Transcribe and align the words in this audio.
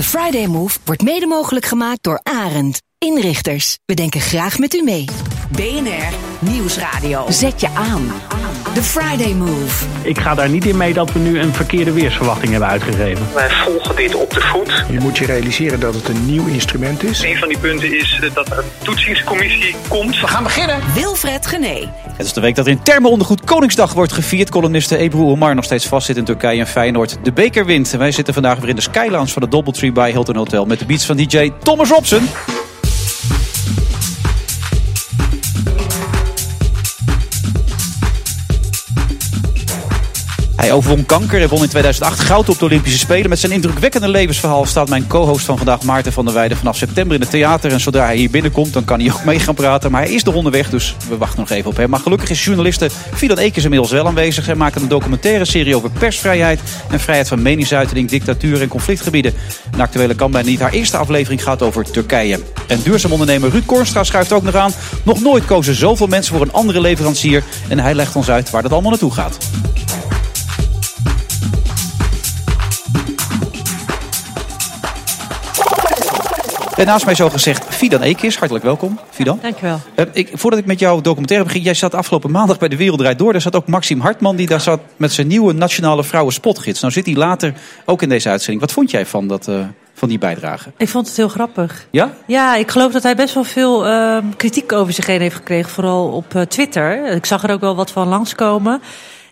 De 0.00 0.06
Friday 0.06 0.46
Move 0.46 0.78
wordt 0.84 1.02
mede 1.02 1.26
mogelijk 1.26 1.66
gemaakt 1.66 2.02
door 2.02 2.20
Arend. 2.22 2.82
Inrichters, 2.98 3.78
we 3.86 3.94
denken 3.94 4.20
graag 4.20 4.58
met 4.58 4.74
u 4.74 4.82
mee. 4.82 5.04
BNR 5.50 6.14
Nieuwsradio. 6.38 7.30
Zet 7.30 7.60
je 7.60 7.68
aan. 7.68 8.12
The 8.74 8.82
Friday 8.82 9.34
Move. 9.34 9.84
Ik 10.02 10.18
ga 10.18 10.34
daar 10.34 10.48
niet 10.48 10.66
in 10.66 10.76
mee 10.76 10.92
dat 10.92 11.12
we 11.12 11.18
nu 11.18 11.40
een 11.40 11.54
verkeerde 11.54 11.92
weersverwachting 11.92 12.50
hebben 12.50 12.68
uitgegeven. 12.68 13.26
Wij 13.34 13.50
volgen 13.50 13.96
dit 13.96 14.14
op 14.14 14.30
de 14.30 14.40
voet. 14.40 14.84
Je 14.90 15.00
moet 15.00 15.18
je 15.18 15.26
realiseren 15.26 15.80
dat 15.80 15.94
het 15.94 16.08
een 16.08 16.26
nieuw 16.26 16.46
instrument 16.46 17.02
is. 17.02 17.22
Een 17.22 17.36
van 17.36 17.48
die 17.48 17.58
punten 17.58 17.98
is 17.98 18.20
dat 18.34 18.50
er 18.50 18.58
een 18.58 18.70
toetsingscommissie 18.82 19.74
komt. 19.88 20.20
We 20.20 20.26
gaan 20.26 20.42
beginnen. 20.42 20.80
Wilfred 20.94 21.46
Gené. 21.46 21.88
Het 22.16 22.26
is 22.26 22.32
de 22.32 22.40
week 22.40 22.54
dat 22.54 22.66
er 22.66 22.72
in 22.72 22.82
Termenondergoed 22.82 23.44
Koningsdag 23.44 23.92
wordt 23.92 24.12
gevierd. 24.12 24.50
Columniste 24.50 24.96
Ebru 24.96 25.22
Omar 25.22 25.54
nog 25.54 25.64
steeds 25.64 25.86
vastzit 25.86 26.16
in 26.16 26.24
Turkije 26.24 26.60
en 26.60 26.66
Feyenoord 26.66 27.18
de 27.22 27.32
beker 27.32 27.66
wint. 27.66 27.92
En 27.92 27.98
wij 27.98 28.12
zitten 28.12 28.34
vandaag 28.34 28.58
weer 28.58 28.68
in 28.68 28.76
de 28.76 28.82
Skylands 28.82 29.32
van 29.32 29.42
de 29.42 29.48
Doubletree 29.48 29.92
bij 29.92 30.10
Hilton 30.10 30.36
Hotel 30.36 30.64
met 30.64 30.78
de 30.78 30.86
beats 30.86 31.06
van 31.06 31.16
DJ 31.16 31.52
Thomas 31.62 31.88
Robson. 31.88 32.28
Hij 40.60 40.72
overwon 40.72 41.06
kanker 41.06 41.42
en 41.42 41.48
won 41.48 41.62
in 41.62 41.68
2008 41.68 42.20
goud 42.20 42.48
op 42.48 42.58
de 42.58 42.64
Olympische 42.64 42.98
Spelen. 42.98 43.28
Met 43.28 43.38
zijn 43.38 43.52
indrukwekkende 43.52 44.08
levensverhaal 44.08 44.66
staat 44.66 44.88
mijn 44.88 45.06
co-host 45.06 45.44
van 45.44 45.56
vandaag, 45.56 45.82
Maarten 45.82 46.12
van 46.12 46.24
der 46.24 46.34
Weijden, 46.34 46.56
vanaf 46.56 46.76
september 46.76 47.14
in 47.14 47.20
het 47.20 47.30
theater. 47.30 47.72
En 47.72 47.80
zodra 47.80 48.04
hij 48.04 48.16
hier 48.16 48.30
binnenkomt, 48.30 48.72
dan 48.72 48.84
kan 48.84 49.00
hij 49.00 49.12
ook 49.12 49.24
mee 49.30 49.38
gaan 49.38 49.54
praten. 49.54 49.90
Maar 49.90 50.02
hij 50.02 50.12
is 50.12 50.24
er 50.24 50.34
onderweg, 50.34 50.70
dus 50.70 50.96
we 51.08 51.16
wachten 51.16 51.38
nog 51.40 51.50
even 51.50 51.70
op 51.70 51.76
hem. 51.76 51.90
Maar 51.90 52.00
gelukkig 52.00 52.30
is 52.30 52.44
journaliste 52.44 52.90
Fidan 53.14 53.38
Ekers 53.38 53.64
inmiddels 53.64 53.90
wel 53.90 54.06
aanwezig. 54.06 54.46
Hij 54.46 54.54
maakt 54.54 54.76
een 54.76 54.88
documentaire 54.88 55.44
serie 55.44 55.76
over 55.76 55.90
persvrijheid 55.90 56.60
en 56.90 57.00
vrijheid 57.00 57.28
van 57.28 57.42
meningsuiting, 57.42 58.08
dictatuur 58.08 58.60
en 58.60 58.68
conflictgebieden. 58.68 59.34
De 59.76 59.82
actuele 59.82 60.14
kan 60.14 60.30
bijna 60.30 60.48
niet. 60.48 60.60
Haar 60.60 60.72
eerste 60.72 60.96
aflevering 60.96 61.42
gaat 61.42 61.62
over 61.62 61.90
Turkije. 61.90 62.40
En 62.66 62.80
duurzaam 62.82 63.12
ondernemer 63.12 63.50
Ruud 63.50 63.66
Kornstra 63.66 64.04
schuift 64.04 64.32
ook 64.32 64.42
nog 64.42 64.54
aan. 64.54 64.72
Nog 65.04 65.20
nooit 65.20 65.44
kozen 65.44 65.74
zoveel 65.74 66.06
mensen 66.06 66.34
voor 66.34 66.42
een 66.42 66.52
andere 66.52 66.80
leverancier. 66.80 67.42
En 67.68 67.78
hij 67.78 67.94
legt 67.94 68.16
ons 68.16 68.30
uit 68.30 68.50
waar 68.50 68.62
dat 68.62 68.72
allemaal 68.72 68.90
naartoe 68.90 69.12
gaat. 69.12 69.38
En 76.80 76.86
naast 76.86 77.04
mij 77.04 77.14
zo 77.14 77.30
gezegd 77.30 77.74
Fidan 77.74 78.02
Ekis. 78.02 78.36
Hartelijk 78.36 78.64
welkom, 78.64 78.98
Fidan. 79.10 79.38
Dankjewel. 79.42 79.80
Uh, 79.96 80.04
ik, 80.12 80.30
voordat 80.34 80.60
ik 80.60 80.66
met 80.66 80.78
jouw 80.78 81.00
documentaire 81.00 81.46
begin. 81.46 81.62
Jij 81.62 81.74
zat 81.74 81.94
afgelopen 81.94 82.30
maandag 82.30 82.58
bij 82.58 82.68
De 82.68 82.76
Wereld 82.76 83.18
Door. 83.18 83.32
Daar 83.32 83.40
zat 83.40 83.56
ook 83.56 83.66
Maxime 83.66 84.02
Hartman. 84.02 84.36
Die 84.36 84.46
daar 84.46 84.60
zat 84.60 84.80
met 84.96 85.12
zijn 85.12 85.26
nieuwe 85.26 85.52
Nationale 85.52 86.04
Vrouwen 86.04 86.32
Spotgids. 86.32 86.80
Nou 86.80 86.92
zit 86.92 87.06
hij 87.06 87.14
later 87.14 87.54
ook 87.84 88.02
in 88.02 88.08
deze 88.08 88.28
uitzending. 88.28 88.60
Wat 88.60 88.72
vond 88.72 88.90
jij 88.90 89.06
van, 89.06 89.26
dat, 89.26 89.48
uh, 89.48 89.60
van 89.94 90.08
die 90.08 90.18
bijdrage? 90.18 90.72
Ik 90.76 90.88
vond 90.88 91.06
het 91.06 91.16
heel 91.16 91.28
grappig. 91.28 91.86
Ja? 91.90 92.12
Ja, 92.26 92.56
ik 92.56 92.70
geloof 92.70 92.92
dat 92.92 93.02
hij 93.02 93.14
best 93.14 93.34
wel 93.34 93.44
veel 93.44 93.86
uh, 93.86 94.18
kritiek 94.36 94.72
over 94.72 94.92
zich 94.92 95.06
heen 95.06 95.20
heeft 95.20 95.36
gekregen. 95.36 95.70
Vooral 95.70 96.08
op 96.08 96.34
uh, 96.34 96.42
Twitter. 96.42 97.06
Ik 97.06 97.26
zag 97.26 97.42
er 97.42 97.50
ook 97.50 97.60
wel 97.60 97.76
wat 97.76 97.90
van 97.90 98.08
langskomen. 98.08 98.80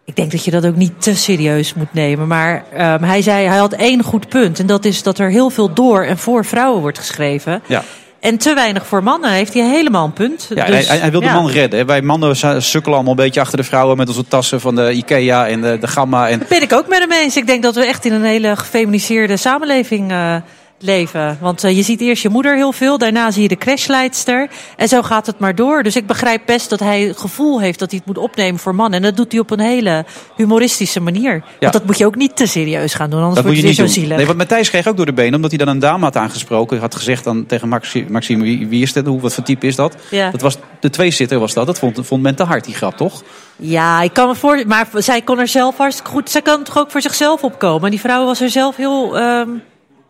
Ik 0.09 0.17
denk 0.17 0.31
dat 0.31 0.45
je 0.45 0.51
dat 0.51 0.67
ook 0.67 0.77
niet 0.77 1.03
te 1.03 1.15
serieus 1.15 1.75
moet 1.75 1.93
nemen. 1.93 2.27
Maar 2.27 2.65
um, 2.73 3.03
hij 3.03 3.23
zei, 3.23 3.47
hij 3.47 3.59
had 3.59 3.73
één 3.73 4.03
goed 4.03 4.29
punt. 4.29 4.59
En 4.59 4.67
dat 4.67 4.85
is 4.85 5.03
dat 5.03 5.19
er 5.19 5.31
heel 5.31 5.51
veel 5.51 5.73
door 5.73 6.05
en 6.05 6.19
voor 6.19 6.45
vrouwen 6.45 6.81
wordt 6.81 6.99
geschreven. 6.99 7.63
Ja. 7.67 7.83
En 8.21 8.39
te 8.39 8.55
weinig 8.55 8.87
voor 8.87 9.03
mannen 9.03 9.31
heeft 9.31 9.55
hij 9.55 9.63
helemaal 9.63 10.05
een 10.05 10.13
punt. 10.13 10.51
Ja, 10.55 10.65
dus, 10.65 10.89
hij, 10.89 10.99
hij, 10.99 11.11
wil 11.11 11.21
de 11.21 11.27
ja. 11.27 11.35
man 11.35 11.51
redden. 11.51 11.87
Wij 11.87 12.03
mannen 12.03 12.37
sukkelen 12.63 12.97
allemaal 12.97 13.17
een 13.17 13.25
beetje 13.25 13.41
achter 13.41 13.59
de 13.59 13.65
vrouwen 13.65 13.97
met 13.97 14.09
onze 14.09 14.25
tassen 14.29 14.61
van 14.61 14.75
de 14.75 14.93
Ikea 14.93 15.49
en 15.49 15.61
de, 15.61 15.79
de 15.81 15.87
Gamma. 15.87 16.29
En... 16.29 16.39
Dat 16.39 16.49
ben 16.49 16.63
ik 16.63 16.73
ook 16.73 16.89
met 16.89 16.99
hem 16.99 17.13
eens. 17.13 17.37
Ik 17.37 17.47
denk 17.47 17.63
dat 17.63 17.75
we 17.75 17.85
echt 17.85 18.05
in 18.05 18.13
een 18.13 18.25
hele 18.25 18.57
gefeminiseerde 18.57 19.37
samenleving 19.37 20.11
uh, 20.11 20.37
leven. 20.79 21.39
Want 21.41 21.65
uh, 21.65 21.77
je 21.77 21.83
ziet 21.83 22.01
eerst 22.01 22.23
je 22.23 22.29
moeder 22.29 22.57
heel 22.57 22.73
veel, 22.73 22.99
daarna 22.99 23.31
zie 23.31 23.43
je 23.43 23.49
de 23.49 23.57
crashleidster. 23.57 24.49
En 24.77 24.89
zo 24.89 25.03
gaat 25.03 25.27
het 25.27 25.39
maar 25.39 25.55
door. 25.55 25.83
Dus 25.83 25.97
ik 25.97 26.07
begrijp 26.07 26.43
best 26.47 26.71
dat 26.71 26.81
hij 26.81 27.01
het 27.01 27.19
gevoel 27.19 27.61
heeft 27.61 27.79
dat 27.79 27.91
hij 27.91 27.99
het 27.99 28.07
moet 28.07 28.25
opnemen 28.25 28.61
voor 28.61 28.75
mannen. 28.75 28.99
En 28.99 29.07
dat 29.07 29.17
doet 29.17 29.33
hij 29.33 29.41
op 29.41 29.51
een 29.51 29.61
hele 29.61 30.05
humoristische 30.37 31.01
manier. 31.01 31.33
Ja. 31.33 31.43
Want 31.61 31.73
dat 31.73 31.85
moet 31.85 31.99
je 31.99 32.07
ook 32.07 32.17
niet 32.17 32.37
te 32.37 32.47
serieus 32.47 32.95
gaan 32.95 33.11
doen, 33.11 33.19
anders 33.19 33.35
dat 33.35 33.45
wordt 33.45 33.61
je 33.61 33.67
het 33.67 33.79
niet 33.79 33.89
zo 33.89 33.95
doen. 33.95 34.03
zielig. 34.03 34.17
Nee, 34.17 34.27
want 34.27 34.39
Matthijs 34.39 34.71
kreeg 34.71 34.87
ook 34.87 34.97
door 34.97 35.07
de 35.07 35.13
benen, 35.13 35.35
omdat 35.35 35.51
hij 35.51 35.59
dan 35.59 35.69
een 35.69 35.79
dame 35.79 36.05
had 36.05 36.17
aangesproken. 36.17 36.79
Had 36.79 36.95
gezegd 36.95 37.25
dan 37.25 37.47
tegen 37.47 37.69
Maxime, 37.69 38.11
Maxime 38.11 38.43
wie, 38.43 38.69
wie 38.69 38.83
is 38.83 38.93
dit, 38.93 39.07
hoe, 39.07 39.21
wat 39.21 39.35
voor 39.35 39.45
type 39.45 39.67
is 39.67 39.77
dat? 39.77 39.97
Ja. 40.11 40.31
Dat 40.31 40.41
was 40.41 40.59
de 40.81 40.91
tweezitter 40.91 41.39
was 41.39 41.55
dat. 41.55 41.67
Dat 41.67 41.79
vond, 41.79 41.99
vond 42.03 42.23
men 42.23 42.35
te 42.35 42.43
hard, 42.43 42.65
die 42.65 42.75
grap, 42.75 42.97
toch? 42.97 43.23
Ja, 43.57 44.03
ik 44.03 44.13
kan 44.13 44.29
me 44.29 44.35
voor, 44.35 44.63
maar 44.67 44.89
zij 44.95 45.23
kon 45.23 45.39
er 45.39 45.49
zelf 45.49 45.77
hartstikke 45.77 46.11
goed. 46.11 46.31
Zij 46.31 46.43
kan 46.43 46.63
toch 46.63 46.79
ook 46.79 46.91
voor 46.91 47.03
zichzelf 47.03 47.43
opkomen. 47.43 47.85
En 47.85 47.91
die 47.91 48.01
vrouw 48.01 48.25
was 48.25 48.41
er 48.41 48.51
zelf 48.51 48.77
heel... 48.77 49.19
Um, 49.21 49.63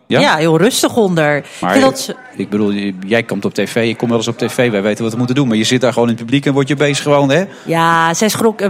ja? 0.08 0.20
ja? 0.20 0.36
heel 0.36 0.58
rustig 0.58 0.96
onder. 0.96 1.44
Maar 1.60 1.76
ik, 1.76 1.80
dat... 1.80 2.14
ik 2.36 2.50
bedoel, 2.50 2.72
jij 3.06 3.22
komt 3.22 3.44
op 3.44 3.54
tv, 3.54 3.88
ik 3.88 3.96
kom 3.96 4.08
wel 4.08 4.16
eens 4.16 4.28
op 4.28 4.38
tv, 4.38 4.70
wij 4.70 4.82
weten 4.82 5.02
wat 5.02 5.12
we 5.12 5.18
moeten 5.18 5.36
doen. 5.36 5.48
Maar 5.48 5.56
je 5.56 5.64
zit 5.64 5.80
daar 5.80 5.92
gewoon 5.92 6.08
in 6.08 6.14
het 6.14 6.24
publiek 6.24 6.46
en 6.46 6.52
word 6.52 6.68
je 6.68 6.76
bezig 6.76 7.02
gewoon, 7.02 7.30
hè? 7.30 7.44
Ja, 7.64 8.14
zij 8.14 8.28
schrok. 8.28 8.60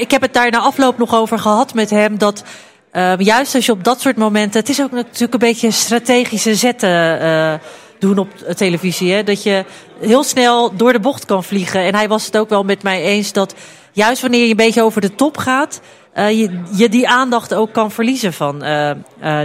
Ik 0.00 0.10
heb 0.10 0.20
het 0.22 0.32
daar 0.32 0.50
na 0.50 0.58
afloop 0.58 0.98
nog 0.98 1.14
over 1.14 1.38
gehad 1.38 1.74
met 1.74 1.90
hem. 1.90 2.18
Dat 2.18 2.44
uh, 2.92 3.12
juist 3.18 3.54
als 3.54 3.66
je 3.66 3.72
op 3.72 3.84
dat 3.84 4.00
soort 4.00 4.16
momenten. 4.16 4.60
Het 4.60 4.68
is 4.68 4.82
ook 4.82 4.90
natuurlijk 4.90 5.32
een 5.32 5.38
beetje 5.38 5.70
strategische 5.70 6.54
zetten. 6.54 7.22
Uh, 7.22 7.54
doen 7.98 8.18
op 8.18 8.28
televisie. 8.56 9.12
Hè? 9.12 9.22
Dat 9.22 9.42
je 9.42 9.64
heel 10.00 10.22
snel 10.22 10.76
door 10.76 10.92
de 10.92 11.00
bocht 11.00 11.24
kan 11.24 11.44
vliegen. 11.44 11.80
En 11.80 11.94
hij 11.94 12.08
was 12.08 12.26
het 12.26 12.36
ook 12.36 12.48
wel 12.48 12.64
met 12.64 12.82
mij 12.82 13.02
eens 13.02 13.32
dat 13.32 13.54
juist 13.92 14.22
wanneer 14.22 14.44
je 14.44 14.50
een 14.50 14.56
beetje 14.56 14.82
over 14.82 15.00
de 15.00 15.14
top 15.14 15.36
gaat. 15.36 15.80
Uh, 16.14 16.30
je, 16.30 16.60
je 16.74 16.88
die 16.88 17.08
aandacht 17.08 17.54
ook 17.54 17.72
kan 17.72 17.90
verliezen 17.90 18.32
van 18.32 18.58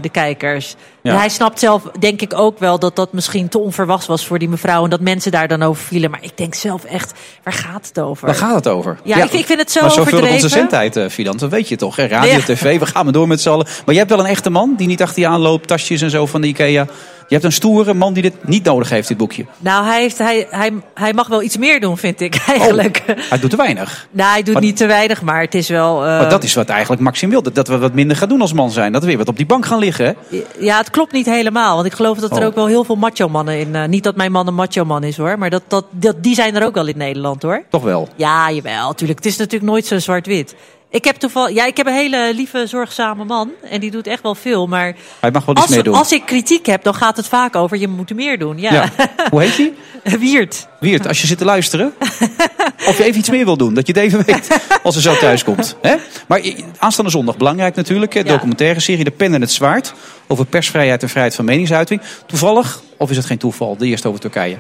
de 0.01 0.09
kijkers. 0.11 0.75
Ja. 1.03 1.17
Hij 1.17 1.29
snapt 1.29 1.59
zelf, 1.59 1.83
denk 1.99 2.21
ik 2.21 2.33
ook 2.35 2.59
wel, 2.59 2.79
dat 2.79 2.95
dat 2.95 3.13
misschien 3.13 3.49
te 3.49 3.59
onverwachts 3.59 4.07
was 4.07 4.25
voor 4.25 4.39
die 4.39 4.49
mevrouw. 4.49 4.83
En 4.83 4.89
dat 4.89 4.99
mensen 4.99 5.31
daar 5.31 5.47
dan 5.47 5.63
over 5.63 5.83
vielen. 5.83 6.11
Maar 6.11 6.23
ik 6.23 6.37
denk 6.37 6.53
zelf 6.53 6.83
echt, 6.83 7.13
waar 7.43 7.53
gaat 7.53 7.87
het 7.87 7.99
over? 7.99 8.25
Waar 8.25 8.35
gaat 8.35 8.55
het 8.55 8.67
over? 8.67 8.99
Ja, 9.03 9.17
ja 9.17 9.23
ik, 9.23 9.31
ik, 9.31 9.45
vind 9.45 9.59
het 9.59 9.71
zo 9.71 9.81
maar 9.81 9.99
overdreven. 9.99 10.33
onze 10.33 10.49
zendtijd, 10.49 10.97
uh, 10.97 11.07
Fidan, 11.09 11.37
dat 11.37 11.49
weet 11.49 11.67
je 11.67 11.75
toch? 11.75 11.95
Hè? 11.95 12.05
Radio, 12.05 12.31
ja. 12.31 12.39
tv, 12.39 12.79
we 12.79 12.85
gaan 12.85 13.03
maar 13.03 13.13
door 13.13 13.27
met 13.27 13.41
z'n 13.41 13.49
allen. 13.49 13.65
Maar 13.85 13.93
je 13.93 13.99
hebt 13.99 14.11
wel 14.11 14.19
een 14.19 14.25
echte 14.25 14.49
man 14.49 14.73
die 14.77 14.87
niet 14.87 15.01
achter 15.01 15.21
je 15.21 15.27
aanloopt, 15.27 15.67
tasjes 15.67 16.01
en 16.01 16.09
zo 16.09 16.25
van 16.25 16.41
de 16.41 16.47
Ikea. 16.47 16.87
Je 17.27 17.39
hebt 17.39 17.43
een 17.43 17.51
stoere 17.51 17.93
man 17.93 18.13
die 18.13 18.23
dit 18.23 18.33
niet 18.47 18.63
nodig 18.63 18.89
heeft, 18.89 19.07
dit 19.07 19.17
boekje. 19.17 19.45
Nou, 19.59 19.85
hij, 19.85 20.01
heeft, 20.01 20.17
hij, 20.17 20.47
hij, 20.49 20.71
hij 20.93 21.13
mag 21.13 21.27
wel 21.27 21.43
iets 21.43 21.57
meer 21.57 21.79
doen, 21.79 21.97
vind 21.97 22.21
ik 22.21 22.43
eigenlijk. 22.47 23.03
Oh, 23.07 23.15
hij 23.29 23.39
doet 23.39 23.49
te 23.49 23.55
weinig. 23.55 24.07
Nou, 24.11 24.31
hij 24.31 24.43
doet 24.43 24.53
maar, 24.53 24.63
niet 24.63 24.77
te 24.77 24.85
weinig, 24.85 25.21
maar 25.21 25.41
het 25.41 25.55
is 25.55 25.69
wel... 25.69 26.05
Uh... 26.05 26.19
Maar 26.19 26.29
dat 26.29 26.43
is 26.43 26.53
wat 26.53 26.69
eigenlijk 26.69 27.01
Maxim 27.01 27.29
wil. 27.29 27.41
Dat 27.53 27.67
we 27.67 27.77
wat 27.77 27.93
minder 27.93 28.17
gaan 28.17 28.29
doen 28.29 28.41
als 28.41 28.53
man 28.53 28.71
zijn. 28.71 28.91
Dat 28.91 29.01
we 29.01 29.07
weer 29.07 29.17
wat 29.17 29.27
op 29.27 29.37
die 29.37 29.45
bank 29.45 29.65
gaan 29.65 29.79
liggen. 29.79 30.05
Hè? 30.05 30.37
Ja, 30.59 30.77
het 30.77 30.89
klopt 30.93 31.11
niet 31.11 31.25
helemaal. 31.25 31.75
Want 31.75 31.87
ik 31.87 31.93
geloof 31.93 32.17
dat 32.17 32.31
er 32.31 32.37
oh. 32.37 32.45
ook 32.45 32.55
wel 32.55 32.67
heel 32.67 32.83
veel 32.83 32.95
macho-mannen 32.95 33.59
in... 33.59 33.75
Uh, 33.75 33.85
niet 33.85 34.03
dat 34.03 34.15
mijn 34.15 34.31
man 34.31 34.47
een 34.47 34.53
macho-man 34.53 35.03
is, 35.03 35.17
hoor. 35.17 35.37
Maar 35.37 35.49
dat, 35.49 35.63
dat, 35.67 35.85
dat, 35.89 36.23
die 36.23 36.35
zijn 36.35 36.55
er 36.55 36.65
ook 36.65 36.73
wel 36.73 36.87
in 36.87 36.97
Nederland, 36.97 37.41
hoor. 37.41 37.63
Toch 37.69 37.83
wel? 37.83 38.07
Ja, 38.15 38.51
jawel. 38.51 38.87
Natuurlijk. 38.87 39.19
Het 39.19 39.27
is 39.27 39.37
natuurlijk 39.37 39.71
nooit 39.71 39.85
zo 39.85 39.99
zwart-wit. 39.99 40.55
Ik 40.93 41.03
heb 41.03 41.15
toevallig, 41.15 41.55
ja, 41.55 41.65
ik 41.65 41.77
heb 41.77 41.87
een 41.87 41.93
hele 41.93 42.31
lieve, 42.33 42.67
zorgzame 42.67 43.25
man. 43.25 43.51
En 43.61 43.79
die 43.79 43.91
doet 43.91 44.07
echt 44.07 44.21
wel 44.21 44.35
veel. 44.35 44.67
Maar 44.67 44.95
hij 45.19 45.31
mag 45.31 45.45
wel 45.45 45.55
iets 45.55 45.63
als, 45.63 45.73
meer 45.73 45.83
doen. 45.83 45.93
als 45.93 46.11
ik 46.11 46.25
kritiek 46.25 46.65
heb, 46.65 46.83
dan 46.83 46.95
gaat 46.95 47.17
het 47.17 47.27
vaak 47.27 47.55
over 47.55 47.77
je 47.77 47.87
moet 47.87 48.13
meer 48.13 48.39
doen. 48.39 48.59
Ja. 48.59 48.73
ja. 48.73 48.89
Hoe 49.29 49.41
heet 49.41 49.57
hij? 49.57 49.73
Wiert. 50.19 50.67
Wiert, 50.79 51.07
als 51.07 51.21
je 51.21 51.27
zit 51.27 51.37
te 51.37 51.45
luisteren. 51.45 51.93
of 52.89 52.97
je 52.97 53.03
even 53.03 53.19
iets 53.19 53.29
meer 53.29 53.45
wil 53.45 53.57
doen, 53.57 53.73
dat 53.73 53.87
je 53.87 53.93
het 53.93 54.01
even 54.01 54.25
weet. 54.25 54.47
Als 54.83 54.95
er 54.95 55.01
zo 55.01 55.17
thuis 55.17 55.43
komt. 55.43 55.77
Hè? 55.81 55.95
Maar 56.27 56.41
aanstaande 56.77 57.11
zondag, 57.11 57.37
belangrijk 57.37 57.75
natuurlijk. 57.75 58.27
Documentaire 58.27 58.79
serie 58.79 59.03
De 59.03 59.11
Pen 59.11 59.33
en 59.33 59.41
het 59.41 59.51
Zwaard. 59.51 59.93
Over 60.27 60.45
persvrijheid 60.45 61.01
en 61.01 61.09
vrijheid 61.09 61.35
van 61.35 61.45
meningsuiting. 61.45 62.01
Toevallig, 62.25 62.81
of 62.97 63.09
is 63.09 63.17
het 63.17 63.25
geen 63.25 63.37
toeval, 63.37 63.77
de 63.77 63.85
eerste 63.85 64.07
over 64.07 64.19
Turkije? 64.19 64.57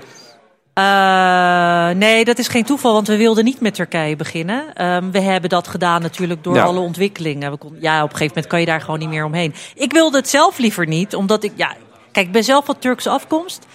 Uh, 0.79 1.89
nee, 1.89 2.25
dat 2.25 2.37
is 2.37 2.47
geen 2.47 2.63
toeval, 2.63 2.93
want 2.93 3.07
we 3.07 3.17
wilden 3.17 3.43
niet 3.43 3.59
met 3.59 3.73
Turkije 3.73 4.15
beginnen. 4.15 4.85
Um, 4.85 5.11
we 5.11 5.19
hebben 5.19 5.49
dat 5.49 5.67
gedaan 5.67 6.01
natuurlijk 6.01 6.43
door 6.43 6.55
ja. 6.55 6.63
alle 6.63 6.79
ontwikkelingen. 6.79 7.51
We 7.51 7.57
kon, 7.57 7.77
ja, 7.79 7.97
op 7.97 8.09
een 8.09 8.17
gegeven 8.17 8.27
moment 8.27 8.47
kan 8.47 8.59
je 8.59 8.65
daar 8.65 8.81
gewoon 8.81 8.99
niet 8.99 9.09
meer 9.09 9.25
omheen. 9.25 9.53
Ik 9.75 9.91
wilde 9.91 10.17
het 10.17 10.29
zelf 10.29 10.57
liever 10.57 10.87
niet, 10.87 11.15
omdat 11.15 11.43
ik, 11.43 11.51
ja, 11.55 11.75
kijk, 12.11 12.25
ik 12.25 12.31
ben 12.31 12.43
zelf 12.43 12.65
van 12.65 12.79
Turkse 12.79 13.09
afkomst. 13.09 13.65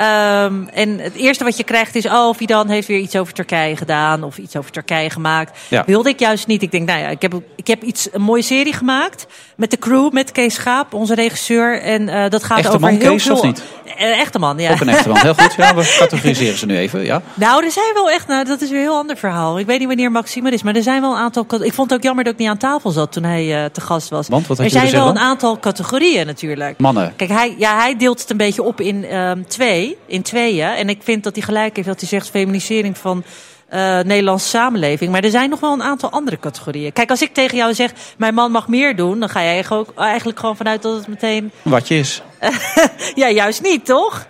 Um, 0.00 0.68
en 0.68 0.98
het 0.98 1.14
eerste 1.14 1.44
wat 1.44 1.56
je 1.56 1.64
krijgt 1.64 1.94
is, 1.94 2.06
oh, 2.06 2.34
Fidan 2.34 2.68
heeft 2.68 2.88
weer 2.88 2.98
iets 2.98 3.16
over 3.16 3.32
Turkije 3.32 3.76
gedaan 3.76 4.22
of 4.22 4.38
iets 4.38 4.56
over 4.56 4.70
Turkije 4.70 5.10
gemaakt. 5.10 5.58
Ja. 5.68 5.82
Wilde 5.86 6.08
ik 6.08 6.18
juist 6.18 6.46
niet. 6.46 6.62
Ik 6.62 6.70
denk, 6.70 6.88
nou 6.88 7.00
ja, 7.00 7.08
ik 7.08 7.22
heb, 7.22 7.40
ik 7.56 7.66
heb 7.66 7.82
iets, 7.82 8.08
een 8.12 8.22
mooie 8.22 8.42
serie 8.42 8.72
gemaakt 8.72 9.26
met 9.56 9.70
de 9.70 9.78
crew, 9.78 10.12
met 10.12 10.32
Kees 10.32 10.54
Schaap, 10.54 10.94
onze 10.94 11.14
regisseur. 11.14 11.80
En 11.82 12.02
uh, 12.02 12.28
dat 12.28 12.44
gaat 12.44 12.58
echte 12.58 12.68
over 12.68 12.80
man, 12.80 12.90
heel 12.90 13.10
Kees, 13.10 13.22
veel. 13.22 13.36
Of 13.36 13.42
niet? 13.42 13.62
Uh, 13.86 14.20
echte 14.20 14.38
man, 14.38 14.58
ja. 14.58 14.72
Ook 14.72 14.80
een 14.80 14.88
echte 14.88 15.08
man, 15.08 15.18
heel 15.18 15.34
goed. 15.34 15.54
Ja, 15.54 15.74
we 15.74 15.96
categoriseren 15.98 16.58
ze 16.58 16.66
nu 16.66 16.76
even, 16.76 17.04
ja. 17.04 17.22
Nou, 17.34 17.64
er 17.64 17.70
zijn 17.70 17.94
wel 17.94 18.10
echt, 18.10 18.26
nou, 18.26 18.44
dat 18.44 18.60
is 18.60 18.70
weer 18.70 18.78
een 18.78 18.84
heel 18.84 18.96
ander 18.96 19.16
verhaal. 19.16 19.58
Ik 19.58 19.66
weet 19.66 19.78
niet 19.78 19.88
wanneer 19.88 20.10
Maxime 20.10 20.48
er 20.48 20.54
is, 20.54 20.62
maar 20.62 20.74
er 20.74 20.82
zijn 20.82 21.00
wel 21.00 21.10
een 21.12 21.18
aantal. 21.18 21.46
Ik 21.62 21.72
vond 21.72 21.90
het 21.90 21.98
ook 21.98 22.04
jammer 22.04 22.24
dat 22.24 22.32
ik 22.32 22.38
niet 22.38 22.48
aan 22.48 22.56
tafel 22.56 22.90
zat 22.90 23.12
toen 23.12 23.24
hij 23.24 23.62
uh, 23.62 23.64
te 23.64 23.80
gast 23.80 24.08
was. 24.08 24.28
Want, 24.28 24.46
wat 24.46 24.58
er 24.58 24.70
zijn 24.70 24.90
wel 24.90 25.08
een 25.08 25.18
aantal 25.18 25.58
categorieën 25.58 26.26
natuurlijk. 26.26 26.78
Mannen. 26.78 27.12
Kijk, 27.16 27.30
hij, 27.30 27.54
ja, 27.58 27.76
hij 27.76 27.96
deelt 27.96 28.20
het 28.20 28.30
een 28.30 28.36
beetje 28.36 28.62
op 28.62 28.80
in 28.80 29.16
um, 29.16 29.46
twee, 29.46 29.87
in 30.06 30.22
tweeën. 30.22 30.68
En 30.68 30.88
ik 30.88 31.02
vind 31.02 31.24
dat 31.24 31.34
hij 31.34 31.44
gelijk 31.44 31.76
heeft 31.76 31.88
dat 31.88 32.00
hij 32.00 32.08
zegt 32.08 32.30
feminisering 32.30 32.98
van 32.98 33.24
eh, 33.68 34.00
Nederlandse 34.00 34.48
samenleving. 34.48 35.10
Maar 35.10 35.24
er 35.24 35.30
zijn 35.30 35.50
nog 35.50 35.60
wel 35.60 35.72
een 35.72 35.82
aantal 35.82 36.10
andere 36.10 36.38
categorieën. 36.38 36.92
Kijk, 36.92 37.10
als 37.10 37.22
ik 37.22 37.34
tegen 37.34 37.56
jou 37.56 37.74
zeg, 37.74 37.92
mijn 38.16 38.34
man 38.34 38.50
mag 38.50 38.68
meer 38.68 38.96
doen, 38.96 39.20
dan 39.20 39.28
ga 39.28 39.42
jij 39.42 39.64
ook 39.68 39.92
eigenlijk 39.96 40.38
gewoon 40.38 40.56
vanuit 40.56 40.82
dat 40.82 40.96
het 40.96 41.08
meteen. 41.08 41.50
Wat 41.62 41.88
je 41.88 41.98
is. 41.98 42.22
Ja, 43.14 43.30
juist 43.30 43.62
niet, 43.62 43.84
toch? 43.84 44.26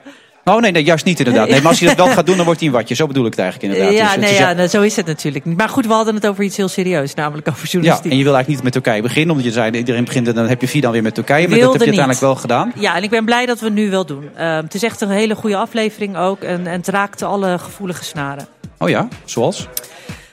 Oh 0.48 0.60
nee, 0.60 0.70
nee, 0.70 0.82
juist 0.82 1.04
niet 1.04 1.18
inderdaad. 1.18 1.48
Nee, 1.48 1.60
maar 1.60 1.68
als 1.70 1.78
je 1.78 1.86
dat 1.86 1.96
wel 1.96 2.06
gaat 2.16 2.26
doen, 2.26 2.36
dan 2.36 2.44
wordt 2.44 2.60
hij 2.60 2.68
een 2.68 2.74
watje. 2.74 2.94
Zo 2.94 3.06
bedoel 3.06 3.24
ik 3.26 3.30
het 3.30 3.40
eigenlijk 3.40 3.72
inderdaad. 3.72 3.98
ja, 3.98 4.14
Dus 4.14 4.30
nee, 4.30 4.38
ja, 4.40 4.52
nou, 4.52 4.68
zo 4.68 4.82
is 4.82 4.96
het 4.96 5.06
natuurlijk 5.06 5.44
niet. 5.44 5.56
Maar 5.56 5.68
goed, 5.68 5.86
we 5.86 5.92
hadden 5.92 6.14
het 6.14 6.26
over 6.26 6.44
iets 6.44 6.56
heel 6.56 6.68
serieus, 6.68 7.14
namelijk 7.14 7.48
over 7.48 7.62
Ja, 7.64 7.68
journalistiek. 7.70 8.10
en 8.12 8.18
je 8.18 8.24
wil 8.24 8.34
eigenlijk 8.34 8.64
niet 8.64 8.74
met 8.74 8.82
Turkije 8.82 9.02
beginnen, 9.02 9.30
omdat 9.30 9.44
je 9.46 9.52
zei 9.52 9.70
iedereen 9.70 10.04
begint 10.04 10.28
en 10.28 10.34
dan 10.34 10.48
heb 10.48 10.60
je 10.60 10.68
vier 10.68 10.82
dan 10.82 10.92
weer 10.92 11.02
met 11.02 11.14
Turkije. 11.14 11.48
Maar 11.48 11.58
dat 11.58 11.72
heb 11.72 11.82
je 11.82 11.90
niet. 11.90 11.98
uiteindelijk 11.98 12.20
wel 12.20 12.34
gedaan. 12.34 12.72
Ja, 12.78 12.96
en 12.96 13.02
ik 13.02 13.10
ben 13.10 13.24
blij 13.24 13.46
dat 13.46 13.58
we 13.58 13.64
het 13.64 13.74
nu 13.74 13.90
wel 13.90 14.06
doen. 14.06 14.28
Eh, 14.36 14.56
het 14.56 14.74
is 14.74 14.82
echt 14.82 15.00
een 15.00 15.10
hele 15.10 15.34
goede 15.34 15.56
aflevering 15.56 16.16
ook. 16.16 16.42
En, 16.42 16.66
en 16.66 16.76
het 16.78 16.88
raakte 16.88 17.24
alle 17.24 17.58
gevoelige 17.58 18.04
snaren. 18.04 18.46
Oh 18.78 18.88
ja, 18.88 19.08
zoals? 19.24 19.68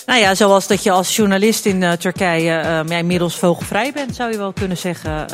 Nou 0.05 0.19
ja, 0.19 0.35
zoals 0.35 0.67
dat 0.67 0.83
je 0.83 0.91
als 0.91 1.15
journalist 1.15 1.65
in 1.65 1.83
eh, 1.83 1.91
Turkije 1.91 2.51
eh, 2.51 2.79
ja, 2.87 2.97
inmiddels 2.97 3.35
vogelvrij 3.37 3.91
bent, 3.93 4.15
zou 4.15 4.31
je 4.31 4.37
wel 4.37 4.53
kunnen 4.53 4.77
zeggen. 4.77 5.25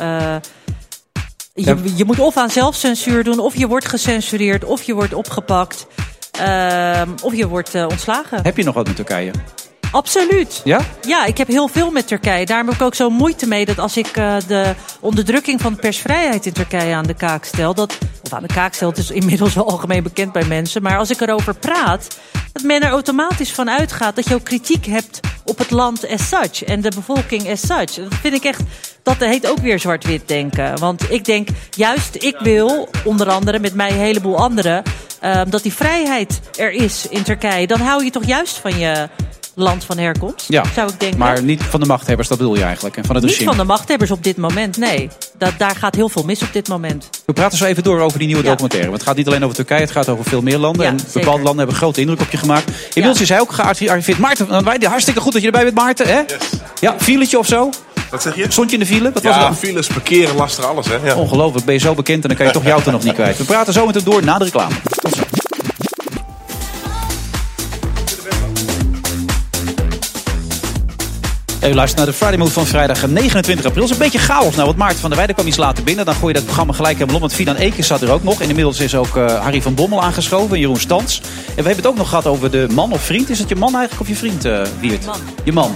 Je, 1.54 2.04
moet 2.06 2.18
of 2.18 2.36
aan 2.36 2.50
zelfcensuur 2.50 3.24
doen, 3.24 3.38
of 3.38 3.56
je 3.56 3.66
wordt 3.66 3.88
gecensureerd, 3.88 4.64
of 4.64 4.82
je 4.82 4.94
wordt 4.94 5.14
opgepakt, 5.14 5.86
ehm, 6.30 7.08
of 7.22 7.34
je 7.34 7.48
wordt 7.48 7.74
eh, 7.74 7.86
ontslagen. 7.88 8.42
Heb 8.42 8.56
je 8.56 8.64
nog 8.64 8.74
wat 8.74 8.86
met 8.86 8.96
Turkije? 8.96 9.30
Absoluut. 9.90 10.60
Ja? 10.64 10.80
Ja, 11.06 11.24
ik 11.24 11.38
heb 11.38 11.48
heel 11.48 11.68
veel 11.68 11.90
met 11.90 12.06
Turkije. 12.06 12.46
Daarom 12.46 12.66
heb 12.66 12.76
ik 12.76 12.82
ook 12.82 12.94
zo 12.94 13.10
moeite 13.10 13.46
mee 13.46 13.64
dat 13.64 13.78
als 13.78 13.96
ik 13.96 14.06
eh, 14.06 14.36
de 14.46 14.74
onderdrukking 15.00 15.60
van 15.60 15.72
de 15.72 15.80
persvrijheid 15.80 16.46
in 16.46 16.52
Turkije 16.52 16.94
aan 16.94 17.06
de 17.06 17.14
kaak 17.14 17.44
stel, 17.44 17.74
dat, 17.74 17.98
de 18.40 18.54
kaak 18.54 18.74
stel, 18.74 18.88
het 18.88 18.98
is 18.98 19.10
inmiddels 19.10 19.54
wel 19.54 19.68
algemeen 19.68 20.02
bekend 20.02 20.32
bij 20.32 20.44
mensen, 20.44 20.82
maar 20.82 20.98
als 20.98 21.10
ik 21.10 21.20
erover 21.20 21.54
praat, 21.54 22.18
dat 22.52 22.62
men 22.62 22.82
er 22.82 22.90
automatisch 22.90 23.52
van 23.52 23.70
uitgaat 23.70 24.16
dat 24.16 24.28
je 24.28 24.34
ook 24.34 24.44
kritiek 24.44 24.86
hebt 24.86 25.20
op 25.44 25.58
het 25.58 25.70
land 25.70 26.08
as 26.08 26.28
such 26.28 26.64
en 26.64 26.80
de 26.80 26.92
bevolking 26.94 27.50
as 27.50 27.60
such. 27.60 27.94
Dat 27.94 28.14
vind 28.20 28.34
ik 28.34 28.44
echt, 28.44 28.62
dat 29.02 29.16
heet 29.16 29.46
ook 29.46 29.58
weer 29.58 29.78
zwart-wit 29.78 30.28
denken. 30.28 30.78
Want 30.78 31.10
ik 31.10 31.24
denk, 31.24 31.48
juist 31.70 32.14
ik 32.24 32.36
wil, 32.38 32.88
onder 33.04 33.28
andere 33.28 33.58
met 33.58 33.74
mij 33.74 33.90
een 33.90 33.98
heleboel 33.98 34.36
anderen, 34.36 34.82
eh, 35.20 35.40
dat 35.48 35.62
die 35.62 35.72
vrijheid 35.72 36.40
er 36.58 36.70
is 36.70 37.08
in 37.08 37.22
Turkije. 37.22 37.66
Dan 37.66 37.80
hou 37.80 38.04
je 38.04 38.10
toch 38.10 38.24
juist 38.24 38.56
van 38.56 38.78
je 38.78 39.08
land 39.54 39.84
van 39.84 39.98
herkomst, 39.98 40.44
Ja. 40.48 40.62
zou 40.74 40.88
ik 40.90 41.00
denken. 41.00 41.18
Maar 41.18 41.42
niet 41.42 41.62
van 41.62 41.80
de 41.80 41.86
machthebbers, 41.86 42.28
dat 42.28 42.38
bedoel 42.38 42.56
je 42.56 42.62
eigenlijk. 42.64 42.96
En 42.96 43.04
van 43.04 43.14
het 43.14 43.24
Niet 43.24 43.32
regime. 43.32 43.50
van 43.54 43.58
de 43.60 43.66
machthebbers 43.72 44.10
op 44.10 44.24
dit 44.24 44.36
moment, 44.36 44.76
nee. 44.76 45.08
Dat, 45.38 45.52
daar 45.58 45.76
gaat 45.76 45.94
heel 45.94 46.08
veel 46.08 46.22
mis 46.22 46.42
op 46.42 46.52
dit 46.52 46.68
moment. 46.68 47.08
We 47.26 47.32
praten 47.32 47.58
zo 47.58 47.64
even 47.64 47.82
door 47.82 48.00
over 48.00 48.18
die 48.18 48.26
nieuwe 48.26 48.42
Ja. 48.42 48.48
documentaire. 48.48 48.88
Want 48.88 49.00
het 49.00 49.08
gaat 49.08 49.18
niet 49.18 49.26
alleen 49.26 49.44
over 49.44 49.56
Turkije, 49.56 49.80
het 49.80 49.90
gaat 49.90 50.08
over 50.08 50.24
veel 50.24 50.42
meer 50.42 50.58
landen. 50.58 50.82
Ja, 50.86 50.90
en 50.92 50.98
zeker. 50.98 51.12
bepaalde 51.20 51.42
landen 51.42 51.58
hebben 51.58 51.76
grote 51.76 52.00
indruk 52.00 52.20
op 52.20 52.30
je 52.30 52.36
gemaakt. 52.36 52.70
Inmiddels 52.86 53.16
Ja. 53.16 53.22
is 53.22 53.28
hij 53.28 53.40
ook 53.40 53.52
gearriveerd. 53.52 54.18
Maarten, 54.18 54.64
Wij- 54.64 54.78
hartstikke 54.88 55.20
goed 55.20 55.32
dat 55.32 55.40
je 55.40 55.46
erbij 55.46 55.64
bent, 55.64 55.74
Maarten. 55.76 56.06
Hè? 56.06 56.20
Ja, 56.80 56.94
filetje 56.98 57.38
of 57.38 57.46
zo? 57.46 57.70
Wat 58.10 58.22
zeg 58.22 58.36
je? 58.36 58.46
Stond 58.48 58.70
je 58.70 58.76
in 58.76 58.82
de 58.82 58.88
file? 58.88 59.12
Wat 59.12 59.22
was 59.22 59.34
Ja, 59.34 59.48
dat? 59.48 59.58
files, 59.58 59.86
parkeren, 59.86 60.36
lastig, 60.36 60.64
alles 60.64 60.86
hè. 60.86 60.96
Ja. 61.04 61.14
Ongelooflijk, 61.14 61.64
ben 61.64 61.74
je 61.74 61.80
zo 61.80 61.94
bekend 61.94 62.22
en 62.22 62.28
dan 62.28 62.36
kan 62.36 62.46
je 62.46 62.52
toch 62.52 62.64
je 62.64 62.70
auto 62.70 62.90
nog 62.90 63.02
niet 63.04 63.14
kwijt. 63.14 63.36
We 63.38 63.44
praten 63.44 63.72
zo 63.72 63.86
met 63.86 63.94
hem 63.94 64.04
door 64.04 64.24
na 64.24 64.38
de 64.38 64.44
reclame. 64.44 64.74
Tot 65.02 65.14
zo. 65.14 65.22
Hey, 71.62 71.70
u 71.70 71.74
luistert 71.74 71.98
naar 71.98 72.10
de 72.10 72.16
Friday 72.16 72.38
Move 72.38 72.52
van 72.52 72.66
vrijdag 72.66 73.06
29 73.06 73.66
april. 73.66 73.82
Het 73.82 73.92
is 73.92 73.98
een 73.98 74.02
beetje 74.02 74.18
chaos. 74.18 74.54
Nou, 74.54 74.66
wat 74.66 74.76
Maarten 74.76 74.98
van 74.98 75.08
der 75.08 75.16
Weijden 75.16 75.34
kwam 75.34 75.48
iets 75.48 75.56
later 75.56 75.84
binnen. 75.84 76.04
Dan 76.04 76.14
gooi 76.14 76.26
je 76.26 76.32
dat 76.32 76.44
programma 76.44 76.72
gelijk 76.72 76.94
helemaal 76.94 77.14
om. 77.14 77.20
Want 77.20 77.34
Fidan 77.34 77.56
Ekers 77.56 77.86
zat 77.86 78.02
er 78.02 78.10
ook 78.10 78.22
nog. 78.22 78.40
En 78.40 78.48
inmiddels 78.48 78.80
is 78.80 78.94
ook 78.94 79.16
eh, 79.16 79.40
Harry 79.42 79.62
van 79.62 79.74
Bommel 79.74 80.02
aangeschoven. 80.02 80.54
En 80.54 80.60
Jeroen 80.60 80.76
Stans. 80.76 81.20
En 81.20 81.30
we 81.46 81.54
hebben 81.54 81.76
het 81.76 81.86
ook 81.86 81.96
nog 81.96 82.08
gehad 82.08 82.26
over 82.26 82.50
de 82.50 82.66
man 82.70 82.92
of 82.92 83.02
vriend. 83.02 83.30
Is 83.30 83.38
het 83.38 83.48
je 83.48 83.56
man 83.56 83.74
eigenlijk 83.74 84.00
of 84.00 84.08
je 84.08 84.16
vriend, 84.16 84.44
eh 84.44 84.62
Wiert? 84.80 85.06
Man. 85.06 85.16
Je 85.44 85.52
man. 85.52 85.74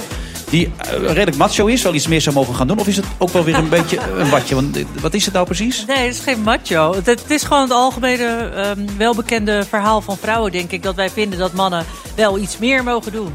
Die 0.50 0.72
eh, 0.76 0.90
redelijk 1.00 1.36
macho 1.36 1.66
is. 1.66 1.82
Wel 1.82 1.94
iets 1.94 2.06
meer 2.06 2.20
zou 2.20 2.34
mogen 2.34 2.54
gaan 2.54 2.66
doen. 2.66 2.78
Of 2.78 2.86
is 2.86 2.96
het 2.96 3.06
ook 3.18 3.30
wel 3.30 3.44
weer 3.44 3.54
een 3.54 3.68
beetje 3.78 3.98
een 4.18 4.30
watje? 4.30 4.54
Want 4.54 4.76
eh, 4.76 4.84
wat 5.00 5.14
is 5.14 5.24
het 5.24 5.34
nou 5.34 5.46
precies? 5.46 5.84
Nee, 5.86 6.06
het 6.06 6.14
is 6.14 6.20
geen 6.20 6.42
macho. 6.42 6.94
Het, 6.94 7.06
het 7.06 7.30
is 7.30 7.42
gewoon 7.42 7.62
het 7.62 7.72
algemene 7.72 8.50
ehm, 8.54 8.80
welbekende 8.96 9.64
verhaal 9.68 10.00
van 10.00 10.16
vrouwen, 10.16 10.52
denk 10.52 10.70
ik. 10.70 10.82
Dat 10.82 10.94
wij 10.94 11.10
vinden 11.10 11.38
dat 11.38 11.52
mannen 11.52 11.84
wel 12.16 12.38
iets 12.38 12.58
meer 12.58 12.84
mogen 12.84 13.12
doen. 13.12 13.34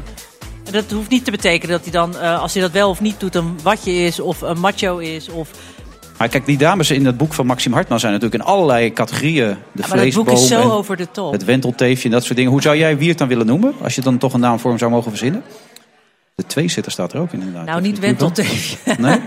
Dat 0.72 0.90
hoeft 0.90 1.10
niet 1.10 1.24
te 1.24 1.30
betekenen 1.30 1.76
dat 1.76 1.82
hij 1.82 1.92
dan, 1.92 2.18
eh, 2.18 2.40
als 2.40 2.52
hij 2.52 2.62
dat 2.62 2.70
wel 2.70 2.88
of 2.88 3.00
niet 3.00 3.20
doet, 3.20 3.34
een 3.34 3.58
watje 3.62 3.92
is 3.92 4.20
of 4.20 4.40
een 4.40 4.60
macho 4.60 4.98
is. 4.98 5.28
Of... 5.28 5.50
Maar 6.18 6.28
kijk, 6.28 6.46
die 6.46 6.58
dames 6.58 6.90
in 6.90 7.06
het 7.06 7.16
boek 7.16 7.32
van 7.32 7.46
Maxime 7.46 7.74
Hartman 7.74 8.00
zijn 8.00 8.12
natuurlijk 8.12 8.42
in 8.42 8.48
allerlei 8.48 8.92
categorieën. 8.92 9.56
De 9.72 9.82
Ja, 9.82 9.88
maar 9.88 10.04
dat 10.04 10.14
boek 10.14 10.30
is 10.30 10.46
zo 10.46 10.70
over 10.70 10.96
de 10.96 11.10
top. 11.10 11.32
het 11.32 11.44
wentelteefje 11.44 12.04
en 12.04 12.14
dat 12.14 12.24
soort 12.24 12.36
dingen. 12.36 12.52
Hoe 12.52 12.62
zou 12.62 12.76
jij 12.76 12.98
Wiert 12.98 13.18
dan 13.18 13.28
willen 13.28 13.46
noemen? 13.46 13.74
Als 13.82 13.94
je 13.94 14.00
dan 14.00 14.18
toch 14.18 14.32
een 14.32 14.40
naam 14.40 14.58
voor 14.58 14.70
hem 14.70 14.78
zou 14.78 14.90
mogen 14.90 15.10
verzinnen? 15.10 15.42
De 16.34 16.46
tweezitter 16.46 16.92
staat 16.92 17.12
er 17.12 17.20
ook 17.20 17.32
in 17.32 17.38
inderdaad. 17.38 17.66
Nou, 17.66 17.80
niet 17.80 17.90
het 17.90 18.00
wentelteefje. 18.00 18.76
Nee? 18.98 19.20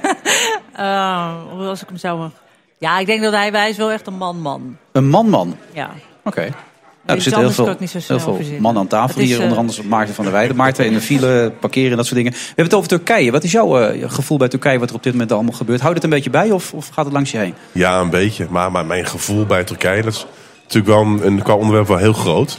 Hoe 1.50 1.68
als 1.70 1.82
ik 1.82 1.88
hem 1.88 1.98
zou... 1.98 2.30
Ja, 2.78 3.00
ik 3.00 3.06
denk 3.06 3.22
dat 3.22 3.34
hij, 3.34 3.50
hij 3.50 3.70
is 3.70 3.78
wel 3.78 3.92
echt 3.92 4.08
een 4.08 4.18
man-man. 4.18 4.78
Een 4.92 5.08
man-man. 5.10 5.58
Ja. 5.74 5.90
Oké. 6.24 6.52
Er 7.06 7.22
zitten 7.22 7.42
heel 7.42 7.52
veel, 7.52 7.76
heel 8.08 8.20
veel 8.20 8.40
mannen 8.60 8.82
aan 8.82 8.88
tafel 8.88 9.22
hier. 9.22 9.38
eh, 9.38 9.44
Onder 9.44 9.58
andere 9.58 9.84
Maarten 9.84 10.16
van 10.16 10.24
der 10.24 10.34
Weijden. 10.34 10.56
Maarten 10.56 10.86
in 10.86 10.94
de 10.94 11.02
file, 11.02 11.52
parkeren 11.60 11.92
en 11.92 11.98
dat 11.98 12.06
soort 12.06 12.18
dingen. 12.18 12.32
We 12.32 12.40
hebben 12.48 12.66
het 12.66 12.74
over 12.74 12.90
Turkije. 12.90 13.32
Wat 13.32 13.44
is 13.44 13.52
jouw 13.52 13.80
eh, 13.80 14.12
gevoel 14.12 14.38
bij 14.38 14.48
Turkije 14.48 14.80
wat 14.80 14.90
er 14.90 14.96
op 14.96 15.04
dit 15.04 15.12
moment 15.12 15.32
allemaal 15.32 15.54
gebeurt? 15.54 15.80
Houdt 15.82 15.96
het 15.96 16.04
een 16.04 16.10
beetje 16.10 16.30
bij 16.30 16.52
of, 16.52 16.74
of 16.74 16.90
gaat 16.94 17.06
het 17.06 17.14
langs 17.14 17.32
je 17.32 17.38
heen? 17.38 17.54
Ja, 17.72 18.00
een 18.00 18.10
beetje. 18.10 18.48
Maar, 18.50 18.72
maar 18.72 18.86
mijn 18.86 19.06
gevoel 19.06 19.46
bij 19.46 19.64
Turkije, 19.64 20.02
dat 20.02 20.14
is 20.14 20.26
natuurlijk 20.62 20.88
wel 20.88 21.02
een, 21.02 21.26
een, 21.28 21.42
qua 21.42 21.54
onderwerp 21.54 21.88
wel 21.88 21.98
heel 21.98 22.14
groot. 22.14 22.58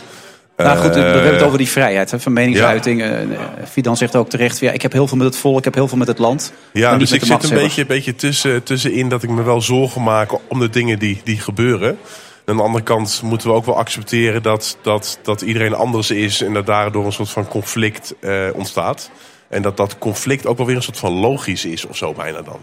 Nou 0.57 0.79
goed, 0.79 0.95
we 0.95 1.01
Eh, 1.01 1.13
hebben 1.13 1.33
het 1.35 1.43
over 1.43 1.59
die 1.59 1.69
vrijheid 1.69 2.11
hè, 2.11 2.21
van 2.21 2.33
meningsuiting. 2.33 3.03
Eh, 3.03 3.23
eh, 3.23 3.29
Fidan 3.71 3.97
zegt 3.97 4.17
ook 4.17 4.29
terecht, 4.29 4.59
ja, 4.59 4.73
ik 4.73 4.83
heb 4.83 4.93
heel 4.93 5.07
veel 5.09 5.17
met 5.17 5.27
het 5.27 5.37
volk, 5.37 5.59
ik 5.59 5.65
heb 5.65 5.75
heel 5.75 5.89
veel 5.89 5.99
met 5.99 6.07
het 6.07 6.19
land. 6.19 6.53
maar 6.73 6.83
Ja, 6.83 6.97
dus 6.97 7.13
ik 7.13 7.25
zit 7.25 7.43
een 7.43 7.51
beetje, 7.57 7.87
beetje 7.87 8.15
tussen, 8.15 8.63
tussenin 8.63 9.09
dat 9.09 9.23
ik 9.23 9.31
me 9.31 9.43
wel 9.43 9.61
zorgen 9.61 10.03
maak 10.03 10.31
om 10.49 10.59
de 10.59 10.71
dingen 10.71 10.99
die, 10.99 11.21
die 11.25 11.41
gebeuren. 11.41 11.99
Aan 12.47 12.57
de 12.57 12.63
andere 12.63 12.85
kant 12.85 13.23
moeten 13.23 13.49
we 13.49 13.55
ook 13.55 13.65
wel 13.65 13.77
accepteren 13.77 14.43
dat, 14.43 14.79
dat, 14.83 15.19
dat 15.23 15.41
iedereen 15.41 15.75
anders 15.75 16.11
is 16.11 16.41
en 16.41 16.53
dat 16.53 16.67
daardoor 16.67 17.05
een 17.05 17.13
soort 17.13 17.31
van 17.31 17.49
conflict 17.49 18.15
eh, 18.21 18.49
ontstaat. 18.55 19.11
En 19.49 19.63
dat 19.63 19.77
dat 19.77 19.99
conflict 19.99 20.47
ook 20.47 20.57
wel 20.57 20.67
weer 20.67 20.77
een 20.77 20.83
soort 20.83 20.99
van 20.99 21.13
logisch 21.13 21.65
is 21.65 21.87
of 21.87 21.97
zo 21.97 22.13
bijna 22.13 22.43
dan. 22.43 22.61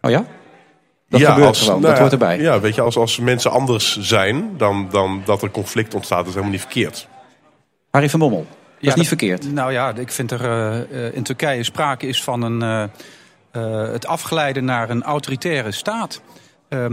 Oh 0.00 0.10
ja? 0.10 0.24
Dat 1.08 1.20
ja, 1.20 1.28
gebeurt 1.28 1.48
als, 1.48 1.60
gewoon, 1.60 1.80
nou 1.80 1.86
dat 1.86 1.94
ja, 1.94 2.00
hoort 2.00 2.12
erbij. 2.12 2.40
Ja, 2.40 2.60
weet 2.60 2.74
je, 2.74 2.80
als, 2.80 2.96
als 2.96 3.18
mensen 3.18 3.50
anders 3.50 3.98
zijn 3.98 4.56
dan, 4.56 4.88
dan 4.90 5.22
dat 5.24 5.42
er 5.42 5.50
conflict 5.50 5.94
ontstaat, 5.94 6.18
dat 6.18 6.26
is 6.26 6.32
helemaal 6.32 6.52
niet 6.52 6.62
verkeerd. 6.62 7.08
Harry 7.90 8.10
van 8.10 8.20
Bommel, 8.20 8.46
dat 8.80 8.88
is 8.88 8.94
niet 8.94 9.08
verkeerd. 9.08 9.52
Nou 9.52 9.72
ja, 9.72 9.94
ik 9.94 10.10
vind 10.10 10.30
er 10.30 10.44
eh, 10.44 11.06
eh, 11.06 11.14
in 11.14 11.22
Turkije 11.22 11.62
sprake 11.62 12.06
is 12.06 12.22
van 12.22 12.42
een, 12.42 12.62
eh, 12.62 12.82
eh, 13.50 13.92
het 13.92 14.06
afgeleiden 14.06 14.64
naar 14.64 14.90
een 14.90 15.02
autoritaire 15.02 15.72
staat. 15.72 16.20
Eh, 16.68 16.84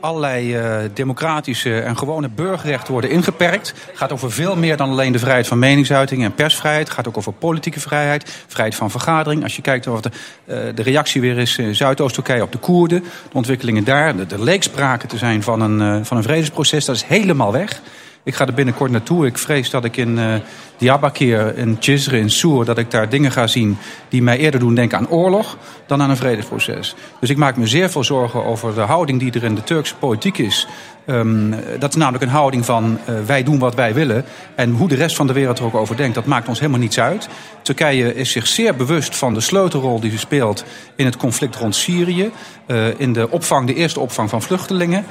allerlei 0.00 0.56
eh, 0.56 0.78
democratische 0.94 1.80
en 1.80 1.98
gewone 1.98 2.28
burgerrechten 2.28 2.92
worden 2.92 3.10
ingeperkt. 3.10 3.74
Het 3.86 3.98
gaat 3.98 4.12
over 4.12 4.32
veel 4.32 4.56
meer 4.56 4.76
dan 4.76 4.90
alleen 4.90 5.12
de 5.12 5.18
vrijheid 5.18 5.46
van 5.46 5.58
meningsuiting 5.58 6.24
en 6.24 6.34
persvrijheid. 6.34 6.90
Gaat 6.90 7.08
ook 7.08 7.16
over 7.16 7.32
politieke 7.32 7.80
vrijheid, 7.80 8.44
vrijheid 8.46 8.74
van 8.74 8.90
vergadering. 8.90 9.42
Als 9.42 9.56
je 9.56 9.62
kijkt 9.62 9.86
of 9.86 10.00
de, 10.00 10.10
eh, 10.44 10.58
de 10.74 10.82
reactie 10.82 11.20
weer 11.20 11.38
is 11.38 11.58
in 11.58 11.74
Zuidoost-Turkije 11.74 12.42
op 12.42 12.52
de 12.52 12.58
Koerden, 12.58 13.02
de 13.02 13.08
ontwikkelingen 13.32 13.84
daar. 13.84 14.18
Er 14.18 14.32
er 14.32 14.42
leek 14.42 14.62
sprake 14.62 15.06
te 15.06 15.18
zijn 15.18 15.42
van 15.42 15.60
een, 15.60 16.04
van 16.04 16.16
een 16.16 16.22
vredesproces. 16.22 16.84
Dat 16.84 16.96
is 16.96 17.04
helemaal 17.04 17.52
weg. 17.52 17.82
Ik 18.26 18.34
ga 18.34 18.46
er 18.46 18.54
binnenkort 18.54 18.90
naartoe. 18.90 19.26
Ik 19.26 19.38
vrees 19.38 19.70
dat 19.70 19.84
ik 19.84 19.96
in 19.96 20.18
eh 20.18 20.34
Diyarbakir, 20.76 21.58
in 21.58 21.76
Cizre, 21.80 22.18
in 22.18 22.30
Soer... 22.30 22.64
dat 22.64 22.78
ik 22.78 22.90
daar 22.90 23.08
dingen 23.08 23.32
ga 23.32 23.46
zien 23.46 23.78
die 24.08 24.22
mij 24.22 24.38
eerder 24.38 24.60
doen 24.60 24.74
denken 24.74 24.98
aan 24.98 25.08
oorlog... 25.08 25.56
dan 25.86 26.02
aan 26.02 26.10
een 26.10 26.16
vredesproces. 26.16 26.94
Dus 27.20 27.30
ik 27.30 27.36
maak 27.36 27.56
me 27.56 27.66
zeer 27.66 27.90
veel 27.90 28.04
zorgen 28.04 28.44
over 28.44 28.74
de 28.74 28.80
houding 28.80 29.20
die 29.20 29.32
er 29.32 29.44
in 29.44 29.54
de 29.54 29.64
Turkse 29.64 29.96
politiek 29.96 30.38
is. 30.38 30.68
Ehm, 31.06 31.50
dat 31.78 31.90
is 31.90 31.96
namelijk 31.96 32.24
een 32.24 32.30
houding 32.30 32.64
van 32.64 32.98
eh, 33.04 33.14
wij 33.26 33.42
doen 33.42 33.58
wat 33.58 33.74
wij 33.74 33.94
willen. 33.94 34.24
En 34.54 34.70
hoe 34.70 34.88
de 34.88 34.94
rest 34.94 35.16
van 35.16 35.26
de 35.26 35.32
wereld 35.32 35.58
er 35.58 35.64
ook 35.64 35.74
over 35.74 35.96
denkt, 35.96 36.14
dat 36.14 36.26
maakt 36.26 36.48
ons 36.48 36.58
helemaal 36.58 36.80
niets 36.80 37.00
uit. 37.00 37.28
Turkije 37.62 38.14
is 38.14 38.30
zich 38.30 38.46
zeer 38.46 38.76
bewust 38.76 39.16
van 39.16 39.34
de 39.34 39.40
sleutelrol 39.40 40.00
die 40.00 40.10
ze 40.10 40.18
speelt 40.18 40.64
in 40.96 41.04
het 41.04 41.16
conflict 41.16 41.56
rond 41.56 41.74
Syrië. 41.74 42.30
eh, 42.66 43.00
in 43.00 43.12
de 43.12 43.30
opvang, 43.30 43.66
de 43.66 43.74
eerste 43.74 44.00
opvang 44.00 44.30
van 44.30 44.42
vluchtelingen. 44.42 45.04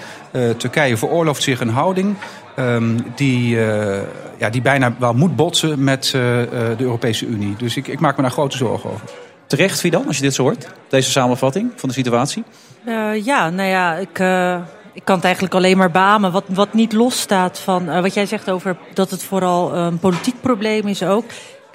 Turkije 0.58 0.98
veroorlooft 0.98 1.44
zich 1.44 1.60
een 1.60 1.70
houding 1.70 2.16
ehm, 2.56 2.98
die, 3.16 3.66
eh, 3.66 4.02
ja, 4.38 4.50
die 4.50 4.62
bijna 4.62 4.96
wel 5.00 5.14
moet 5.14 5.36
botsen 5.36 5.84
met 5.84 6.12
eh, 6.16 6.42
eh, 6.42 6.78
de 6.78 6.84
Europese 6.84 7.26
Unie. 7.26 7.56
Dus 7.58 7.78
ik, 7.78 7.88
ik 7.88 8.00
maak 8.00 8.16
me 8.16 8.22
daar 8.22 8.32
grote 8.32 8.58
zorgen 8.58 8.90
over. 8.90 9.08
Terecht, 9.48 9.80
Fidan, 9.80 10.08
als 10.08 10.16
je 10.16 10.22
dit 10.22 10.34
zo 10.34 10.44
hoort? 10.44 10.68
Deze 10.90 11.12
samenvatting 11.12 11.72
van 11.76 11.90
de 11.90 11.96
situatie? 11.96 12.44
Eh, 12.86 13.26
ja, 13.26 13.50
nou 13.50 13.70
ja, 13.70 13.96
ik, 13.96 14.20
eh, 14.20 14.60
ik 14.94 15.02
kan 15.04 15.16
het 15.16 15.26
eigenlijk 15.26 15.54
alleen 15.54 15.78
maar 15.78 15.92
beamen. 15.92 16.32
Wat, 16.32 16.44
wat 16.48 16.74
niet 16.74 16.94
losstaat 16.94 17.60
van 17.60 18.02
wat 18.02 18.14
jij 18.14 18.26
zegt 18.26 18.50
over 18.50 18.78
dat 18.94 19.12
het 19.12 19.24
vooral 19.24 19.76
een 19.76 20.00
politiek 20.00 20.42
probleem 20.42 20.88
is 20.88 21.04
ook. 21.04 21.26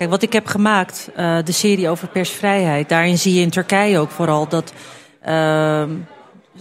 Kijk, 0.00 0.12
wat 0.12 0.22
ik 0.22 0.32
heb 0.32 0.46
gemaakt, 0.46 1.10
eh, 1.14 1.38
de 1.44 1.52
serie 1.52 1.88
over 1.88 2.08
persvrijheid, 2.08 2.88
daarin 2.88 3.18
zie 3.18 3.34
je 3.34 3.40
in 3.40 3.50
Turkije 3.50 3.98
ook 3.98 4.10
vooral 4.10 4.48
dat 4.48 4.72
ehm, 5.20 5.88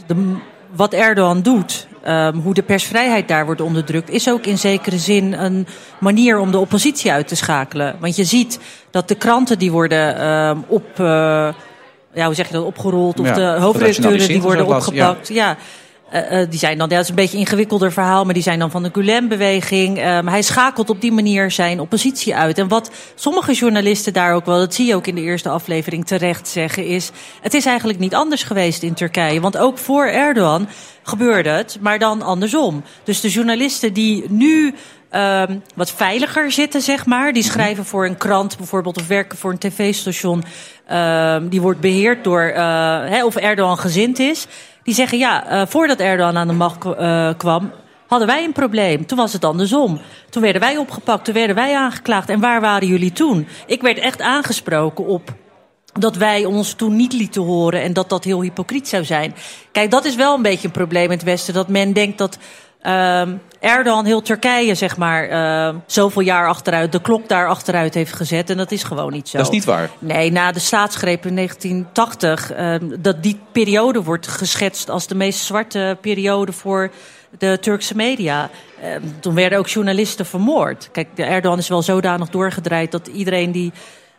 de, 0.08 0.36
wat 0.76 0.94
Erdogan 0.94 1.42
doet, 1.42 1.88
eh, 2.02 2.28
ehm, 2.28 2.38
hoe 2.38 2.54
de 2.54 2.64
persvrijheid 2.64 3.28
daar 3.28 3.46
wordt 3.46 3.62
onderdrukt, 3.62 4.10
is 4.10 4.30
ook 4.30 4.46
in 4.46 4.58
zekere 4.58 4.98
zin 4.98 5.34
een 5.34 5.68
manier 6.00 6.40
om 6.40 6.52
de 6.52 6.58
oppositie 6.58 7.12
uit 7.12 7.28
te 7.28 7.36
schakelen. 7.36 7.96
Want 8.00 8.16
je 8.16 8.24
ziet 8.24 8.60
dat 8.92 9.08
de 9.08 9.16
kranten 9.16 9.60
die 9.60 9.72
worden 9.72 10.18
ehm, 10.18 10.58
op, 10.68 10.86
eh, 10.96 11.06
ja, 12.14 12.26
hoe 12.26 12.34
zeg 12.34 12.48
je 12.48 12.54
dat, 12.54 12.64
opgerold, 12.64 13.20
of 13.20 13.28
Ja, 13.28 13.34
de 13.34 13.62
hoofdredacteuren 13.62 14.28
die 14.28 14.42
worden 14.42 14.66
opgepakt. 14.66 15.28
Ja. 15.28 15.58
Eh, 16.10 16.42
eh, 16.42 16.50
die 16.50 16.60
zijn 16.60 16.78
dan, 16.78 16.90
ja, 16.90 16.96
dat 16.96 17.04
is 17.04 17.10
een 17.10 17.16
beetje 17.16 17.38
een 17.38 17.44
ingewikkelder 17.44 17.92
verhaal, 17.92 18.26
maar 18.26 18.34
die 18.34 18.44
zijn 18.44 18.60
dan 18.60 18.72
van 18.72 18.84
de 18.84 18.90
Gulen-beweging. 18.94 19.98
Ehm, 19.98 20.28
hij 20.28 20.42
schakelt 20.42 20.90
op 20.90 21.02
die 21.02 21.12
manier 21.12 21.52
zijn 21.52 21.80
oppositie 21.80 22.36
uit. 22.36 22.58
En 22.58 22.68
wat 22.68 22.92
sommige 23.16 23.54
journalisten 23.54 24.14
daar 24.14 24.34
ook 24.34 24.46
wel, 24.46 24.58
dat 24.58 24.74
zie 24.74 24.88
je 24.88 24.96
ook 24.96 25.08
in 25.08 25.16
de 25.16 25.22
eerste 25.22 25.50
aflevering 25.50 26.06
terecht 26.06 26.48
zeggen, 26.48 26.86
is: 26.86 27.12
het 27.42 27.54
is 27.54 27.66
eigenlijk 27.66 28.00
niet 28.00 28.16
anders 28.16 28.44
geweest 28.44 28.84
in 28.84 28.94
Turkije. 28.94 29.42
Want 29.42 29.58
ook 29.58 29.78
voor 29.78 30.06
Erdogan 30.06 30.68
gebeurde 31.04 31.50
het, 31.50 31.78
maar 31.82 32.00
dan 32.00 32.22
andersom. 32.22 32.84
Dus 33.04 33.22
de 33.22 33.30
journalisten 33.30 33.94
die 33.94 34.26
nu 34.30 34.74
ehm, 35.10 35.58
wat 35.76 35.92
veiliger 35.92 36.52
zitten, 36.52 36.82
zeg 36.82 37.06
maar. 37.06 37.34
Die 37.34 37.44
schrijven 37.44 37.86
voor 37.86 38.06
een 38.06 38.18
krant 38.18 38.58
bijvoorbeeld 38.58 38.98
of 38.98 39.08
werken 39.08 39.38
voor 39.38 39.52
een 39.52 39.58
tv-station. 39.58 40.44
ehm, 40.86 41.48
die 41.48 41.62
wordt 41.62 41.80
beheerd 41.80 42.24
door, 42.24 42.42
eh, 42.42 43.26
of 43.26 43.36
Erdogan 43.36 43.78
gezind 43.78 44.20
is. 44.20 44.48
Die 44.90 44.98
zeggen 44.98 45.18
ja, 45.18 45.48
eh, 45.48 45.62
voordat 45.68 46.00
Erdogan 46.00 46.38
aan 46.38 46.48
de 46.48 46.54
macht 46.54 46.86
eh, 46.86 47.30
kwam, 47.38 47.72
hadden 48.08 48.28
wij 48.28 48.44
een 48.44 48.52
probleem. 48.52 49.06
Toen 49.06 49.18
was 49.18 49.34
het 49.34 49.46
andersom. 49.46 50.00
Toen 50.30 50.42
werden 50.42 50.62
wij 50.62 50.78
opgepakt, 50.78 51.26
toen 51.26 51.34
werden 51.34 51.56
wij 51.56 51.76
aangeklaagd. 51.76 52.30
En 52.30 52.40
waar 52.40 52.62
waren 52.62 52.88
jullie 52.88 53.12
toen? 53.12 53.48
Ik 53.66 53.82
werd 53.82 53.98
echt 53.98 54.22
aangesproken 54.22 55.06
op 55.06 55.34
dat 56.00 56.16
wij 56.16 56.46
ons 56.46 56.74
toen 56.74 56.96
niet 56.96 57.14
lieten 57.14 57.42
horen 57.42 57.82
en 57.82 57.94
dat 57.94 58.10
dat 58.10 58.24
heel 58.24 58.42
hypocriet 58.42 58.88
zou 58.88 59.04
zijn. 59.04 59.36
Kijk, 59.72 59.92
dat 59.92 60.06
is 60.06 60.16
wel 60.16 60.36
een 60.36 60.42
beetje 60.42 60.68
een 60.68 60.74
probleem 60.74 61.06
in 61.06 61.12
het 61.12 61.24
Westen. 61.24 61.54
Dat 61.54 61.68
men 61.68 61.94
denkt 61.94 62.18
dat 62.18 62.38
ehm 62.82 63.36
Erdogan 63.60 64.06
heel 64.06 64.22
Turkije, 64.22 64.76
zeg 64.76 64.98
maar, 64.98 65.30
ehm, 65.30 65.76
zoveel 65.86 66.22
jaar 66.22 66.48
achteruit, 66.48 66.92
de 66.92 67.02
klok 67.02 67.28
daar 67.28 67.48
achteruit 67.48 67.94
heeft 67.94 68.14
gezet. 68.14 68.50
En 68.50 68.58
dat 68.58 68.72
is 68.72 68.84
gewoon 68.84 69.12
niet 69.12 69.30
zo. 69.30 69.38
Dat 69.38 69.48
is 69.48 69.54
niet 69.54 69.66
waar. 69.66 69.90
Nee, 70.00 70.32
na 70.32 70.52
de 70.52 70.60
staatsgreep 70.60 71.26
in 71.26 71.34
1980, 71.34 72.52
ehm, 72.52 72.86
dat 73.00 73.24
die 73.24 73.40
periode 73.52 74.04
wordt 74.04 74.28
geschetst 74.28 74.90
als 74.90 75.08
de 75.08 75.16
meest 75.16 75.40
zwarte 75.40 75.98
periode 76.02 76.52
voor 76.52 76.92
de 77.38 77.58
Turkse 77.62 77.96
media. 77.96 78.50
Ehm, 78.82 79.02
toen 79.20 79.34
werden 79.34 79.60
ook 79.60 79.68
journalisten 79.68 80.26
vermoord. 80.26 80.90
Kijk, 80.92 81.08
Erdogan 81.16 81.58
is 81.58 81.68
wel 81.68 81.82
zodanig 81.82 82.30
doorgedraaid 82.30 82.92
dat 82.92 83.08
iedereen 83.08 83.52
die. 83.52 83.72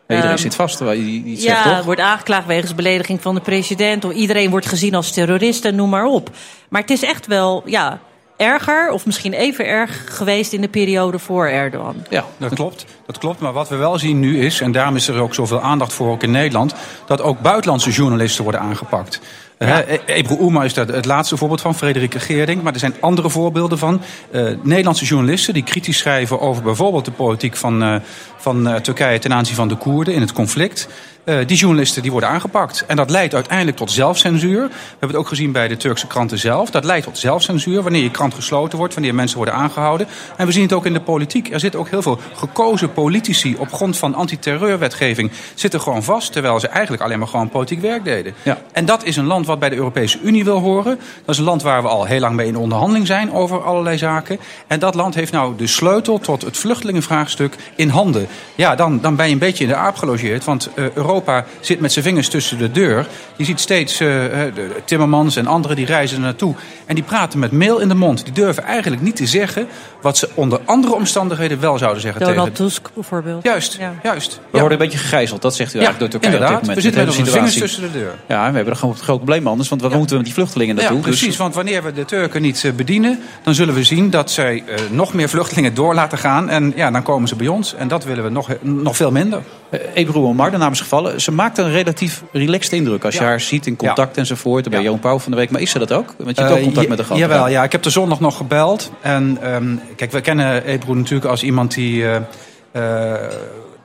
Iedereen 0.09 0.39
zit 0.39 0.55
vast, 0.55 0.77
terwijl 0.77 0.99
je 0.99 1.23
die 1.23 1.37
zegt, 1.37 1.65
ja, 1.65 1.77
toch? 1.77 1.85
wordt 1.85 2.01
aangeklaagd 2.01 2.47
wegens 2.47 2.75
belediging 2.75 3.21
van 3.21 3.35
de 3.35 3.41
president. 3.41 4.05
Of 4.05 4.13
iedereen 4.13 4.51
wordt 4.51 4.67
gezien 4.67 4.95
als 4.95 5.13
terrorist 5.13 5.65
en 5.65 5.75
noem 5.75 5.91
maar 5.91 6.05
op. 6.05 6.31
Maar 6.69 6.81
het 6.81 6.91
is 6.91 7.03
echt 7.03 7.27
wel 7.27 7.63
ja, 7.65 8.01
erger, 8.41 8.91
of 8.91 9.07
misschien 9.07 9.33
even 9.33 9.67
erg 9.67 10.17
geweest 10.17 10.53
in 10.53 10.61
de 10.61 10.69
periode 10.69 11.19
voor 11.19 11.47
Erdogan. 11.47 11.97
Ja, 12.09 12.25
Dat 12.37 12.55
klopt, 12.55 12.85
dat 13.07 13.19
klopt. 13.19 13.41
Maar 13.41 13.53
wat 13.53 13.69
we 13.69 13.77
wel 13.77 13.99
zien 13.99 14.21
nu 14.21 14.41
is, 14.45 14.61
en 14.61 14.73
daarom 14.73 14.97
is 14.97 15.09
er 15.09 15.21
ook 15.21 15.35
zoveel 15.35 15.61
aandacht 15.61 15.93
voor 15.93 16.11
ook 16.11 16.23
in 16.23 16.31
Nederland, 16.31 16.75
dat 17.07 17.23
ook 17.23 17.41
buitenlandse 17.41 17.91
journalisten 17.91 18.43
worden 18.43 18.61
aangepakt. 18.61 19.21
Ja. 19.67 19.85
Ebru 20.07 20.37
Oema 20.41 20.65
is 20.65 20.75
daar 20.75 20.87
het 20.87 21.05
laatste 21.05 21.37
voorbeeld 21.37 21.61
van, 21.61 21.75
Frederike 21.75 22.21
Geerding. 22.21 22.63
Maar 22.63 22.73
er 22.73 22.79
zijn 22.79 22.95
andere 23.01 23.31
voorbeelden 23.31 23.79
van. 23.79 24.03
Eh, 24.31 24.45
Nederlandse 24.63 25.05
journalisten 25.05 25.55
die 25.55 25.63
kritisch 25.63 25.99
schrijven 25.99 26.41
over 26.41 26.63
bijvoorbeeld 26.63 27.05
de 27.05 27.11
politiek 27.11 27.57
van, 27.57 27.83
eh, 27.83 27.95
van 28.41 28.69
eh, 28.69 28.75
Turkije 28.75 29.19
ten 29.19 29.33
aanzien 29.33 29.57
van 29.57 29.69
de 29.69 29.77
Koerden 29.77 30.15
in 30.15 30.21
het 30.21 30.33
conflict. 30.33 30.89
Eh, 31.25 31.37
die 31.47 31.57
journalisten 31.57 32.03
die 32.03 32.11
worden 32.11 32.29
aangepakt. 32.29 32.85
En 32.87 32.97
dat 32.97 33.11
leidt 33.11 33.35
uiteindelijk 33.35 33.77
tot 33.77 33.91
zelfcensuur. 33.91 34.61
We 34.61 34.75
hebben 34.91 35.09
het 35.09 35.17
ook 35.17 35.29
gezien 35.29 35.53
bij 35.53 35.69
de 35.69 35.77
Turkse 35.77 36.07
kranten 36.07 36.39
zelf. 36.39 36.71
Dat 36.71 36.85
leidt 36.85 37.07
tot 37.07 37.19
zelfcensuur 37.19 37.83
wanneer 37.83 38.03
je 38.03 38.11
krant 38.11 38.35
gesloten 38.35 38.79
wordt, 38.79 38.95
wanneer 38.95 39.15
mensen 39.15 39.37
worden 39.37 39.55
aangehouden. 39.55 40.07
En 40.37 40.47
we 40.47 40.53
zien 40.53 40.63
het 40.63 40.73
ook 40.73 40.87
in 40.87 40.93
de 40.93 41.01
politiek. 41.01 41.53
Er 41.53 41.61
zitten 41.61 41.81
ook 41.81 41.89
heel 41.89 42.03
veel 42.03 42.19
gekozen 42.35 42.93
politici 42.93 43.57
op 43.59 43.73
grond 43.73 43.97
van 43.97 44.15
antiterreurwetgeving 44.15 45.31
zitten 45.55 45.81
gewoon 45.81 46.03
vast, 46.03 46.33
terwijl 46.33 46.61
ze 46.61 46.69
eigenlijk 46.69 47.03
alleen 47.03 47.19
maar 47.19 47.29
gewoon 47.29 47.49
politiek 47.49 47.81
werk 47.81 48.05
deden. 48.05 48.35
Ja. 48.43 48.59
En 48.73 48.85
dat 48.85 49.05
is 49.05 49.17
een 49.17 49.27
land 49.27 49.47
wat 49.47 49.59
bij 49.59 49.69
de 49.69 49.77
Europese 49.77 50.19
Unie 50.23 50.45
wil 50.45 50.59
horen. 50.59 50.99
Dat 51.25 51.35
is 51.35 51.39
een 51.39 51.45
land 51.45 51.63
waar 51.63 51.83
we 51.83 51.89
al 51.89 52.05
heel 52.05 52.21
lang 52.21 52.37
mee 52.37 52.47
in 52.47 52.57
onderhandeling 52.57 53.07
zijn 53.07 53.33
over 53.33 53.63
allerlei 53.63 53.99
zaken. 53.99 54.41
En 54.67 54.79
dat 54.79 54.95
land 54.95 55.15
heeft 55.15 55.33
nou 55.33 55.57
de 55.57 55.67
sleutel 55.67 56.19
tot 56.19 56.43
het 56.43 56.57
vluchtelingenvraagstuk 56.57 57.57
in 57.75 57.89
handen. 57.89 58.29
Ja, 58.55 58.75
dan, 58.75 59.01
dan 59.01 59.17
ben 59.17 59.27
je 59.27 59.33
een 59.33 59.39
beetje 59.39 59.65
in 59.65 59.71
de 59.71 59.77
aap 59.77 59.97
gelogeerd. 59.97 60.45
Want 60.45 60.71
uh, 60.75 60.85
Europa 60.95 61.45
zit 61.61 61.81
met 61.81 61.93
zijn 61.93 62.05
vingers 62.05 62.29
tussen 62.29 62.59
de 62.59 62.71
deur. 62.71 63.07
Je 63.37 63.45
ziet 63.45 63.61
steeds 63.61 64.01
uh, 64.01 64.09
de 64.09 64.71
Timmermans 64.85 65.37
en 65.37 65.47
anderen 65.47 65.77
die 65.77 65.87
reizen 65.87 66.17
er 66.17 66.23
naartoe. 66.23 66.55
En 66.87 66.95
die 66.95 67.05
praten 67.05 67.39
met 67.39 67.53
mail 67.53 67.79
in 67.79 67.89
de 67.89 67.95
mond. 67.95 68.25
Die 68.25 68.35
durven 68.35 68.63
eigenlijk 68.65 69.03
niet 69.03 69.17
te 69.17 69.27
zeggen 69.27 69.67
wat 70.01 70.19
ze 70.19 70.29
onder 70.35 70.61
andere 70.65 70.95
omstandigheden 70.95 71.61
wel 71.61 71.79
zouden 71.79 72.03
zeggen. 72.03 72.21
Donald 72.21 72.55
tegen... 72.55 72.65
Tusk 72.65 72.89
bijvoorbeeld. 72.95 73.43
Juist, 73.43 73.77
ja. 73.79 73.95
juist. 74.03 74.41
We 74.51 74.59
worden 74.59 74.79
een 74.79 74.85
beetje 74.85 74.99
gegijzeld, 74.99 75.43
dat 75.43 75.55
zegt 75.55 75.75
u 75.75 75.79
ja, 75.79 75.85
eigenlijk 75.85 76.13
door 76.13 76.21
Turkije 76.21 76.43
inderdaad. 76.43 76.69
op 76.69 76.75
dit 76.75 76.77
moment. 76.77 76.95
We 76.95 77.05
zitten 77.05 77.05
met 77.05 77.15
de 77.15 77.21
onze 77.21 77.33
vingers 77.33 77.59
tussen 77.59 77.93
de 77.93 77.99
deur. 77.99 78.15
Ja, 78.27 78.51
we 78.51 78.57
hebben 78.57 78.73
er 78.73 78.79
gewoon 78.79 78.95
een 78.95 79.03
groot 79.03 79.17
probleem 79.17 79.47
anders, 79.47 79.69
want 79.69 79.83
waar 79.83 79.91
moeten 79.91 80.11
we 80.11 80.17
met 80.17 80.25
die 80.25 80.35
vluchtelingen 80.35 80.75
naartoe? 80.75 80.97
Ja, 80.97 81.03
precies, 81.03 81.27
Dus- 81.27 81.37
want 81.37 81.55
wanneer 81.55 81.83
we 81.83 81.93
de 81.93 82.05
Turken 82.05 82.43
niet 82.43 82.65
eh, 82.65 82.73
bedienen, 82.73 83.21
dan 83.43 83.55
zullen 83.55 83.75
we 83.75 83.85
zien 83.85 84.11
dat 84.11 84.31
zij 84.31 84.65
uh, 84.67 84.75
nog 84.91 85.15
meer 85.15 85.29
vluchtelingen 85.29 85.75
door 85.75 85.95
laten 85.95 86.19
gaan. 86.19 86.49
En 86.49 86.73
ja, 86.77 86.91
dan 86.91 87.03
komen 87.03 87.29
ze 87.29 87.37
bij 87.37 87.49
ons. 87.49 87.75
En 87.75 87.89
dat 87.89 88.05
willen 88.05 88.20
we 88.25 88.31
nog, 88.31 88.49
nog 88.61 88.97
veel 88.97 89.11
minder. 89.11 89.43
Uh, 89.71 89.81
Ebru 89.95 90.19
Omar, 90.19 90.51
de 90.51 90.57
naam 90.57 90.73
is 90.73 90.81
gevallen. 90.81 91.21
Ze 91.21 91.33
maakt 91.33 91.59
een 91.59 91.71
relatief 91.71 92.23
relaxed 92.33 92.73
indruk 92.73 93.05
als 93.05 93.15
je 93.15 93.23
haar 93.23 93.41
ziet 93.41 93.67
in 93.67 93.77
contact 93.77 94.15
Ja. 94.15 94.21
enzovoort. 94.21 94.69
Bij 94.69 94.79
Ja. 94.79 94.85
Johan 94.85 95.01
Pauw 95.01 95.19
van 95.19 95.31
de 95.33 95.37
week. 95.39 95.51
Maar 95.51 95.61
is 95.61 95.71
ze 95.71 95.79
dat 95.79 95.93
ook? 95.93 96.15
Want 96.19 96.37
je 96.37 96.43
hebt 96.43 96.53
ook 96.55 96.59
Eh, 96.59 96.65
contact 96.65 96.83
ja- 96.83 96.89
met 96.89 96.99
de 96.99 97.05
gast. 97.05 97.21
Jawel, 97.21 97.49
ja. 97.49 97.65
Ik 97.65 97.73
heb 97.73 97.83
de 97.83 97.91
zondag 97.91 98.21
nog 98.21 98.37
gebeld. 98.37 98.93
En 99.01 99.39
ehm, 99.43 99.77
kijk, 99.97 100.13
we 100.13 100.21
kennen 100.21 100.65
Ebru 100.65 100.95
natuurlijk 100.95 101.31
als 101.31 101.43
iemand 101.43 101.75
die... 101.75 102.07
eh 102.07 102.17
eh, 102.73 103.15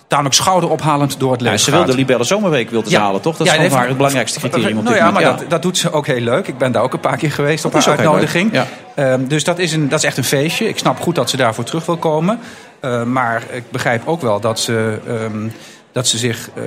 tamelijk 0.07 0.35
schouderophalend 0.35 1.19
door 1.19 1.31
het 1.31 1.39
Ja, 1.41 1.45
leven 1.45 1.63
ze 1.63 1.71
wil 1.71 1.79
gaat. 1.79 1.89
de 1.89 1.95
Libelle 1.95 2.23
Zomerweek 2.23 2.69
wilde 2.69 2.89
ze 2.89 2.95
Ja. 2.95 3.01
halen, 3.01 3.21
toch? 3.21 3.37
Dat 3.37 3.47
Ja, 3.47 3.53
is 3.53 3.71
van- 3.71 3.81
het 3.81 3.97
belangrijkste 3.97 4.39
criterium 4.39 4.77
op 4.77 4.83
nou 4.83 4.95
ja, 4.95 5.11
maar. 5.11 5.23
Dat, 5.23 5.43
dat 5.47 5.61
doet 5.61 5.77
ze 5.77 5.91
ook 5.91 6.07
heel 6.07 6.19
leuk. 6.21 6.47
Ik 6.47 6.57
ben 6.57 6.71
daar 6.71 6.83
ook 6.83 6.93
een 6.93 6.99
paar 6.99 7.17
keer 7.17 7.31
geweest 7.31 7.65
op 7.65 7.71
Dat 7.71 7.85
haar 7.85 7.97
uitnodiging. 7.97 8.61
Ehm, 8.95 9.27
dus 9.27 9.43
dat 9.43 9.59
is, 9.59 9.73
een, 9.73 9.89
dat 9.89 9.99
is 9.99 10.05
echt 10.05 10.17
een 10.17 10.23
feestje. 10.23 10.67
Ik 10.67 10.77
snap 10.77 10.99
goed 10.99 11.15
dat 11.15 11.29
ze 11.29 11.37
daarvoor 11.37 11.63
terug 11.63 11.85
wil 11.85 11.97
komen. 11.97 12.39
Eh, 12.79 13.03
maar 13.03 13.43
ik 13.51 13.63
begrijp 13.71 14.07
ook 14.07 14.21
wel 14.21 14.39
dat 14.39 14.59
ze, 14.59 14.97
ehm, 15.07 15.47
dat 15.91 16.07
ze 16.07 16.17
zich... 16.17 16.49
eh, 16.53 16.63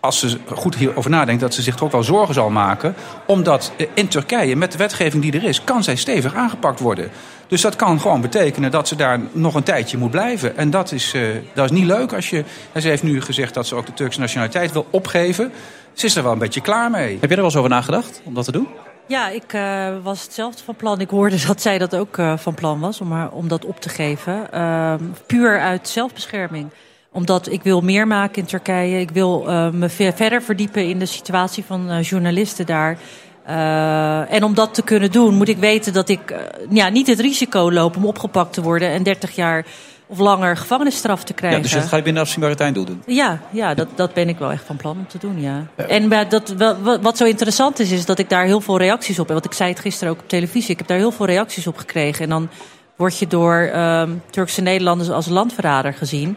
als 0.00 0.18
ze 0.18 0.38
goed 0.54 0.76
hierover 0.76 1.10
nadenkt, 1.10 1.40
dat 1.40 1.54
ze 1.54 1.62
zich 1.62 1.74
toch 1.74 1.84
ook 1.84 1.92
wel 1.92 2.02
zorgen 2.02 2.34
zal 2.34 2.50
maken. 2.50 2.94
Omdat 3.26 3.72
in 3.94 4.08
Turkije, 4.08 4.56
met 4.56 4.72
de 4.72 4.78
wetgeving 4.78 5.22
die 5.22 5.32
er 5.32 5.44
is, 5.44 5.64
kan 5.64 5.84
zij 5.84 5.96
stevig 5.96 6.34
aangepakt 6.34 6.80
worden. 6.80 7.10
Dus 7.48 7.60
dat 7.60 7.76
kan 7.76 8.00
gewoon 8.00 8.20
betekenen 8.20 8.70
dat 8.70 8.88
ze 8.88 8.96
daar 8.96 9.20
nog 9.32 9.54
een 9.54 9.62
tijdje 9.62 9.98
moet 9.98 10.10
blijven. 10.10 10.56
En 10.56 10.70
dat 10.70 10.92
is, 10.92 11.12
eh, 11.14 11.22
dat 11.54 11.64
is 11.64 11.70
niet 11.70 11.84
leuk 11.84 12.12
als 12.12 12.30
je. 12.30 12.44
En 12.72 12.82
ze 12.82 12.88
heeft 12.88 13.02
nu 13.02 13.20
gezegd 13.20 13.54
dat 13.54 13.66
ze 13.66 13.74
ook 13.74 13.86
de 13.86 13.94
Turkse 13.94 14.20
nationaliteit 14.20 14.72
wil 14.72 14.86
opgeven. 14.90 15.52
Ze 15.92 16.06
is 16.06 16.16
er 16.16 16.22
wel 16.22 16.32
een 16.32 16.38
beetje 16.38 16.60
klaar 16.60 16.90
mee. 16.90 17.12
Heb 17.12 17.22
je 17.22 17.28
er 17.28 17.36
wel 17.36 17.44
eens 17.44 17.56
over 17.56 17.70
nagedacht 17.70 18.20
om 18.24 18.34
dat 18.34 18.44
te 18.44 18.52
doen? 18.52 18.68
Ja, 19.08 19.28
ik 19.28 19.52
eh, 19.52 19.88
was 20.02 20.22
hetzelfde 20.22 20.62
van 20.64 20.76
plan. 20.76 21.00
Ik 21.00 21.10
hoorde 21.10 21.46
dat 21.46 21.62
zij 21.62 21.78
dat 21.78 21.96
ook 21.96 22.18
eh, 22.18 22.36
van 22.36 22.54
plan 22.54 22.80
was 22.80 23.00
om, 23.00 23.12
haar, 23.12 23.30
om 23.30 23.48
dat 23.48 23.64
op 23.64 23.80
te 23.80 23.88
geven. 23.88 24.52
Ehm, 24.52 25.02
puur 25.26 25.60
uit 25.60 25.88
zelfbescherming. 25.88 26.68
Omdat 27.12 27.52
ik 27.52 27.62
wil 27.62 27.80
meer 27.80 28.06
maken 28.06 28.42
in 28.42 28.48
Turkije. 28.48 29.00
Ik 29.00 29.10
wil 29.10 29.48
eh, 29.48 29.70
me 29.70 29.88
ver- 29.88 30.12
verder 30.12 30.42
verdiepen 30.42 30.88
in 30.88 30.98
de 30.98 31.06
situatie 31.06 31.64
van 31.64 31.90
eh, 31.90 32.02
journalisten 32.02 32.66
daar. 32.66 32.98
Eh, 33.46 34.32
en 34.32 34.44
om 34.44 34.54
dat 34.54 34.74
te 34.74 34.82
kunnen 34.82 35.10
doen, 35.10 35.34
moet 35.34 35.48
ik 35.48 35.58
weten 35.58 35.92
dat 35.92 36.08
ik 36.08 36.30
eh, 36.30 36.38
ja, 36.70 36.88
niet 36.88 37.06
het 37.06 37.20
risico 37.20 37.72
loop 37.72 37.96
om 37.96 38.06
opgepakt 38.06 38.52
te 38.52 38.62
worden 38.62 38.88
en 38.88 39.02
30 39.02 39.34
jaar 39.34 39.66
of 40.06 40.18
langer 40.18 40.56
gevangenisstraf 40.56 41.24
te 41.24 41.32
krijgen. 41.32 41.58
Ja, 41.58 41.64
dus 41.64 41.72
dat 41.72 41.84
ga 41.88 41.96
je 41.96 42.02
binnen 42.02 42.22
afzienbare 42.22 42.54
tijd 42.54 42.74
doen. 42.74 43.02
Ja, 43.06 43.40
ja 43.50 43.74
dat, 43.74 43.88
dat 43.94 44.14
ben 44.14 44.28
ik 44.28 44.38
wel 44.38 44.50
echt 44.50 44.64
van 44.64 44.76
plan 44.76 44.96
om 44.98 45.06
te 45.06 45.18
doen, 45.18 45.40
ja. 45.40 45.66
En 45.76 46.08
bij 46.08 46.28
dat, 46.28 46.54
wat 47.00 47.16
zo 47.16 47.24
interessant 47.24 47.78
is, 47.78 47.90
is 47.90 48.04
dat 48.04 48.18
ik 48.18 48.28
daar 48.28 48.44
heel 48.44 48.60
veel 48.60 48.78
reacties 48.78 49.18
op 49.18 49.24
heb. 49.24 49.34
Want 49.34 49.44
ik 49.44 49.52
zei 49.52 49.70
het 49.70 49.80
gisteren 49.80 50.12
ook 50.12 50.20
op 50.20 50.28
televisie. 50.28 50.70
Ik 50.70 50.78
heb 50.78 50.86
daar 50.86 50.98
heel 50.98 51.12
veel 51.12 51.26
reacties 51.26 51.66
op 51.66 51.76
gekregen. 51.76 52.22
En 52.22 52.30
dan 52.30 52.48
word 52.96 53.18
je 53.18 53.26
door 53.26 53.70
ehm, 53.72 54.10
Turkse 54.30 54.60
Nederlanders 54.60 55.10
als 55.10 55.26
landverrader 55.26 55.94
gezien. 55.94 56.36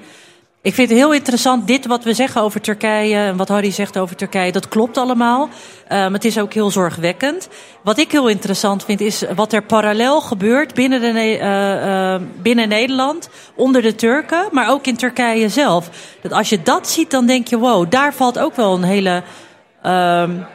Ik 0.62 0.74
vind 0.74 0.90
het 0.90 0.98
heel 0.98 1.14
interessant, 1.14 1.68
dit 1.68 1.86
wat 1.86 2.04
we 2.04 2.14
zeggen 2.14 2.42
over 2.42 2.62
Turkije... 2.62 3.16
en 3.16 3.38
wat 3.38 3.48
Harry 3.48 3.72
zegt 3.72 3.98
over 3.98 4.16
Turkije, 4.16 4.52
dat 4.52 4.68
klopt 4.68 4.98
allemaal. 4.98 5.50
Um, 5.92 6.14
het 6.14 6.26
is 6.26 6.40
ook 6.40 6.54
heel 6.54 6.72
zorgwekkend. 6.72 7.50
Wat 7.84 7.98
ik 7.98 8.12
heel 8.12 8.28
interessant 8.28 8.86
vind, 8.86 9.02
is 9.02 9.24
wat 9.36 9.54
er 9.54 9.64
parallel 9.64 10.22
gebeurt... 10.22 10.74
binnen, 10.74 11.02
de, 11.02 11.08
eh, 11.08 12.14
eh, 12.14 12.22
binnen 12.42 12.68
Nederland, 12.70 13.30
onder 13.56 13.82
de 13.82 13.96
Turken... 13.96 14.48
maar 14.52 14.70
ook 14.70 14.86
in 14.86 14.98
Turkije 14.98 15.50
zelf. 15.50 15.90
Dat 16.22 16.32
als 16.32 16.50
je 16.50 16.62
dat 16.62 16.90
ziet, 16.90 17.12
dan 17.12 17.26
denk 17.26 17.48
je... 17.48 17.58
wow, 17.58 17.92
daar 17.92 18.14
valt 18.14 18.40
ook 18.40 18.56
wel 18.56 18.74
een 18.74 18.84
hele... 18.84 19.24
um, 19.86 20.46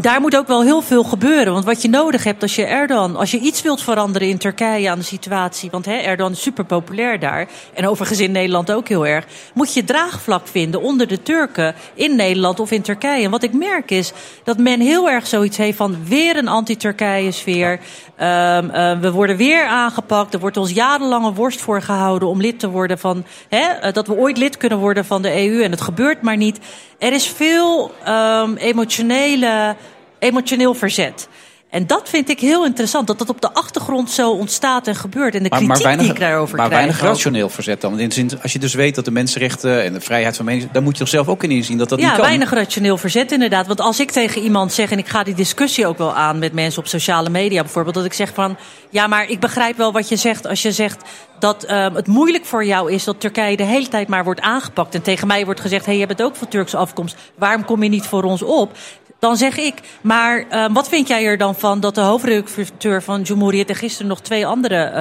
daar 0.00 0.20
moet 0.20 0.36
ook 0.36 0.46
wel 0.46 0.62
heel 0.62 0.80
veel 0.80 1.04
gebeuren. 1.04 1.52
Want 1.52 1.64
wat 1.64 1.82
je 1.82 1.88
nodig 1.88 2.24
hebt 2.24 2.42
als 2.42 2.54
je 2.54 2.64
Erdogan, 2.64 3.16
als 3.16 3.30
je 3.30 3.38
iets 3.38 3.62
wilt 3.62 3.82
veranderen 3.82 4.28
in 4.28 4.38
Turkije 4.38 4.90
aan 4.90 4.98
de 4.98 5.04
situatie. 5.04 5.70
Want 5.70 5.84
hè, 5.84 5.94
Erdogan 5.96 6.32
is 6.32 6.42
super 6.42 6.64
populair 6.64 7.20
daar. 7.20 7.48
En 7.74 7.88
overigens 7.88 8.20
in 8.20 8.32
Nederland 8.32 8.72
ook 8.72 8.88
heel 8.88 9.06
erg. 9.06 9.26
Moet 9.54 9.74
je 9.74 9.84
draagvlak 9.84 10.46
vinden 10.46 10.82
onder 10.82 11.06
de 11.06 11.22
Turken 11.22 11.74
in 11.94 12.16
Nederland 12.16 12.60
of 12.60 12.70
in 12.70 12.82
Turkije. 12.82 13.24
En 13.24 13.30
wat 13.30 13.42
ik 13.42 13.52
merk 13.52 13.90
is 13.90 14.12
dat 14.44 14.58
men 14.58 14.80
heel 14.80 15.10
erg 15.10 15.26
zoiets 15.26 15.56
heeft 15.56 15.76
van 15.76 15.96
weer 16.04 16.36
een 16.36 16.48
anti-Turkije 16.48 17.30
sfeer. 17.30 17.72
Um, 17.72 18.70
uh, 18.70 19.00
we 19.00 19.10
worden 19.12 19.36
weer 19.36 19.66
aangepakt. 19.66 20.34
Er 20.34 20.40
wordt 20.40 20.56
ons 20.56 20.70
jarenlange 20.70 21.32
worst 21.32 21.60
voor 21.60 21.82
gehouden 21.82 22.28
om 22.28 22.40
lid 22.40 22.58
te 22.58 22.68
worden 22.68 22.98
van. 22.98 23.24
Hè, 23.48 23.92
dat 23.92 24.06
we 24.06 24.16
ooit 24.16 24.36
lid 24.36 24.56
kunnen 24.56 24.78
worden 24.78 25.04
van 25.04 25.22
de 25.22 25.48
EU. 25.48 25.62
En 25.62 25.70
het 25.70 25.80
gebeurt 25.80 26.22
maar 26.22 26.36
niet. 26.36 26.58
Er 27.04 27.12
is 27.12 27.26
veel 27.26 27.94
um, 28.08 28.56
emotionele, 28.56 29.76
emotioneel 30.18 30.74
verzet. 30.74 31.28
En 31.70 31.86
dat 31.86 32.08
vind 32.08 32.28
ik 32.28 32.40
heel 32.40 32.64
interessant, 32.64 33.06
dat 33.06 33.18
dat 33.18 33.28
op 33.28 33.40
de 33.40 33.54
achtergrond 33.54 34.10
zo 34.10 34.30
ontstaat 34.30 34.86
en 34.86 34.94
gebeurt. 34.94 35.34
En 35.34 35.42
de 35.42 35.48
kritiek 35.48 35.68
maar 35.68 35.78
weinig, 35.78 36.04
die 36.04 36.14
ik 36.14 36.20
daarover 36.20 36.56
maar 36.56 36.66
krijg. 36.66 36.82
weinig 36.82 37.02
rationeel 37.02 37.48
verzet 37.48 37.80
dan. 37.80 37.98
In 37.98 38.08
de 38.08 38.14
zin, 38.14 38.30
als 38.42 38.52
je 38.52 38.58
dus 38.58 38.74
weet 38.74 38.94
dat 38.94 39.04
de 39.04 39.10
mensenrechten 39.10 39.82
en 39.82 39.92
de 39.92 40.00
vrijheid 40.00 40.36
van 40.36 40.44
mening... 40.44 40.70
dan 40.70 40.82
moet 40.82 40.92
je 40.92 40.98
toch 40.98 41.08
zelf 41.08 41.28
ook 41.28 41.42
in 41.42 41.50
inzien 41.50 41.78
dat 41.78 41.88
dat 41.88 41.98
ja, 41.98 42.06
niet 42.06 42.14
kan. 42.14 42.24
weinig 42.24 42.50
rationeel 42.50 42.96
verzet 42.96 43.32
inderdaad. 43.32 43.66
Want 43.66 43.80
als 43.80 44.00
ik 44.00 44.10
tegen 44.10 44.42
iemand 44.42 44.72
zeg, 44.72 44.90
en 44.90 44.98
ik 44.98 45.08
ga 45.08 45.22
die 45.22 45.34
discussie 45.34 45.86
ook 45.86 45.98
wel 45.98 46.14
aan 46.14 46.38
met 46.38 46.52
mensen 46.52 46.80
op 46.80 46.88
sociale 46.88 47.30
media 47.30 47.62
bijvoorbeeld, 47.62 47.94
dat 47.94 48.04
ik 48.04 48.12
zeg 48.12 48.30
van, 48.34 48.56
ja, 48.90 49.06
maar 49.06 49.28
ik 49.30 49.40
begrijp 49.40 49.76
wel 49.76 49.92
wat 49.92 50.08
je 50.08 50.16
zegt 50.16 50.46
als 50.46 50.62
je 50.62 50.72
zegt 50.72 51.02
dat 51.38 51.70
um, 51.70 51.94
het 51.94 52.06
moeilijk 52.06 52.44
voor 52.44 52.64
jou 52.64 52.92
is 52.92 53.04
dat 53.04 53.20
Turkije 53.20 53.56
de 53.56 53.62
hele 53.62 53.88
tijd 53.88 54.08
maar 54.08 54.24
wordt 54.24 54.40
aangepakt. 54.40 54.94
En 54.94 55.02
tegen 55.02 55.26
mij 55.26 55.44
wordt 55.44 55.60
gezegd, 55.60 55.84
hé, 55.84 55.90
hey, 55.90 56.00
je 56.00 56.06
bent 56.06 56.22
ook 56.22 56.36
van 56.36 56.48
Turkse 56.48 56.76
afkomst, 56.76 57.16
waarom 57.34 57.64
kom 57.64 57.82
je 57.82 57.88
niet 57.88 58.06
voor 58.06 58.22
ons 58.22 58.42
op? 58.42 58.72
Dan 59.18 59.36
zeg 59.36 59.56
ik, 59.56 59.74
maar 60.00 60.44
uh, 60.50 60.66
wat 60.72 60.88
vind 60.88 61.08
jij 61.08 61.24
er 61.24 61.38
dan 61.38 61.54
van 61.54 61.80
dat 61.80 61.94
de 61.94 62.00
hoofdredacteur 62.00 63.02
van 63.02 63.22
Cumhuriyet 63.22 63.68
en 63.68 63.74
gisteren 63.74 64.06
nog 64.06 64.20
twee 64.20 64.46
andere 64.46 64.92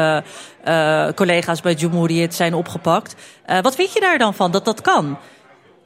uh, 0.66 1.08
uh, 1.08 1.14
collega's 1.14 1.62
bij 1.62 1.76
Cumhuriyet 1.76 2.36
zijn 2.36 2.54
opgepakt? 2.54 3.16
wat 3.62 3.76
vind 3.76 3.94
je 3.94 4.00
daar 4.00 4.18
dan 4.18 4.34
van 4.34 4.52
dat 4.52 4.66
dat 4.66 4.82
kan? 4.82 5.18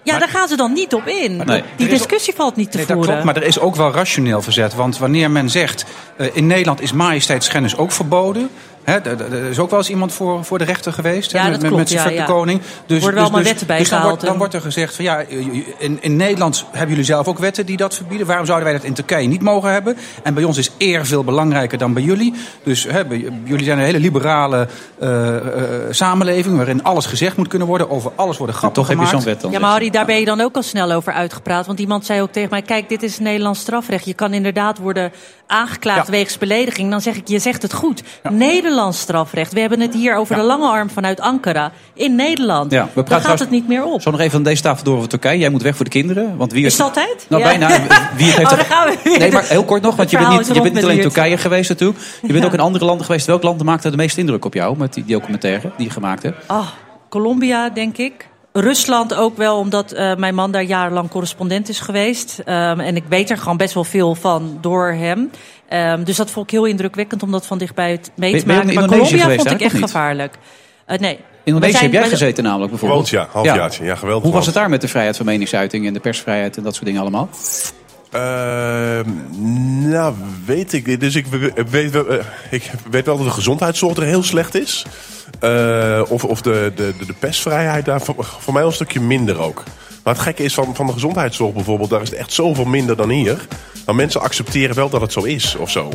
Ja, 0.08 0.14
maar, 0.14 0.20
daar 0.20 0.30
gaan 0.30 0.48
ze 0.48 0.56
dan 0.56 0.74
niet 0.74 0.94
op 0.94 1.08
in. 1.08 1.42
Nee, 1.46 1.64
die 1.76 1.88
discussie 1.88 2.34
valt 2.34 2.56
niet 2.56 2.72
te 2.72 2.78
nee, 2.78 2.86
voeren. 2.86 3.06
Dat 3.06 3.12
klopt, 3.12 3.26
maar 3.26 3.44
er 3.44 3.48
is 3.48 3.60
ook 3.60 3.76
wel 3.76 3.92
rationeel 3.92 4.42
verzet. 4.42 4.76
Want 4.76 4.98
wanneer 4.98 5.32
men 5.32 5.50
zegt, 5.50 5.86
uh, 6.18 6.28
in 6.34 6.48
Nederland 6.48 6.82
is 6.82 6.92
majesteitsschennis 6.92 7.78
ook 7.78 7.92
verboden... 7.92 8.50
Hè, 8.92 8.98
er 9.00 9.50
is 9.50 9.60
ook 9.60 9.70
wel 9.70 9.80
eens 9.80 9.90
iemand 9.90 10.14
voor, 10.14 10.46
voor 10.46 10.58
de 10.58 10.64
rechter 10.64 10.94
geweest. 10.94 11.32
Ja, 11.32 11.44
hè, 11.44 11.52
dat 11.52 11.62
met, 11.62 11.70
klopt, 11.70 11.84
met 11.84 11.92
ja, 11.92 12.10
ja. 12.10 12.26
koning. 12.26 12.62
Dus, 12.62 12.70
Er 12.70 12.86
worden 12.88 13.02
wel 13.02 13.12
dus, 13.12 13.22
allemaal 13.22 13.40
dus, 13.40 13.50
wetten 13.50 13.68
dus 13.68 13.78
dan, 13.78 13.78
wordt, 13.78 13.90
bijgehaald 13.90 14.22
dan 14.22 14.38
wordt 14.38 14.54
er 14.54 14.62
gezegd 14.62 14.96
van 14.96 15.06
ja, 15.06 15.20
in, 15.78 15.98
in 16.02 16.16
Nederland 16.16 16.66
hebben 16.72 16.90
jullie 16.90 17.04
zelf 17.04 17.28
ook 17.28 17.38
wetten 17.38 17.66
die 17.66 17.78
dat 17.78 17.96
verbieden. 17.96 18.28
Waarom 18.28 18.46
zouden 18.46 18.68
wij 18.68 18.78
dat 18.78 18.86
in 18.86 18.94
Turkije 18.94 19.28
niet 19.28 19.42
mogen 19.42 19.72
hebben? 19.72 19.98
En 20.24 20.34
bij 20.34 20.44
ons 20.44 20.58
is 20.58 20.72
eer 20.78 21.06
veel 21.06 21.24
belangrijker 21.24 21.78
dan 21.78 21.94
bij 21.94 22.04
jullie. 22.04 22.34
Dus 22.64 22.84
hè, 22.84 23.06
bij- 23.06 23.30
jullie 23.44 23.66
zijn 23.66 23.78
een 23.78 23.86
hele 23.86 24.00
liberale 24.00 24.68
eh, 25.00 25.36
eh, 25.36 25.44
samenleving 25.90 26.56
waarin 26.58 26.84
alles 26.84 27.06
gezegd 27.06 27.38
moet 27.38 27.48
kunnen 27.48 27.68
worden. 27.68 27.90
Over 27.90 28.12
alles 28.16 28.38
worden 28.38 28.56
grappen 28.56 28.84
Toch 28.84 28.92
heb 28.92 29.00
je 29.00 29.08
zo'n 29.08 29.24
wet 29.24 29.42
dan. 29.42 29.52
Ja, 29.52 29.60
maar 29.60 29.70
Harry, 29.72 29.90
daar 29.90 30.06
ben 30.06 30.20
je 30.20 30.26
dan 30.26 30.42
ook 30.42 30.56
al 30.56 30.64
snel 30.64 30.92
over 30.92 31.14
uitgepraat. 31.14 31.66
Want 31.66 31.80
iemand 31.80 32.06
zei 32.06 32.22
ook 32.22 32.32
tegen 32.32 32.50
mij: 32.50 32.62
Kijk, 32.62 32.90
dit 32.90 33.04
is 33.04 33.20
Nederlands 33.20 33.60
strafrecht. 33.60 34.06
Je 34.06 34.14
kan 34.14 34.34
inderdaad 34.34 34.78
worden 34.78 35.12
aangeklaagd 35.48 36.06
Ja. 36.06 36.12
wegens 36.12 36.38
belediging. 36.38 36.92
Dan 36.92 37.02
zeg 37.02 37.16
ik: 37.16 37.28
Je 37.28 37.40
zegt 37.40 37.62
het 37.62 37.74
goed. 37.74 38.04
Nederlands 38.78 39.00
strafrecht. 39.02 39.54
We 39.54 39.60
hebben 39.60 39.80
het 39.80 39.94
hier 39.94 40.16
over 40.16 40.36
de 40.36 40.42
lange 40.42 40.68
arm 40.68 40.90
vanuit 40.90 41.20
Ankara. 41.20 41.72
In 41.94 42.16
Nederland. 42.16 42.72
Ja, 42.72 42.90
we 42.94 43.04
praten 43.04 43.30
gaat 43.30 43.40
het 43.40 43.50
niet 43.50 43.68
meer 43.68 43.84
op. 43.84 44.02
Zo 44.02 44.12
nog 44.12 44.20
even 44.20 44.38
aan 44.38 44.44
deze 44.44 44.62
tafel 44.62 44.84
door 44.84 44.96
over 44.98 45.10
Turkije. 45.10 45.40
Jij 45.40 45.50
moet 45.50 45.62
weg 45.62 45.76
voor 45.76 45.86
de 45.86 45.92
kinderen. 45.92 46.38
Want 46.38 46.52
wie 46.52 46.66
Is 46.66 46.74
het 46.74 46.82
altijd? 46.82 47.26
Nou, 47.30 47.42
Ja. 47.42 47.48
bijna. 47.50 47.68
Wie 48.16 48.26
heeft 48.26 48.52
Oh, 48.52 48.58
daar 48.58 48.66
gaan 48.66 48.88
we 48.90 48.98
weer. 49.04 49.20
Nee, 49.20 49.32
maar 49.32 49.44
heel 49.44 49.64
kort 49.64 49.82
nog, 49.82 49.96
want 49.96 50.10
je 50.10 50.18
bent 50.18 50.30
niet, 50.30 50.48
je 50.48 50.62
bent 50.62 50.74
niet 50.74 50.84
alleen 50.84 50.96
in 50.96 51.02
Turkije 51.02 51.38
geweest 51.38 51.70
natuurlijk. 51.70 52.00
Je 52.22 52.34
bent 52.34 52.46
ook 52.46 52.54
in 52.54 52.60
andere 52.60 52.86
landen 52.86 53.06
geweest. 53.06 53.26
Welk 53.26 53.44
land 53.44 53.64
maakte 53.64 53.90
de 53.90 53.98
meeste 53.98 54.20
indruk 54.20 54.46
op 54.46 54.54
jou 54.54 54.78
met 54.78 54.94
die 54.94 55.06
documentaire 55.06 55.72
die 55.78 55.86
je 55.88 55.92
gemaakt 55.94 56.24
hebt? 56.24 56.48
Ah, 56.48 56.68
Colombia, 57.10 57.70
denk 57.70 57.98
ik. 57.98 58.28
Rusland 58.60 59.14
ook 59.14 59.38
wel, 59.38 59.58
omdat 59.58 59.92
eh, 59.92 60.16
mijn 60.16 60.36
man 60.36 60.52
daar 60.52 60.64
jarenlang 60.64 61.10
correspondent 61.10 61.70
is 61.70 61.80
geweest. 61.80 62.40
Ehm, 62.46 62.80
en 62.80 62.96
ik 62.96 63.04
weet 63.10 63.30
er 63.30 63.38
gewoon 63.38 63.58
best 63.58 63.74
wel 63.74 63.84
veel 63.84 64.16
van 64.16 64.58
door 64.62 64.88
hem. 64.92 65.32
Ehm, 65.70 66.04
dus 66.04 66.16
dat 66.16 66.32
vond 66.32 66.46
ik 66.46 66.52
heel 66.52 66.66
indrukwekkend 66.66 67.24
om 67.24 67.32
dat 67.32 67.46
van 67.46 67.58
dichtbij 67.58 67.92
het 67.92 68.12
mee 68.16 68.40
te 68.40 68.46
ben 68.46 68.56
maken. 68.56 68.70
in 68.70 68.76
Maar 68.76 68.84
Indonesië 68.84 69.00
Colombia 69.10 69.24
geweest, 69.36 69.48
vond 69.50 69.62
ik 69.62 69.68
echt 69.72 69.78
gevaarlijk. 69.92 70.36
Eh, 70.86 70.98
nee. 71.00 71.20
Indonesië 71.44 71.72
zijn- 71.72 71.84
heb 71.84 71.94
jij 72.02 72.10
gezeten 72.10 72.44
namelijk 72.44 72.70
bijvoorbeeld. 72.70 73.10
Ja. 73.10 73.28
Halfjaartje. 73.32 73.84
Ja, 73.86 73.96
geweldig. 73.96 74.24
Hoe 74.24 74.34
was 74.34 74.46
het 74.46 74.56
daar 74.56 74.70
met 74.70 74.82
de 74.82 74.88
vrijheid 74.88 75.18
van 75.18 75.26
meningsuiting 75.26 75.88
en 75.88 75.94
de 75.94 76.00
persvrijheid 76.00 76.58
en 76.58 76.64
dat 76.64 76.74
soort 76.74 76.86
dingen 76.86 77.02
allemaal? 77.02 77.30
Ehm, 78.12 79.10
nou, 79.90 80.14
weet 80.46 80.74
ik. 80.74 81.00
Dus 81.00 81.16
ik 81.16 81.26
weet, 81.70 81.92
wel- 81.92 82.08
eh, 82.08 82.24
ik 82.50 82.72
weet 82.92 83.06
wel 83.06 83.18
dat 83.18 83.26
de 83.26 83.32
gezondheidszorg 83.32 83.98
er 83.98 84.04
heel 84.04 84.24
slecht 84.24 84.56
is. 84.56 84.86
Eh, 85.40 86.02
of 86.08 86.24
of 86.24 86.42
de, 86.42 86.72
de, 86.76 86.94
de, 87.06 87.14
persvrijheid 87.20 87.86
daar 87.86 88.02
voor, 88.02 88.16
voor 88.40 88.54
mij 88.54 88.64
een 88.64 88.72
stukje 88.72 89.00
minder 89.00 89.40
ook. 89.40 89.64
Maar 90.04 90.14
het 90.14 90.24
gekke 90.24 90.44
is 90.44 90.54
van, 90.54 90.76
van 90.76 90.86
de 90.86 90.94
gezondheidszorg 90.94 91.54
bijvoorbeeld, 91.54 91.90
daar 91.90 92.02
is 92.02 92.10
het 92.10 92.20
echt 92.20 92.34
zoveel 92.34 92.66
minder 92.66 92.96
dan 92.96 93.10
hier. 93.10 93.48
Maar 93.88 93.96
mensen 93.96 94.22
accepteren 94.22 94.76
wel 94.76 94.90
dat 94.90 95.02
het 95.02 95.12
zo 95.12 95.24
is 95.24 95.56
of 95.56 95.70
zo. 95.70 95.90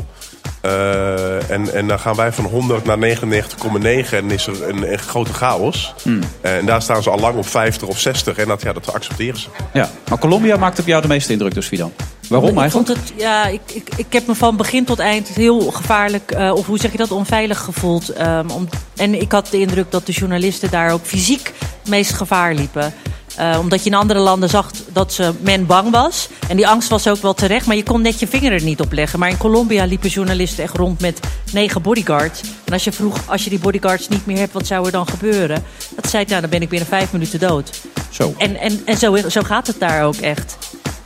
Eh, 0.61 1.51
en, 1.51 1.75
en 1.75 1.89
dan 1.89 1.99
gaan 1.99 2.15
wij 2.15 2.33
van 2.33 2.45
100 2.45 2.85
naar 2.85 2.99
99,9 2.99 4.11
en 4.11 4.31
is 4.31 4.47
er 4.47 4.69
een, 4.69 4.93
een 4.93 4.99
grote 4.99 5.33
chaos. 5.33 5.95
Hmm. 6.03 6.21
En 6.41 6.67
daar 6.67 6.83
staan 6.83 7.03
ze 7.03 7.11
al 7.11 7.19
lang 7.19 7.37
op 7.37 7.47
50 7.47 7.89
of 7.89 7.99
60 7.99 8.37
en 8.37 8.49
dat, 8.49 8.63
ja, 8.63 8.73
dat 8.73 8.93
accepteren 8.93 9.41
ze. 9.41 9.49
Ja, 9.73 9.91
maar 10.09 10.19
Colombia 10.19 10.57
maakt 10.57 10.79
op 10.79 10.87
jou 10.87 11.03
de 11.03 11.09
meeste 11.09 11.33
indruk 11.33 11.55
dus, 11.55 11.67
Fidan. 11.67 11.93
Waarom 12.29 12.51
ik 12.51 12.59
eigenlijk? 12.59 12.89
vond 12.89 12.99
het, 12.99 13.13
ja, 13.17 13.47
ik, 13.47 13.61
ik, 13.73 13.89
ik 13.97 14.13
heb 14.13 14.27
me 14.27 14.35
van 14.35 14.57
begin 14.57 14.85
tot 14.85 14.99
eind 14.99 15.29
heel 15.29 15.61
gevaarlijk, 15.61 16.31
eh, 16.31 16.53
of 16.55 16.67
hoe 16.67 16.79
zeg 16.79 16.93
je 16.93 16.99
dat, 16.99 17.11
onveilig 17.11 17.59
gevoeld. 17.59 18.09
Ehm, 18.09 18.51
om, 18.51 18.69
en 18.97 19.21
ik 19.21 19.33
had 19.33 19.49
de 19.51 19.61
indruk 19.61 19.91
dat 19.91 20.07
de 20.07 20.13
journalisten 20.13 20.71
daar 20.71 20.93
ook 20.93 21.05
fysiek 21.05 21.53
het 21.59 21.89
meest 21.89 22.13
gevaar 22.13 22.55
liepen. 22.55 22.95
Eh, 23.37 23.57
omdat 23.61 23.85
je 23.85 23.91
in 23.91 23.97
andere 23.97 24.19
landen 24.19 24.49
zag 24.49 24.71
dat 24.93 25.13
ze, 25.13 25.33
men 25.41 25.67
bang 25.67 25.91
was. 25.91 26.29
En 26.49 26.57
die 26.57 26.69
angst 26.69 26.89
was 26.89 27.09
ook 27.09 27.23
wel 27.23 27.35
terecht, 27.35 27.67
maar 27.67 27.77
je 27.77 27.83
kon 27.83 28.03
net 28.03 28.19
je 28.19 28.27
vinger 28.27 28.53
er 28.53 28.63
niet 28.63 28.81
op 28.81 28.93
leggen. 28.93 29.19
Maar 29.19 29.29
in 29.29 29.37
Colombia 29.37 29.85
liepen 29.85 30.09
journalisten 30.09 30.65
echt 30.65 30.77
rond 30.77 31.01
met 31.01 31.21
negen 31.53 31.83
bodyguards. 31.83 32.41
En 32.65 32.73
als 32.73 32.85
je 32.85 32.93
vroeg, 32.93 33.19
als 33.27 33.45
je 33.45 33.51
die 33.51 33.59
bodyguards 33.59 34.09
niet 34.09 34.27
meer 34.27 34.39
hebt, 34.39 34.53
wat 34.53 34.67
zou 34.67 34.87
er 34.87 34.93
dan 34.93 35.09
gebeuren? 35.09 35.65
Dat 35.97 36.11
zei 36.11 36.25
nou, 36.29 36.41
dan 36.41 36.51
ben 36.51 36.63
ik 36.63 36.69
binnen 36.69 36.89
vijf 36.89 37.13
minuten 37.13 37.39
dood. 37.39 37.81
Zo. 38.11 38.35
En, 38.39 38.57
en, 38.57 38.83
en 38.85 38.97
zo, 38.97 39.17
zo 39.17 39.41
gaat 39.43 39.67
het 39.67 39.79
daar 39.79 40.05
ook 40.05 40.17
echt. 40.17 40.57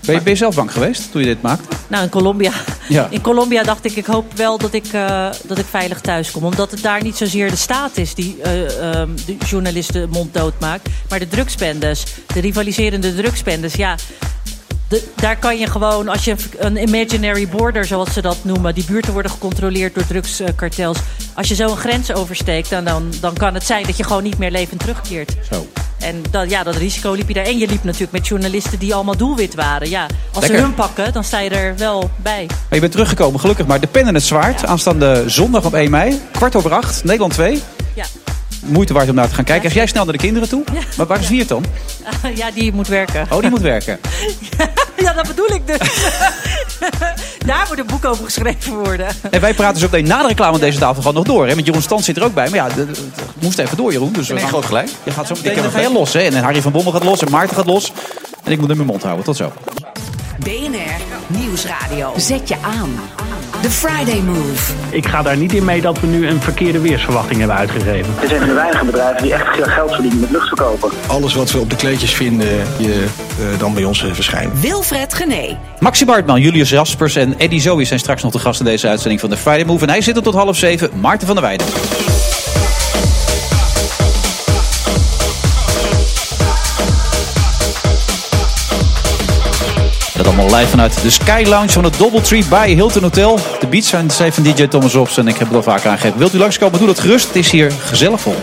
Ben 0.07 0.15
je, 0.15 0.21
ben 0.21 0.33
je 0.33 0.39
zelf 0.39 0.55
bang 0.55 0.73
geweest 0.73 1.11
toen 1.13 1.21
je 1.21 1.27
dit 1.27 1.43
maakte? 1.43 1.77
Nou, 1.89 2.03
in 2.05 2.11
Colombia, 2.11 2.53
Ja. 2.89 3.07
in 3.11 3.21
Colombia 3.21 3.63
dacht 3.63 3.85
ik, 3.85 3.97
ik 3.97 4.07
hoop 4.07 4.33
wel 4.37 4.59
dat 4.59 4.73
ik, 4.75 4.87
eh, 4.93 5.29
dat 5.47 5.59
ik 5.59 5.65
veilig 5.71 6.01
thuis 6.01 6.31
kom. 6.31 6.45
Omdat 6.45 6.71
het 6.71 6.83
daar 6.83 7.03
niet 7.03 7.17
zozeer 7.17 7.51
de 7.51 7.57
staat 7.57 7.97
is 7.97 8.15
die 8.15 8.37
eh, 8.43 8.91
ehm, 8.93 9.09
de 9.27 9.37
journalisten 9.47 10.09
monddood 10.11 10.61
maakt. 10.61 10.89
Maar 11.09 11.19
de 11.19 11.29
drugsbendes, 11.29 12.05
de 12.35 12.41
rivaliserende 12.41 13.15
drugsbendes. 13.15 13.75
Ja, 13.75 13.97
de- 14.89 15.09
daar 15.15 15.37
kan 15.39 15.59
je 15.59 15.67
gewoon, 15.67 16.09
als 16.09 16.25
je 16.25 16.35
een 16.59 16.77
imaginary 16.89 17.49
border, 17.49 17.85
zoals 17.85 18.13
ze 18.13 18.23
dat 18.23 18.37
noemen... 18.43 18.75
die 18.75 18.85
buurten 18.85 19.13
worden 19.13 19.31
gecontroleerd 19.31 19.95
door 19.95 20.07
drugskartels. 20.07 20.99
Als 21.35 21.49
je 21.49 21.55
zo 21.55 21.71
een 21.71 21.77
grens 21.77 22.13
oversteekt, 22.13 22.71
dan, 22.71 22.85
dan, 22.85 23.13
dan 23.21 23.35
kan 23.35 23.55
het 23.55 23.65
zijn 23.67 23.83
dat 23.87 23.97
je 23.97 24.05
gewoon 24.05 24.23
niet 24.23 24.39
meer 24.39 24.51
levend 24.51 24.81
terugkeert. 24.81 25.37
Zo. 25.51 25.67
En 25.99 26.23
dat, 26.31 26.51
ja, 26.51 26.63
dat 26.63 26.77
risico 26.77 27.13
liep 27.13 27.29
je 27.29 27.35
daar. 27.35 27.45
En 27.45 27.59
je 27.59 27.69
liep 27.69 27.85
natuurlijk 27.85 28.13
met 28.13 28.27
journalisten 28.27 28.79
die 28.79 28.95
allemaal 28.95 29.17
doelwit 29.17 29.55
waren. 29.55 29.91
Ja, 29.91 30.03
als 30.33 30.41
Lekker. 30.41 30.59
ze 30.59 30.65
hun 30.65 30.75
pakken, 30.75 31.13
dan 31.13 31.25
sta 31.25 31.39
je 31.39 31.51
er 31.51 31.77
wel 31.77 32.11
bij. 32.17 32.47
Maar 32.47 32.57
je 32.71 32.81
bent 32.81 32.93
teruggekomen, 32.93 33.41
gelukkig. 33.41 33.67
Maar 33.67 33.81
de 33.81 33.87
pen 33.87 34.07
en 34.07 34.15
het 34.15 34.23
zwaard, 34.23 34.65
aanstaande 34.65 35.25
zondag 35.27 35.65
op 35.65 35.75
1 35.75 35.91
mei, 35.91 36.21
kwart 36.33 36.57
over 36.57 36.73
acht, 36.73 37.05
Nederland 37.05 37.33
2. 37.33 37.63
Ja. 37.95 38.05
Moeite 38.67 38.93
waard 38.93 39.09
om 39.09 39.15
naar 39.15 39.29
te 39.29 39.35
gaan 39.35 39.45
kijken. 39.45 39.65
Als 39.65 39.73
jij 39.73 39.87
snel 39.87 40.05
naar 40.05 40.13
de 40.13 40.19
kinderen 40.19 40.49
toe. 40.49 40.63
Maar 40.97 41.07
waar 41.07 41.21
is 41.21 41.29
Wiert 41.29 41.49
dan? 41.49 41.65
ja, 42.35 42.51
die 42.55 42.73
moet 42.73 42.89
werken. 42.89 43.27
Oh, 43.31 43.41
die 43.41 43.51
moet 43.51 43.61
werken. 43.61 43.99
Ja, 44.97 45.13
dat 45.13 45.27
bedoel 45.27 45.51
ik 45.51 45.67
dus. 45.67 45.79
Daar 47.47 47.65
moet 47.69 47.79
een 47.79 47.87
boek 47.87 48.05
over 48.05 48.25
geschreven 48.25 48.75
worden. 48.79 49.07
En 49.31 49.41
wij 49.41 49.55
praten 49.55 49.81
zo 49.81 49.87
meteen 49.91 50.07
na 50.07 50.23
de 50.23 50.29
reclame 50.29 50.55
aan 50.55 50.61
deze 50.61 50.79
tafel 50.79 50.97
gewoon 51.03 51.15
nog 51.15 51.25
door. 51.25 51.47
Hè? 51.47 51.55
Want 51.55 51.67
Jeroen 51.67 51.83
Stans 51.83 52.05
zit 52.05 52.17
er 52.17 52.25
ook 52.25 52.35
bij. 52.35 52.49
Maar 52.51 52.55
ja, 52.59 52.69
het 52.75 52.99
moest 53.41 53.59
even 53.59 53.77
door, 53.77 53.93
Jeroen. 53.93 54.13
Dus 54.13 54.27
we 54.27 54.33
Nee, 54.33 54.43
gaan- 54.43 54.51
groot 54.51 54.65
gelijk. 54.65 54.89
Je 55.03 55.11
gaat 55.11 55.27
zo 55.27 55.35
meteen 55.35 55.63
dan 55.63 55.71
ga 55.71 55.81
je 55.81 55.93
los. 55.93 56.13
Hè? 56.13 56.21
En 56.21 56.35
Harry 56.43 56.63
van 56.63 56.73
Bommel 56.73 56.93
gaat 56.93 57.05
los 57.05 57.21
en 57.21 57.31
Maarten 57.31 57.57
gaat 57.57 57.67
los. 57.67 57.93
En 58.45 58.53
ik 58.53 58.61
moet 58.61 58.71
in 58.71 58.77
mijn 58.77 58.89
mond 58.89 59.03
houden. 59.03 59.25
Tot 59.25 59.37
zo. 59.37 59.53
BNR 60.39 61.01
Nieuwsradio. 61.27 62.13
Zet 62.17 62.49
je 62.49 62.57
aan. 62.63 62.91
The 63.67 63.73
Friday 63.73 64.21
Move. 64.21 64.73
Ik 64.91 65.07
ga 65.07 65.23
daar 65.23 65.37
niet 65.37 65.53
in 65.53 65.65
mee 65.65 65.81
dat 65.81 66.01
we 66.01 66.07
nu 66.07 66.29
een 66.29 66.41
verkeerde 66.41 66.81
weersverwachting 66.81 67.39
hebben 67.39 67.57
uitgegeven. 67.57 68.13
Het 68.15 68.23
is 68.23 68.31
een 68.31 68.39
van 68.39 68.49
de 68.49 68.55
weinige 68.55 68.85
bedrijven 68.85 69.23
die 69.23 69.33
echt 69.33 69.55
veel 69.55 69.65
geld 69.65 69.93
verdienen 69.93 70.21
met 70.21 70.31
luchtverkopen. 70.31 70.91
Alles 71.07 71.35
wat 71.35 71.51
we 71.51 71.59
op 71.59 71.71
de 71.71 71.77
kleedjes 71.77 72.15
vinden, 72.15 72.49
je 72.79 73.07
eh, 73.39 73.59
dan 73.59 73.75
bij 73.75 73.85
ons 73.85 74.05
eh, 74.05 74.13
verschijnt. 74.13 74.61
Wilfred 74.61 75.15
Gené. 75.15 75.59
Maxi 75.79 76.05
Bartman, 76.05 76.41
Julius 76.41 76.71
Jaspers 76.71 77.17
en 77.17 77.39
Eddie 77.39 77.61
Zoe 77.61 77.85
zijn 77.85 78.01
straks 78.01 78.23
nog 78.23 78.33
de 78.33 78.39
gast 78.39 78.61
in 78.61 78.67
deze 78.67 78.89
uitzending 78.89 79.21
van 79.21 79.31
de 79.31 79.37
Friday 79.37 79.65
Move. 79.65 79.85
En 79.85 79.91
hij 79.91 80.01
zit 80.01 80.17
er 80.17 80.23
tot 80.23 80.35
half 80.35 80.57
zeven. 80.57 80.91
Maarten 81.01 81.27
van 81.27 81.37
der 81.37 81.45
Weijden. 81.45 81.67
Allemaal 90.39 90.59
live 90.59 90.71
vanuit 90.71 91.03
de 91.03 91.11
Sky 91.11 91.45
Lounge 91.47 91.69
van 91.69 91.85
het 91.85 91.99
Doubletree 91.99 92.45
bij 92.45 92.71
Hilton 92.71 93.03
Hotel. 93.03 93.39
De 93.61 93.67
beats 93.67 93.89
zijn 93.89 94.11
zij 94.11 94.33
van 94.33 94.43
DJ 94.43 94.67
Thomas 94.67 94.95
Ops 94.95 95.17
en 95.17 95.29
ik 95.29 95.37
heb 95.37 95.47
het 95.47 95.57
al 95.57 95.63
vaak 95.63 95.85
aangegeven. 95.85 96.19
Wilt 96.19 96.35
u 96.35 96.39
langskomen, 96.39 96.79
doe 96.79 96.87
dat 96.87 97.01
gerust. 97.01 97.27
Het 97.27 97.37
is 97.37 97.51
hier 97.51 97.71
gezellig 97.71 98.21
vol. 98.21 98.35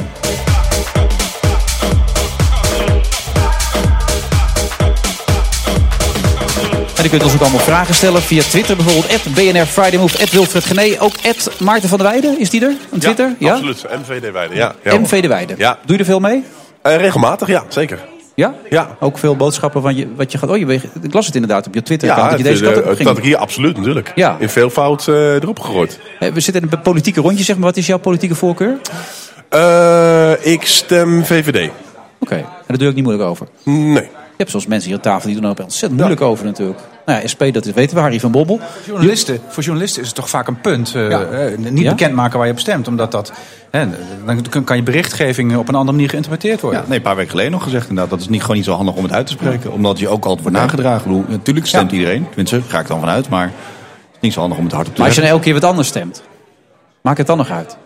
En 6.95 7.06
u 7.06 7.10
kunt 7.10 7.23
ons 7.23 7.34
ook 7.34 7.41
allemaal 7.41 7.60
vragen 7.60 7.95
stellen 7.95 8.21
via 8.21 8.41
Twitter. 8.41 8.75
Bijvoorbeeld 8.75 9.34
BNR 9.34 9.65
Friday 9.65 9.99
Move, 9.99 10.27
Wilfred 10.32 10.65
Gené. 10.65 10.95
Ook 10.99 11.13
Maarten 11.60 11.89
van 11.89 11.97
der 11.97 12.08
Weijden, 12.08 12.39
is 12.39 12.49
die 12.49 12.62
er? 12.62 12.75
Op 12.89 12.99
Twitter? 12.99 13.36
Ja, 13.39 13.53
absoluut. 13.53 13.86
MV 14.01 14.21
de 14.21 14.32
Weijden, 14.32 14.58
ja. 14.58 14.75
ja 14.84 14.97
de 15.21 15.27
Weijden. 15.27 15.58
Ja. 15.58 15.77
Doe 15.86 15.95
je 15.95 15.99
er 15.99 16.06
veel 16.06 16.19
mee? 16.19 16.43
Uh, 16.84 16.95
regelmatig, 16.95 17.47
ja, 17.47 17.63
zeker. 17.67 17.99
Ja? 18.35 18.53
Ja. 18.69 18.97
Ook 18.99 19.17
veel 19.17 19.35
boodschappen 19.35 19.81
van 19.81 19.95
je, 19.95 20.07
wat 20.15 20.31
je 20.31 20.37
gaat... 20.37 20.49
Oh, 20.49 20.57
je, 20.57 20.79
ik 21.01 21.13
las 21.13 21.25
het 21.25 21.35
inderdaad 21.35 21.67
op 21.67 21.73
je 21.73 21.81
Twitter. 21.81 22.07
Ja, 22.07 22.29
dat 22.29 22.37
je 22.37 22.43
deze 22.43 22.63
kant 22.63 22.77
op 22.77 22.83
ging. 22.85 23.07
dat 23.07 23.17
ik 23.17 23.23
hier 23.23 23.37
absoluut 23.37 23.77
natuurlijk. 23.77 24.11
Ja. 24.15 24.37
In 24.39 24.49
veel 24.49 24.69
fout 24.69 25.07
uh, 25.07 25.33
erop 25.33 25.59
gegooid. 25.59 25.99
we 26.19 26.39
zitten 26.39 26.63
in 26.63 26.69
een 26.71 26.81
politieke 26.81 27.21
rondje, 27.21 27.43
zeg 27.43 27.55
maar. 27.55 27.65
Wat 27.65 27.77
is 27.77 27.87
jouw 27.87 27.97
politieke 27.97 28.35
voorkeur? 28.35 28.77
Uh, 29.53 30.45
ik 30.45 30.65
stem 30.65 31.25
VVD. 31.25 31.69
Oké, 31.69 31.73
okay. 32.19 32.39
en 32.39 32.47
daar 32.67 32.77
doe 32.77 32.87
ik 32.87 32.95
niet 32.95 33.03
moeilijk 33.03 33.29
over? 33.29 33.47
Nee. 33.63 34.09
Je 34.33 34.39
hebt 34.39 34.49
zoals 34.49 34.67
mensen 34.67 34.87
hier 34.87 34.97
aan 34.97 35.03
tafel 35.03 35.29
die 35.29 35.41
doen 35.41 35.55
er 35.55 35.63
ontzettend 35.63 35.99
moeilijk 35.99 36.21
ja. 36.21 36.27
over 36.27 36.45
natuurlijk. 36.45 36.79
Nou 37.05 37.21
ja, 37.21 37.27
SP, 37.33 37.41
dat 37.51 37.65
weten 37.65 37.95
we, 37.95 38.01
Harry 38.01 38.19
van 38.19 38.31
Bobbel. 38.31 38.59
Voor 38.59 38.85
journalisten, 38.85 39.39
voor 39.47 39.63
journalisten 39.63 40.01
is 40.01 40.07
het 40.07 40.15
toch 40.15 40.29
vaak 40.29 40.47
een 40.47 40.61
punt. 40.61 40.93
Uh, 40.95 41.09
ja. 41.09 41.49
niet 41.57 41.79
ja? 41.79 41.89
bekendmaken 41.89 42.37
waar 42.37 42.47
je 42.47 42.53
op 42.53 42.59
stemt. 42.59 42.87
Omdat 42.87 43.11
dat, 43.11 43.31
hè, 43.71 43.85
dan 44.49 44.63
kan 44.63 44.75
je 44.77 44.83
berichtgeving 44.83 45.57
op 45.57 45.67
een 45.67 45.75
andere 45.75 45.91
manier 45.91 46.09
geïnterpreteerd 46.09 46.61
worden. 46.61 46.81
Ja, 46.81 46.87
nee, 46.87 46.97
een 46.97 47.03
paar 47.03 47.15
weken 47.15 47.31
geleden 47.31 47.51
nog 47.51 47.63
gezegd 47.63 47.89
inderdaad. 47.89 48.11
Dat 48.11 48.19
is 48.19 48.27
niet, 48.27 48.41
gewoon 48.41 48.55
niet 48.55 48.65
zo 48.65 48.73
handig 48.73 48.95
om 48.95 49.03
het 49.03 49.13
uit 49.13 49.27
te 49.27 49.31
spreken. 49.31 49.71
Omdat 49.71 49.99
je 49.99 50.07
ook 50.07 50.25
altijd 50.25 50.41
wordt 50.41 50.57
nagedragen. 50.57 51.07
Bedoel, 51.07 51.25
natuurlijk 51.27 51.67
stemt 51.67 51.91
iedereen. 51.91 52.25
Tenminste, 52.27 52.61
ga 52.67 52.79
ik 52.79 52.87
dan 52.87 52.99
vanuit. 52.99 53.29
Maar 53.29 53.45
het 53.45 53.53
is 54.11 54.19
niet 54.19 54.33
zo 54.33 54.39
handig 54.39 54.57
om 54.57 54.63
het 54.63 54.73
hard 54.73 54.87
op 54.87 54.93
te 54.93 54.99
Maar 54.99 55.07
als 55.07 55.17
je 55.17 55.23
nou 55.23 55.33
elke 55.33 55.45
keer 55.45 55.59
wat 55.59 55.69
anders 55.69 55.87
stemt, 55.87 56.23
maakt 57.01 57.17
het 57.17 57.27
dan 57.27 57.37
nog 57.37 57.49
uit? 57.49 57.77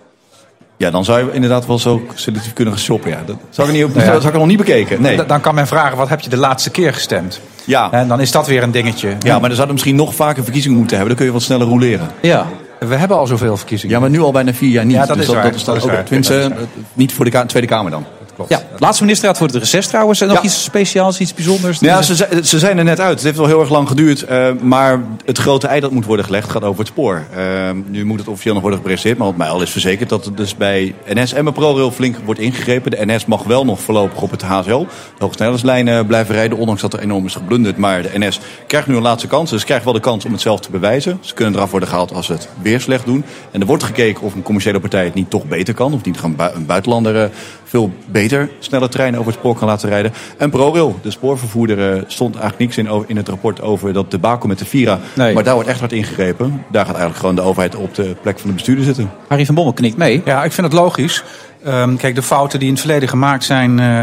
Ja, 0.78 0.92
dan 0.92 1.06
zou 1.06 1.26
je 1.26 1.32
inderdaad 1.32 1.66
wel 1.66 1.80
zo 1.80 2.02
selectief 2.13 2.54
kunnen 2.54 2.74
gaan 2.74 2.84
shoppen. 2.84 3.10
Ja. 3.10 3.18
Dat 3.26 3.36
zou 3.50 3.68
ik, 3.68 3.74
niet 3.74 3.84
op, 3.84 3.94
nou 3.94 4.06
ja. 4.06 4.20
zou 4.20 4.28
ik 4.28 4.40
nog 4.40 4.48
niet 4.48 4.58
bekeken. 4.58 5.02
Nee. 5.02 5.26
Dan 5.26 5.42
kan 5.42 5.56
men 5.56 5.68
vragen, 5.68 5.98
wat 5.98 6.10
heb 6.10 6.20
je 6.20 6.30
de 6.30 6.38
laatste 6.38 6.70
keer 6.70 6.94
gestemd? 6.94 7.42
Ja. 7.63 7.92
En 7.92 8.08
dan 8.08 8.20
is 8.20 8.32
dat 8.32 8.48
weer 8.48 8.63
een 8.63 8.72
dingetje. 8.72 9.08
Ja, 9.20 9.32
maar 9.32 9.42
dan 9.42 9.52
zouden 9.52 9.72
misschien 9.72 9.96
nog 9.96 10.16
vaker 10.16 10.44
verkiezingen 10.44 10.78
moeten 10.78 10.98
hebben. 10.98 11.16
Dan 11.16 11.26
kun 11.26 11.34
je 11.34 11.40
wat 11.40 11.48
sneller 11.48 11.68
roleren. 11.68 12.10
Ja. 12.22 12.48
We 12.80 12.96
hebben 12.96 13.18
al 13.18 13.28
zoveel 13.28 13.58
verkiezingen. 13.58 13.96
Ja, 13.96 14.02
maar 14.02 14.10
nu 14.10 14.20
al 14.20 14.32
bijna 14.32 14.54
vier 14.54 14.70
jaar 14.70 14.86
niet. 14.86 14.96
Ja, 14.96 15.06
dat 15.06 15.18
dus 15.18 15.28
is 15.28 15.34
waar. 15.34 15.44
Dat, 15.44 15.56
is 15.56 15.63
dan 15.63 15.74
dat 15.74 15.84
is 15.84 15.90
ook, 15.90 15.96
waar. 15.96 16.06
tenminste, 16.06 16.52
niet 16.94 17.13
voor 17.13 17.26
de 17.26 17.46
Tweede 17.46 17.68
Kamer 17.68 17.92
dan. 17.92 18.06
Klopt. 18.38 18.52
Ja, 18.52 18.62
laatste 18.78 19.04
ministerraad 19.04 19.38
voor 19.38 19.47
het 19.47 19.56
reces 19.56 19.88
trouwens. 19.88 20.21
En 20.21 20.28
nog 20.28 20.38
ja. 20.38 20.43
iets 20.43 20.63
speciaals, 20.63 21.19
iets 21.19 21.34
bijzonders? 21.34 21.80
Ja, 21.80 22.02
ze, 22.02 22.39
ze 22.43 22.60
zijn 22.60 22.78
er 22.78 22.84
net 22.84 23.00
uit. 23.00 23.13
Het 23.13 23.23
heeft 23.23 23.38
wel 23.38 23.47
heel 23.47 23.60
erg 23.60 23.69
lang 23.69 23.88
geduurd. 23.88 24.26
Uh, 24.30 24.52
maar 24.62 25.02
het 25.26 25.38
grote 25.38 25.67
ei 25.67 25.80
dat 25.80 25.91
moet 25.91 26.06
worden 26.06 26.26
gelegd 26.26 26.50
gaat 26.50 26.63
over 26.63 26.80
het 26.80 26.88
spoor. 26.88 27.23
Uh, 27.38 27.69
nu 27.86 28.06
moet 28.06 28.19
het 28.19 28.28
officieel 28.28 28.54
nog 28.54 28.62
worden 28.62 28.80
gepresenteerd. 28.80 29.17
Maar 29.17 29.28
wat 29.28 29.38
mij 29.38 29.47
al 29.47 29.62
is 29.62 29.69
verzekerd 29.69 30.10
dat 30.10 30.26
het 30.26 30.38
dus 30.38 30.56
bij 30.56 30.95
NS 31.13 31.34
en 31.34 31.43
bij 31.43 31.54
ProRail 31.54 31.91
flink 31.91 32.17
wordt 32.26 32.39
ingegrepen. 32.39 32.91
De 32.91 33.06
NS 33.06 33.26
mag 33.26 33.43
wel 33.43 33.65
nog 33.65 33.80
voorlopig 33.80 34.21
op 34.21 34.32
het 34.32 34.41
HSL. 34.41 34.80
De 34.80 34.88
hogesnelheidslijnen 35.17 36.06
blijven 36.08 36.36
rijden. 36.36 36.58
Ondanks 36.58 36.82
dat 36.82 36.93
er 36.93 37.00
enorm 37.00 37.26
is 37.26 37.36
geblunderd. 37.36 37.78
Maar 37.78 38.02
de 38.02 38.12
NS 38.13 38.39
krijgt 38.67 38.88
nu 38.88 38.95
een 38.95 39.02
laatste 39.02 39.28
kans. 39.28 39.50
Dus 39.50 39.63
krijgt 39.63 39.84
wel 39.84 39.93
de 39.93 40.00
kans 40.00 40.26
om 40.26 40.32
het 40.32 40.41
zelf 40.41 40.60
te 40.60 40.71
bewijzen. 40.71 41.17
Ze 41.21 41.34
kunnen 41.34 41.56
eraf 41.56 41.71
worden 41.71 41.89
gehaald 41.89 42.13
als 42.13 42.26
ze 42.26 42.32
het 42.32 42.50
weer 42.62 42.82
slecht 42.82 43.06
doen. 43.06 43.23
En 43.52 43.62
er 43.62 43.67
wordt 43.67 43.84
gekeken 43.84 44.23
of 44.23 44.34
een 44.34 44.43
commerciële 44.43 44.80
partij 44.80 45.06
het 45.06 45.13
niet 45.13 45.30
toch 45.30 45.45
beter 45.45 45.73
kan. 45.73 45.93
Of 45.93 46.04
niet 46.04 46.17
een 46.23 46.65
buitenlander 46.65 47.15
uh, 47.15 47.30
veel 47.63 47.91
beter 48.06 48.27
snelle 48.60 48.90
trein 48.90 49.18
over 49.18 49.32
het 49.32 49.40
spoor 49.40 49.56
kan 49.56 49.68
laten 49.68 49.90
rijden. 49.90 50.13
En 50.38 50.50
ProRail, 50.50 51.00
de 51.02 51.12
spoorvervoerder, 51.12 52.04
stond 52.08 52.36
eigenlijk 52.36 52.76
niks 52.76 52.78
in, 52.78 53.04
in 53.08 53.18
het 53.18 53.30
rapport 53.30 53.62
over 53.62 53.94
dat 53.94 54.12
debakel 54.12 54.48
met 54.48 54.60
de 54.60 54.66
Vira. 54.66 55.00
Nee. 55.13 55.34
Maar 55.34 55.44
daar 55.44 55.54
wordt 55.54 55.70
echt 55.70 55.80
hard 55.80 55.92
ingegrepen. 55.92 56.66
Daar 56.72 56.86
gaat 56.86 56.96
eigenlijk 56.96 57.20
gewoon 57.20 57.36
de 57.36 57.42
overheid 57.42 57.76
op 57.76 57.96
de 57.96 58.16
plek 58.22 58.40
van 58.40 58.50
de 58.50 58.56
bestuurder 58.56 58.86
zitten. 58.86 59.12
Harry 59.28 59.46
van 59.46 59.56
Bommel 59.56 59.74
knikt 59.74 59.98
mee. 59.98 60.22
Ja, 60.26 60.44
ik 60.44 60.52
vind 60.52 60.68
het 60.68 60.76
logisch. 60.76 61.24
Um, 61.68 61.98
kijk, 61.98 62.16
de 62.16 62.22
fouten 62.22 62.60
die 62.60 62.68
in 62.68 62.74
het 62.74 62.84
verleden 62.84 63.10
gemaakt 63.10 63.44
zijn... 63.44 63.80
Uh, 63.80 64.00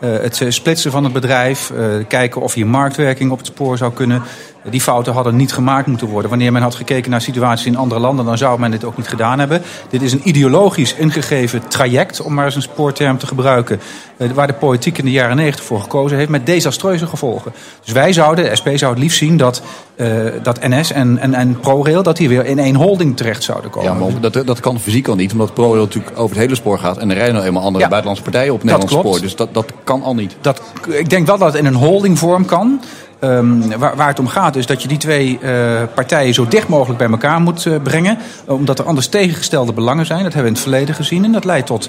uh, 0.00 0.20
het 0.20 0.44
splitsen 0.48 0.90
van 0.90 1.04
het 1.04 1.12
bedrijf, 1.12 1.70
uh, 1.70 2.04
kijken 2.08 2.40
of 2.40 2.54
je 2.54 2.64
marktwerking 2.64 3.30
op 3.30 3.38
het 3.38 3.46
spoor 3.46 3.76
zou 3.78 3.92
kunnen. 3.92 4.22
Die 4.70 4.80
fouten 4.80 5.12
hadden 5.12 5.36
niet 5.36 5.52
gemaakt 5.52 5.86
moeten 5.86 6.06
worden. 6.06 6.30
Wanneer 6.30 6.52
men 6.52 6.62
had 6.62 6.74
gekeken 6.74 7.10
naar 7.10 7.20
situaties 7.20 7.66
in 7.66 7.76
andere 7.76 8.00
landen, 8.00 8.24
dan 8.24 8.38
zou 8.38 8.60
men 8.60 8.70
dit 8.70 8.84
ook 8.84 8.96
niet 8.96 9.08
gedaan 9.08 9.38
hebben. 9.38 9.62
Dit 9.90 10.02
is 10.02 10.12
een 10.12 10.28
ideologisch 10.28 10.94
ingegeven 10.94 11.68
traject, 11.68 12.20
om 12.20 12.34
maar 12.34 12.44
eens 12.44 12.54
een 12.54 12.62
spoorterm 12.62 13.18
te 13.18 13.26
gebruiken. 13.26 13.80
Uh, 14.16 14.30
waar 14.30 14.46
de 14.46 14.52
politiek 14.52 14.98
in 14.98 15.04
de 15.04 15.10
jaren 15.10 15.36
negentig 15.36 15.64
voor 15.64 15.80
gekozen 15.80 16.18
heeft, 16.18 16.30
met 16.30 16.46
desastreuze 16.46 17.06
gevolgen. 17.06 17.52
Dus 17.84 17.92
wij 17.92 18.12
zouden, 18.12 18.44
de 18.44 18.56
SP 18.60 18.68
zou 18.74 18.92
het 18.92 19.02
liefst 19.02 19.18
zien 19.18 19.36
dat, 19.36 19.62
uh, 19.96 20.08
dat 20.42 20.60
NS 20.60 20.92
en, 20.92 21.18
en, 21.18 21.34
en 21.34 21.60
ProRail, 21.60 22.02
dat 22.02 22.16
die 22.16 22.28
weer 22.28 22.44
in 22.44 22.58
één 22.58 22.74
holding 22.74 23.16
terecht 23.16 23.42
zouden 23.42 23.70
komen. 23.70 23.92
Ja, 23.92 23.98
maar 23.98 24.30
dat, 24.30 24.46
dat 24.46 24.60
kan 24.60 24.80
fysiek 24.80 25.08
al 25.08 25.14
niet, 25.14 25.32
omdat 25.32 25.54
ProRail 25.54 25.82
natuurlijk 25.82 26.18
over 26.18 26.36
het 26.36 26.44
hele 26.44 26.54
spoor 26.54 26.78
gaat. 26.78 26.98
En 26.98 27.10
er 27.10 27.16
rijden 27.16 27.34
nou 27.34 27.46
eenmaal 27.46 27.62
andere 27.62 27.84
ja, 27.84 27.90
buitenlandse 27.90 28.30
partijen 28.30 28.52
op 28.52 28.60
het 28.60 28.70
Nederlands 28.70 29.08
spoor. 29.08 29.20
Dus 29.20 29.36
dat, 29.36 29.54
dat 29.54 29.72
kan 29.84 30.02
al 30.02 30.14
niet. 30.14 30.36
Dat, 30.40 30.62
ik 30.88 31.10
denk 31.10 31.26
wel 31.26 31.38
dat 31.38 31.52
het 31.52 31.60
in 31.60 31.66
een 31.66 31.74
holdingvorm 31.74 32.44
kan. 32.44 32.80
Um, 33.20 33.78
waar, 33.78 34.06
het 34.06 34.18
om 34.18 34.26
gaat 34.26 34.56
is 34.56 34.66
dat 34.66 34.82
je 34.82 34.88
die 34.88 34.98
twee 34.98 35.38
uh, 35.42 35.82
partijen 35.94 36.34
zo 36.34 36.48
dicht 36.48 36.68
mogelijk 36.68 36.98
bij 36.98 37.10
elkaar 37.10 37.40
moet 37.40 37.64
uh, 37.64 37.82
brengen. 37.82 38.18
Omdat 38.46 38.78
er 38.78 38.84
anders 38.84 39.06
tegengestelde 39.06 39.72
belangen 39.72 40.06
zijn. 40.06 40.22
Dat 40.22 40.32
hebben 40.32 40.52
we 40.52 40.58
in 40.58 40.62
het 40.64 40.72
verleden 40.72 40.94
gezien. 40.94 41.24
En 41.24 41.32
dat 41.32 41.44
leidt 41.44 41.66
tot, 41.66 41.88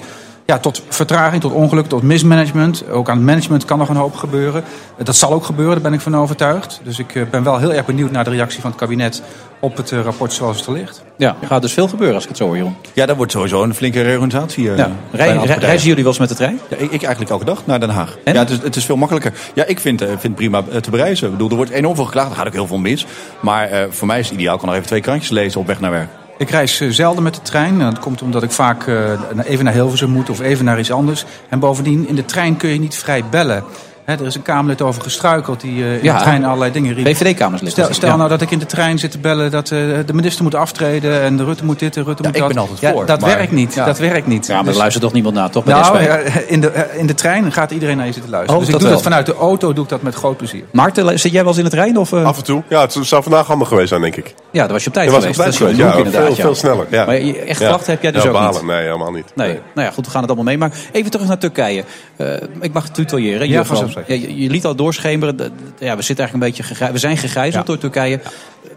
ja, 0.50 0.58
tot 0.58 0.82
vertraging, 0.88 1.42
tot 1.42 1.52
ongeluk, 1.52 1.86
tot 1.86 2.02
mismanagement. 2.02 2.90
Ook 2.90 3.08
aan 3.08 3.16
het 3.16 3.26
management 3.26 3.64
kan 3.64 3.78
nog 3.78 3.88
een 3.88 3.96
hoop 3.96 4.14
gebeuren. 4.14 4.64
Uh, 4.98 5.04
dat 5.04 5.16
zal 5.16 5.32
ook 5.32 5.44
gebeuren, 5.44 5.74
daar 5.74 5.82
ben 5.82 5.92
ik 5.92 6.00
van 6.00 6.16
overtuigd. 6.16 6.80
Dus 6.82 6.98
ik 6.98 7.26
ben 7.30 7.42
wel 7.42 7.58
heel 7.58 7.72
erg 7.72 7.86
benieuwd 7.86 8.10
naar 8.10 8.24
de 8.24 8.30
reactie 8.30 8.60
van 8.60 8.70
het 8.70 8.78
kabinet 8.78 9.22
op 9.60 9.76
het 9.76 9.90
rapport 9.90 10.32
zoals 10.32 10.56
het 10.56 10.66
er 10.66 10.72
ligt. 10.72 11.04
Ja, 11.16 11.36
er 11.40 11.46
gaat 11.46 11.62
dus 11.62 11.72
veel 11.72 11.88
gebeuren 11.88 12.14
als 12.14 12.22
ik 12.22 12.28
het 12.28 12.38
zo 12.38 12.44
hoor, 12.44 12.56
Jeroen. 12.56 12.76
Ja, 12.92 13.06
dat 13.06 13.16
wordt 13.16 13.32
sowieso 13.32 13.62
een 13.62 13.74
flinke 13.74 14.02
reorganisatie. 14.02 14.64
Ja. 14.64 14.90
Rij, 15.10 15.36
reizen 15.36 15.88
jullie 15.88 16.02
wel 16.02 16.12
eens 16.12 16.20
met 16.20 16.28
de 16.28 16.34
trein? 16.34 16.60
Ja, 16.68 16.76
ik, 16.76 16.90
ik, 16.90 17.02
eigenlijk 17.02 17.30
elke 17.30 17.44
dag 17.44 17.66
naar 17.66 17.80
Den 17.80 17.90
Haag. 17.90 18.16
En? 18.24 18.34
Ja, 18.34 18.40
het 18.40 18.50
is, 18.50 18.58
het 18.62 18.76
is 18.76 18.84
veel 18.84 18.96
makkelijker. 18.96 19.32
Ja, 19.54 19.64
ik 19.64 19.80
vind, 19.80 20.00
het 20.00 20.20
vind 20.20 20.34
prima 20.34 20.62
te 20.80 20.90
bereizen. 20.90 21.26
Ik 21.26 21.32
bedoel, 21.32 21.50
er 21.50 21.56
wordt 21.56 21.70
enorm 21.70 21.94
veel 21.94 22.04
geklaagd, 22.04 22.30
er 22.30 22.36
gaat 22.36 22.46
ook 22.46 22.52
heel 22.52 22.66
veel 22.66 22.78
mis. 22.78 23.06
Maar 23.40 23.72
uh, 23.72 23.78
voor 23.90 24.06
mij 24.06 24.18
is 24.18 24.28
het 24.28 24.34
ideaal, 24.34 24.54
ik 24.54 24.58
kan 24.58 24.68
nog 24.68 24.76
even 24.76 24.88
twee 24.88 25.00
krantjes 25.00 25.30
lezen 25.30 25.60
op 25.60 25.66
weg 25.66 25.80
naar 25.80 25.90
werk. 25.90 26.08
Ik 26.40 26.50
reis 26.50 26.80
uh, 26.80 26.90
zelden 26.90 27.22
met 27.22 27.34
de 27.34 27.42
trein. 27.42 27.78
Dat 27.78 27.98
komt 27.98 28.22
omdat 28.22 28.42
ik 28.42 28.50
vaak 28.50 28.86
uh, 28.86 29.20
even 29.44 29.64
naar 29.64 29.74
Hilversum 29.74 30.10
moet 30.10 30.30
of 30.30 30.40
even 30.40 30.64
naar 30.64 30.78
iets 30.78 30.92
anders. 30.92 31.24
En 31.48 31.58
bovendien, 31.58 32.08
in 32.08 32.14
de 32.14 32.24
trein 32.24 32.56
kun 32.56 32.70
je 32.70 32.78
niet 32.78 32.94
vrij 32.94 33.24
bellen. 33.30 33.64
He, 34.10 34.16
er 34.16 34.26
is 34.26 34.34
een 34.34 34.42
Kamerlid 34.42 34.82
over 34.82 35.02
gestruikeld 35.02 35.60
die 35.60 35.78
uh, 35.78 35.94
in 35.94 36.02
ja, 36.02 36.16
de 36.16 36.22
trein 36.22 36.44
allerlei 36.44 36.72
dingen 36.72 36.94
riep. 36.94 37.06
VVD-Kamerlid. 37.06 37.70
Stel, 37.70 37.94
stel 37.94 38.08
ja. 38.08 38.16
nou 38.16 38.28
dat 38.28 38.40
ik 38.40 38.50
in 38.50 38.58
de 38.58 38.66
trein 38.66 38.98
zit 38.98 39.10
te 39.10 39.18
bellen 39.18 39.50
dat 39.50 39.70
uh, 39.70 39.98
de 40.06 40.12
minister 40.12 40.42
moet 40.42 40.54
aftreden 40.54 41.22
en 41.22 41.36
de 41.36 41.44
Rutte 41.44 41.64
moet 41.64 41.78
dit 41.78 41.96
en 41.96 42.04
Rutte 42.04 42.22
ja, 42.22 42.28
moet 42.28 42.36
ik 42.36 42.42
dat. 42.42 42.52
ben 42.52 42.62
altijd 42.62 42.92
voor. 42.92 43.06
dat 43.06 43.20
maar, 43.20 43.36
werkt 43.36 43.52
niet. 43.52 43.74
Dat 43.74 43.98
werkt 43.98 44.26
niet. 44.26 44.46
Ja, 44.46 44.54
maar 44.54 44.64
dus, 44.64 44.72
er 44.72 44.78
luistert 44.78 45.04
toch 45.04 45.12
niemand 45.12 45.34
naar, 45.34 45.50
toch? 45.50 45.64
Bij 45.64 45.74
nou, 45.74 45.98
de 45.98 46.44
in, 46.46 46.60
de, 46.60 46.86
in 46.96 47.06
de 47.06 47.14
trein 47.14 47.52
gaat 47.52 47.70
iedereen 47.70 47.96
naar 47.96 48.06
je 48.06 48.12
zitten 48.12 48.30
luisteren. 48.30 48.60
Oh, 48.60 48.66
dus 48.66 48.74
ik 48.74 48.80
dat 48.80 48.90
doe 48.90 48.90
wel. 48.90 48.98
dat 48.98 49.12
vanuit 49.12 49.26
de 49.26 49.34
auto, 49.34 49.72
doe 49.72 49.84
ik 49.84 49.90
dat 49.90 50.02
met 50.02 50.14
groot 50.14 50.36
plezier. 50.36 50.64
Maarten, 50.72 51.18
zit 51.18 51.32
jij 51.32 51.40
wel 51.40 51.48
eens 51.48 51.58
in 51.58 51.64
de 51.64 51.70
trein? 51.70 51.96
Of, 51.96 52.12
uh... 52.12 52.24
Af 52.24 52.36
en 52.36 52.44
toe. 52.44 52.62
Ja, 52.68 52.80
het 52.80 52.96
zou 53.00 53.22
vandaag 53.22 53.46
handig 53.46 53.68
geweest 53.68 53.88
zijn, 53.88 54.00
denk 54.00 54.16
ik. 54.16 54.34
Ja, 54.50 54.62
dan 54.62 54.72
was 54.72 54.82
je 54.82 54.88
op 54.88 54.94
tijd 54.94 55.08
geweest. 55.08 55.36
Was 55.36 55.46
op 55.46 55.52
tijd 55.56 55.76
geweest. 55.76 56.16
Veel, 56.16 56.34
veel 56.34 56.54
sneller. 56.54 56.86
Ja. 56.90 57.04
Maar 57.04 57.14
echt 57.14 57.58
klachten 57.58 57.92
heb 57.92 58.02
jij 58.02 58.12
dus 58.12 58.22
ja, 58.22 58.28
ook 58.28 58.34
balen. 58.34 58.52
niet? 58.52 58.62
Nee, 58.62 58.82
helemaal 58.82 59.12
niet. 59.12 59.32
Nee. 59.34 59.60
Nou 59.74 59.86
ja, 59.86 59.92
goed, 59.92 60.04
we 60.04 60.10
gaan 60.10 60.20
het 60.20 60.30
allemaal 60.30 60.52
meemaken. 60.52 60.78
Even 60.92 61.10
terug 61.10 61.26
naar 61.26 61.38
Turkije. 61.38 61.84
Ik 62.60 62.72
mag 62.72 62.88
tutoyeren. 62.88 63.48
Ja, 63.48 63.64
je, 64.06 64.42
je 64.42 64.50
liet 64.50 64.64
al 64.64 64.74
doorschemeren. 64.74 65.36
Ja, 65.78 65.96
we 65.96 66.02
zitten 66.02 66.26
eigenlijk 66.26 66.32
een 66.32 66.64
beetje. 66.66 66.92
We 66.92 66.98
zijn 66.98 67.16
gegijzeld 67.16 67.66
ja. 67.66 67.72
door 67.72 67.78
Turkije. 67.78 68.20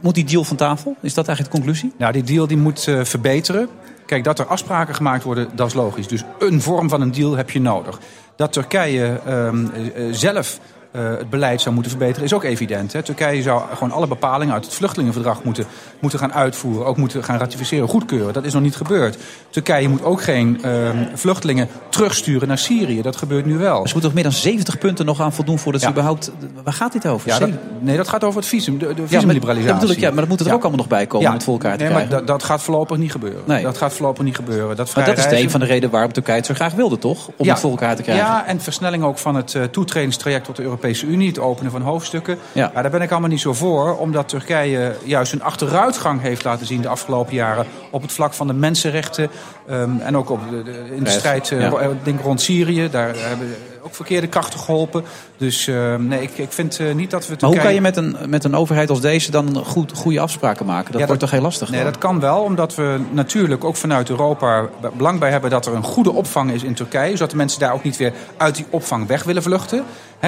Moet 0.01 0.15
die 0.15 0.23
deal 0.23 0.43
van 0.43 0.55
tafel? 0.55 0.95
Is 1.01 1.13
dat 1.13 1.27
eigenlijk 1.27 1.55
de 1.55 1.61
conclusie? 1.61 1.93
Nou, 1.97 2.13
die 2.13 2.23
deal 2.23 2.47
die 2.47 2.57
moet 2.57 2.87
uh, 2.87 3.03
verbeteren. 3.03 3.69
Kijk, 4.05 4.23
dat 4.23 4.39
er 4.39 4.45
afspraken 4.45 4.95
gemaakt 4.95 5.23
worden, 5.23 5.49
dat 5.55 5.67
is 5.67 5.73
logisch. 5.73 6.07
Dus 6.07 6.23
een 6.39 6.61
vorm 6.61 6.89
van 6.89 7.01
een 7.01 7.11
deal 7.11 7.35
heb 7.35 7.49
je 7.49 7.61
nodig. 7.61 7.99
Dat 8.35 8.53
Turkije 8.53 9.19
um, 9.27 9.71
uh, 9.97 10.13
zelf 10.13 10.59
uh, 10.59 10.72
het 10.99 11.29
beleid 11.29 11.61
zou 11.61 11.73
moeten 11.73 11.91
verbeteren, 11.91 12.23
is 12.25 12.33
ook 12.33 12.43
evident. 12.43 12.93
Hè. 12.93 13.01
Turkije 13.01 13.41
zou 13.41 13.61
gewoon 13.73 13.91
alle 13.91 14.07
bepalingen 14.07 14.53
uit 14.53 14.65
het 14.65 14.73
vluchtelingenverdrag 14.73 15.43
moeten, 15.43 15.65
moeten 15.99 16.19
gaan 16.19 16.33
uitvoeren, 16.33 16.85
ook 16.85 16.97
moeten 16.97 17.23
gaan 17.23 17.37
ratificeren, 17.37 17.87
goedkeuren. 17.87 18.33
Dat 18.33 18.45
is 18.45 18.53
nog 18.53 18.61
niet 18.61 18.75
gebeurd. 18.75 19.17
Turkije 19.49 19.89
moet 19.89 20.03
ook 20.03 20.21
geen 20.21 20.61
uh, 20.65 20.89
vluchtelingen 21.13 21.67
terugsturen 21.89 22.47
naar 22.47 22.57
Syrië. 22.57 23.01
Dat 23.01 23.15
gebeurt 23.15 23.45
nu 23.45 23.57
wel. 23.57 23.75
Ze 23.75 23.81
moeten 23.81 24.01
toch 24.01 24.13
meer 24.13 24.23
dan 24.23 24.31
70 24.31 24.77
punten 24.77 25.05
nog 25.05 25.21
aan 25.21 25.33
voldoen 25.33 25.59
voordat 25.59 25.81
Ja. 25.81 25.87
ze 25.87 25.93
überhaupt... 25.93 26.31
Waar 26.63 26.73
gaat 26.73 26.91
dit 26.91 27.07
over? 27.07 27.29
Ja, 27.29 27.39
dat, 27.39 27.49
nee, 27.79 27.97
dat 27.97 28.07
gaat 28.07 28.23
over 28.23 28.39
het 28.39 28.49
visum, 28.49 28.77
de, 28.77 28.85
de 28.85 28.93
ja, 28.93 28.97
maar, 28.99 29.07
visumliberalisatie. 29.07 29.71
dat 29.71 29.79
bedoel 29.79 29.95
ik, 29.95 30.01
ja, 30.01 30.09
maar 30.09 30.19
dat 30.19 30.29
moet 30.29 30.39
er 30.39 30.45
Ja. 30.45 30.53
ook 30.53 30.61
allemaal 30.61 30.79
nog 30.79 30.87
bij 30.87 31.07
komen 31.07 31.27
om 31.27 31.33
het 31.33 31.43
voor 31.43 31.53
elkaar 31.53 31.77
te 31.77 31.83
nee, 31.83 31.91
maar 31.93 32.01
krijgen. 32.01 32.25
dat, 32.25 32.39
dat 32.39 32.43
gaat 32.43 32.61
voorlopig 32.61 32.97
niet 32.97 33.11
gebeuren. 33.11 33.41
Nee. 33.45 33.63
Dat 33.63 33.77
gaat 33.77 33.93
voorlopig 33.93 34.23
niet 34.23 34.35
gebeuren. 34.35 34.75
Dat 34.75 34.95
maar 34.95 35.05
dat 35.05 35.17
is 35.17 35.25
een 35.25 35.49
van 35.49 35.59
de 35.59 35.65
redenen 35.65 35.89
waarom 35.89 36.11
Turkije 36.13 36.37
het 36.37 36.45
zo 36.45 36.53
graag 36.53 36.73
wilde, 36.73 36.97
toch? 36.97 37.29
Om 37.37 37.47
het 37.49 37.59
voor 37.59 37.71
elkaar 37.71 37.95
te 37.95 38.01
krijgen. 38.01 38.25
Ja, 38.25 38.45
en 38.45 38.61
versnelling 38.61 39.03
ook 39.03 39.17
van 39.17 39.35
het 39.35 39.53
uh, 39.53 39.63
toetredingstraject 39.63 40.45
tot 40.45 40.55
de 40.55 40.63
Europese 40.63 40.81
Unie. 41.03 41.27
Het 41.27 41.39
openen 41.39 41.71
van 41.71 41.81
hoofdstukken. 41.81 42.37
Ja. 42.51 42.71
daar 42.73 42.89
ben 42.89 43.01
ik 43.01 43.11
allemaal 43.11 43.29
niet 43.29 43.39
zo 43.41 43.53
voor. 43.53 43.97
Omdat 43.97 44.29
Turkije 44.29 44.95
juist 45.03 45.33
een 45.33 45.43
achteruitgang 45.43 46.21
heeft 46.21 46.43
laten 46.43 46.65
zien 46.65 46.81
de 46.81 46.87
afgelopen 46.87 47.33
jaren. 47.33 47.65
Op 47.89 48.01
het 48.01 48.11
vlak 48.11 48.33
van 48.33 48.47
de 48.47 48.53
mensenrechten. 48.53 49.29
ehm, 49.67 49.99
en 49.99 50.17
ook 50.17 50.29
op 50.29 50.39
de, 50.49 50.63
de- 50.63 50.95
in 50.95 51.03
de 51.03 51.09
strijd 51.09 51.47
ja. 51.47 51.57
eh, 51.71 51.87
denk 52.03 52.21
rond 52.21 52.41
Syrië. 52.41 52.89
Daar 52.89 53.13
hebben 53.15 53.55
ook 53.85 53.95
verkeerde 53.95 54.27
krachten 54.27 54.59
geholpen. 54.59 55.03
Dus 55.37 55.67
uh, 55.67 55.95
nee, 55.95 56.21
ik, 56.21 56.37
ik 56.37 56.51
vind 56.51 56.79
uh, 56.79 56.93
niet 56.93 57.11
dat 57.11 57.27
we. 57.27 57.35
Maar 57.39 57.49
hoe 57.49 57.59
kan 57.59 57.73
je 57.73 57.81
met 57.81 57.97
een, 57.97 58.15
met 58.27 58.43
een 58.43 58.55
overheid 58.55 58.89
als 58.89 59.01
deze 59.01 59.31
dan 59.31 59.55
goed, 59.65 59.91
goede 59.95 60.19
afspraken 60.19 60.65
maken? 60.65 60.91
Dat 60.91 61.01
Ja, 61.01 61.07
wordt 61.07 61.21
toch 61.21 61.31
heel 61.31 61.41
lastig? 61.41 61.69
Nee, 61.69 61.83
dat 61.83 61.97
kan 61.97 62.19
wel, 62.19 62.39
omdat 62.41 62.75
we 62.75 62.99
natuurlijk 63.11 63.63
ook 63.63 63.75
vanuit 63.75 64.09
Europa 64.09 64.69
belang 64.97 65.19
bij 65.19 65.31
hebben 65.31 65.49
dat 65.49 65.65
er 65.65 65.73
een 65.73 65.83
goede 65.83 66.11
opvang 66.11 66.51
is 66.51 66.63
in 66.63 66.73
Turkije. 66.73 67.11
Zodat 67.11 67.29
de 67.29 67.35
mensen 67.35 67.59
daar 67.59 67.73
ook 67.73 67.83
niet 67.83 67.97
weer 67.97 68.13
uit 68.37 68.55
die 68.55 68.65
opvang 68.69 69.07
weg 69.07 69.23
willen 69.23 69.43
vluchten. 69.43 69.83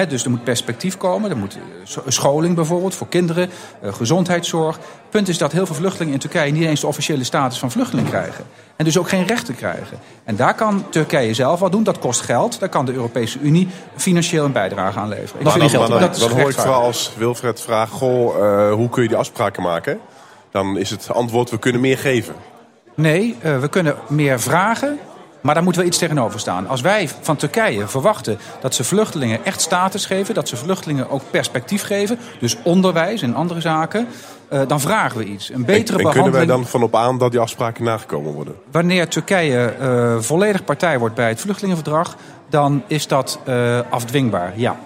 Dus 0.08 0.24
er 0.24 0.30
moet 0.30 0.44
perspectief 0.44 0.96
komen. 0.96 1.30
Er 1.30 1.36
moet 1.36 1.54
eh, 1.54 1.60
scho- 1.84 2.02
scholing 2.06 2.54
bijvoorbeeld 2.54 2.94
voor 2.94 3.08
kinderen, 3.08 3.50
eh, 3.80 3.94
gezondheidszorg. 3.94 4.78
Punt 5.10 5.28
is 5.28 5.38
dat 5.38 5.52
heel 5.52 5.66
veel 5.66 5.74
vluchtelingen 5.74 6.12
in 6.14 6.20
Turkije 6.20 6.52
niet 6.52 6.64
eens 6.64 6.80
de 6.80 6.86
officiële 6.86 7.24
status 7.24 7.58
van 7.58 7.70
vluchteling 7.70 8.08
krijgen. 8.08 8.44
En 8.76 8.84
dus 8.84 8.98
ook 8.98 9.08
geen 9.08 9.26
rechten 9.26 9.54
krijgen. 9.54 9.98
En 10.24 10.36
daar 10.36 10.54
kan 10.54 10.84
Turkije 10.90 11.34
zelf 11.34 11.60
wat 11.60 11.72
doen. 11.72 11.82
Dat 11.82 11.98
kost 11.98 12.20
geld. 12.20 12.60
Daar 12.60 12.68
kan 12.68 12.86
de 12.86 12.92
Europese 12.92 13.38
Unie 13.38 13.68
financieel 13.96 14.44
een 14.44 14.52
bijdrage 14.52 14.98
aan 14.98 15.08
leveren. 15.08 15.38
Ik 15.38 15.44
Maar 15.44 15.52
vind 15.52 15.72
dan, 15.72 15.90
dan, 15.90 16.00
dat 16.00 16.16
dan 16.18 16.30
hoor 16.30 16.50
ik 16.50 16.56
vooral 16.56 16.82
als 16.82 17.12
Wilfred 17.16 17.60
vraagt: 17.60 17.92
Goh, 17.92 18.36
eh, 18.36 18.72
hoe 18.72 18.88
kun 18.88 19.02
je 19.02 19.08
die 19.08 19.16
afspraken 19.16 19.62
maken? 19.62 20.00
Dan 20.50 20.78
is 20.78 20.90
het 20.90 21.12
antwoord: 21.12 21.50
we 21.50 21.58
kunnen 21.58 21.80
meer 21.80 21.98
geven. 21.98 22.34
Nee, 22.94 23.36
eh, 23.40 23.58
we 23.58 23.68
kunnen 23.68 23.96
meer 24.08 24.40
vragen, 24.40 24.98
maar 25.46 25.54
daar 25.54 25.64
moet 25.64 25.76
wel 25.76 25.84
iets 25.84 25.98
tegenover 25.98 26.40
staan. 26.40 26.68
Als 26.68 26.80
wij 26.80 27.08
van 27.20 27.36
Turkije 27.36 27.88
verwachten 27.88 28.38
dat 28.60 28.74
ze 28.74 28.84
vluchtelingen 28.84 29.44
echt 29.44 29.60
status 29.60 30.06
geven, 30.06 30.34
dat 30.34 30.48
ze 30.48 30.56
vluchtelingen 30.56 31.10
ook 31.10 31.22
perspectief 31.30 31.82
geven, 31.82 32.18
dus 32.40 32.56
onderwijs 32.62 33.22
en 33.22 33.34
andere 33.34 33.60
zaken, 33.60 34.08
eh, 34.48 34.60
dan 34.66 34.80
vragen 34.80 35.18
we 35.18 35.24
iets. 35.24 35.48
Een 35.48 35.54
En, 35.54 35.64
betere 35.64 35.78
en 35.78 35.84
kunnen 35.86 36.12
wij 36.12 36.12
behandeling. 36.12 36.48
dan 36.48 36.66
van 36.66 36.82
op 36.82 36.96
aan 36.96 37.18
dat 37.18 37.30
die 37.30 37.40
afspraken 37.40 37.84
nagekomen 37.84 38.32
worden? 38.32 38.54
Wanneer 38.70 39.08
Turkije 39.08 39.66
eh, 39.66 40.16
volledig 40.18 40.64
partij 40.64 40.98
wordt 40.98 41.14
bij 41.14 41.28
het 41.28 41.40
vluchtelingenverdrag, 41.40 42.16
dan 42.50 42.82
is 42.86 43.06
dat 43.06 43.38
eh, 43.44 43.80
afdwingbaar, 43.90 44.52
ja. 44.56 44.76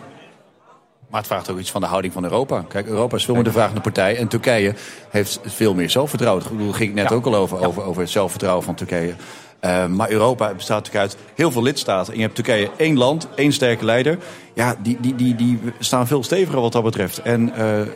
Maar 1.08 1.18
het 1.20 1.28
vraagt 1.28 1.50
ook 1.50 1.58
iets 1.58 1.70
van 1.70 1.80
de 1.80 1.86
houding 1.86 2.12
van 2.12 2.24
Europa. 2.24 2.64
Kijk, 2.68 2.86
Europa 2.86 3.16
is 3.16 3.24
veel 3.24 3.34
meer 3.34 3.44
de 3.44 3.52
vragende 3.52 3.80
partij. 3.80 4.16
En 4.16 4.28
Turkije 4.28 4.74
heeft 5.08 5.40
veel 5.44 5.74
meer 5.74 5.90
zelfvertrouwen. 5.90 6.44
Ik 6.44 6.50
bedoel, 6.50 6.66
daar 6.66 6.74
ging 6.76 6.88
ik 6.88 6.94
net 6.94 7.08
Ja. 7.08 7.14
ook 7.14 7.26
al 7.26 7.34
over, 7.34 7.66
over, 7.66 7.82
over 7.82 8.00
het 8.02 8.10
zelfvertrouwen 8.10 8.64
van 8.64 8.74
Turkije. 8.74 9.14
Eh, 9.60 9.86
maar 9.86 10.10
Europa 10.10 10.54
bestaat 10.54 10.84
natuurlijk 10.84 11.04
uit 11.12 11.16
heel 11.34 11.50
veel 11.50 11.62
lidstaten. 11.62 12.12
En 12.12 12.18
je 12.18 12.24
hebt 12.24 12.34
Turkije 12.34 12.70
één 12.76 12.96
land, 12.96 13.28
één 13.34 13.52
sterke 13.52 13.84
leider. 13.84 14.18
Ja, 14.54 14.76
die, 14.82 14.96
die, 15.00 15.14
die, 15.14 15.34
die 15.34 15.58
staan 15.78 16.06
veel 16.06 16.22
steviger 16.22 16.60
wat 16.60 16.72
dat 16.72 16.82
betreft. 16.82 17.22
En 17.22 17.54
eh, 17.54 17.80
eh, 17.80 17.86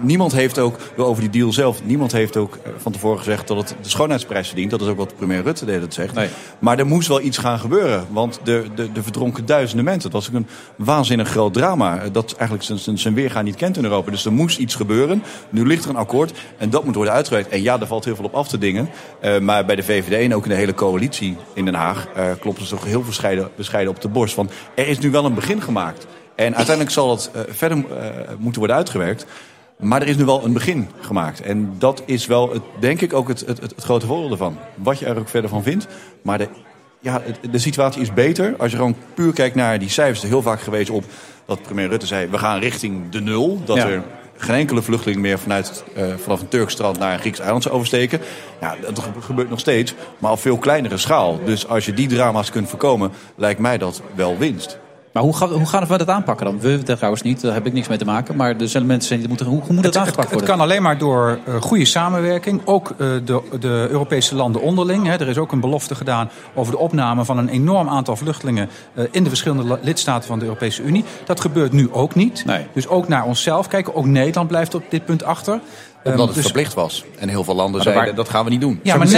niemand 0.00 0.32
heeft 0.32 0.58
ook, 0.58 0.76
wel 0.96 1.06
over 1.06 1.22
die 1.22 1.30
deal 1.30 1.52
zelf... 1.52 1.84
niemand 1.84 2.12
heeft 2.12 2.36
ook 2.36 2.54
eh, 2.54 2.72
van 2.76 2.92
tevoren 2.92 3.18
gezegd 3.18 3.48
dat 3.48 3.56
het 3.56 3.76
de 3.82 3.88
schoonheidsprijs 3.88 4.46
verdient. 4.48 4.70
Dat 4.70 4.80
is 4.80 4.86
ook 4.86 4.96
wat 4.96 5.16
premier 5.16 5.42
Rutte 5.42 5.64
deed 5.64 5.80
het 5.80 5.94
zegt. 5.94 6.14
Nee. 6.14 6.28
Maar 6.58 6.78
er 6.78 6.86
moest 6.86 7.08
wel 7.08 7.20
iets 7.20 7.38
gaan 7.38 7.58
gebeuren. 7.58 8.06
Want 8.10 8.40
de, 8.44 8.64
de, 8.74 8.92
de 8.92 9.02
verdronken 9.02 9.46
duizenden 9.46 9.84
mensen. 9.84 10.02
Het 10.02 10.12
was 10.12 10.28
ook 10.28 10.34
een 10.34 10.46
waanzinnig 10.76 11.28
groot 11.28 11.52
drama. 11.54 12.08
Dat 12.12 12.32
eigenlijk 12.32 12.62
zijn- 12.62 12.78
zijn, 12.78 12.98
zijn 12.98 13.14
weergaan 13.14 13.44
niet 13.44 13.56
kent 13.56 13.76
in 13.76 13.84
Europa. 13.84 14.10
Dus 14.10 14.24
er 14.24 14.32
moest 14.32 14.58
iets 14.58 14.74
gebeuren. 14.74 15.22
Nu 15.50 15.66
ligt 15.66 15.84
er 15.84 15.90
een 15.90 15.96
akkoord. 15.96 16.32
En 16.58 16.70
dat 16.70 16.84
moet 16.84 16.94
worden 16.94 17.14
uitgewerkt. 17.14 17.48
En 17.48 17.62
ja, 17.62 17.80
er 17.80 17.86
valt 17.86 18.04
heel 18.04 18.16
veel 18.16 18.24
op 18.24 18.34
af 18.34 18.48
te 18.48 18.58
dingen. 18.58 18.88
Maar 19.40 19.64
bij 19.64 19.76
de 19.76 19.82
VVD 19.82 20.24
en 20.24 20.34
ook 20.34 20.42
in 20.42 20.50
de 20.50 20.56
hele 20.56 20.74
coalitie 20.74 21.36
in 21.54 21.64
Den 21.64 21.74
Haag... 21.74 22.08
kloppen 22.40 22.66
ze 22.66 22.74
toch 22.74 22.84
heel 22.84 23.02
bescheiden, 23.02 23.50
bescheiden 23.56 23.94
op 23.94 24.00
de 24.00 24.08
borst. 24.08 24.34
Van 24.34 24.50
er 24.74 24.88
is 24.88 24.98
nu 24.98 25.10
wel 25.10 25.24
een 25.24 25.34
begin 25.34 25.62
gemaakt. 25.62 26.01
En 26.34 26.54
uiteindelijk 26.56 26.90
zal 26.94 27.10
het 27.10 27.30
eh, 27.32 27.40
verder 27.48 27.78
eh, 27.78 28.06
moeten 28.38 28.58
worden 28.58 28.76
uitgewerkt. 28.76 29.26
Maar 29.78 30.02
er 30.02 30.08
is 30.08 30.16
nu 30.16 30.24
wel 30.24 30.44
een 30.44 30.52
begin 30.52 30.88
gemaakt. 31.00 31.40
En 31.40 31.74
dat 31.78 32.02
is 32.04 32.26
wel, 32.26 32.52
het, 32.52 32.62
denk 32.80 33.00
ik, 33.00 33.12
ook 33.12 33.28
het, 33.28 33.40
het, 33.46 33.60
het, 33.60 33.74
grote 33.78 34.06
voordeel 34.06 34.30
ervan. 34.30 34.58
Wat 34.74 34.98
je 34.98 35.06
er 35.06 35.18
ook 35.18 35.28
verder 35.28 35.50
van 35.50 35.62
vindt. 35.62 35.86
Maar 36.22 36.38
de, 36.38 36.48
ja, 37.00 37.22
de 37.50 37.58
situatie 37.58 38.02
is 38.02 38.12
beter 38.12 38.54
als 38.58 38.70
je 38.70 38.76
gewoon 38.76 38.96
puur 39.14 39.32
kijkt 39.32 39.54
naar 39.56 39.78
die 39.78 39.88
cijfers. 39.88 40.22
Er 40.22 40.28
heel 40.28 40.42
vaak 40.42 40.60
gewezen 40.60 40.94
op 40.94 41.04
dat 41.46 41.62
premier 41.62 41.88
Rutte 41.88 42.06
zei... 42.06 42.26
we 42.28 42.38
gaan 42.38 42.58
richting 42.60 43.08
de 43.10 43.20
nul. 43.20 43.60
Dat 43.64 43.76
Ja. 43.76 43.88
er 43.88 44.02
geen 44.36 44.56
enkele 44.56 44.82
vluchteling 44.82 45.20
meer 45.20 45.38
vanuit, 45.38 45.84
eh, 45.94 46.04
vanaf 46.22 46.40
een 46.40 46.48
Turks 46.48 46.72
strand 46.72 46.98
naar 46.98 47.12
een 47.12 47.18
Grieks 47.20 47.38
eiland 47.38 47.62
zou 47.62 47.74
oversteken. 47.74 48.20
Ja, 48.60 48.76
dat 48.80 48.98
ge- 48.98 49.20
gebeurt 49.20 49.50
nog 49.50 49.60
steeds, 49.60 49.94
maar 50.18 50.32
op 50.32 50.38
veel 50.40 50.58
kleinere 50.58 50.96
schaal. 50.96 51.40
Dus 51.44 51.68
als 51.68 51.84
je 51.86 51.94
die 51.94 52.08
drama's 52.08 52.50
kunt 52.50 52.68
voorkomen, 52.68 53.10
lijkt 53.36 53.60
mij 53.60 53.78
dat 53.78 54.02
wel 54.14 54.38
winst. 54.38 54.78
Maar 55.12 55.22
hoe, 55.22 55.36
gaan- 55.36 55.52
hoe 55.52 55.66
gaan 55.66 55.86
we 55.86 55.98
dat 55.98 56.08
aanpakken 56.08 56.46
dan? 56.46 56.60
We 56.60 56.82
trouwens 56.82 57.22
niet, 57.22 57.40
daar 57.40 57.54
heb 57.54 57.66
ik 57.66 57.72
niks 57.72 57.88
mee 57.88 57.98
te 57.98 58.04
maken. 58.04 58.36
Maar 58.36 58.56
er 58.56 58.68
zijn 58.68 58.86
mensen 58.86 59.18
die 59.18 59.28
moeten. 59.28 59.46
Hoe, 59.46 59.60
hoe 59.60 59.72
moet 59.72 59.82
dat 59.82 59.84
Het, 59.84 59.94
het, 59.94 60.02
aangepakt 60.02 60.30
het 60.30 60.38
worden? 60.38 60.56
kan 60.56 60.60
alleen 60.66 60.82
maar 60.82 60.98
door 60.98 61.38
eh, 61.46 61.54
goede 61.60 61.84
samenwerking. 61.84 62.60
Ook 62.64 62.90
eh, 62.90 62.96
de, 63.24 63.42
de 63.60 63.86
Europese 63.90 64.34
landen 64.34 64.60
onderling. 64.62 65.06
Hè. 65.06 65.12
Er 65.12 65.28
is 65.28 65.38
ook 65.38 65.52
een 65.52 65.60
belofte 65.60 65.94
gedaan 65.94 66.30
over 66.54 66.72
de 66.72 66.78
opname 66.78 67.24
van 67.24 67.38
een 67.38 67.48
enorm 67.48 67.88
aantal 67.88 68.16
vluchtelingen 68.16 68.68
eh, 68.94 69.04
in 69.10 69.22
de 69.22 69.28
verschillende 69.28 69.78
lidstaten 69.82 70.28
van 70.28 70.38
de 70.38 70.44
Europese 70.44 70.82
Unie. 70.82 71.04
Dat 71.24 71.40
gebeurt 71.40 71.72
nu 71.72 71.88
ook 71.92 72.14
niet. 72.14 72.44
Nee. 72.44 72.66
Dus 72.72 72.88
ook 72.88 73.08
naar 73.08 73.24
onszelf 73.24 73.68
kijken. 73.68 73.94
Ook 73.94 74.06
Nederland 74.06 74.48
blijft 74.48 74.74
op 74.74 74.82
dit 74.88 75.04
punt 75.04 75.24
achter. 75.24 75.52
Omdat 76.04 76.18
Ehm, 76.18 76.26
het 76.26 76.34
dus- 76.34 76.44
verplicht 76.44 76.74
was. 76.74 77.04
En 77.18 77.28
heel 77.28 77.44
veel 77.44 77.54
landen 77.54 77.82
zeiden, 77.82 78.02
waren- 78.02 78.16
dat 78.16 78.28
gaan 78.28 78.44
we 78.44 78.50
niet 78.50 78.60
doen. 78.60 78.80
Ja, 78.82 78.96
maar 78.96 79.06
er 79.06 79.12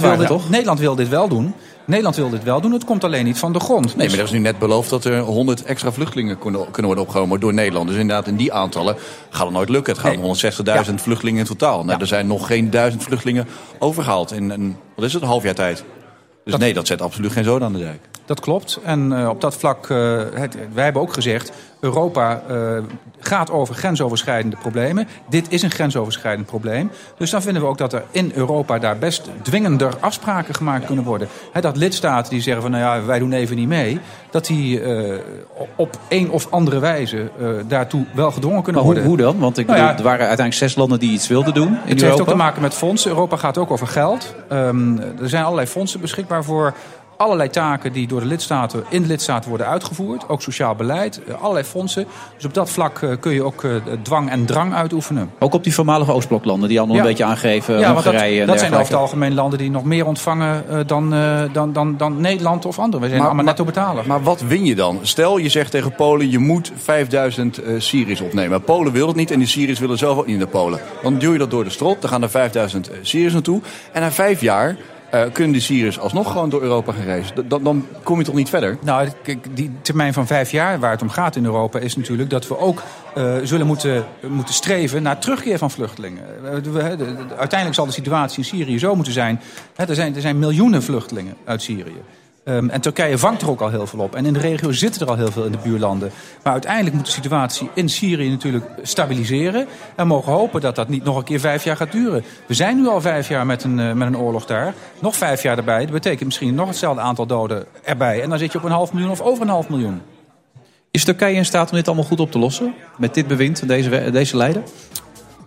wil, 0.00 0.16
wil? 0.38 0.40
Nederland 0.48 0.78
wil 0.78 0.94
dit 0.94 1.08
wel 1.08 1.28
doen. 1.28 1.54
Nederland 1.90 2.16
wil 2.16 2.30
dit 2.30 2.42
wel 2.42 2.60
doen. 2.60 2.72
Het 2.72 2.84
komt 2.84 3.04
alleen 3.04 3.24
niet 3.24 3.38
van 3.38 3.52
de 3.52 3.60
grond. 3.60 3.84
Nee, 3.84 3.96
Dus- 3.96 4.06
maar 4.08 4.18
er 4.18 4.24
is 4.24 4.30
nu 4.30 4.38
net 4.38 4.58
beloofd 4.58 4.90
dat 4.90 5.04
er 5.04 5.18
100 5.18 5.62
extra 5.62 5.92
vluchtelingen 5.92 6.38
kunnen, 6.38 6.60
kunnen 6.60 6.84
worden 6.86 7.04
opgenomen 7.04 7.40
door 7.40 7.54
Nederland. 7.54 7.88
Dus 7.88 7.96
inderdaad, 7.96 8.26
in 8.26 8.36
die 8.36 8.52
aantallen 8.52 8.96
gaat 9.30 9.44
het 9.44 9.54
nooit 9.54 9.68
lukken. 9.68 9.92
Het 9.92 10.02
gaat 10.02 10.16
om 10.16 10.22
160.000 10.22 10.94
vluchtelingen 11.02 11.40
in 11.40 11.46
totaal. 11.46 11.84
Nou, 11.84 12.00
Er 12.00 12.06
zijn 12.06 12.26
nog 12.26 12.46
geen 12.46 12.70
duizend 12.70 13.02
vluchtelingen 13.02 13.46
overgehaald 13.78 14.32
in 14.32 14.50
een, 14.50 14.76
wat 14.96 15.04
is 15.04 15.12
het, 15.12 15.22
een 15.22 15.28
half 15.28 15.42
jaar 15.42 15.54
tijd. 15.54 15.84
Dus 16.44 16.56
nee, 16.56 16.74
dat 16.74 16.86
zet 16.86 17.02
absoluut 17.02 17.32
geen 17.32 17.44
zoden 17.44 17.66
aan 17.66 17.72
de 17.72 17.78
dijk. 17.78 18.08
Dat 18.30 18.40
klopt. 18.40 18.78
En 18.84 19.12
eh, 19.12 19.28
op 19.28 19.40
dat 19.40 19.56
vlak, 19.56 19.88
het, 20.34 20.56
wij 20.72 20.84
hebben 20.84 21.02
ook 21.02 21.12
gezegd... 21.12 21.52
Europa 21.80 22.42
eh, 22.48 22.56
gaat 23.18 23.50
over 23.50 23.74
grensoverschrijdende 23.74 24.56
problemen. 24.56 25.08
Dit 25.28 25.46
is 25.48 25.62
een 25.62 25.70
grensoverschrijdend 25.70 26.46
probleem. 26.46 26.90
Dus 27.16 27.30
dan 27.30 27.42
vinden 27.42 27.62
we 27.62 27.68
ook 27.68 27.78
dat 27.78 27.92
er 27.92 28.02
in 28.10 28.32
Europa 28.34 28.78
daar 28.78 28.98
best 28.98 29.30
dwingender 29.42 29.96
afspraken 30.00 30.54
gemaakt 30.54 30.86
kunnen 30.86 31.04
worden. 31.04 31.28
Dat 31.60 31.76
lidstaten 31.76 32.30
die 32.30 32.42
zeggen 32.42 32.62
van 32.62 32.70
nou 32.70 32.82
ja, 32.82 33.06
wij 33.06 33.18
doen 33.18 33.32
even 33.32 33.56
niet 33.56 33.68
mee... 33.68 34.00
dat 34.30 34.46
die 34.46 34.82
op 35.76 35.98
een 36.08 36.30
of 36.30 36.50
andere 36.50 36.78
wijze 36.78 37.30
daartoe 37.68 38.04
wel 38.14 38.30
gedwongen 38.30 38.62
kunnen 38.62 38.82
Maar 38.84 38.92
hoe, 38.92 39.02
worden. 39.02 39.24
hoe 39.24 39.32
dan? 39.32 39.38
Want 39.38 39.58
ik 39.58 39.66
Nou 39.66 39.78
bedoel, 39.78 39.92
ja, 39.92 39.98
er 39.98 40.04
waren 40.04 40.26
uiteindelijk 40.26 40.56
zes 40.56 40.74
landen 40.74 40.98
die 40.98 41.12
iets 41.12 41.28
wilden 41.28 41.54
doen. 41.54 41.68
In 41.68 41.80
Het 41.84 42.00
heeft 42.00 42.20
ook 42.20 42.28
te 42.28 42.34
maken 42.34 42.62
met 42.62 42.74
fondsen. 42.74 43.10
Europa 43.10 43.36
gaat 43.36 43.58
ook 43.58 43.70
over 43.70 43.86
geld. 43.86 44.34
Ehm, 44.48 44.98
er 44.98 45.28
zijn 45.28 45.44
allerlei 45.44 45.66
fondsen 45.66 46.00
beschikbaar 46.00 46.44
voor 46.44 46.74
allerlei 47.20 47.48
taken 47.50 47.92
die 47.92 48.06
door 48.06 48.20
de 48.20 48.26
lidstaten 48.26 48.84
in 48.88 49.02
de 49.02 49.08
lidstaten 49.08 49.48
worden 49.48 49.66
uitgevoerd. 49.66 50.28
Ook 50.28 50.42
sociaal 50.42 50.74
beleid, 50.74 51.20
eh, 51.24 51.34
allerlei 51.42 51.64
fondsen. 51.64 52.06
Dus 52.36 52.44
op 52.44 52.54
dat 52.54 52.70
vlak 52.70 53.02
eh, 53.02 53.10
kun 53.20 53.32
je 53.32 53.42
ook 53.42 53.64
eh, 53.64 53.70
dwang 54.02 54.30
en 54.30 54.44
drang 54.44 54.74
uitoefenen. 54.74 55.30
Ook 55.38 55.54
op 55.54 55.64
die 55.64 55.74
voormalige 55.74 56.12
Oostbloklanden 56.12 56.68
die 56.68 56.78
allemaal 56.78 56.96
Ja. 56.96 57.02
een 57.02 57.08
beetje 57.08 57.24
aangeven. 57.24 57.78
ja, 57.78 57.92
want 57.92 58.04
dat, 58.04 58.14
dat 58.46 58.58
zijn 58.58 58.72
over 58.72 58.84
het 58.86 58.94
algemeen 58.94 59.34
landen 59.34 59.58
die 59.58 59.70
nog 59.70 59.84
meer 59.84 60.06
ontvangen 60.06 60.64
dan, 60.86 61.14
eh, 61.14 61.40
dan, 61.52 61.72
dan, 61.72 61.96
dan 61.96 62.20
Nederland 62.20 62.66
of 62.66 62.78
anderen. 62.78 63.00
We 63.00 63.06
zijn 63.06 63.18
Maar- 63.18 63.26
allemaal 63.26 63.44
netto 63.46 63.64
betaler. 63.64 64.04
Maar 64.06 64.22
wat 64.22 64.40
win 64.40 64.64
je 64.64 64.74
dan? 64.74 64.98
Stel, 65.02 65.38
je 65.38 65.48
zegt 65.48 65.70
tegen 65.70 65.94
Polen, 65.94 66.30
je 66.30 66.38
moet 66.38 66.72
5000 66.76 67.58
eh, 67.62 67.74
Syriërs 67.78 68.20
opnemen. 68.20 68.62
Polen 68.62 68.92
wil 68.92 69.06
het 69.06 69.16
niet 69.16 69.30
en 69.30 69.38
die 69.38 69.48
Syriërs 69.48 69.78
willen 69.78 69.98
zelf 69.98 70.18
ook 70.18 70.26
niet 70.26 70.38
naar 70.38 70.46
Polen. 70.46 70.80
Dan 71.02 71.18
duw 71.18 71.32
je 71.32 71.38
dat 71.38 71.50
door 71.50 71.64
de 71.64 71.70
strot, 71.70 72.00
dan 72.00 72.10
gaan 72.10 72.22
er 72.22 72.30
5000 72.30 72.90
eh, 72.90 72.96
Syriërs 73.02 73.32
naartoe. 73.32 73.60
En 73.92 74.00
na 74.00 74.12
vijf 74.12 74.40
jaar 74.40 74.76
eh, 75.10 75.22
kunnen 75.32 75.52
die 75.52 75.60
Syriërs 75.60 75.98
alsnog 75.98 76.32
gewoon 76.32 76.48
door 76.50 76.62
Europa 76.62 76.92
gaan 76.92 77.04
reizen. 77.04 77.48
Dan, 77.48 77.86
kom 78.02 78.18
je 78.18 78.24
toch 78.24 78.34
niet 78.34 78.48
verder? 78.48 78.78
Nou, 78.82 79.08
die 79.54 79.70
termijn 79.82 80.12
van 80.12 80.26
vijf 80.26 80.50
jaar 80.50 80.78
waar 80.78 80.90
het 80.90 81.02
om 81.02 81.08
gaat 81.08 81.36
in 81.36 81.44
Europa 81.44 81.78
is 81.78 81.96
natuurlijk 81.96 82.30
dat 82.30 82.48
we 82.48 82.58
ook 82.58 82.82
eh, 83.14 83.34
zullen 83.42 83.66
moeten, 83.66 84.04
moeten 84.28 84.54
streven 84.54 85.02
naar 85.02 85.18
terugkeer 85.18 85.58
van 85.58 85.70
vluchtelingen. 85.70 86.22
Eh, 86.44 86.54
de- 86.62 86.96
de- 86.96 87.16
uiteindelijk 87.28 87.74
zal 87.74 87.86
de 87.86 87.92
situatie 87.92 88.38
in 88.38 88.44
Syrië 88.44 88.78
zo 88.78 88.94
moeten 88.94 89.12
zijn. 89.12 89.40
Hè, 89.74 89.84
er, 89.88 89.94
zijn 89.94 90.14
er 90.14 90.20
zijn 90.20 90.38
miljoenen 90.38 90.82
vluchtelingen 90.82 91.34
uit 91.44 91.62
Syrië. 91.62 92.02
Ehm, 92.44 92.68
en 92.68 92.80
Turkije 92.80 93.18
vangt 93.18 93.42
er 93.42 93.50
ook 93.50 93.60
al 93.60 93.70
heel 93.70 93.86
veel 93.86 93.98
op. 93.98 94.14
En 94.14 94.26
in 94.26 94.32
de 94.32 94.38
regio 94.38 94.72
zitten 94.72 95.00
er 95.00 95.08
al 95.08 95.16
heel 95.16 95.30
veel 95.30 95.44
in 95.44 95.52
de 95.52 95.58
buurlanden. 95.62 96.10
Maar 96.42 96.52
uiteindelijk 96.52 96.96
moet 96.96 97.04
de 97.04 97.10
situatie 97.10 97.70
in 97.74 97.88
Syrië 97.88 98.30
natuurlijk 98.30 98.64
stabiliseren. 98.82 99.66
En 99.96 100.06
mogen 100.06 100.32
hopen 100.32 100.60
dat 100.60 100.74
dat 100.74 100.88
niet 100.88 101.04
nog 101.04 101.16
een 101.16 101.24
keer 101.24 101.40
vijf 101.40 101.64
jaar 101.64 101.76
gaat 101.76 101.92
duren. 101.92 102.24
We 102.46 102.54
zijn 102.54 102.76
nu 102.76 102.88
al 102.88 103.00
vijf 103.00 103.28
jaar 103.28 103.46
met 103.46 103.64
een, 103.64 103.80
eh, 103.80 103.92
met 103.92 104.08
een 104.08 104.18
oorlog 104.18 104.46
daar. 104.46 104.74
Nog 105.00 105.16
vijf 105.16 105.42
jaar 105.42 105.56
erbij. 105.56 105.80
Dat 105.80 105.90
betekent 105.90 106.24
misschien 106.24 106.54
nog 106.54 106.68
hetzelfde 106.68 107.00
aantal 107.00 107.26
doden 107.26 107.64
erbij. 107.84 108.22
En 108.22 108.28
dan 108.28 108.38
zit 108.38 108.52
je 108.52 108.58
op 108.58 108.64
een 108.64 108.70
half 108.70 108.92
miljoen 108.92 109.10
of 109.10 109.20
over 109.20 109.42
een 109.42 109.48
half 109.48 109.68
miljoen. 109.68 110.02
Is 110.90 111.04
Turkije 111.04 111.36
in 111.36 111.44
staat 111.44 111.70
om 111.70 111.76
dit 111.76 111.86
allemaal 111.86 112.04
goed 112.04 112.20
op 112.20 112.30
te 112.30 112.38
lossen? 112.38 112.74
Met 112.96 113.14
dit 113.14 113.26
bewind 113.26 113.68
deze, 113.68 114.10
deze 114.10 114.36
leider? 114.36 114.62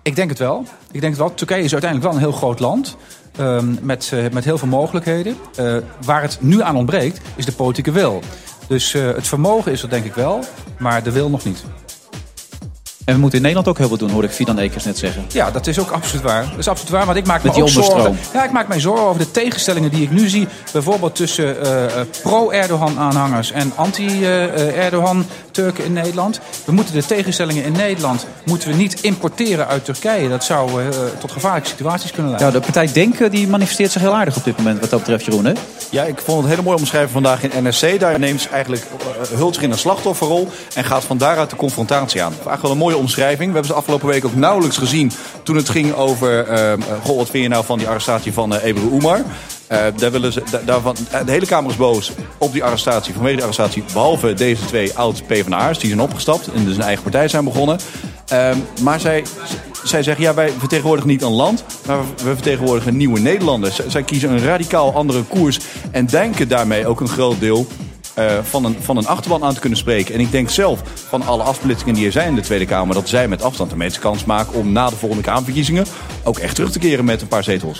Ik 0.03 0.15
denk 0.15 0.29
het 0.29 0.39
wel. 0.39 0.65
Ik 0.91 1.01
denk 1.01 1.17
het. 1.17 1.37
Turkije 1.37 1.63
is 1.63 1.71
uiteindelijk 1.71 2.11
wel 2.11 2.21
een 2.21 2.29
heel 2.29 2.37
groot 2.37 2.59
land. 2.59 2.97
ehm, 3.37 3.75
met, 3.81 4.09
eh, 4.13 4.29
met 4.31 4.43
heel 4.43 4.57
veel 4.57 4.67
mogelijkheden. 4.67 5.35
Eh, 5.55 5.77
waar 6.05 6.21
het 6.21 6.37
nu 6.41 6.61
aan 6.61 6.75
ontbreekt, 6.75 7.21
is 7.35 7.45
de 7.45 7.51
politieke 7.51 7.91
wil. 7.91 8.21
Dus 8.67 8.93
eh, 8.93 9.05
het 9.05 9.27
vermogen 9.27 9.71
is 9.71 9.83
er 9.83 9.89
denk 9.89 10.05
ik 10.05 10.13
wel, 10.13 10.43
maar 10.79 11.03
de 11.03 11.11
wil 11.11 11.29
nog 11.29 11.45
niet. 11.45 11.63
En 13.05 13.13
we 13.13 13.19
moeten 13.19 13.37
in 13.37 13.43
Nederland 13.43 13.69
ook 13.69 13.77
heel 13.77 13.87
veel 13.87 13.97
doen, 13.97 14.09
hoorde 14.09 14.27
ik 14.27 14.33
Fidan 14.33 14.57
Ekers 14.57 14.83
net 14.83 14.97
zeggen. 14.97 15.25
Ja, 15.27 15.51
dat 15.51 15.67
is 15.67 15.79
ook 15.79 15.89
absoluut 15.89 16.23
waar. 16.23 16.45
Dat 16.49 16.57
is 16.57 16.67
absoluut 16.67 16.91
waar, 16.91 17.05
want 17.05 17.17
ik 17.17 17.25
maak 17.25 17.43
Met 17.43 17.55
me 17.55 17.61
ook 17.61 17.69
zorgen. 17.69 18.17
Ja, 18.33 18.43
ik 18.43 18.51
maak 18.51 18.67
mij 18.67 18.79
zorgen 18.79 19.05
over 19.05 19.19
de 19.19 19.31
tegenstellingen 19.31 19.89
die 19.89 20.01
ik 20.01 20.11
nu 20.11 20.29
zie. 20.29 20.47
Bijvoorbeeld 20.71 21.15
tussen 21.15 21.61
eh, 21.61 21.85
eh, 21.85 21.91
pro-Erdogan-aanhangers 22.21 23.51
en 23.51 23.71
anti-Erdogan-Turken 23.75 25.85
in 25.85 25.93
Nederland. 25.93 26.39
We 26.65 26.71
moeten 26.71 26.93
de 26.93 27.05
tegenstellingen 27.05 27.63
in 27.63 27.71
Nederland 27.71 28.25
moeten 28.45 28.69
we 28.69 28.75
niet 28.75 29.01
importeren 29.01 29.67
uit 29.67 29.85
Turkije. 29.85 30.29
Dat 30.29 30.43
zou 30.43 30.81
eh, 30.81 30.87
tot 31.19 31.31
gevaarlijke 31.31 31.69
situaties 31.69 32.11
kunnen 32.11 32.31
leiden. 32.31 32.53
Ja, 32.53 32.59
de 32.59 32.65
partij 32.65 32.91
Denken 32.93 33.31
die 33.31 33.47
manifesteert 33.47 33.91
zich 33.91 34.01
heel 34.01 34.15
aardig 34.15 34.35
op 34.35 34.43
dit 34.43 34.57
moment 34.57 34.79
wat 34.79 34.89
dat 34.89 34.99
betreft, 34.99 35.25
Jeroen. 35.25 35.45
Hè? 35.45 35.53
Ja, 35.93 36.03
ik 36.03 36.19
vond 36.19 36.39
het 36.39 36.49
hele 36.49 36.61
mooi 36.61 36.77
omschrijven 36.77 37.11
vandaag 37.11 37.43
in 37.43 37.63
NRC. 37.63 37.99
Daar 37.99 38.19
neemt 38.19 38.41
ze 38.41 38.49
eigenlijk 38.49 38.83
uh, 39.31 39.37
hult 39.37 39.53
zich 39.53 39.63
in 39.63 39.71
een 39.71 39.77
slachtofferrol 39.77 40.49
en 40.75 40.83
gaat 40.83 41.03
van 41.03 41.17
daaruit 41.17 41.49
de 41.49 41.55
confrontatie 41.55 42.23
aan. 42.23 42.31
Eigenlijk 42.31 42.61
wel 42.61 42.71
een 42.71 42.77
mooie 42.77 42.97
omschrijving. 42.97 43.47
We 43.47 43.53
hebben 43.53 43.65
ze 43.65 43.73
afgelopen 43.73 44.07
week 44.07 44.25
ook 44.25 44.35
nauwelijks 44.35 44.77
gezien 44.77 45.11
toen 45.43 45.55
het 45.55 45.69
ging 45.69 45.93
over... 45.93 46.47
Uh, 46.51 46.85
goh, 47.03 47.17
wat 47.17 47.29
vind 47.29 47.43
je 47.43 47.49
nou 47.49 47.65
van 47.65 47.77
die 47.77 47.87
arrestatie 47.87 48.33
van 48.33 48.53
uh, 48.53 48.63
Ebru? 48.63 48.97
Uh, 48.97 49.79
daar 49.95 50.11
willen 50.11 50.33
ze, 50.33 50.43
da 50.51 50.61
daarvan, 50.65 50.95
de 51.25 51.31
hele 51.31 51.45
Kamer 51.45 51.71
is 51.71 51.77
boos 51.77 52.11
op 52.37 52.53
die 52.53 52.63
arrestatie, 52.63 53.13
vanwege 53.13 53.35
die 53.35 53.43
arrestatie. 53.43 53.83
Behalve 53.93 54.33
deze 54.33 54.65
twee 54.65 54.93
oud-PvdA'ers, 54.93 55.79
die 55.79 55.89
zijn 55.89 56.01
opgestapt 56.01 56.47
en 56.47 56.65
dus 56.65 56.75
een 56.75 56.81
eigen 56.81 57.03
partij 57.03 57.27
zijn 57.27 57.43
begonnen. 57.43 57.79
Uh, 58.33 58.49
maar 58.81 58.99
zij, 58.99 59.23
zij 59.83 60.03
zeggen, 60.03 60.23
ja, 60.23 60.33
wij 60.33 60.49
vertegenwoordigen 60.57 61.09
niet 61.09 61.21
een 61.21 61.31
land, 61.31 61.63
maar 61.85 61.99
we 62.23 62.33
vertegenwoordigen 62.33 62.97
nieuwe 62.97 63.19
Nederlanders. 63.19 63.79
Zij 63.87 64.03
kiezen 64.03 64.31
een 64.31 64.43
radicaal 64.43 64.93
andere 64.93 65.23
koers 65.23 65.59
en 65.91 66.05
denken 66.05 66.47
daarmee 66.47 66.87
ook 66.87 66.99
een 66.99 67.07
groot 67.07 67.39
deel 67.39 67.67
uh, 68.19 68.31
van, 68.43 68.65
een, 68.65 68.75
van 68.79 68.97
een 68.97 69.07
achterban 69.07 69.43
aan 69.43 69.53
te 69.53 69.59
kunnen 69.59 69.79
spreken. 69.79 70.13
En 70.13 70.19
ik 70.19 70.31
denk 70.31 70.49
zelf, 70.49 70.81
van 71.07 71.21
alle 71.21 71.43
afsplitsingen 71.43 71.93
die 71.93 72.05
er 72.05 72.11
zijn 72.11 72.27
in 72.27 72.35
de 72.35 72.41
Tweede 72.41 72.65
Kamer, 72.65 72.95
dat 72.95 73.09
zij 73.09 73.27
met 73.27 73.41
afstand 73.41 73.69
de 73.69 73.75
meeste 73.75 73.99
kans 73.99 74.25
maken 74.25 74.53
om 74.53 74.71
na 74.71 74.89
de 74.89 74.95
volgende 74.95 75.23
Kamerverkiezingen 75.23 75.85
ook 76.23 76.37
echt 76.37 76.55
terug 76.55 76.71
te 76.71 76.79
keren 76.79 77.05
met 77.05 77.21
een 77.21 77.27
paar 77.27 77.43
zetels. 77.43 77.79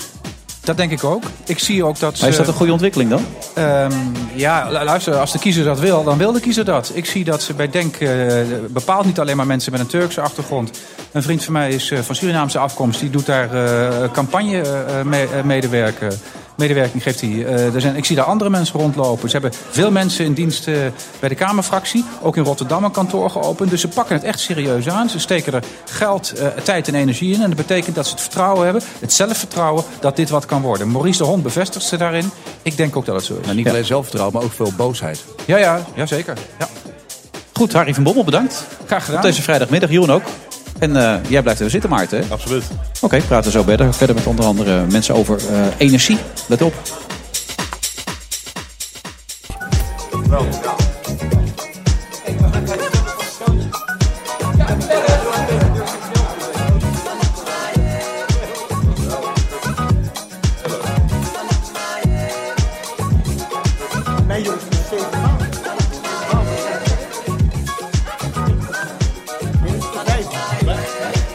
Dat 0.63 0.77
denk 0.77 0.91
ik 0.91 1.03
ook. 1.03 1.23
Ik 1.45 1.59
zie 1.59 1.85
ook 1.85 1.99
dat. 1.99 2.19
Maar 2.19 2.29
is 2.29 2.35
dat 2.35 2.47
een 2.47 2.53
goede 2.53 2.71
ontwikkeling 2.71 3.09
dan? 3.09 3.25
Um, 3.57 4.11
ja, 4.35 4.71
luister, 4.71 5.15
als 5.15 5.31
de 5.31 5.39
kiezer 5.39 5.63
dat 5.63 5.79
wil, 5.79 6.03
dan 6.03 6.17
wil 6.17 6.31
de 6.31 6.39
kiezer 6.39 6.65
dat. 6.65 6.91
Ik 6.93 7.05
zie 7.05 7.23
dat 7.23 7.41
ze 7.41 7.53
bij 7.53 7.69
Denk 7.69 7.99
uh, 7.99 8.33
bepaalt 8.69 9.05
niet 9.05 9.19
alleen 9.19 9.37
maar 9.37 9.47
mensen 9.47 9.71
met 9.71 9.81
een 9.81 9.87
Turkse 9.87 10.21
achtergrond. 10.21 10.79
Een 11.11 11.23
vriend 11.23 11.43
van 11.43 11.53
mij 11.53 11.69
is 11.69 11.91
uh, 11.91 11.99
van 11.99 12.15
Surinaamse 12.15 12.59
afkomst. 12.59 12.99
Die 12.99 13.09
doet 13.09 13.25
daar 13.25 13.55
uh, 13.55 14.11
campagne 14.11 14.63
mee, 15.03 15.27
medewerken. 15.43 16.19
Medewerking 16.55 17.03
geeft 17.03 17.21
hij. 17.21 17.29
Uh, 17.29 17.73
er 17.73 17.81
zijn, 17.81 17.95
ik 17.95 18.05
zie 18.05 18.15
daar 18.15 18.25
andere 18.25 18.49
mensen 18.49 18.79
rondlopen. 18.79 19.29
Ze 19.29 19.37
hebben 19.37 19.59
veel 19.69 19.91
mensen 19.91 20.25
in 20.25 20.33
dienst 20.33 20.67
uh, 20.67 20.77
bij 21.19 21.29
de 21.29 21.35
Kamerfractie. 21.35 22.05
Ook 22.21 22.37
in 22.37 22.43
Rotterdam 22.43 22.83
een 22.83 22.91
kantoor 22.91 23.29
geopend. 23.29 23.69
Dus 23.69 23.81
ze 23.81 23.87
pakken 23.87 24.15
het 24.15 24.23
echt 24.23 24.39
serieus 24.39 24.89
aan. 24.89 25.09
Ze 25.09 25.19
steken 25.19 25.53
er 25.53 25.63
geld, 25.85 26.33
uh, 26.39 26.47
tijd 26.47 26.87
en 26.87 26.95
energie 26.95 27.33
in. 27.33 27.41
En 27.41 27.47
dat 27.47 27.57
betekent 27.57 27.95
dat 27.95 28.05
ze 28.05 28.11
het 28.11 28.21
vertrouwen 28.21 28.63
hebben, 28.63 28.83
het 28.99 29.13
zelfvertrouwen, 29.13 29.83
dat 29.99 30.15
dit 30.15 30.29
wat 30.29 30.45
kan 30.45 30.61
worden. 30.61 30.91
Maurice 30.91 31.17
de 31.17 31.23
Hond 31.23 31.43
bevestigt 31.43 31.85
ze 31.85 31.97
daarin. 31.97 32.31
Ik 32.61 32.77
denk 32.77 32.95
ook 32.95 33.05
dat 33.05 33.15
het 33.15 33.25
zo 33.25 33.33
is. 33.33 33.45
Nou, 33.45 33.55
niet 33.55 33.69
alleen 33.69 33.85
zelfvertrouwen, 33.85 34.35
maar 34.35 34.43
ook 34.43 34.53
veel 34.53 34.73
boosheid. 34.77 35.23
Ja, 35.45 35.57
ja, 35.57 35.81
ja 35.95 36.05
zeker. 36.05 36.37
Ja. 36.59 36.67
Goed, 37.53 37.73
Harry 37.73 37.93
van 37.93 38.03
Bommel, 38.03 38.23
bedankt. 38.23 38.63
Graag 38.85 39.05
gedaan. 39.05 39.19
Op 39.19 39.25
deze 39.25 39.41
vrijdagmiddag, 39.41 39.89
Jeroen 39.89 40.11
ook. 40.11 40.23
En 40.79 40.91
uh, 40.91 41.15
jij 41.27 41.41
blijft 41.41 41.59
even 41.59 41.71
zitten, 41.71 41.89
Maarten. 41.89 42.19
Hè? 42.19 42.25
Absoluut. 42.29 42.63
Oké, 42.95 43.05
okay, 43.05 43.21
praten 43.21 43.51
zo 43.51 43.63
verder, 43.63 43.93
verder 43.93 44.15
met 44.15 44.27
onder 44.27 44.45
andere 44.45 44.85
mensen 44.85 45.15
over 45.15 45.39
uh, 45.51 45.65
energie. 45.77 46.17
Let 46.47 46.61
op. 46.61 46.73
Wel, 50.29 50.45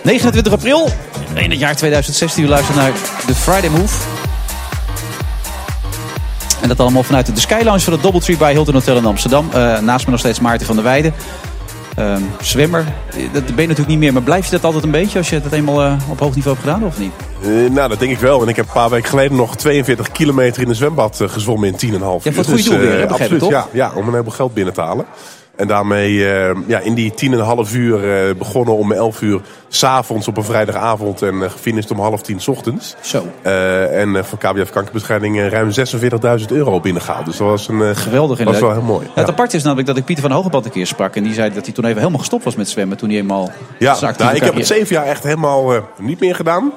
29 0.08 0.52
april 0.52 0.88
in 1.34 1.50
het 1.50 1.58
jaar 1.58 1.76
2016. 1.76 2.44
U 2.44 2.48
luistert 2.48 2.76
naar 2.76 2.92
de 3.26 3.34
Friday 3.34 3.70
Move. 3.70 3.96
En 6.62 6.68
dat 6.68 6.80
allemaal 6.80 7.02
vanuit 7.02 7.34
de 7.34 7.40
Sky 7.40 7.60
Lounge 7.64 7.80
van 7.80 7.92
het 7.92 8.02
Doubletree 8.02 8.36
bij 8.36 8.52
Hilton 8.52 8.74
Hotel 8.74 8.96
in 8.96 9.04
Amsterdam. 9.04 9.48
Uh, 9.54 9.78
naast 9.78 10.04
me 10.04 10.10
nog 10.10 10.20
steeds 10.20 10.40
Maarten 10.40 10.66
van 10.66 10.74
der 10.74 10.84
Weijden. 10.84 11.14
Uh, 11.98 12.16
zwemmer, 12.40 12.84
dat 13.32 13.44
ben 13.44 13.44
je 13.44 13.52
natuurlijk 13.54 13.88
niet 13.88 13.98
meer. 13.98 14.12
Maar 14.12 14.22
blijf 14.22 14.44
je 14.44 14.50
dat 14.50 14.64
altijd 14.64 14.84
een 14.84 14.90
beetje 14.90 15.18
als 15.18 15.30
je 15.30 15.40
dat 15.40 15.52
eenmaal 15.52 15.84
uh, 15.84 15.92
op 16.08 16.18
hoog 16.18 16.34
niveau 16.34 16.56
hebt 16.56 16.68
gedaan 16.68 16.88
of 16.88 16.98
niet? 16.98 17.12
Uh, 17.42 17.70
nou, 17.70 17.88
dat 17.88 17.98
denk 17.98 18.12
ik 18.12 18.18
wel. 18.18 18.42
En 18.42 18.48
ik 18.48 18.56
heb 18.56 18.66
een 18.66 18.72
paar 18.72 18.90
weken 18.90 19.08
geleden 19.08 19.36
nog 19.36 19.56
42 19.56 20.12
kilometer 20.12 20.62
in 20.62 20.68
een 20.68 20.74
zwembad 20.74 21.20
gezwommen 21.26 21.68
in 21.68 21.74
10,5 21.74 21.78
uur. 21.80 21.98
Ja, 21.98 21.98
voor 21.98 22.22
het 22.22 22.46
goede 22.46 22.62
doel 22.62 22.78
weer, 22.78 22.98
hè, 22.98 23.08
absoluut, 23.08 23.40
toch? 23.40 23.50
Ja, 23.50 23.66
ja, 23.72 23.90
om 23.94 24.06
een 24.06 24.10
heleboel 24.10 24.32
geld 24.32 24.54
binnen 24.54 24.74
te 24.74 24.80
halen. 24.80 25.06
En 25.58 25.66
daarmee 25.66 26.12
uh, 26.12 26.50
ja, 26.66 26.78
in 26.78 26.94
die 26.94 27.12
10,5 27.66 27.74
uur 27.74 28.28
uh, 28.28 28.34
begonnen 28.34 28.76
om 28.76 28.92
11 28.92 29.20
uur 29.20 29.40
s'avonds 29.68 30.28
op 30.28 30.36
een 30.36 30.44
vrijdagavond 30.44 31.22
en 31.22 31.34
uh, 31.34 31.50
gefinished 31.50 31.90
om 31.90 32.00
half 32.00 32.22
tien 32.22 32.40
's 32.40 32.48
ochtends. 32.48 32.96
Zo. 33.00 33.26
en 33.42 34.24
voor 34.24 34.38
KBF 34.38 34.70
Kankerbestrijding 34.70 35.48
ruim 35.48 35.70
46.000 36.40 36.46
euro 36.48 36.80
binnengehaald. 36.80 37.26
Dus 37.26 37.36
dat 37.36 37.48
was 37.48 37.68
een 37.68 37.96
geweldig. 37.96 38.44
was 38.44 38.60
wel 38.60 38.72
heel 38.72 38.82
mooi. 38.82 39.06
Ja, 39.06 39.20
het 39.20 39.28
apart 39.28 39.54
is 39.54 39.62
namelijk 39.62 39.88
dat 39.88 39.96
ik 39.96 40.04
Pieter 40.04 40.24
van 40.24 40.32
Hogeband 40.32 40.64
een 40.64 40.70
keer 40.70 40.86
sprak. 40.86 41.16
En 41.16 41.22
die 41.22 41.34
zei 41.34 41.54
dat 41.54 41.64
hij 41.64 41.74
toen 41.74 41.84
even 41.84 41.98
helemaal 41.98 42.18
gestopt 42.18 42.44
was 42.44 42.56
met 42.56 42.68
zwemmen. 42.68 42.96
Toen 42.96 43.08
hij 43.08 43.18
eenmaal. 43.18 43.50
Ja, 43.78 43.96
nou, 44.00 44.34
ik 44.34 44.42
heb 44.42 44.54
het 44.54 44.66
zeven 44.66 44.96
jaar 44.96 45.06
echt 45.06 45.22
helemaal 45.22 45.72
niet 45.98 46.20
meer 46.20 46.34
gedaan. 46.34 46.72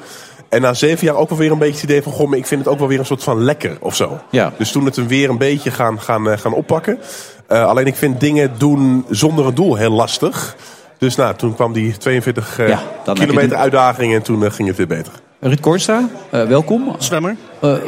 En 0.52 0.62
na 0.62 0.74
zeven 0.74 1.06
jaar 1.06 1.16
ook 1.16 1.30
wel 1.30 1.38
weer 1.38 1.52
een 1.52 1.58
beetje 1.58 1.74
het 1.74 1.84
idee 1.84 2.02
van... 2.02 2.12
Goh, 2.12 2.30
maar 2.30 2.38
ik 2.38 2.46
vind 2.46 2.64
het 2.64 2.74
ook 2.74 2.80
wel 2.80 2.88
weer 2.88 3.00
een 3.00 3.06
soort 3.06 3.24
van 3.24 3.44
lekker 3.44 3.78
of 3.80 3.96
zo. 3.96 4.20
Ja. 4.30 4.54
Dus 4.58 4.72
toen 4.72 4.86
het 4.86 4.96
hem 4.96 5.08
weer 5.08 5.30
een 5.30 5.38
beetje 5.38 5.72
gaan, 5.72 6.02
gaan, 6.02 6.40
gaan 6.40 6.54
oppakken. 6.54 7.00
Uh, 7.52 7.66
alleen 7.66 7.86
ik 7.86 7.96
vind 7.96 8.20
dingen 8.20 8.52
doen 8.58 9.06
zonder 9.10 9.46
een 9.46 9.56
doel 9.56 9.76
heel 9.76 9.92
lastig. 9.92 10.56
Dus 11.02 11.16
nou, 11.16 11.36
toen 11.36 11.56
kwam 11.56 11.74
die 11.74 11.98
42 11.98 12.60
uh, 12.60 12.68
ja, 12.68 12.82
kilometer 13.14 13.50
de... 13.50 13.56
uitdaging 13.56 14.14
en 14.14 14.22
toen 14.22 14.42
uh, 14.42 14.52
ging 14.52 14.68
het 14.68 14.78
weer 14.78 14.88
beter. 14.88 15.14
Ruud 15.40 15.60
Kortstra, 15.60 16.10
welkom. 16.30 16.96
Zwemmer. 16.98 17.36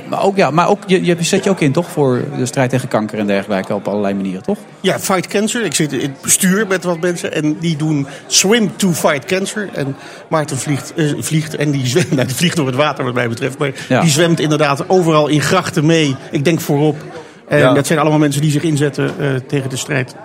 maar 0.10 0.24
ook, 0.24 0.36
ja, 0.36 0.50
maar 0.52 0.70
ook, 0.70 0.80
je, 0.86 1.06
je 1.06 1.16
zet 1.20 1.44
je 1.44 1.50
ook 1.50 1.60
in 1.60 1.72
toch 1.72 1.90
voor 1.90 2.24
de 2.38 2.46
strijd 2.46 2.70
tegen 2.70 2.88
kanker 2.88 3.20
en 3.20 3.28
dergelijke 3.28 3.74
op 3.74 3.88
allerlei 3.88 4.14
manieren, 4.14 4.44
toch? 4.44 4.58
Ja, 4.82 5.00
Fight 5.00 5.28
Cancer. 5.28 5.66
Ik 5.66 5.74
zit 5.74 5.94
in 5.94 6.00
het 6.00 6.22
bestuur 6.22 6.68
met 6.68 6.84
wat 6.84 7.00
mensen 7.00 7.34
en 7.34 7.58
die 7.60 7.76
doen 7.78 8.08
Swim 8.28 8.76
to 8.76 8.92
Fight 8.92 9.26
Cancer. 9.26 9.70
En 9.74 9.96
Maarten 10.30 10.58
vliegt, 10.58 10.94
vliegt 11.20 11.56
en 11.56 11.72
die 11.72 11.88
zwemt, 11.88 12.12
nou, 12.16 12.28
die 12.28 12.36
vliegt 12.36 12.56
door 12.56 12.68
het 12.68 12.76
water 12.76 13.04
wat 13.06 13.14
mij 13.14 13.30
betreft. 13.30 13.58
Maar 13.58 13.72
Ja. 13.90 14.02
die 14.02 14.10
zwemt 14.12 14.40
inderdaad 14.40 14.90
overal 14.90 15.28
in 15.28 15.42
grachten 15.42 15.86
mee. 15.86 16.16
Ik 16.32 16.44
denk 16.46 16.62
voorop. 16.62 16.96
En 17.48 17.58
Ja. 17.60 17.74
dat 17.74 17.88
zijn 17.88 18.00
allemaal 18.00 18.20
mensen 18.20 18.42
die 18.42 18.52
zich 18.52 18.64
inzetten 18.64 19.12
eh, 19.20 19.36
tegen 19.48 19.70
de 19.70 19.78
strijd. 19.78 20.16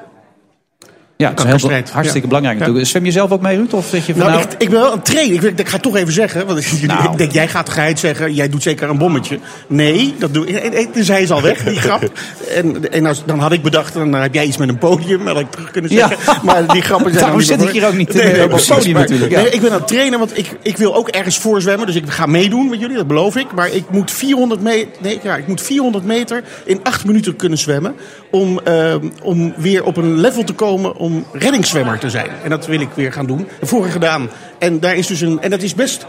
Ja, 1.18 1.28
dat 1.32 1.38
is 1.54 1.62
heel, 1.62 1.70
hartstikke 1.92 2.20
ja. 2.20 2.26
belangrijk 2.26 2.58
natuurlijk. 2.58 2.86
Zwem 2.86 3.04
je 3.04 3.10
zelf 3.10 3.30
ook 3.30 3.40
mee, 3.40 3.56
Ruud? 3.56 3.72
Of 3.72 3.86
zeg 3.86 4.06
je 4.06 4.12
van 4.14 4.20
Nou, 4.22 4.32
nou... 4.32 4.44
ik, 4.44 4.52
ik 4.62 4.70
ben 4.70 4.80
wel 4.80 4.92
een 4.92 5.02
trainer. 5.02 5.34
Ik, 5.34 5.42
ik, 5.42 5.58
ik 5.58 5.66
ga 5.68 5.72
het 5.74 5.82
toch 5.82 5.96
even 5.96 6.12
zeggen. 6.12 6.46
Want 6.46 6.58
ik, 6.64 6.86
Nou. 6.86 7.12
ik 7.12 7.18
denk, 7.18 7.32
jij 7.32 7.48
gaat 7.48 7.68
geheid 7.68 7.98
zeggen. 7.98 8.34
Jij 8.34 8.48
doet 8.48 8.62
zeker 8.62 8.88
een 8.88 8.98
bommetje. 8.98 9.38
Nee, 9.66 10.14
dat 10.18 10.34
doe 10.34 10.46
ik. 10.46 10.56
en- 10.56 10.72
en- 10.72 10.88
Dus 10.92 11.08
hij 11.08 11.22
is 11.22 11.30
al 11.30 11.42
weg, 11.42 11.64
die 11.64 11.76
grap. 11.80 12.10
En, 12.54 12.92
en 12.92 13.06
als, 13.06 13.22
dan 13.26 13.38
had 13.38 13.52
ik 13.52 13.62
bedacht, 13.62 13.94
dan 13.94 14.12
heb 14.14 14.34
jij 14.34 14.44
iets 14.46 14.56
met 14.56 14.68
een 14.68 14.78
podium. 14.78 15.18
Dat 15.24 15.34
had 15.34 15.42
ik 15.44 15.50
terug 15.50 15.70
kunnen 15.70 15.90
Ja. 15.92 16.08
zeggen. 16.08 16.46
Maar 16.46 16.66
die 16.66 16.82
grappen 16.82 17.10
zijn 17.10 17.22
Daarom 17.24 17.40
zit 17.40 17.62
ik 17.62 17.68
hier 17.68 17.86
ook 17.86 17.94
niet, 17.96 18.10
voor. 18.12 18.20
eh, 18.20 18.42
op 18.42 18.48
precies. 18.48 18.68
podium 18.68 18.92
Maar- 18.92 19.02
natuurlijk, 19.02 19.30
ja. 19.32 19.40
Nee, 19.40 19.50
ik 19.50 19.60
ben 19.60 19.70
aan 19.72 19.78
het 19.78 19.88
trainen, 19.88 20.18
want 20.18 20.38
ik, 20.38 20.50
ik 20.62 20.76
wil 20.76 20.94
ook 20.96 21.08
ergens 21.08 21.38
voorzwemmen. 21.38 21.86
Dus 21.86 21.96
ik 21.96 22.10
ga 22.10 22.26
meedoen 22.26 22.68
met 22.68 22.80
jullie, 22.80 22.96
dat 22.96 23.06
beloof 23.06 23.36
ik. 23.36 23.52
Maar 23.54 23.70
ik 23.72 23.84
moet 23.90 24.10
400 24.10 24.62
meter, 24.62 24.88
nee, 25.00 25.18
ja, 25.22 25.36
ik 25.36 25.46
moet 25.46 25.60
400 25.62 26.04
meter 26.04 26.42
in 26.64 26.80
8 26.82 27.04
minuten 27.04 27.36
kunnen 27.36 27.58
zwemmen. 27.58 27.94
Om, 28.30 28.60
eh, 28.64 28.94
om 29.22 29.54
weer 29.56 29.84
op 29.84 29.96
een 29.96 30.20
level 30.20 30.44
te 30.44 30.52
komen 30.52 30.96
om 30.96 31.07
reddingszwemmer 31.32 31.98
te 31.98 32.10
zijn. 32.10 32.30
En 32.42 32.50
dat 32.50 32.66
wil 32.66 32.80
ik 32.80 32.88
weer 32.94 33.12
gaan 33.12 33.26
doen. 33.26 33.40
Ik 33.60 33.68
vorige 33.68 33.90
gedaan. 33.90 34.30
En, 34.58 34.80
daar 34.80 34.94
is 34.96 35.06
dus 35.06 35.20
een, 35.20 35.40
en 35.40 35.50
dat 35.50 35.62
is 35.62 35.74
best 35.74 36.06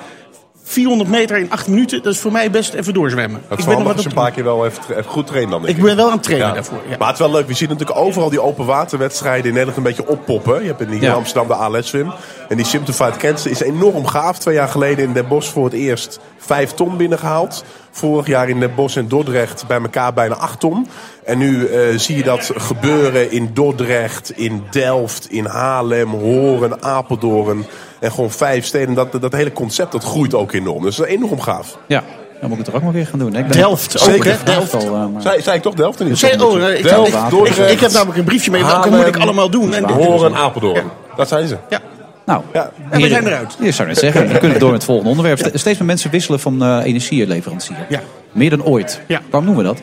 400 0.64 1.10
meter 1.10 1.38
in 1.38 1.52
8 1.52 1.68
minuten. 1.68 2.04
Dat 2.04 2.14
is 2.14 2.20
voor 2.20 2.32
mij 2.32 2.52
best 2.52 2.74
even 2.74 2.94
doorzwemmen. 2.94 3.42
Dat 3.42 3.52
ik 3.52 3.60
is 3.60 3.66
wel 3.66 3.74
nog 3.78 3.84
wat 3.84 3.94
als 3.96 4.04
je 4.04 4.10
op 4.10 4.16
een 4.16 4.22
paar 4.24 4.32
keer 4.32 4.44
wel 4.44 4.66
even, 4.66 5.04
goed 5.06 5.28
traint 5.28 5.52
dan. 5.52 5.62
denk 5.62 5.78
Ik 5.78 5.84
ben 5.84 5.96
wel 5.96 6.06
aan 6.06 6.12
het 6.12 6.24
trainen 6.24 6.48
Ja. 6.48 6.54
daarvoor. 6.54 6.82
Ja. 6.90 6.96
Maar 6.98 7.08
het 7.08 7.20
is 7.20 7.26
wel 7.26 7.32
leuk. 7.32 7.48
We 7.48 7.54
zien 7.54 7.70
natuurlijk 7.70 7.98
overal 8.00 8.30
die 8.30 8.42
open 8.42 8.66
waterwedstrijden 8.66 9.46
in 9.46 9.50
Nederland 9.52 9.78
een 9.78 9.84
beetje 9.84 10.08
oppoppen. 10.08 10.62
Je 10.62 10.68
hebt 10.68 10.82
in, 10.82 10.90
hier 10.90 11.02
Ja. 11.02 11.08
in 11.10 11.16
Amsterdam 11.16 11.48
de 11.48 11.54
ALS 11.54 11.88
Swim. 11.88 12.12
En 12.50 12.56
die 12.58 12.66
Simplified 12.66 13.18
Cancer 13.18 13.52
is 13.52 13.62
enorm 13.62 14.06
gaaf. 14.08 14.40
Twee 14.40 14.56
jaar 14.56 14.68
geleden 14.68 15.06
in 15.06 15.14
Den 15.14 15.28
Bosch 15.28 15.52
voor 15.52 15.64
het 15.64 15.74
eerst 15.74 16.20
vijf 16.38 16.72
ton 16.72 16.98
binnengehaald. 16.98 17.64
Vorig 17.92 18.28
jaar 18.28 18.50
in 18.50 18.60
Den 18.60 18.76
Bosch 18.76 18.98
en 18.98 19.08
Dordrecht 19.08 19.64
bij 19.68 19.82
elkaar 19.82 20.14
bijna 20.14 20.36
acht 20.36 20.60
ton. 20.60 20.88
En 21.26 21.38
nu 21.38 21.66
eh, 21.68 21.98
zie 21.98 22.18
je 22.18 22.24
dat 22.24 22.52
gebeuren 22.56 23.32
in 23.32 23.50
Dordrecht, 23.54 24.32
in 24.38 24.64
Delft, 24.72 25.32
in 25.32 25.46
Haarlem, 25.46 26.10
Horen, 26.10 26.84
Apeldoorn. 26.84 27.66
En 28.00 28.12
gewoon 28.12 28.32
vijf 28.32 28.66
steden. 28.66 28.94
Dat, 28.94 29.22
dat 29.22 29.34
hele 29.34 29.52
concept 29.54 29.92
dat 29.92 30.04
groeit 30.04 30.34
ook 30.34 30.52
enorm. 30.52 30.84
Dus 30.84 30.96
dat 30.96 31.08
is 31.08 31.14
enorm 31.14 31.42
gaaf. 31.42 31.78
Ja, 31.88 32.04
dan 32.42 32.50
moet 32.50 32.60
ik 32.60 32.66
het 32.66 32.68
er 32.68 32.76
ook 32.76 32.84
maar 32.84 32.94
weer 32.94 33.08
gaan 33.08 33.20
doen. 33.20 33.34
hè. 33.34 33.40
Ik 33.40 33.48
ben- 33.48 33.58
Delft 33.58 33.98
ook, 34.02 34.04
Zeker, 34.04 34.32
hè? 34.38 34.44
Delft 34.44 34.74
al, 34.74 34.82
eh, 34.82 34.90
maar- 34.92 35.22
Zei, 35.22 35.42
zei 35.42 35.56
ik 35.58 35.62
toch 35.62 35.74
Delft? 35.74 36.00
Niet? 36.00 36.18
Zei- 36.18 36.42
oh, 36.42 36.54
nee, 36.54 36.78
ik, 36.78 36.84
Delft, 36.84 37.14
ik, 37.14 37.24
ik, 37.24 37.30
Dordrecht, 37.30 37.72
ik 37.72 37.80
heb 37.80 37.92
namelijk 37.92 38.18
een 38.18 38.24
briefje 38.26 38.52
mee. 38.52 38.64
Welke 38.66 38.90
moet 38.90 39.06
ik 39.08 39.18
allemaal 39.18 39.50
doen? 39.50 39.74
En, 39.74 39.90
Horen, 39.90 40.36
Apeldoorn. 40.36 40.84
Dat 41.16 41.28
zijn 41.28 41.48
ze. 41.48 41.58
Ja. 41.70 41.80
Nou, 42.30 42.44
En 42.90 43.02
we 43.02 43.08
zijn 43.08 43.28
eruit. 43.28 43.58
Je 43.62 43.72
zou 43.72 43.88
net 43.88 43.98
zeggen, 43.98 44.28
we 44.28 44.38
kunnen 44.38 44.60
door 44.60 44.70
met 44.72 44.78
het 44.78 44.88
volgende 44.88 45.10
onderwerp. 45.10 45.38
Ste- 45.40 45.58
Steeds 45.58 45.78
meer 45.78 45.88
mensen 45.88 46.12
wisselen 46.12 46.40
van 46.40 46.64
eh, 46.64 46.80
energieleverancier. 46.84 47.76
Ja. 47.90 48.02
Meer 48.32 48.50
dan 48.50 48.64
ooit. 48.64 49.02
Ja. 49.08 49.22
Waarom 49.30 49.46
noemen 49.50 49.66
we 49.66 49.70
dat? 49.74 49.82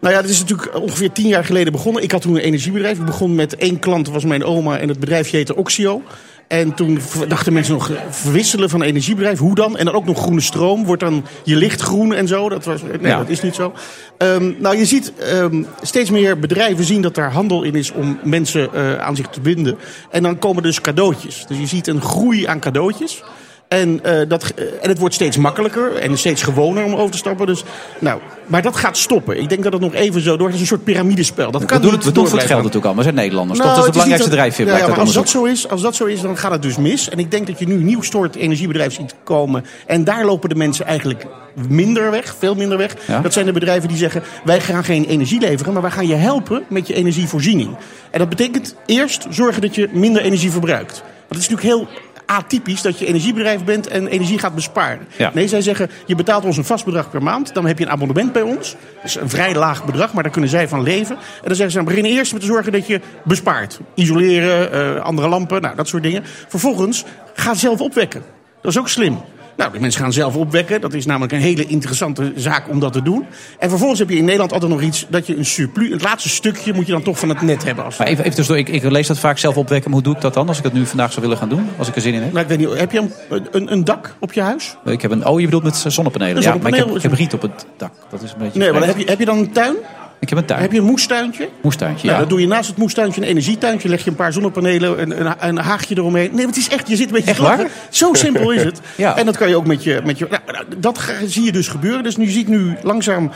Nou 0.00 0.14
ja, 0.14 0.20
dat 0.20 0.30
is 0.30 0.38
natuurlijk 0.40 0.74
ongeveer 0.80 1.12
tien 1.12 1.26
jaar 1.28 1.44
geleden 1.44 1.72
begonnen. 1.72 2.02
Ik 2.02 2.10
had 2.10 2.20
toen 2.22 2.34
een 2.34 2.40
energiebedrijf. 2.40 2.98
Ik 2.98 3.04
begon 3.04 3.34
met 3.34 3.56
één 3.56 3.78
klant, 3.78 4.04
dat 4.04 4.14
was 4.14 4.24
mijn 4.24 4.44
oma. 4.44 4.78
En 4.78 4.88
het 4.88 5.00
bedrijfje 5.00 5.36
heette 5.36 5.56
Oxio. 5.56 6.02
En 6.48 6.74
toen 6.74 6.98
dachten 7.28 7.52
mensen 7.52 7.74
nog, 7.74 7.90
verwisselen 8.10 8.70
van 8.70 8.82
energiebedrijf, 8.82 9.38
hoe 9.38 9.54
dan? 9.54 9.76
En 9.76 9.84
dan 9.84 9.94
ook 9.94 10.04
nog 10.04 10.18
groene 10.18 10.40
stroom, 10.40 10.84
wordt 10.84 11.02
dan 11.02 11.24
je 11.44 11.56
licht 11.56 11.80
groen 11.80 12.14
en 12.14 12.28
zo? 12.28 12.48
Dat, 12.48 12.64
was, 12.64 12.82
nee, 12.82 13.10
Ja. 13.10 13.18
dat 13.18 13.28
is 13.28 13.42
niet 13.42 13.54
zo. 13.54 13.72
Ehm, 14.18 14.52
nou, 14.58 14.76
je 14.76 14.84
ziet 14.84 15.12
ehm, 15.16 15.62
steeds 15.82 16.10
meer 16.10 16.38
bedrijven 16.38 16.84
zien 16.84 17.02
dat 17.02 17.16
er 17.16 17.32
handel 17.32 17.62
in 17.62 17.74
is 17.74 17.92
om 17.92 18.18
mensen 18.24 18.74
eh, 18.74 18.98
aan 18.98 19.16
zich 19.16 19.26
te 19.26 19.40
binden. 19.40 19.78
En 20.10 20.22
dan 20.22 20.38
komen 20.38 20.62
dus 20.62 20.80
cadeautjes. 20.80 21.44
Dus 21.48 21.58
je 21.58 21.66
ziet 21.66 21.86
een 21.86 22.00
groei 22.02 22.46
aan 22.46 22.60
cadeautjes. 22.60 23.22
En, 23.68 24.04
eh, 24.04 24.28
dat, 24.28 24.52
eh, 24.56 24.64
en 24.82 24.88
het 24.88 24.98
wordt 24.98 25.14
steeds 25.14 25.36
makkelijker 25.36 25.96
en 25.96 26.18
steeds 26.18 26.42
gewoner 26.42 26.84
om 26.84 26.94
over 26.94 27.10
te 27.10 27.16
stappen. 27.16 27.46
Dus, 27.46 27.64
nou, 27.98 28.20
maar 28.46 28.62
dat 28.62 28.76
gaat 28.76 28.96
stoppen. 28.96 29.40
Ik 29.40 29.48
denk 29.48 29.62
dat 29.62 29.72
het 29.72 29.82
nog 29.82 29.94
even 29.94 30.20
zo 30.20 30.36
door. 30.36 30.46
Het 30.46 30.54
is 30.54 30.60
een 30.60 30.66
soort 30.66 30.84
piramidespel. 30.84 31.50
Dat 31.50 31.60
We 31.60 31.66
kan 31.66 31.80
doen 31.80 31.90
niet 31.90 31.96
het, 31.96 32.08
we 32.08 32.12
doen 32.12 32.22
het 32.22 32.30
voor 32.30 32.40
het 32.40 32.48
geld 32.48 32.62
natuurlijk 32.62 32.90
al. 32.90 32.96
We 32.96 33.02
zijn 33.02 33.14
Nederlanders. 33.14 33.58
nou, 33.58 33.70
toch? 33.70 33.84
Dat 33.84 33.94
is 33.94 34.00
het 34.00 34.04
belangrijkste 34.04 34.36
drijfveer, 34.36 34.66
ja, 34.66 34.86
ja, 34.86 34.88
maar 34.88 34.98
als 34.98 35.12
dat 35.12 35.28
zo 35.28 35.44
is, 35.44 35.68
als 35.68 35.82
dat 35.82 35.94
zo 35.94 36.04
is, 36.04 36.20
dan 36.20 36.36
gaat 36.36 36.50
het 36.50 36.62
dus 36.62 36.76
mis. 36.76 37.08
En 37.08 37.18
ik 37.18 37.30
denk 37.30 37.46
dat 37.46 37.58
je 37.58 37.66
nu 37.66 37.74
een 37.74 37.84
nieuw 37.84 38.02
soort 38.02 38.36
energiebedrijf 38.36 38.94
ziet 38.94 39.14
komen. 39.24 39.64
En 39.86 40.04
daar 40.04 40.24
lopen 40.24 40.48
de 40.48 40.54
mensen 40.54 40.86
eigenlijk 40.86 41.26
minder 41.68 42.10
weg, 42.10 42.34
veel 42.38 42.54
minder 42.54 42.78
weg. 42.78 42.96
Ja? 43.06 43.20
Dat 43.20 43.32
zijn 43.32 43.46
de 43.46 43.52
bedrijven 43.52 43.88
die 43.88 43.98
zeggen, 43.98 44.22
wij 44.44 44.60
gaan 44.60 44.84
geen 44.84 45.04
energie 45.04 45.40
leveren, 45.40 45.72
maar 45.72 45.82
wij 45.82 45.90
gaan 45.90 46.06
je 46.06 46.14
helpen 46.14 46.62
met 46.68 46.86
je 46.86 46.94
energievoorziening. 46.94 47.76
En 48.10 48.18
dat 48.18 48.28
betekent 48.28 48.74
eerst 48.86 49.26
zorgen 49.30 49.62
dat 49.62 49.74
je 49.74 49.88
minder 49.92 50.22
energie 50.22 50.50
verbruikt. 50.50 51.02
Want 51.28 51.42
het 51.42 51.50
is 51.50 51.56
natuurlijk 51.56 51.76
heel 51.76 52.02
atypisch 52.28 52.82
dat 52.82 52.98
je 52.98 53.06
energiebedrijf 53.06 53.64
bent 53.64 53.86
en 53.86 54.06
energie 54.06 54.38
gaat 54.38 54.54
besparen. 54.54 55.06
Ja. 55.16 55.30
Nee, 55.34 55.48
zij 55.48 55.62
zeggen, 55.62 55.90
je 56.06 56.14
betaalt 56.14 56.44
ons 56.44 56.56
een 56.56 56.64
vast 56.64 56.84
bedrag 56.84 57.10
per 57.10 57.22
maand. 57.22 57.54
Dan 57.54 57.66
heb 57.66 57.78
je 57.78 57.84
een 57.84 57.90
abonnement 57.90 58.32
bij 58.32 58.42
ons. 58.42 58.76
Dat 58.94 59.04
is 59.04 59.14
een 59.14 59.28
vrij 59.28 59.54
laag 59.54 59.84
bedrag, 59.84 60.12
maar 60.12 60.22
daar 60.22 60.32
kunnen 60.32 60.50
zij 60.50 60.68
van 60.68 60.82
leven. 60.82 61.16
En 61.16 61.46
dan 61.46 61.54
zeggen 61.54 61.70
ze, 61.70 61.76
dan 61.76 61.86
begin 61.86 62.04
eerst 62.04 62.32
met 62.32 62.40
te 62.40 62.46
zorgen 62.46 62.72
dat 62.72 62.86
je 62.86 63.00
bespaart. 63.24 63.80
Isoleren, 63.94 64.72
eh, 64.72 65.02
andere 65.02 65.28
lampen, 65.28 65.62
nou, 65.62 65.76
dat 65.76 65.88
soort 65.88 66.02
dingen. 66.02 66.22
Vervolgens, 66.48 67.04
ga 67.34 67.54
zelf 67.54 67.80
opwekken. 67.80 68.22
Dat 68.60 68.72
is 68.72 68.78
ook 68.78 68.88
slim. 68.88 69.18
Nou, 69.58 69.72
de 69.72 69.80
mensen 69.80 70.00
gaan 70.00 70.12
zelf 70.12 70.36
opwekken. 70.36 70.80
Dat 70.80 70.94
is 70.94 71.06
namelijk 71.06 71.32
een 71.32 71.40
hele 71.40 71.66
interessante 71.66 72.32
zaak 72.36 72.68
om 72.68 72.80
dat 72.80 72.92
te 72.92 73.02
doen. 73.02 73.26
En 73.58 73.68
vervolgens 73.68 73.98
heb 73.98 74.08
je 74.08 74.16
in 74.16 74.24
Nederland 74.24 74.52
altijd 74.52 74.70
nog 74.70 74.82
iets 74.82 75.06
dat 75.08 75.26
je 75.26 75.36
een 75.36 75.44
surplus, 75.44 75.90
het 75.90 76.02
laatste 76.02 76.28
stukje 76.28 76.72
moet 76.72 76.86
je 76.86 76.92
dan 76.92 77.02
toch 77.02 77.18
van 77.18 77.28
het 77.28 77.42
net 77.42 77.64
hebben. 77.64 77.84
Als 77.84 77.96
Maar 77.96 78.06
even, 78.06 78.24
even 78.24 78.36
tussendoor, 78.36 78.66
ik, 78.66 78.82
ik 78.82 78.90
lees 78.90 79.06
dat 79.06 79.18
vaak 79.18 79.38
zelf 79.38 79.56
opwekken. 79.56 79.90
Maar 79.90 80.00
hoe 80.00 80.08
doe 80.08 80.16
ik 80.16 80.20
dat 80.22 80.34
dan 80.34 80.48
als 80.48 80.56
ik 80.56 80.62
dat 80.62 80.72
nu 80.72 80.86
vandaag 80.86 81.10
zou 81.10 81.20
willen 81.22 81.38
gaan 81.38 81.48
doen? 81.48 81.68
Als 81.78 81.88
ik 81.88 81.94
er 81.94 82.00
zin 82.00 82.14
in 82.14 82.22
heb? 82.22 82.32
nou, 82.32 82.42
ik 82.42 82.48
weet 82.48 82.58
niet, 82.58 82.78
heb 82.78 82.92
je 82.92 82.98
een, 82.98 83.46
een, 83.50 83.72
een 83.72 83.84
dak 83.84 84.14
op 84.18 84.32
je 84.32 84.40
huis? 84.40 84.76
Ik 84.84 85.02
heb 85.02 85.10
een, 85.10 85.26
oh, 85.26 85.38
je 85.38 85.44
bedoelt 85.44 85.64
met 85.64 85.84
zonnepanelen. 85.86 86.42
Ja, 86.42 86.56
maar 86.62 86.72
ik 86.72 86.78
heb, 86.78 86.96
ik 86.96 87.02
heb 87.02 87.12
riet 87.12 87.34
op 87.34 87.42
het 87.42 87.66
dak. 87.76 87.92
Dat 88.10 88.22
is 88.22 88.32
een 88.32 88.38
beetje 88.38 88.58
Nee, 88.58 88.72
maar 88.72 88.86
heb 88.86 88.96
je, 88.96 89.04
heb 89.04 89.18
je 89.18 89.24
dan 89.24 89.38
een 89.38 89.52
tuin? 89.52 89.76
Ik 90.20 90.28
heb 90.28 90.38
een 90.38 90.44
tuin. 90.44 90.60
Heb 90.60 90.72
je 90.72 90.78
een 90.78 90.84
moestuintje? 90.84 91.48
Moestuintje, 91.60 92.06
Nou, 92.06 92.12
ja. 92.18 92.20
dan 92.20 92.28
doe 92.28 92.40
je 92.40 92.46
naast 92.46 92.68
het 92.68 92.76
moestuintje 92.76 93.20
een 93.20 93.26
energietuintje. 93.26 93.88
Leg 93.88 94.04
je 94.04 94.10
een 94.10 94.16
paar 94.16 94.32
zonnepanelen, 94.32 95.00
een, 95.02 95.26
een, 95.26 95.34
een 95.40 95.58
haagje 95.58 95.96
eromheen. 95.96 96.30
Nee, 96.34 96.46
het 96.46 96.56
is 96.56 96.68
echt, 96.68 96.88
je 96.88 96.96
zit 96.96 97.06
een 97.06 97.12
beetje 97.12 97.30
Echt 97.30 97.38
waar? 97.38 97.70
Zo 97.90 98.14
simpel 98.14 98.50
is 98.50 98.64
het. 98.64 98.80
Ja. 98.96 99.16
En 99.16 99.26
dat 99.26 99.36
kan 99.36 99.48
je 99.48 99.56
ook 99.56 99.66
met 99.66 99.82
je... 99.82 100.00
Met 100.04 100.18
je 100.18 100.28
nou, 100.30 100.64
dat 100.76 101.00
zie 101.26 101.44
je 101.44 101.52
dus 101.52 101.68
gebeuren. 101.68 102.02
Dus 102.02 102.16
nu 102.16 102.26
zie 102.26 102.40
ik 102.40 102.48
nu 102.48 102.76
langzaam... 102.82 103.30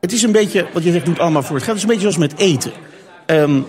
Het 0.00 0.12
is 0.12 0.22
een 0.22 0.32
beetje, 0.32 0.66
wat 0.72 0.84
je 0.84 0.92
zegt, 0.92 1.04
doet 1.04 1.18
allemaal 1.18 1.42
voor 1.42 1.56
het 1.56 1.64
geld. 1.64 1.80
Het 1.80 1.90
is 1.90 1.94
een 1.94 1.98
beetje 2.00 2.12
zoals 2.12 2.30
met 2.30 2.40
eten. 2.40 2.72
Ehm, 3.26 3.60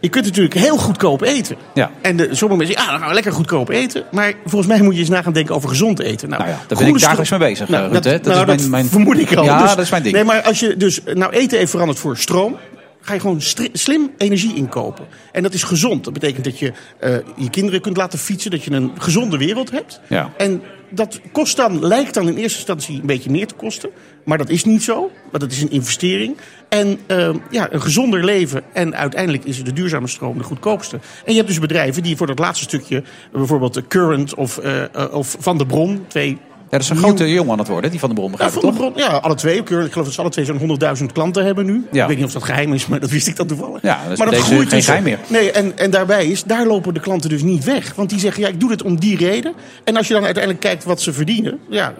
je 0.00 0.08
kunt 0.08 0.24
natuurlijk 0.24 0.54
heel 0.54 0.76
goedkoop 0.76 1.22
eten. 1.22 1.56
Ja. 1.74 1.90
En 2.00 2.16
de, 2.16 2.22
sommige 2.22 2.46
mensen 2.46 2.66
zeggen, 2.66 2.84
ja, 2.84 2.90
dan 2.90 2.98
gaan 2.98 3.08
we 3.08 3.14
lekker 3.14 3.32
goedkoop 3.32 3.68
eten. 3.68 4.04
Maar 4.10 4.32
volgens 4.44 4.66
mij 4.72 4.82
moet 4.82 4.94
je 4.94 5.00
eens 5.00 5.08
na 5.08 5.22
gaan 5.22 5.32
denken 5.32 5.54
over 5.54 5.68
gezond 5.68 5.98
eten. 6.00 6.28
Nou, 6.28 6.42
Nou 6.42 6.54
ja, 6.54 6.60
daar 6.68 6.78
ben 6.78 6.86
ik 6.88 7.00
dagelijks 7.00 7.30
mee 7.30 7.38
bezig, 7.38 7.68
Nou, 7.68 7.82
Ruud, 7.92 7.92
dat, 7.92 8.02
Dat 8.04 8.24
nou, 8.24 8.38
is 8.40 8.46
mijn- 8.46 8.58
dat 8.58 8.68
mijn- 8.68 8.86
vermoed 8.86 9.18
ik 9.18 9.34
al. 9.34 9.44
Ja, 9.44 9.60
Dus- 9.62 9.68
dat 9.74 9.84
is 9.84 9.90
mijn 9.90 10.02
ding. 10.02 10.14
Nee, 10.14 10.24
maar 10.24 10.42
als 10.42 10.60
je 10.60 10.76
dus 10.76 11.00
nou 11.14 11.32
eten 11.32 11.58
heeft 11.58 11.70
veranderd 11.70 11.98
voor 11.98 12.16
stroom, 12.16 12.56
ga 13.00 13.14
je 13.14 13.20
gewoon 13.20 13.40
slim 13.72 14.10
energie 14.18 14.54
inkopen. 14.54 15.04
En 15.32 15.42
dat 15.42 15.54
is 15.54 15.62
gezond. 15.62 16.04
Dat 16.04 16.12
betekent 16.12 16.44
dat 16.44 16.58
je 16.58 16.72
eh, 16.98 17.14
je 17.36 17.50
kinderen 17.50 17.80
kunt 17.80 17.96
laten 17.96 18.18
fietsen, 18.18 18.50
dat 18.50 18.62
je 18.64 18.70
een 18.72 18.92
gezonde 18.98 19.36
wereld 19.38 19.70
hebt. 19.70 20.00
Ja. 20.08 20.30
En 20.36 20.62
dat 20.90 21.20
kost 21.32 21.56
dan, 21.56 21.86
lijkt 21.86 22.14
dan 22.14 22.28
in 22.28 22.36
eerste 22.36 22.58
instantie 22.58 23.00
een 23.00 23.06
beetje 23.06 23.30
meer 23.30 23.46
te 23.46 23.54
kosten. 23.54 23.90
Maar 24.24 24.38
dat 24.38 24.48
is 24.48 24.64
niet 24.64 24.82
zo, 24.82 25.10
want 25.30 25.42
het 25.42 25.52
is 25.52 25.62
een 25.62 25.70
investering. 25.70 26.36
En 26.68 26.98
eh, 27.06 27.34
ja, 27.50 27.72
een 27.72 27.82
gezonder 27.82 28.24
leven. 28.24 28.62
En 28.72 28.96
uiteindelijk 28.96 29.44
is 29.44 29.64
de 29.64 29.72
duurzame 29.72 30.06
stroom 30.06 30.38
de 30.38 30.44
goedkoopste. 30.44 30.96
En 30.96 31.32
je 31.32 31.36
hebt 31.36 31.48
dus 31.48 31.58
bedrijven 31.58 32.02
die 32.02 32.16
voor 32.16 32.26
dat 32.26 32.38
laatste 32.38 32.64
stukje, 32.64 33.02
bijvoorbeeld 33.32 33.74
de 33.74 33.86
Current 33.86 34.34
of, 34.34 34.58
eh, 34.58 34.82
eh, 34.82 35.14
of 35.14 35.36
Van 35.38 35.58
der 35.58 35.66
Bron, 35.66 36.04
twee 36.08 36.38
Ja, 36.70 36.76
dat 36.78 36.86
is 36.86 36.88
een 36.88 36.96
grote 36.96 37.32
jongen 37.32 37.52
aan 37.52 37.58
het 37.58 37.68
worden, 37.68 37.90
die 37.90 38.00
van 38.00 38.08
de 38.08 38.14
Bron 38.14 38.30
ja, 38.30 38.36
begrijp 38.36 38.54
ik 38.54 38.60
van 38.60 38.70
de 38.70 38.78
toch? 38.78 38.92
Bron, 38.92 39.04
ja, 39.04 39.16
alle 39.16 39.34
twee. 39.34 39.58
Ik 39.58 39.68
geloof 39.68 39.92
dat 39.92 40.12
ze 40.12 40.20
alle 40.20 40.30
twee 40.30 40.44
zo'n 40.44 40.78
100.000 40.98 41.04
klanten 41.12 41.44
hebben 41.44 41.66
nu. 41.66 41.86
Ja. 41.92 42.02
Ik 42.02 42.08
weet 42.08 42.16
niet 42.16 42.26
of 42.26 42.32
dat 42.32 42.44
geheim 42.44 42.72
is, 42.72 42.86
maar 42.86 43.00
dat 43.00 43.10
wist 43.10 43.26
ik 43.26 43.36
dan 43.36 43.46
toevallig. 43.46 43.82
Ja, 43.82 44.02
dat 44.02 44.12
is 44.12 44.18
maar 44.18 44.28
bij 44.28 44.38
deze 44.38 44.54
geen 44.54 44.68
dus- 44.68 44.84
geheim 44.84 45.02
meer. 45.02 45.18
Nee, 45.26 45.50
en, 45.50 45.78
en 45.78 45.90
daarbij 45.90 46.26
is, 46.26 46.42
daar 46.42 46.66
lopen 46.66 46.94
de 46.94 47.00
klanten 47.00 47.30
dus 47.30 47.42
niet 47.42 47.64
weg. 47.64 47.94
Want 47.94 48.10
die 48.10 48.18
zeggen, 48.18 48.42
ja, 48.42 48.48
ik 48.48 48.60
doe 48.60 48.68
dit 48.68 48.82
om 48.82 49.00
die 49.00 49.16
reden. 49.16 49.52
En 49.84 49.96
als 49.96 50.08
je 50.08 50.14
dan 50.14 50.24
uiteindelijk 50.24 50.64
kijkt 50.64 50.84
wat 50.84 51.00
ze 51.00 51.12
verdienen. 51.12 51.58
Ja, 51.68 51.94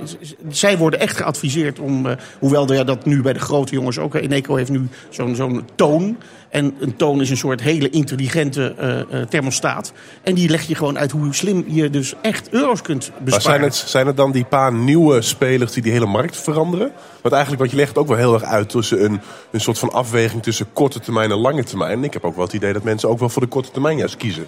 zij 0.48 0.78
worden 0.78 1.00
echt 1.00 1.16
geadviseerd 1.16 1.78
om, 1.78 2.06
eh, 2.06 2.16
hoewel 2.38 2.72
ja, 2.72 2.84
dat 2.84 3.04
nu 3.04 3.22
bij 3.22 3.32
de 3.32 3.38
grote 3.38 3.74
jongens 3.74 3.98
ook. 3.98 4.14
Eneco 4.14 4.54
heeft 4.56 4.70
nu 4.70 4.88
zo'n 5.08 5.34
zo'n 5.34 5.68
toon. 5.74 6.16
En 6.50 6.74
een 6.80 6.96
toon 6.96 7.20
is 7.20 7.30
een 7.30 7.36
soort 7.36 7.60
hele 7.60 7.90
intelligente 7.90 8.74
eh, 8.78 9.00
eh, 9.00 9.28
thermostaat. 9.28 9.92
En 10.22 10.34
die 10.34 10.48
leg 10.48 10.62
je 10.62 10.74
gewoon 10.74 10.98
uit 10.98 11.10
hoe 11.10 11.34
slim 11.34 11.64
je 11.66 11.90
dus 11.90 12.14
echt 12.22 12.48
euro's 12.50 12.82
kunt 12.82 13.10
besparen. 13.18 13.30
Maar 13.30 13.40
zijn 13.40 13.62
het, 13.62 13.74
zijn 13.74 14.06
het 14.06 14.16
dan 14.16 14.32
die 14.32 14.44
paar 14.44 14.72
nieuwe 14.72 15.22
spelers 15.22 15.72
die 15.72 15.82
die 15.82 15.92
hele 15.92 16.06
markt 16.06 16.36
veranderen? 16.36 16.92
Want 17.20 17.34
eigenlijk, 17.34 17.62
wat 17.62 17.70
je 17.70 17.76
legt 17.76 17.98
ook 17.98 18.08
wel 18.08 18.16
heel 18.16 18.34
erg 18.34 18.42
uit 18.42 18.68
tussen 18.68 19.04
een, 19.04 19.20
een 19.50 19.60
soort 19.60 19.78
van 19.78 19.92
afweging 19.92 20.42
tussen 20.42 20.72
korte 20.72 21.00
termijn 21.00 21.30
en 21.30 21.36
lange 21.36 21.64
termijn. 21.64 21.92
En 21.92 22.04
ik 22.04 22.12
heb 22.12 22.24
ook 22.24 22.36
wel 22.36 22.44
het 22.44 22.54
idee 22.54 22.72
dat 22.72 22.82
mensen 22.82 23.08
ook 23.08 23.18
wel 23.18 23.28
voor 23.28 23.42
de 23.42 23.48
korte 23.48 23.70
termijn 23.70 23.96
juist 23.96 24.16
kiezen. 24.16 24.46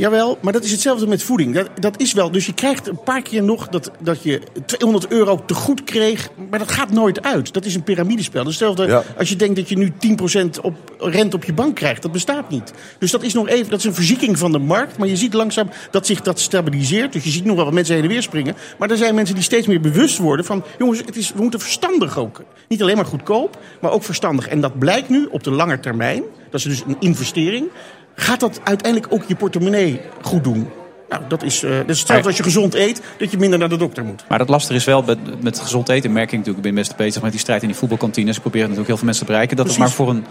Jawel, 0.00 0.38
maar 0.40 0.52
dat 0.52 0.64
is 0.64 0.70
hetzelfde 0.70 1.06
met 1.06 1.22
voeding. 1.22 1.54
Dat, 1.54 1.68
dat 1.78 2.00
is 2.00 2.12
wel. 2.12 2.30
Dus 2.30 2.46
je 2.46 2.54
krijgt 2.54 2.88
een 2.88 3.02
paar 3.02 3.22
keer 3.22 3.42
nog 3.42 3.68
dat, 3.68 3.90
dat 3.98 4.22
je 4.22 4.40
200 4.66 5.12
euro 5.12 5.42
te 5.46 5.54
goed 5.54 5.84
kreeg. 5.84 6.28
Maar 6.50 6.58
dat 6.58 6.72
gaat 6.72 6.90
nooit 6.90 7.22
uit. 7.22 7.52
Dat 7.52 7.64
is 7.64 7.74
een 7.74 7.82
piramidespel. 7.82 8.44
Dus 8.44 8.58
hetzelfde 8.58 8.86
Ja. 8.86 9.02
als 9.18 9.28
je 9.28 9.36
denkt 9.36 9.56
dat 9.56 9.68
je 9.68 9.76
nu 9.76 9.92
10% 9.98 10.60
op 10.62 10.74
rente 10.98 11.36
op 11.36 11.44
je 11.44 11.52
bank 11.52 11.74
krijgt. 11.76 12.02
Dat 12.02 12.12
bestaat 12.12 12.50
niet. 12.50 12.72
Dus 12.98 13.10
dat 13.10 13.22
is 13.22 13.32
nog 13.32 13.48
even. 13.48 13.70
Dat 13.70 13.78
is 13.78 13.84
een 13.84 13.94
verzieking 13.94 14.38
van 14.38 14.52
de 14.52 14.58
markt. 14.58 14.98
Maar 14.98 15.08
je 15.08 15.16
ziet 15.16 15.34
langzaam 15.34 15.70
dat 15.90 16.06
zich 16.06 16.20
dat 16.20 16.40
stabiliseert. 16.40 17.12
Dus 17.12 17.24
je 17.24 17.30
ziet 17.30 17.44
nog 17.44 17.56
wel 17.56 17.64
wat 17.64 17.74
mensen 17.74 17.94
heen 17.94 18.02
en 18.04 18.08
weer 18.10 18.22
springen. 18.22 18.56
Maar 18.78 18.90
er 18.90 18.96
zijn 18.96 19.14
mensen 19.14 19.34
die 19.34 19.44
steeds 19.44 19.66
meer 19.66 19.80
bewust 19.80 20.18
worden 20.18 20.44
van. 20.44 20.64
Jongens, 20.78 20.98
het 20.98 21.16
is, 21.16 21.32
we 21.32 21.42
moeten 21.42 21.60
verstandig 21.60 22.18
ook. 22.18 22.42
Niet 22.68 22.82
alleen 22.82 22.96
maar 22.96 23.06
goedkoop, 23.06 23.58
maar 23.80 23.90
ook 23.90 24.02
verstandig. 24.04 24.48
En 24.48 24.60
dat 24.60 24.78
blijkt 24.78 25.08
nu 25.08 25.28
op 25.30 25.44
de 25.44 25.50
lange 25.50 25.80
termijn. 25.80 26.22
Dat 26.50 26.60
is 26.60 26.66
dus 26.66 26.82
een 26.86 26.96
investering 27.00 27.68
gaat 28.14 28.40
dat 28.40 28.60
uiteindelijk 28.64 29.12
ook 29.12 29.22
je 29.26 29.36
portemonnee 29.36 30.00
goed 30.22 30.44
doen? 30.44 30.68
Nou, 31.08 31.22
dat 31.28 31.42
is, 31.42 31.60
dat 31.60 31.88
is 31.88 31.98
hetzelfde 31.98 32.26
als 32.26 32.36
je 32.36 32.42
gezond 32.42 32.74
eet, 32.74 33.02
dat 33.18 33.30
je 33.30 33.38
minder 33.38 33.58
naar 33.58 33.68
de 33.68 33.76
dokter 33.76 34.04
moet. 34.04 34.24
Maar 34.28 34.38
dat 34.38 34.48
lastige 34.48 34.74
is 34.78 34.84
wel, 34.84 35.02
met, 35.02 35.42
met 35.42 35.60
gezond 35.60 35.88
eten 35.88 36.12
merk 36.12 36.32
ik 36.32 36.38
natuurlijk, 36.38 36.66
ik 36.66 36.72
ben 36.72 36.82
best 36.82 36.96
bezig 36.96 37.22
met 37.22 37.30
die 37.30 37.40
strijd 37.40 37.62
in 37.62 37.68
die 37.68 37.76
voetbalkantines. 37.76 38.34
Ik 38.36 38.40
probeer 38.40 38.60
natuurlijk 38.60 38.86
heel 38.88 38.96
veel 38.96 39.06
mensen 39.06 39.26
te 39.26 39.32
bereiken. 39.32 39.56
Dat 39.56 39.66
het 39.68 39.78
maar 39.78 39.90
voor 39.90 40.10
een 40.10 40.24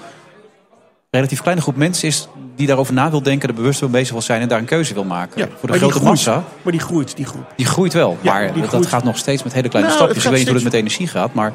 relatief 1.11 1.41
kleine 1.41 1.61
groep 1.61 1.75
mensen 1.75 2.07
is 2.07 2.27
die 2.55 2.67
daarover 2.67 2.93
na 2.93 3.09
wil 3.09 3.21
denken, 3.23 3.49
er 3.49 3.55
bewust 3.55 3.81
mee 3.81 3.89
bezig 3.89 4.11
wil 4.11 4.21
zijn 4.21 4.41
en 4.41 4.47
daar 4.47 4.59
een 4.59 4.65
keuze 4.65 4.93
wil 4.93 5.03
maken. 5.03 5.41
Ja, 5.41 5.47
voor 5.59 5.71
de 5.71 5.77
grote 5.77 5.93
groeit. 5.93 6.07
massa, 6.09 6.43
Maar 6.61 6.71
die 6.71 6.81
groeit, 6.81 7.15
die 7.15 7.25
groep. 7.25 7.53
die 7.55 7.65
groeit 7.65 7.93
wel. 7.93 8.17
Ja, 8.21 8.33
maar 8.33 8.53
die 8.53 8.61
dat 8.61 8.69
groeit. 8.69 8.85
gaat 8.85 9.03
nog 9.03 9.17
steeds 9.17 9.43
met 9.43 9.53
hele 9.53 9.69
kleine 9.69 9.91
Nou, 9.91 10.01
stapjes. 10.01 10.23
Ik 10.23 10.29
weet 10.29 10.39
niet 10.39 10.47
hoe 10.47 10.55
het 10.55 10.65
met 10.65 10.73
energie 10.73 11.07
gaat, 11.07 11.33
maar 11.33 11.53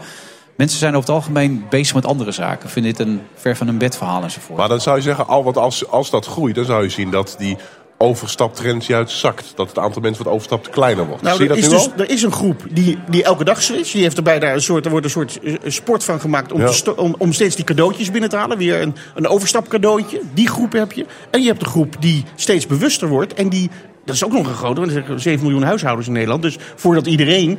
mensen 0.56 0.78
zijn 0.78 0.94
over 0.96 1.06
het 1.06 1.16
algemeen 1.18 1.64
bezig 1.70 1.94
met 1.94 2.06
andere 2.06 2.32
zaken. 2.32 2.68
Vinden 2.68 2.92
dit 2.94 3.06
een 3.06 3.20
ver 3.34 3.56
van 3.56 3.66
hun 3.66 3.78
bed 3.78 3.96
verhaal 3.96 4.22
enzovoort. 4.22 4.58
Maar 4.58 4.68
dan 4.68 4.80
zou 4.80 4.96
je 4.96 5.02
zeggen, 5.02 5.26
al, 5.26 5.44
want 5.44 5.56
als, 5.56 5.88
als 5.88 6.10
dat 6.10 6.26
groeit, 6.26 6.54
dan 6.54 6.64
zou 6.64 6.82
je 6.82 6.88
zien 6.88 7.10
dat 7.10 7.34
die 7.38 7.56
overstaptrend 7.98 8.86
juist 8.86 9.18
zakt. 9.18 9.52
Dat 9.56 9.68
het 9.68 9.78
aantal 9.78 10.02
mensen 10.02 10.24
wat 10.24 10.32
overstapt 10.32 10.68
kleiner 10.70 11.06
wordt. 11.06 11.22
Nou, 11.22 11.36
Zie 11.36 11.44
je 11.44 11.50
er 11.50 11.56
dat 11.60 11.64
is, 11.64 11.70
nu 11.72 11.78
dus, 11.78 11.92
al? 11.92 12.04
er 12.04 12.10
is 12.10 12.22
een 12.22 12.32
groep 12.32 12.62
die, 12.70 12.98
die 13.08 13.22
elke 13.24 13.44
dag 13.44 13.62
switcht. 13.62 13.92
Die 13.92 14.02
heeft 14.02 14.16
erbij 14.16 14.38
daar 14.38 14.54
een 14.54 14.62
soort, 14.62 14.84
er 14.84 14.90
wordt 14.90 15.06
een 15.06 15.12
soort 15.12 15.40
eh, 15.40 15.54
sport 15.66 16.04
van 16.04 16.20
gemaakt 16.20 16.52
om, 16.52 16.60
Ja. 16.60 16.66
te 16.66 16.72
sto- 16.72 16.92
om, 16.92 17.14
om 17.18 17.32
steeds 17.32 17.56
die 17.56 17.64
cadeautjes 17.64 18.10
binnen 18.10 18.30
te 18.30 18.36
halen. 18.36 18.58
Weer 18.58 18.82
een, 18.82 18.94
een 19.14 19.28
overstapcadeautje. 19.28 20.20
Die 20.34 20.48
groep 20.48 20.72
heb 20.72 20.92
je. 20.92 21.06
En 21.30 21.40
je 21.40 21.46
hebt 21.48 21.60
de 21.60 21.66
groep 21.66 21.96
die 22.00 22.24
steeds 22.34 22.66
bewuster 22.66 23.08
wordt. 23.08 23.34
En 23.34 23.48
die, 23.48 23.70
dat 24.04 24.14
is 24.14 24.24
ook 24.24 24.32
nog 24.32 24.46
een 24.46 24.54
grote, 24.54 24.80
want 24.80 24.92
er 24.94 25.04
zijn 25.06 25.20
7 25.20 25.42
miljoen 25.42 25.62
huishoudens 25.62 26.06
in 26.06 26.12
Nederland. 26.12 26.42
Dus 26.42 26.56
voordat 26.74 27.06
iedereen, 27.06 27.58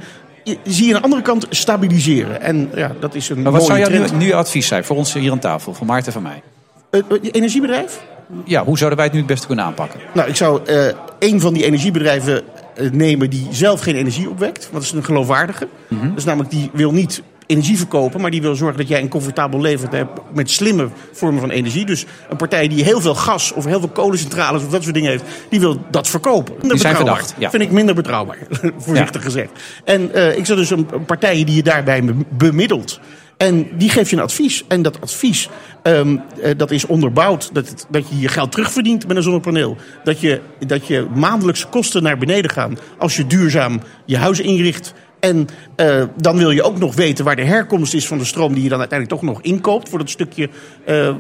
zie 0.64 0.88
je 0.88 0.94
aan 0.94 1.00
de 1.00 1.04
andere 1.04 1.22
kant 1.22 1.46
stabiliseren. 1.50 2.42
En 2.42 2.70
ja, 2.76 2.92
dat 3.00 3.16
is 3.16 3.30
een 3.30 3.42
Maar 3.42 3.52
wat 3.52 3.66
zou 3.66 3.80
jouw 3.80 3.90
nu, 3.90 4.06
nu 4.18 4.32
advies 4.32 4.68
zijn 4.68 4.84
voor 4.84 4.96
ons 4.96 5.14
hier 5.14 5.32
aan 5.32 5.40
tafel, 5.40 5.74
voor 5.74 5.86
Maarten 5.86 6.08
en 6.08 6.14
van 6.14 6.22
mij? 6.22 6.42
Eh, 6.90 7.00
eh, 7.00 7.30
energiebedrijf? 7.32 8.04
Ja, 8.44 8.64
hoe 8.64 8.78
zouden 8.78 8.98
wij 8.98 9.08
het 9.08 9.16
nu 9.16 9.22
het 9.22 9.32
beste 9.32 9.48
kunnen 9.48 9.66
aanpakken? 9.66 10.00
Nou, 10.14 10.30
ik 10.30 10.36
zou 10.36 10.66
eh 10.66 10.88
een 11.20 11.40
van 11.40 11.54
die 11.54 11.66
energiebedrijven 11.66 12.44
nemen 12.92 13.30
die 13.30 13.48
zelf 13.52 13.82
geen 13.82 13.96
energie 13.96 14.30
opwekt. 14.30 14.62
Want 14.62 14.74
dat 14.74 14.82
is 14.84 14.92
een 14.92 15.04
geloofwaardige. 15.04 15.68
Mhm. 15.88 16.14
Dus 16.14 16.24
namelijk 16.24 16.52
die 16.52 16.70
wil 16.74 16.92
niet 16.92 17.22
energie 17.48 17.78
verkopen, 17.78 18.22
maar 18.22 18.32
die 18.32 18.42
wil 18.42 18.56
zorgen 18.56 18.78
dat 18.78 18.88
jij 18.88 19.02
een 19.02 19.10
comfortabel 19.10 19.62
leven 19.62 19.90
hebt 19.92 20.20
met 20.34 20.50
slimme 20.52 20.88
vormen 21.12 21.40
van 21.40 21.50
energie. 21.50 21.86
Dus 21.86 22.06
een 22.30 22.38
partij 22.38 22.68
die 22.68 22.84
heel 22.84 23.02
veel 23.02 23.16
gas 23.16 23.52
of 23.54 23.66
heel 23.66 23.80
veel 23.80 23.90
kolencentrales 23.90 24.64
of 24.64 24.70
dat 24.70 24.82
soort 24.84 24.96
dingen 24.96 25.10
heeft, 25.10 25.24
die 25.50 25.60
wil 25.60 25.82
dat 25.92 26.08
verkopen. 26.08 26.54
Minder 26.54 26.70
Die 26.72 26.80
zijn 26.80 26.96
verdacht, 26.96 27.34
ja. 27.38 27.50
Vind 27.50 27.64
ik 27.64 27.72
minder 27.72 27.96
betrouwbaar, 27.96 28.38
voorzichtig 28.78 29.24
gezegd. 29.24 29.50
En 29.84 30.14
eh, 30.14 30.38
ik 30.38 30.46
zou 30.46 30.60
dus 30.60 30.70
een, 30.70 30.88
een 30.94 31.06
partij 31.06 31.44
die 31.44 31.56
je 31.56 31.64
daarbij 31.64 32.04
be- 32.04 32.14
bemiddelt. 32.30 33.00
En 33.38 33.68
die 33.78 33.90
geeft 33.90 34.10
je 34.10 34.16
een 34.16 34.22
advies. 34.22 34.64
En 34.68 34.82
dat 34.82 35.02
advies 35.02 35.50
ehm, 35.84 36.18
eh, 36.42 36.52
dat 36.58 36.72
is 36.72 36.86
onderbouwd. 36.86 37.50
Dat, 37.54 37.70
het- 37.70 37.86
dat 37.90 38.10
je 38.10 38.20
je 38.20 38.28
geld 38.28 38.52
terugverdient 38.52 39.08
met 39.08 39.18
een 39.18 39.24
zonnepaneel. 39.24 39.78
Dat 40.04 40.20
je, 40.22 40.42
dat 40.68 40.88
je 40.88 41.08
maandelijkse 41.16 41.68
kosten 41.68 42.04
naar 42.04 42.18
beneden 42.18 42.52
gaan 42.52 42.78
als 42.98 43.16
je 43.16 43.28
duurzaam 43.28 43.82
je 44.06 44.18
huis 44.18 44.40
inricht. 44.40 44.94
En 45.26 45.48
eh, 45.76 46.04
dan 46.18 46.38
wil 46.38 46.52
je 46.52 46.64
ook 46.64 46.78
nog 46.80 46.96
weten 46.96 47.26
waar 47.26 47.36
de 47.36 47.44
herkomst 47.44 47.94
is 47.94 48.08
van 48.08 48.18
de 48.18 48.26
stroom 48.26 48.54
die 48.54 48.64
je 48.64 48.70
dan 48.70 48.80
uiteindelijk 48.80 49.20
toch 49.22 49.30
nog 49.32 49.42
inkoopt. 49.42 49.90
Voor 49.90 50.00
dat 50.00 50.10
stukje 50.10 50.50
eh, 50.86 51.08
eh, 51.08 51.16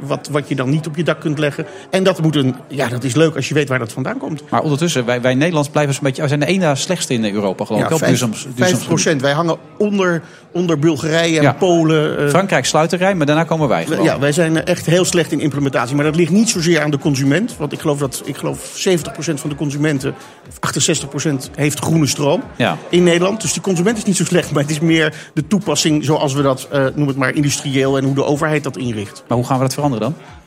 wat, 0.00 0.28
wat 0.32 0.48
je 0.48 0.54
dan 0.54 0.70
niet 0.70 0.86
op 0.86 0.96
je 0.96 1.04
dak 1.04 1.20
kunt 1.20 1.38
leggen. 1.38 1.66
En 1.90 2.02
dat, 2.04 2.22
moet 2.22 2.36
een, 2.36 2.54
ja, 2.68 2.88
dat 2.88 3.04
is 3.04 3.14
leuk 3.14 3.36
als 3.36 3.48
je 3.48 3.54
weet 3.54 3.68
waar 3.68 3.78
dat 3.78 3.92
vandaan 3.92 4.18
komt. 4.18 4.42
Maar 4.50 4.62
ondertussen, 4.62 5.04
wij, 5.04 5.20
wij 5.20 5.34
Nederlands 5.34 5.68
blijven 5.68 5.94
zo'n 5.94 6.02
beetje... 6.04 6.22
We 6.22 6.28
zijn 6.28 6.40
de 6.40 6.46
ene 6.46 6.74
slechtste 6.74 7.14
in 7.14 7.24
Europa, 7.34 7.64
geloof 7.64 7.82
ik. 7.82 7.90
op 7.90 7.98
vijf- 7.98 8.10
duurzaam- 8.10 8.30
duurzaam 8.30 8.52
vijf 8.76 8.86
procent. 8.86 9.20
Wij 9.20 9.32
hangen 9.32 9.56
onder, 9.78 10.22
onder 10.52 10.78
Bulgarije 10.78 11.36
en 11.36 11.42
Ja. 11.42 11.52
Polen. 11.52 12.30
Frankrijk 12.30 12.64
sluit 12.64 12.90
de 12.90 12.96
rij, 12.96 13.14
maar 13.14 13.26
daarna 13.26 13.44
komen 13.44 13.68
wij. 13.68 13.84
geloof 13.84 14.04
ja, 14.04 14.18
wij 14.18 14.32
zijn 14.32 14.64
echt 14.64 14.86
heel 14.86 15.04
slecht 15.04 15.32
in 15.32 15.40
implementatie. 15.40 15.94
Maar 15.96 16.04
dat 16.04 16.16
ligt 16.16 16.30
niet 16.32 16.48
zozeer 16.50 16.80
aan 16.82 16.90
de 16.90 16.98
consument. 16.98 17.56
Want 17.56 17.72
ik 17.72 17.80
geloof 17.80 17.98
dat 17.98 18.22
ik 18.24 18.36
geloof 18.36 18.86
70% 18.88 19.34
van 19.34 19.50
de 19.50 19.56
consumenten, 19.56 20.14
of 20.48 20.58
68% 20.58 21.50
heeft 21.54 21.78
groene 21.78 22.06
stroom 22.06 22.42
Ja. 22.56 22.76
in 22.88 23.02
Nederland. 23.02 23.39
Dus 23.40 23.52
die 23.52 23.62
consument 23.62 23.96
is 23.96 24.04
niet 24.04 24.16
zo 24.16 24.24
slecht. 24.24 24.52
Maar 24.52 24.62
het 24.62 24.70
is 24.70 24.80
meer 24.80 25.30
de 25.34 25.46
toepassing 25.46 26.04
zoals 26.04 26.32
we 26.32 26.42
dat, 26.42 26.68
eh, 26.70 26.86
noem 26.94 27.08
het 27.08 27.16
maar, 27.16 27.34
industrieel 27.34 27.96
en 27.96 28.04
hoe 28.04 28.14
de 28.14 28.24
overheid 28.24 28.64
dat 28.64 28.76
inricht. 28.76 29.24
Maar 29.28 29.36
hoe 29.36 29.46
gaan 29.46 29.56
we 29.56 29.62
dat 29.62 29.74
veranderen 29.74 30.12
dan? 30.12 30.39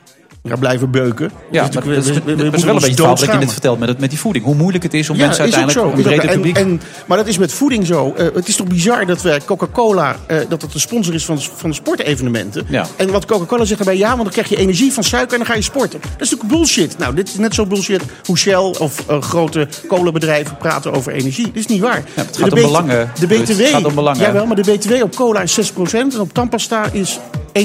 Ja, 0.48 0.56
blijven 0.56 0.90
beuken. 0.90 1.30
Ja, 1.50 1.66
Dus 1.66 1.74
maar 1.74 1.84
we- 1.84 1.94
dat 1.94 2.04
is, 2.04 2.10
we- 2.10 2.14
we- 2.14 2.20
we 2.20 2.36
dat 2.36 2.36
is 2.36 2.42
moeten 2.44 2.66
wel 2.66 2.74
een 2.74 2.80
beetje 2.80 3.02
dat 3.06 3.20
je 3.20 3.38
net 3.38 3.52
vertelt 3.52 3.78
met, 3.78 3.88
het, 3.88 3.98
met 3.98 4.10
die 4.10 4.18
voeding. 4.18 4.44
Hoe 4.44 4.54
moeilijk 4.54 4.82
het 4.84 4.94
is 4.94 5.10
om 5.10 5.16
mensen 5.16 5.46
is 5.46 5.54
uiteindelijk, 5.54 5.78
zo. 5.80 5.84
om 5.84 5.90
het 5.90 6.06
Is 6.06 6.12
ook- 6.12 6.18
brede 6.18 6.34
publiek... 6.34 6.56
En, 6.56 6.66
en, 6.66 6.80
maar 7.06 7.16
dat 7.18 7.26
is 7.26 7.38
met 7.38 7.52
voeding 7.52 7.86
zo. 7.86 8.12
Eh, 8.16 8.26
het 8.34 8.48
is 8.48 8.56
toch 8.56 8.66
bizar 8.66 9.06
dat 9.06 9.22
wij 9.22 9.40
Coca-Cola, 9.44 10.16
eh, 10.26 10.38
dat 10.48 10.62
het 10.62 10.72
de 10.72 10.78
sponsor 10.78 11.14
is 11.14 11.24
van, 11.24 11.40
van 11.56 11.70
de 11.70 11.76
sportevenementen. 11.76 12.66
Ja. 12.68 12.86
En 12.96 13.10
wat 13.10 13.24
Coca-Cola 13.24 13.64
zegt 13.64 13.78
daarbij, 13.84 13.96
ja, 13.98 14.08
want 14.10 14.22
dan 14.22 14.32
krijg 14.32 14.48
je 14.48 14.56
energie 14.56 14.92
van 14.92 15.04
suiker 15.04 15.32
en 15.32 15.38
dan 15.38 15.46
ga 15.46 15.54
je 15.54 15.62
sporten. 15.62 16.00
Dat 16.00 16.10
is 16.10 16.30
natuurlijk 16.30 16.48
bullshit. 16.48 16.98
Nou, 16.98 17.14
dit 17.14 17.28
is 17.28 17.34
net 17.36 17.54
zo 17.54 17.66
bullshit 17.66 18.02
hoe 18.24 18.38
Shell 18.38 18.56
of 18.78 19.04
eh, 19.08 19.22
grote 19.22 19.68
kolenbedrijven 19.88 20.56
praten 20.56 20.92
over 20.92 21.12
energie. 21.12 21.44
Dit 21.44 21.56
is 21.56 21.66
niet 21.66 21.80
waar. 21.80 22.02
het 22.14 22.36
gaat 22.36 22.50
de 22.50 22.56
om 22.56 22.62
belangen, 22.62 23.10
De. 23.18 23.26
BTW, 23.26 23.58
Het 23.58 23.68
gaat 23.68 23.84
om 23.84 23.94
belangen. 23.94 24.20
Jawel, 24.20 24.46
maar 24.46 24.56
de 24.62 24.72
BTW 24.72 24.92
op 25.02 25.14
cola 25.14 25.40
is 25.42 25.72
6% 25.72 26.14
en 26.14 26.20
op 26.20 26.32
tandpasta 26.34 26.84
is 26.92 27.18
21%. 27.58 27.62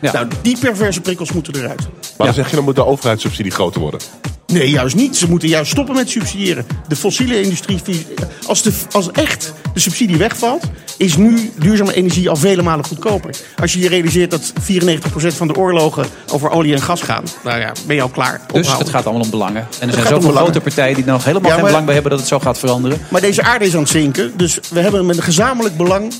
Ja. 0.00 0.12
Nou, 0.12 0.28
die 0.42 0.58
perverse 0.58 1.00
prikkels 1.00 1.32
moeten 1.32 1.54
eruit. 1.56 1.80
Maar 2.18 2.26
dan 2.26 2.34
zeg 2.34 2.50
je, 2.50 2.56
dan 2.56 2.64
moet 2.64 2.76
de 2.76 2.84
overheidssubsidie 2.84 3.52
groter 3.52 3.80
worden. 3.80 4.00
Nee, 4.46 4.70
juist 4.70 4.96
niet. 4.96 5.16
Ze 5.16 5.30
moeten 5.30 5.48
juist 5.48 5.70
stoppen 5.70 5.94
met 5.94 6.10
subsidiëren. 6.10 6.66
De 6.88 6.96
fossiele 6.96 7.40
industrie, 7.40 7.80
als, 8.46 8.62
de, 8.62 8.72
als 8.92 9.10
echt 9.10 9.52
de 9.74 9.80
subsidie 9.80 10.16
wegvalt, 10.16 10.64
is 10.96 11.16
nu 11.16 11.50
duurzame 11.58 11.94
energie 11.94 12.28
al 12.28 12.36
vele 12.36 12.62
malen 12.62 12.84
goedkoper. 12.84 13.34
Als 13.60 13.72
je 13.72 13.78
je 13.78 13.88
realiseert 13.88 14.30
dat 14.30 14.52
94% 14.52 14.56
van 15.26 15.46
de 15.46 15.56
oorlogen 15.56 16.06
over 16.32 16.50
olie 16.50 16.72
en 16.74 16.82
gas 16.82 17.02
gaan, 17.02 17.24
nou 17.44 17.60
ja, 17.60 17.72
ben 17.86 17.96
je 17.96 18.02
al 18.02 18.08
klaar. 18.08 18.40
Dus 18.40 18.46
Ophouden. 18.46 18.78
het 18.78 18.88
gaat 18.88 19.04
allemaal 19.04 19.22
om 19.22 19.30
belangen. 19.30 19.66
En 19.80 19.88
er 19.88 19.94
zijn 19.94 20.06
zoveel 20.06 20.32
grote 20.32 20.60
partijen 20.60 20.94
die 20.94 21.04
er 21.04 21.12
nog 21.12 21.24
helemaal 21.24 21.50
Ja, 21.50 21.56
geen 21.56 21.64
belang 21.64 21.84
bij 21.84 21.94
hebben 21.94 22.12
dat 22.12 22.20
het 22.20 22.28
zo 22.28 22.38
gaat 22.38 22.58
veranderen. 22.58 22.98
Maar 23.08 23.20
deze 23.20 23.42
aarde 23.42 23.64
is 23.64 23.74
aan 23.74 23.80
het 23.80 23.90
zinken, 23.90 24.32
dus 24.36 24.58
we 24.70 24.80
hebben 24.80 25.06
met 25.06 25.16
een 25.16 25.22
gezamenlijk 25.22 25.76
belang 25.76 26.14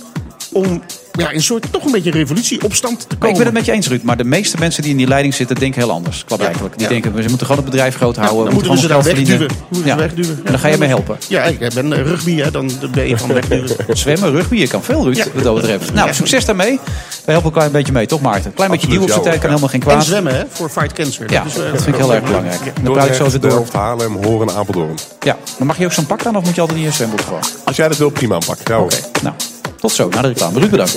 om 0.52 0.82
ja, 1.18 1.30
in 1.30 1.36
een 1.36 1.42
soort 1.42 1.66
toch 1.72 1.84
een 1.84 1.92
beetje 1.92 2.10
revolutie, 2.10 2.62
opstand 2.64 3.00
te 3.08 3.16
komen. 3.16 3.28
Ik 3.28 3.36
ben 3.36 3.44
het 3.44 3.54
met 3.54 3.64
je 3.64 3.72
eens, 3.72 3.88
Ruud. 3.88 4.02
Maar 4.02 4.16
de 4.16 4.24
meeste 4.24 4.56
mensen 4.58 4.82
die 4.82 4.90
in 4.90 4.96
die 4.96 5.06
leiding 5.08 5.34
zitten, 5.34 5.56
denken 5.56 5.80
heel 5.80 5.90
anders. 5.90 6.24
Klopt 6.24 6.42
eigenlijk. 6.42 6.74
Die 6.74 6.82
ja. 6.86 6.92
denken, 6.92 7.12
we 7.14 7.20
moeten 7.28 7.46
gewoon 7.46 7.62
het 7.62 7.70
bedrijf 7.70 7.96
groot 7.96 8.16
houden. 8.16 8.36
dan 8.38 8.46
we 8.46 8.52
moeten 8.54 8.72
we 8.72 8.78
ze 8.78 8.86
daar 8.86 9.02
wegduwen. 9.02 9.48
Ja. 9.84 9.94
ze 9.94 9.96
wegduwen. 9.96 10.40
En 10.44 10.50
dan 10.50 10.58
ga 10.60 10.68
je 10.68 10.78
mee 10.78 10.88
helpen. 10.88 11.16
Ja, 11.28 11.42
ik 11.42 11.58
ben 11.74 12.02
rugby, 12.02 12.36
hè, 12.36 12.50
dan 12.50 12.70
ben 12.92 13.08
je 13.08 13.18
van 13.18 13.32
wegduwen. 13.32 13.68
Zwemmen, 13.96 14.30
rugby, 14.30 14.56
je 14.56 14.66
kan 14.66 14.82
veel, 14.82 15.04
Ruud, 15.04 15.16
Ja. 15.16 15.24
wat 15.34 15.42
dat 15.42 15.54
betreft. 15.54 15.92
Nou, 15.94 16.06
Ja. 16.06 16.12
succes 16.12 16.44
daarmee. 16.44 16.80
Wij 17.24 17.34
helpen 17.34 17.52
elkaar 17.52 17.66
een 17.66 17.72
beetje 17.72 17.92
mee, 17.92 18.06
toch 18.06 18.20
Maarten? 18.20 18.54
Klein 18.54 18.70
beetje 18.70 18.88
nieuw 18.88 19.02
op 19.02 19.08
zijn 19.08 19.22
kan 19.22 19.32
helemaal 19.40 19.58
geen 19.68 19.80
En 19.80 19.86
kwaad. 19.86 20.04
zwemmen, 20.04 20.34
hè, 20.34 20.42
voor 20.50 20.68
Fight 20.68 20.92
Cancer. 20.92 21.32
Ja, 21.32 21.44
is, 21.44 21.56
eh, 21.56 21.72
dat 21.72 21.82
vind 21.82 21.96
ik 21.96 22.02
heel 22.02 22.14
erg 22.14 22.24
belangrijk. 22.24 22.64
Ja. 22.64 22.70
En 22.74 22.84
dan 22.84 22.92
praat 22.92 23.06
ik 23.06 23.14
zo 23.14 23.30
weer 23.30 23.40
door. 23.40 23.50
Delft, 23.50 23.72
Haarlem, 23.72 24.24
Horen 24.24 24.48
en 24.48 24.54
Apeldoorn. 24.54 24.94
Ja, 25.20 25.36
maar 25.58 25.66
mag 25.66 25.78
je 25.78 25.84
ook 25.84 25.92
zo'n 25.92 26.06
pak 26.06 26.26
aan 26.26 26.36
of 26.36 26.44
moet 26.44 26.54
je 26.54 26.60
altijd 26.60 26.78
in 26.78 26.84
je 26.84 26.90
zwembroek 26.92 27.20
gewoon? 27.20 27.42
Als 27.64 27.76
jij 27.76 27.88
dat 27.88 27.96
wil, 27.96 28.10
prima 28.10 28.34
aanpakken. 28.34 28.80
Oké, 28.80 28.96
nou, 29.22 29.34
tot 29.84 29.92
zo, 29.92 30.08
na 30.08 30.22
de 30.22 30.28
reclame. 30.28 30.58
Ruud, 30.58 30.70
bedankt. 30.70 30.92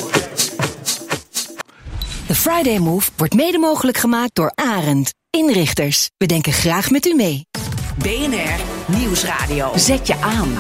De 2.28 2.36
Friday 2.36 2.78
Move 2.78 3.10
wordt 3.16 3.34
mede 3.34 3.58
mogelijk 3.58 3.98
gemaakt 3.98 4.36
door 4.36 4.52
Arend. 4.56 5.14
Inrichters, 5.30 6.10
we 6.18 6.26
denken 6.26 6.54
graag 6.54 6.90
met 6.90 7.06
u 7.06 7.14
mee. 7.14 7.46
BNR 7.98 8.60
Nieuwsradio. 8.86 9.72
Zet 9.76 10.08
je 10.08 10.14
aan. 10.22 10.58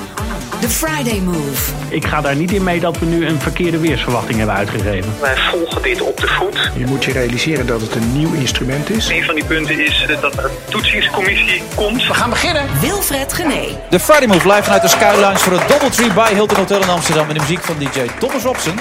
The 0.61 0.69
Friday 0.69 1.19
Move. 1.19 1.71
Ik 1.89 2.05
ga 2.05 2.21
daar 2.21 2.35
niet 2.35 2.51
in 2.51 2.63
mee 2.63 2.79
dat 2.79 2.99
we 2.99 3.05
nu 3.05 3.27
een 3.27 3.39
verkeerde 3.39 3.79
weersverwachting 3.79 4.37
hebben 4.37 4.55
uitgegeven. 4.55 5.13
Wij 5.21 5.35
volgen 5.35 5.81
dit 5.81 6.01
op 6.01 6.17
de 6.19 6.27
voet. 6.27 6.71
Je 6.75 6.85
moet 6.85 7.03
je 7.03 7.11
realiseren 7.11 7.67
dat 7.67 7.81
het 7.81 7.95
een 7.95 8.17
nieuw 8.17 8.33
instrument 8.33 8.89
is. 8.89 9.09
Een 9.09 9.23
van 9.23 9.35
die 9.35 9.45
punten 9.45 9.85
is 9.85 10.05
eh, 10.09 10.21
dat 10.21 10.37
er 10.37 10.45
een 10.45 10.51
toetsingscommissie 10.69 11.61
komt. 11.75 12.07
We 12.07 12.13
gaan 12.13 12.29
beginnen. 12.29 12.65
Wilfred 12.81 13.33
Gené. 13.33 13.65
De 13.89 13.99
Friday 13.99 14.27
Move 14.27 14.47
live 14.47 14.63
vanuit 14.63 14.81
de 14.81 14.87
Sky 14.87 15.15
Lounge 15.19 15.37
voor 15.37 15.53
het 15.53 15.67
Doubletree 15.67 16.13
bij 16.13 16.33
Hilton 16.33 16.57
Hotel 16.57 16.81
in 16.81 16.89
Amsterdam. 16.89 17.27
Met 17.27 17.35
de 17.35 17.41
muziek 17.41 17.63
van 17.63 17.75
DJ 17.77 17.99
Thomas 18.19 18.43
Robson. 18.43 18.79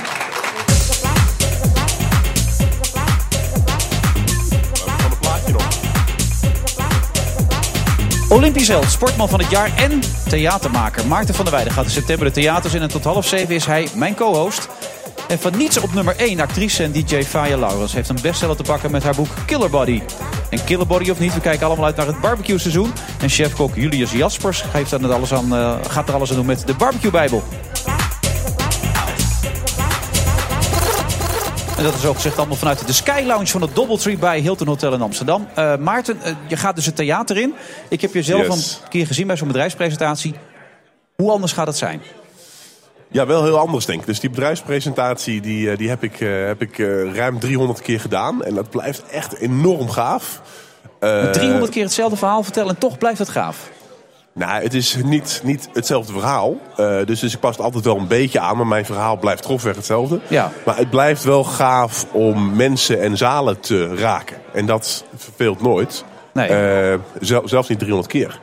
Olympisch 8.29 8.69
held, 8.69 8.91
sportman 8.91 9.29
van 9.29 9.41
het 9.41 9.51
jaar 9.51 9.77
en 9.77 10.01
theatermaker. 10.29 11.07
Maarten 11.07 11.35
van 11.35 11.45
der 11.45 11.55
Weijden 11.55 11.73
gaat 11.73 11.85
in 11.85 11.91
september 11.91 12.27
de 12.27 12.33
theaters 12.33 12.75
in 12.75 12.83
en 12.83 12.89
tot 12.89 13.05
half 13.05 13.27
zeven 13.27 13.55
is 13.55 13.67
hij 13.67 13.89
mijn 13.95 14.15
co-host. 14.15 14.69
En 15.29 15.39
van 15.39 15.57
niets 15.57 15.79
op 15.79 15.95
nummer 15.95 16.17
1, 16.17 16.41
actrice 16.41 16.83
en 16.83 16.93
DJ 16.93 17.23
Faya 17.23 17.59
Laurens 17.59 17.93
heeft 17.93 18.09
een 18.09 18.19
bestseller 18.23 18.57
te 18.57 18.63
pakken 18.63 18.91
met 18.91 19.03
haar 19.03 19.15
boek 19.15 19.29
Killer 19.47 19.71
Body. 19.71 20.03
En 20.51 20.65
Killer 20.65 20.87
Body 20.87 21.11
of 21.11 21.19
niet, 21.19 21.35
we 21.35 21.41
kijken 21.41 21.67
allemaal 21.67 21.85
uit 21.85 21.97
naar 21.97 22.07
het 22.07 22.21
barbecue 22.21 22.59
seizoen. 22.59 22.93
En 23.21 23.29
chefkok 23.29 23.75
Julius 23.75 24.13
Jaspers 24.13 24.61
geeft 24.61 24.93
er 24.93 25.13
alles 25.13 25.33
aan, 25.33 25.55
eh, 25.55 25.75
gaat 25.89 26.09
er 26.09 26.15
alles 26.15 26.31
aan 26.31 26.37
doen 26.37 26.47
met 26.47 26.67
de 26.67 26.75
barbecue 26.75 27.11
bijbel. 27.11 27.43
En 31.77 31.83
dat 31.83 31.95
is 31.95 32.05
ook 32.07 32.15
gezegd 32.15 32.37
allemaal 32.39 32.57
vanuit 32.57 32.87
de 32.87 32.93
Sky 32.93 33.23
Lounge 33.27 33.47
van 33.47 33.63
het 33.63 33.75
Doubletree 33.75 34.19
bij 34.19 34.41
Hilton 34.41 34.67
Hotel 34.67 34.93
in 34.93 35.03
Amsterdam. 35.03 35.49
Eh, 35.55 35.77
Maarten, 35.77 36.23
eh, 36.23 36.35
je 36.49 36.57
gaat 36.57 36.77
dus 36.77 36.87
het 36.87 36.97
theater 36.97 37.37
in. 37.37 37.55
Ik 37.89 38.01
heb 38.01 38.15
je 38.15 38.23
zelf 38.23 38.47
Yes. 38.47 38.81
een 38.83 38.89
keer 38.89 39.07
gezien 39.07 39.27
bij 39.27 39.37
zo'n 39.37 39.47
bedrijfspresentatie. 39.47 40.35
Hoe 41.17 41.31
anders 41.31 41.53
gaat 41.53 41.67
het 41.67 41.77
zijn? 41.77 42.03
Ja, 43.09 43.27
wel 43.27 43.45
heel 43.45 43.59
anders 43.59 43.85
denk 43.87 44.01
ik. 44.01 44.07
Dus 44.07 44.21
die 44.21 44.31
bedrijfspresentatie 44.31 45.41
die, 45.41 45.71
eh, 45.71 45.77
die 45.79 45.89
heb 45.89 46.03
ik, 46.03 46.19
heb 46.47 46.63
ik 46.63 46.79
ruim 47.15 47.39
300 47.39 47.83
keer 47.83 48.01
gedaan. 48.01 48.45
En 48.45 48.55
dat 48.55 48.71
blijft 48.71 49.03
echt 49.11 49.35
enorm 49.37 49.91
gaaf. 49.91 50.41
Eh, 51.01 51.31
300 51.31 51.71
keer 51.73 51.83
hetzelfde 51.85 52.17
verhaal 52.17 52.43
vertellen 52.43 52.69
en 52.69 52.79
toch 52.79 52.99
blijft 52.99 53.19
het 53.19 53.29
gaaf. 53.29 53.71
Nou, 54.37 54.63
het 54.63 54.75
is 54.75 54.97
niet, 55.05 55.41
niet 55.45 55.69
hetzelfde 55.73 56.13
verhaal. 56.13 56.57
Eh, 56.77 57.05
dus, 57.05 57.21
dus 57.21 57.35
ik 57.35 57.41
pas 57.41 57.57
het 57.57 57.65
altijd 57.65 57.85
wel 57.85 57.97
een 57.97 58.07
beetje 58.07 58.41
aan. 58.41 58.57
Maar 58.57 58.67
mijn 58.67 58.85
verhaal 58.85 59.17
blijft 59.17 59.45
grofweg 59.45 59.77
hetzelfde. 59.77 60.21
Ja. 60.29 60.53
Maar 60.65 60.77
het 60.77 60.91
blijft 60.91 61.25
wel 61.25 61.45
gaaf 61.45 62.07
om 62.13 62.57
mensen 62.57 63.01
en 63.01 63.17
zalen 63.17 63.61
te 63.61 63.95
raken. 63.95 64.37
En 64.53 64.67
dat 64.67 65.05
verveelt 65.17 65.63
nooit. 65.63 66.05
Nee. 66.33 66.49
Eh, 66.49 66.99
zel- 67.21 67.49
zelfs 67.49 67.69
niet 67.69 67.79
300 67.79 68.13
keer. 68.13 68.41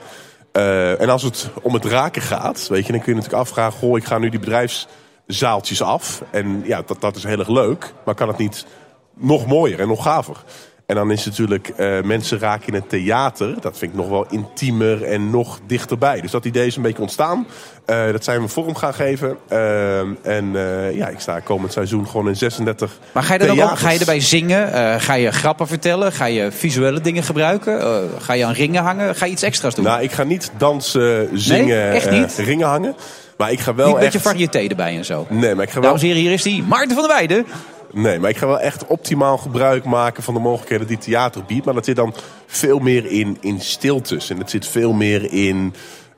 Eh, 0.52 1.02
en 1.02 1.10
als 1.10 1.24
het 1.24 1.50
om 1.62 1.74
het 1.74 1.86
raken 1.86 2.22
gaat, 2.22 2.68
weet 2.68 2.86
je, 2.86 2.92
dan 2.92 3.02
kun 3.02 3.12
je 3.14 3.20
natuurlijk 3.20 3.44
afvragen: 3.44 3.80
goh, 3.80 3.98
ik 3.98 4.06
ga 4.06 4.18
nu 4.18 4.30
die 4.30 4.40
bedrijfszaaltjes 4.40 5.82
af. 5.82 6.22
En 6.32 6.62
ja, 6.66 6.82
dat, 6.86 7.02
dat 7.02 7.16
is 7.16 7.24
heel 7.24 7.40
erg 7.40 7.48
leuk. 7.50 7.94
Maar 8.06 8.16
kan 8.16 8.28
het 8.28 8.38
niet 8.38 8.66
nog 9.14 9.46
mooier 9.46 9.80
en 9.80 9.88
nog 9.88 10.04
gaver? 10.04 10.44
En 10.86 10.96
dan 10.96 11.12
is 11.12 11.26
natuurlijk 11.26 11.68
eh, 11.68 12.02
mensen 12.02 12.40
raken 12.40 12.68
in 12.68 12.74
het 12.74 12.90
theater. 12.90 13.62
Dat 13.62 13.78
vind 13.78 13.92
ik 13.92 13.98
nog 13.98 14.10
wel 14.10 14.26
intiemer 14.30 15.04
en 15.04 15.30
nog 15.30 15.60
dichterbij. 15.68 16.22
Dus 16.22 16.32
dat 16.32 16.46
idee 16.46 16.68
is 16.68 16.76
een 16.76 16.82
beetje 16.82 17.02
ontstaan. 17.02 17.48
Eh, 17.86 18.12
dat 18.12 18.24
zijn 18.24 18.42
we 18.42 18.48
vorm 18.48 18.76
gaan 18.76 18.94
geven. 18.94 19.38
Eh, 19.48 20.00
en 20.22 20.52
ja, 20.94 21.08
ik 21.08 21.20
sta 21.20 21.40
komend 21.40 21.74
seizoen 21.74 22.08
gewoon 22.08 22.28
in 22.28 22.36
36 22.36 23.00
Maar 23.12 23.24
ga 23.24 23.34
je, 23.34 23.40
er 23.40 23.48
dan 23.48 23.62
ook, 23.62 23.78
ga 23.78 23.90
je 23.90 24.00
erbij 24.00 24.20
zingen? 24.20 25.02
Ga 25.02 25.14
je 25.14 25.32
grappen 25.32 25.68
vertellen? 25.68 26.12
Ga 26.12 26.26
je 26.26 26.52
visuele 26.52 27.02
dingen 27.02 27.24
gebruiken? 27.24 28.10
Ga 28.20 28.34
je 28.34 28.46
aan 28.46 28.54
ringen 28.54 28.84
hangen? 28.84 29.16
Ga 29.16 29.26
je 29.26 29.32
iets 29.32 29.44
extra's 29.44 29.76
doen? 29.76 29.86
Nou, 29.86 30.02
ik 30.02 30.12
ga 30.12 30.24
niet 30.24 30.52
dansen, 30.58 31.30
zingen, 31.34 31.92
echt 31.92 32.06
eh, 32.06 32.20
niet? 32.20 32.36
ringen 32.38 32.68
hangen. 32.68 32.96
Maar 33.38 33.52
ik 33.52 33.60
ga 33.60 33.76
wel 33.76 33.88
Niet 33.88 33.96
een 33.96 34.02
echt... 34.02 34.14
beetje 34.14 34.30
variété 34.30 34.60
erbij 34.60 34.98
en 34.98 35.06
zo. 35.06 35.26
Nee, 35.30 35.56
maar 35.56 35.64
ik 35.64 35.70
ga 35.70 35.80
wel... 35.80 35.90
Dames 35.90 36.02
en 36.02 36.08
heren, 36.08 36.22
hier 36.22 36.32
is 36.32 36.42
die 36.42 36.64
Maarten 36.64 36.96
van 36.96 37.08
der 37.08 37.16
Weijden. 37.16 37.46
Nee, 37.94 38.20
maar 38.20 38.30
ik 38.30 38.38
ga 38.38 38.48
wel 38.48 38.60
echt 38.60 38.88
optimaal 38.88 39.38
gebruik 39.38 39.84
maken 39.86 40.24
van 40.24 40.34
de 40.34 40.40
mogelijkheden 40.40 40.88
die 40.88 40.98
theater 40.98 41.44
biedt. 41.44 41.66
Maar 41.66 41.74
dat 41.74 41.86
zit 41.86 41.96
dan 41.96 42.14
veel 42.48 42.80
meer 42.80 43.06
in, 43.06 43.38
in 43.42 43.62
stiltes. 43.62 44.30
En 44.30 44.38
het 44.38 44.50
zit 44.50 44.68
veel 44.68 44.94
meer 44.94 45.34
in 45.34 45.74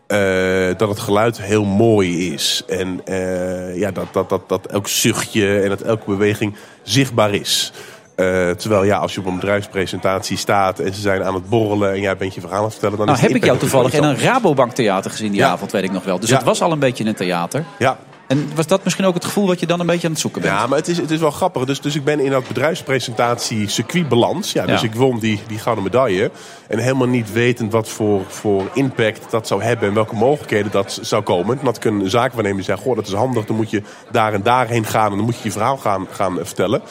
eh, 0.07 0.77
dat 0.77 0.89
het 0.89 0.99
geluid 0.99 1.41
heel 1.41 1.65
mooi 1.65 2.33
is. 2.33 2.63
En 2.67 3.01
eh, 3.05 3.77
ja, 3.77 3.91
dat, 3.91 4.05
dat, 4.11 4.29
dat, 4.29 4.49
dat 4.49 4.65
elk 4.65 4.87
zuchtje 4.87 5.59
en 5.59 5.69
dat 5.69 5.81
elke 5.81 6.05
beweging 6.05 6.55
zichtbaar 6.83 7.33
is. 7.33 7.71
Eh, 8.15 8.49
terwijl 8.49 8.83
ja, 8.83 8.97
als 8.97 9.13
je 9.13 9.19
op 9.19 9.25
een 9.25 9.35
bedrijfspresentatie 9.35 10.37
staat 10.37 10.79
en 10.79 10.93
ze 10.93 11.01
zijn 11.01 11.23
aan 11.23 11.33
het 11.33 11.49
borrelen 11.49 11.91
en 11.91 11.99
jij 12.01 12.17
bent 12.17 12.33
je 12.33 12.39
verhaal 12.41 12.57
aan 12.57 12.63
het 12.63 12.71
vertellen, 12.73 12.97
dan 12.97 13.05
Nou 13.05 13.17
is 13.19 13.25
heb 13.27 13.35
ik 13.35 13.45
jou 13.45 13.57
toevallig 13.57 13.93
in 13.93 14.03
een 14.03 14.17
Rabobank 14.19 14.71
theater 14.73 15.11
gezien 15.11 15.31
die 15.31 15.39
Ja. 15.39 15.49
avond, 15.49 15.71
weet 15.71 15.83
ik 15.83 15.91
nog 15.91 16.03
wel. 16.03 16.19
Dus 16.19 16.29
Ja. 16.29 16.35
het 16.35 16.45
was 16.45 16.61
al 16.61 16.71
een 16.71 16.79
beetje 16.79 17.05
een 17.05 17.15
theater. 17.15 17.65
Ja. 17.79 17.97
En 18.27 18.49
was 18.55 18.67
dat 18.67 18.83
misschien 18.83 19.05
ook 19.05 19.13
het 19.13 19.25
gevoel 19.25 19.47
wat 19.47 19.59
je 19.59 19.65
dan 19.65 19.79
een 19.79 19.85
beetje 19.85 20.07
aan 20.07 20.13
het 20.13 20.21
zoeken 20.21 20.41
bent? 20.41 20.53
Ja, 20.53 20.67
maar 20.67 20.77
het 20.77 20.87
is, 20.87 20.97
het 20.97 21.11
is 21.11 21.19
wel 21.19 21.31
grappig. 21.31 21.65
Dus, 21.65 21.81
dus 21.81 21.95
ik 21.95 22.03
ben 22.03 22.19
in 22.19 22.31
dat 22.31 22.47
bedrijfspresentatie 22.47 23.69
circuitbalans. 23.69 24.51
Ja, 24.51 24.65
dus 24.65 24.81
Ja. 24.81 24.87
ik 24.87 24.95
won 24.95 25.19
die, 25.19 25.41
die 25.47 25.59
gouden 25.59 25.83
medaille. 25.83 26.31
En 26.67 26.79
helemaal 26.79 27.07
niet 27.07 27.31
wetend 27.31 27.71
wat 27.71 27.89
voor, 27.89 28.21
voor 28.27 28.69
impact 28.73 29.31
dat 29.31 29.47
zou 29.47 29.63
hebben... 29.63 29.87
en 29.87 29.93
welke 29.93 30.15
mogelijkheden 30.15 30.71
dat 30.71 30.99
zou 31.01 31.23
komen. 31.23 31.59
Ik 31.73 31.85
een 31.85 32.09
zaakwaarnemer 32.09 32.57
die 32.57 32.65
zei... 32.65 32.77
Goh, 32.77 32.95
dat 32.95 33.07
is 33.07 33.13
handig, 33.13 33.45
dan 33.45 33.55
moet 33.55 33.69
je 33.69 33.81
daar 34.11 34.33
en 34.33 34.43
daarheen 34.43 34.85
gaan... 34.85 35.11
en 35.11 35.15
dan 35.15 35.25
moet 35.25 35.37
je 35.37 35.43
je 35.43 35.51
verhaal 35.51 35.77
gaan, 35.77 36.07
gaan 36.11 36.37
vertellen. 36.41 36.81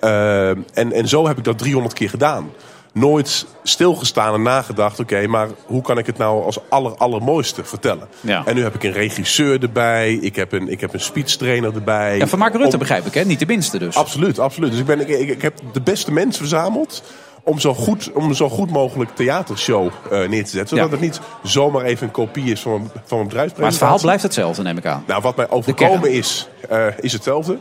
Eh, 0.00 0.48
en, 0.50 0.92
en 0.92 1.08
zo 1.08 1.26
heb 1.26 1.38
ik 1.38 1.44
dat 1.44 1.58
300 1.58 1.94
keer 1.94 2.08
gedaan. 2.08 2.50
Nooit 2.92 3.46
stilgestaan 3.62 4.34
en 4.34 4.42
nagedacht... 4.42 5.00
oké, 5.00 5.26
maar 5.26 5.48
hoe 5.66 5.82
kan 5.82 5.98
ik 5.98 6.06
het 6.06 6.18
nou 6.18 6.44
als 6.44 6.58
aller, 6.68 6.96
allermooiste 6.96 7.64
vertellen? 7.64 8.08
Ja. 8.20 8.42
En 8.44 8.54
nu 8.54 8.62
heb 8.62 8.74
ik 8.74 8.82
een 8.82 8.92
regisseur 8.92 9.62
erbij. 9.62 10.12
Ik 10.14 10.36
heb 10.36 10.52
een, 10.52 10.68
ik 10.68 10.80
heb 10.80 10.94
een 10.94 11.00
speechtrainer 11.00 11.74
erbij. 11.74 12.16
Ja, 12.16 12.26
van 12.26 12.38
Mark 12.38 12.54
Rutte 12.54 12.72
Om- 12.72 12.78
begrijp 12.78 13.06
ik, 13.06 13.14
hè? 13.14 13.24
Niet 13.24 13.38
de 13.38 13.46
minste 13.46 13.78
dus. 13.78 13.96
Absoluut, 13.96 14.38
absoluut. 14.38 14.70
Dus 14.70 14.80
ik, 14.80 14.86
ben, 14.86 15.00
ik, 15.00 15.28
ik, 15.28 15.42
heb 15.42 15.58
de 15.72 15.80
beste 15.80 16.12
mensen 16.12 16.40
verzameld 16.40 17.02
om 17.42 17.58
zo 17.58 17.74
goed, 17.74 18.12
om 18.12 18.34
zo 18.34 18.48
goed 18.48 18.70
mogelijk 18.70 19.10
theatershow 19.16 19.90
eh, 20.10 20.28
neer 20.28 20.44
te 20.44 20.50
zetten. 20.50 20.76
Zodat 20.76 20.84
Ja. 20.84 20.90
het 20.90 21.00
niet 21.00 21.20
zomaar 21.42 21.84
even 21.84 22.06
een 22.06 22.12
kopie 22.12 22.50
is 22.52 22.60
van 22.60 22.72
een, 22.72 22.90
van 23.04 23.18
een 23.18 23.26
bedrijfspresentatie. 23.26 23.60
Maar 23.60 23.68
het 23.68 23.78
verhaal 23.78 23.98
blijft 24.00 24.22
hetzelfde, 24.22 24.62
neem 24.62 24.76
ik 24.76 24.86
aan. 24.86 25.04
Nou, 25.06 25.22
wat 25.22 25.36
mij 25.36 25.50
overkomen 25.50 26.10
is, 26.12 26.48
eh, 26.68 26.86
is 27.00 27.12
hetzelfde. 27.12 27.58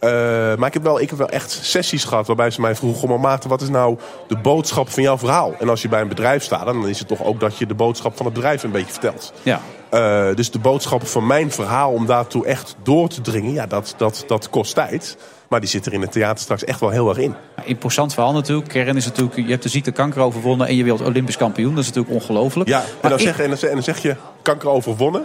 Eh, 0.00 0.10
maar 0.56 0.66
ik 0.66 0.74
heb, 0.74 0.82
wel, 0.82 1.00
ik 1.00 1.08
heb 1.08 1.18
wel 1.18 1.28
echt 1.28 1.58
sessies 1.62 2.04
gehad 2.04 2.26
waarbij 2.26 2.50
ze 2.50 2.60
mij 2.60 2.74
vroegen... 2.74 3.00
"Goh, 3.00 3.08
maar 3.10 3.20
Maarten, 3.20 3.48
wat 3.48 3.60
is 3.62 3.68
nou 3.68 3.98
de 4.28 4.36
boodschap 4.36 4.88
van 4.90 5.02
jouw 5.02 5.18
verhaal? 5.18 5.54
En 5.58 5.68
als 5.68 5.82
je 5.82 5.88
bij 5.88 6.00
een 6.00 6.08
bedrijf 6.08 6.42
staat, 6.42 6.64
dan 6.64 6.88
is 6.88 6.98
het 6.98 7.08
toch 7.08 7.24
ook 7.24 7.40
dat 7.40 7.56
je 7.56 7.66
de 7.66 7.74
boodschap 7.74 8.16
van 8.16 8.24
het 8.26 8.34
bedrijf 8.34 8.62
een 8.62 8.70
beetje 8.70 8.92
vertelt. 8.92 9.32
Ja. 9.42 9.60
Eh, 9.90 10.34
dus 10.34 10.50
de 10.50 10.58
boodschap 10.58 11.06
van 11.06 11.26
mijn 11.26 11.50
verhaal 11.52 11.92
om 11.92 12.06
daartoe 12.06 12.46
echt 12.46 12.76
door 12.82 13.08
te 13.08 13.20
dringen, 13.20 13.52
ja, 13.52 13.66
dat, 13.66 13.94
dat, 13.96 14.24
dat 14.26 14.50
kost 14.50 14.74
tijd. 14.74 15.16
Maar 15.48 15.60
die 15.60 15.68
zit 15.68 15.86
er 15.86 15.92
in 15.92 16.00
het 16.00 16.12
theater 16.12 16.38
straks 16.42 16.64
echt 16.64 16.80
wel 16.80 16.90
heel 16.90 17.08
erg 17.08 17.18
in. 17.18 17.34
Ja, 17.56 17.62
Imposant 17.64 18.14
verhaal 18.14 18.32
natuurlijk. 18.32 18.68
Kern 18.68 18.96
is 18.96 19.04
natuurlijk, 19.04 19.36
je 19.36 19.42
hebt 19.50 19.62
de 19.62 19.68
ziekte 19.68 19.90
kanker 19.90 20.20
overwonnen 20.22 20.66
en 20.66 20.76
je 20.76 20.84
wilt 20.84 21.00
Olympisch 21.00 21.36
kampioen. 21.36 21.74
Dat 21.74 21.84
is 21.84 21.92
natuurlijk 21.92 22.14
ongelooflijk. 22.14 22.68
Ja, 22.68 22.80
en 22.80 22.86
Maar 23.00 23.10
dan, 23.10 23.20
ik- 23.20 23.26
zeg, 23.26 23.40
en, 23.40 23.48
dan, 23.48 23.58
zeg- 23.58 23.68
en 23.68 23.74
dan 23.74 23.84
zeg 23.84 24.02
je 24.02 24.16
kanker 24.42 24.68
overwonnen. 24.68 25.24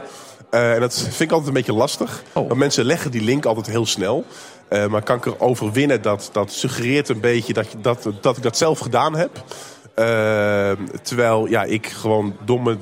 Eh, 0.49 0.73
en 0.73 0.79
dat 0.79 0.93
vind 1.01 1.19
ik 1.19 1.29
altijd 1.31 1.47
een 1.47 1.53
beetje 1.53 1.73
lastig. 1.73 2.23
Oh. 2.33 2.47
Want 2.47 2.59
mensen 2.59 2.85
leggen 2.85 3.11
die 3.11 3.21
link 3.23 3.45
altijd 3.45 3.67
heel 3.67 3.85
snel. 3.85 4.23
Eh, 4.67 4.87
maar 4.87 5.03
kanker 5.03 5.39
overwinnen, 5.39 6.01
dat, 6.01 6.29
dat 6.31 6.51
suggereert 6.51 7.09
een 7.09 7.19
beetje 7.19 7.53
dat, 7.53 7.71
je, 7.71 7.81
dat, 7.81 8.09
dat 8.21 8.37
ik 8.37 8.43
dat 8.43 8.57
zelf 8.57 8.79
gedaan 8.79 9.15
heb. 9.15 9.43
Eh, 9.93 10.71
terwijl 11.01 11.45
ja, 11.45 11.63
ik 11.63 11.87
gewoon 11.87 12.35
domme, 12.45 12.77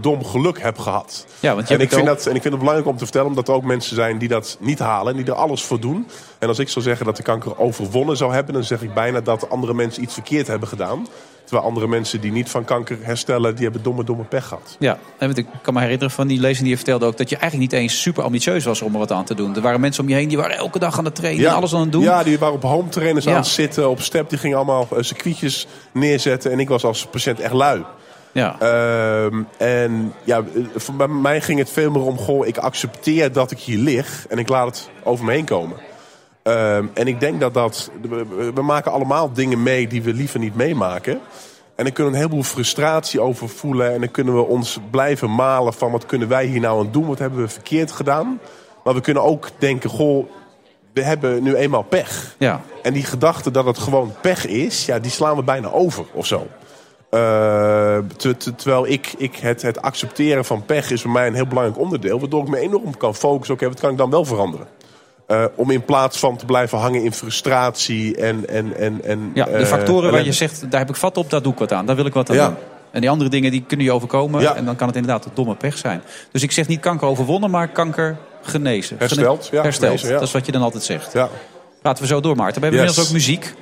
dom 0.00 0.24
geluk 0.24 0.62
heb 0.62 0.78
gehad. 0.78 1.26
Ja, 1.40 1.54
want 1.54 1.68
je 1.68 1.74
en, 1.74 1.80
ik 1.80 1.92
vind 1.92 2.06
dat, 2.06 2.26
en 2.26 2.34
ik 2.34 2.42
vind 2.42 2.54
het 2.54 2.58
belangrijk 2.58 2.88
om 2.88 2.96
te 2.96 3.04
vertellen, 3.04 3.28
omdat 3.28 3.48
er 3.48 3.54
ook 3.54 3.64
mensen 3.64 3.96
zijn 3.96 4.18
die 4.18 4.28
dat 4.28 4.56
niet 4.60 4.78
halen 4.78 5.12
en 5.12 5.22
die 5.22 5.32
er 5.32 5.38
alles 5.38 5.64
voor 5.64 5.80
doen. 5.80 6.08
En 6.38 6.48
als 6.48 6.58
ik 6.58 6.68
zou 6.68 6.84
zeggen 6.84 7.06
dat 7.06 7.16
de 7.16 7.22
kanker 7.22 7.58
overwonnen 7.58 8.16
zou 8.16 8.32
hebben, 8.32 8.54
dan 8.54 8.64
zeg 8.64 8.82
ik 8.82 8.94
bijna 8.94 9.20
dat 9.20 9.50
andere 9.50 9.74
mensen 9.74 10.02
iets 10.02 10.14
verkeerd 10.14 10.46
hebben 10.46 10.68
gedaan. 10.68 11.06
Terwijl 11.46 11.66
andere 11.68 11.88
mensen 11.88 12.20
die 12.20 12.32
niet 12.32 12.48
van 12.50 12.64
kanker 12.64 12.98
herstellen, 13.00 13.54
die 13.54 13.64
hebben 13.64 13.82
domme, 13.82 14.04
domme 14.04 14.24
pech 14.24 14.46
gehad. 14.46 14.76
Ja, 14.78 14.98
en 15.18 15.34
ik 15.34 15.46
kan 15.62 15.74
me 15.74 15.80
herinneren 15.80 16.10
van 16.10 16.26
die 16.26 16.40
lezing 16.40 16.60
die 16.60 16.68
je 16.70 16.76
vertelde 16.76 17.06
ook... 17.06 17.16
dat 17.16 17.28
je 17.30 17.36
eigenlijk 17.36 17.72
niet 17.72 17.80
eens 17.80 18.00
super 18.02 18.22
ambitieus 18.22 18.64
was 18.64 18.82
om 18.82 18.92
er 18.92 18.98
wat 18.98 19.12
aan 19.12 19.24
te 19.24 19.34
doen. 19.34 19.54
Er 19.56 19.60
waren 19.60 19.80
mensen 19.80 20.02
om 20.02 20.08
je 20.08 20.14
heen 20.14 20.28
die 20.28 20.36
waren 20.36 20.56
elke 20.56 20.78
dag 20.78 20.98
aan 20.98 21.04
het 21.04 21.14
trainen 21.14 21.46
en 21.46 21.54
alles 21.54 21.74
aan 21.74 21.80
het 21.80 21.92
doen. 21.92 22.02
Ja, 22.02 22.22
die 22.22 22.38
waren 22.38 22.54
op 22.54 22.62
home 22.62 22.88
trainers 22.88 23.24
Ja. 23.24 23.30
aan 23.30 23.36
het 23.36 23.46
zitten, 23.46 23.88
op 23.90 24.00
step. 24.00 24.28
Die 24.28 24.38
gingen 24.38 24.56
allemaal 24.56 24.88
eh, 24.90 25.02
circuitjes 25.02 25.66
neerzetten. 25.92 26.52
En 26.52 26.60
ik 26.60 26.68
was 26.68 26.84
als 26.84 27.06
patiënt 27.06 27.40
echt 27.40 27.52
lui. 27.52 27.84
Ja. 28.32 28.56
Ehm, 28.60 29.42
en 29.56 30.12
ja, 30.24 30.38
eh, 30.38 30.62
voor 30.74 30.94
bij 30.94 31.08
mij 31.08 31.40
ging 31.40 31.58
het 31.58 31.70
veel 31.70 31.90
meer 31.90 32.02
om... 32.02 32.18
Goh, 32.18 32.46
ik 32.46 32.58
accepteer 32.58 33.32
dat 33.32 33.50
ik 33.50 33.58
hier 33.58 33.78
lig 33.78 34.26
en 34.28 34.38
ik 34.38 34.48
laat 34.48 34.66
het 34.66 34.90
over 35.02 35.24
me 35.24 35.32
heen 35.32 35.44
komen. 35.44 35.76
Ehm, 36.46 36.86
en 36.94 37.06
ik 37.06 37.20
denk 37.20 37.40
dat 37.40 37.54
dat... 37.54 37.90
we- 38.02 38.52
We 38.54 38.62
maken 38.62 38.92
allemaal 38.92 39.32
dingen 39.32 39.62
mee 39.62 39.86
die 39.86 40.02
we 40.02 40.12
liever 40.12 40.38
niet 40.40 40.54
meemaken. 40.54 41.12
En 41.74 41.84
dan 41.84 41.92
kunnen 41.92 42.12
we 42.12 42.18
een 42.18 42.24
heleboel 42.24 42.44
frustratie 42.50 43.20
over 43.20 43.48
voelen. 43.48 43.92
En 43.92 44.00
dan 44.00 44.10
kunnen 44.10 44.34
we 44.34 44.42
ons 44.46 44.78
blijven 44.90 45.34
malen 45.34 45.72
van... 45.74 45.90
wat 45.90 46.06
kunnen 46.06 46.28
wij 46.28 46.44
hier 46.46 46.60
nou 46.60 46.80
aan 46.86 46.92
doen? 46.92 47.06
Wat 47.06 47.18
hebben 47.18 47.40
we 47.40 47.48
verkeerd 47.48 47.92
gedaan? 47.92 48.40
Maar 48.84 48.94
we 48.94 49.00
kunnen 49.00 49.22
ook 49.22 49.48
denken... 49.58 49.90
Goh, 49.90 50.26
we 50.92 51.02
hebben 51.02 51.42
nu 51.42 51.54
eenmaal 51.54 51.82
pech. 51.82 52.34
Ja. 52.38 52.60
En 52.82 52.92
die 52.92 53.04
gedachte 53.04 53.50
dat 53.50 53.64
het 53.64 53.78
gewoon 53.78 54.12
pech 54.20 54.46
is... 54.46 54.86
Ja, 54.86 54.98
die 54.98 55.10
slaan 55.10 55.36
we 55.36 55.42
bijna 55.42 55.70
over 55.70 56.04
of 56.12 56.26
zo. 56.26 56.46
Eh, 57.10 57.98
te- 58.16 58.36
te- 58.36 58.54
terwijl 58.54 58.86
ik, 58.86 59.14
ik 59.18 59.36
het, 59.36 59.62
het 59.62 59.82
accepteren 59.82 60.44
van 60.44 60.64
pech 60.64 60.90
is 60.90 61.02
voor 61.02 61.10
mij 61.10 61.26
een 61.26 61.34
heel 61.34 61.46
belangrijk 61.46 61.78
onderdeel. 61.80 62.20
Waardoor 62.20 62.42
ik 62.42 62.48
me 62.48 62.58
enorm 62.58 62.96
kan 62.96 63.14
focussen. 63.14 63.54
Oké, 63.54 63.68
wat 63.68 63.80
kan 63.80 63.90
ik 63.90 63.96
dan 63.98 64.10
wel 64.10 64.24
veranderen? 64.24 64.66
Eh, 65.26 65.44
om 65.54 65.70
in 65.70 65.84
plaats 65.84 66.18
van 66.18 66.36
te 66.36 66.44
blijven 66.44 66.78
hangen 66.78 67.02
in 67.02 67.12
frustratie 67.12 68.16
en... 68.16 68.48
en, 68.48 68.76
en, 68.76 69.04
en 69.04 69.30
Ja, 69.34 69.44
de 69.44 69.50
eh, 69.50 69.64
factoren 69.66 70.10
waar 70.12 70.24
je 70.24 70.32
zegt, 70.32 70.70
daar 70.70 70.80
heb 70.80 70.88
ik 70.88 70.96
vat 70.96 71.16
op, 71.16 71.30
daar 71.30 71.42
doe 71.42 71.52
ik 71.52 71.58
wat 71.58 71.72
aan. 71.72 71.86
Daar 71.86 71.96
wil 71.96 72.06
ik 72.06 72.14
wat 72.14 72.30
aan 72.30 72.36
Ja. 72.36 72.46
doen. 72.46 72.56
En 72.90 73.00
die 73.00 73.10
andere 73.10 73.30
dingen 73.30 73.50
die 73.50 73.64
kunnen 73.66 73.86
je 73.86 73.92
overkomen. 73.92 74.40
Ja. 74.40 74.54
En 74.54 74.64
dan 74.64 74.76
kan 74.76 74.86
het 74.86 74.96
inderdaad 74.96 75.24
een 75.24 75.30
domme 75.34 75.54
pech 75.54 75.78
zijn. 75.78 76.02
Dus 76.32 76.42
ik 76.42 76.52
zeg 76.52 76.68
niet 76.68 76.80
kanker 76.80 77.08
overwonnen, 77.08 77.50
maar 77.50 77.68
kanker 77.68 78.16
genezen. 78.42 78.96
Hersteld, 78.98 79.48
ja, 79.52 79.62
Hersteld, 79.62 79.90
genezen, 79.90 80.08
ja. 80.08 80.18
dat 80.18 80.26
is 80.28 80.32
wat 80.32 80.46
je 80.46 80.52
dan 80.52 80.62
altijd 80.62 80.82
zegt. 80.82 81.12
Ja. 81.12 81.28
Laten 81.82 82.02
we 82.02 82.08
zo 82.08 82.20
door, 82.20 82.36
Maarten. 82.36 82.60
We 82.60 82.66
hebben 82.66 82.84
Yes. 82.86 82.96
inmiddels 82.96 83.06
ook 83.08 83.12
muziek. 83.12 83.54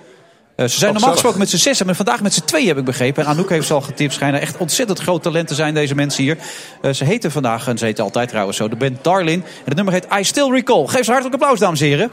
Eh, 0.56 0.66
ze 0.66 0.78
zijn 0.78 0.92
normaal 0.92 1.12
gesproken 1.12 1.38
met 1.38 1.50
z'n 1.50 1.56
zes, 1.56 1.82
maar 1.82 1.94
vandaag 1.94 2.22
met 2.22 2.34
z'n 2.34 2.44
twee 2.44 2.66
heb 2.66 2.78
ik 2.78 2.84
begrepen. 2.84 3.24
En 3.24 3.28
Anouk 3.28 3.50
heeft 3.50 3.66
ze 3.66 3.72
al 3.72 3.80
getipt. 3.80 4.12
Schijnen 4.12 4.40
echt 4.40 4.56
ontzettend 4.56 4.98
groot 4.98 5.22
talent 5.22 5.48
te 5.48 5.54
zijn, 5.54 5.74
deze 5.74 5.94
mensen 5.94 6.22
hier. 6.22 6.38
Eh, 6.82 6.92
ze 6.92 7.04
heten 7.04 7.30
vandaag, 7.30 7.68
en 7.68 7.78
ze 7.78 7.84
heten 7.84 8.04
altijd 8.04 8.28
trouwens 8.28 8.56
zo, 8.56 8.68
de 8.68 8.76
band 8.76 9.04
Darlin. 9.04 9.42
En 9.42 9.64
het 9.64 9.74
nummer 9.74 9.94
heet 9.94 10.06
I 10.18 10.24
Still 10.24 10.50
Recall. 10.50 10.86
Geef 10.86 11.04
ze 11.04 11.10
hartelijk 11.10 11.42
applaus, 11.42 11.58
dames 11.58 11.80
en 11.80 11.86
heren. 11.86 12.10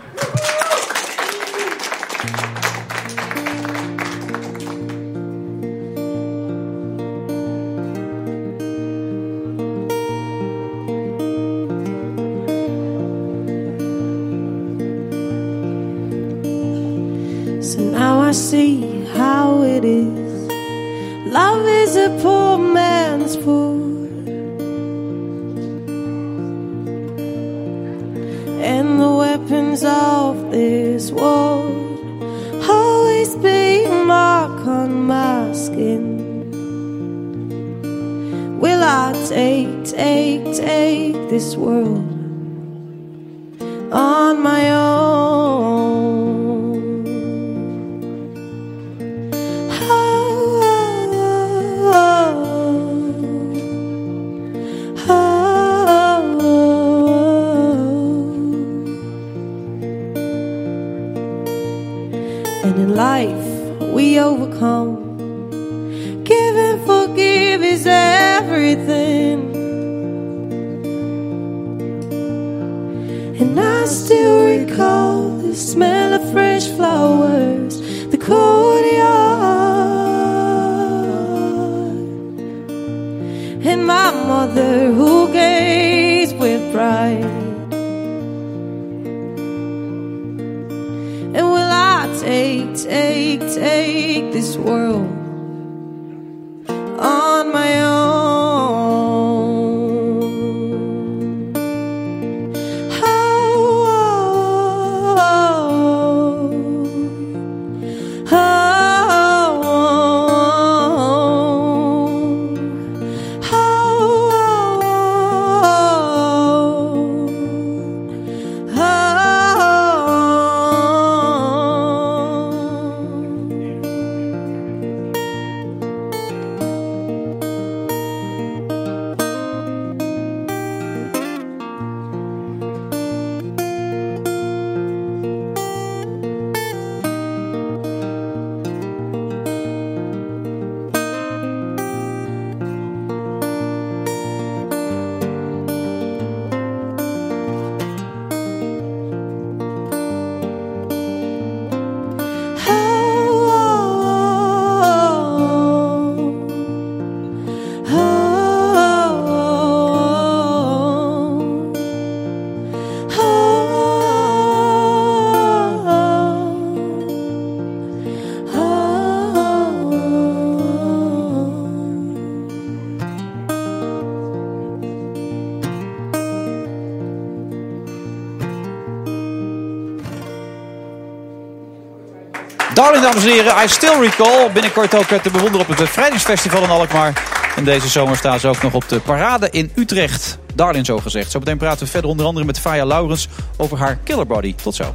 Dames 183.14 183.30
en 183.30 183.36
heren, 183.36 183.64
I 183.64 183.68
still 183.68 184.00
recall. 184.00 184.52
Binnenkort 184.52 184.96
ook 184.96 185.06
te 185.06 185.30
bewonderen 185.32 185.60
op 185.60 185.68
het 185.68 185.78
Bevrijdingsfestival 185.78 186.64
in 186.64 186.70
Alkmaar. 186.70 187.24
En 187.56 187.64
deze 187.64 187.88
zomer 187.88 188.18
staan 188.18 188.40
ze 188.40 188.48
ook 188.48 188.62
nog 188.62 188.74
op 188.74 188.90
de 188.90 189.00
parade 189.00 189.50
in 189.50 189.72
Utrecht. 189.76 190.38
Darling, 190.56 190.86
zo 190.86 190.98
gezegd. 190.98 191.32
Zometeen 191.32 191.58
praten 191.58 191.86
we 191.86 191.92
verder 191.92 192.10
onder 192.10 192.26
andere 192.26 192.46
met 192.46 192.60
Faya 192.60 192.86
Laurens 192.86 193.28
over 193.58 193.78
haar 193.78 194.00
killer 194.04 194.28
body. 194.28 194.56
Tot 194.56 194.76
zo. 194.76 194.94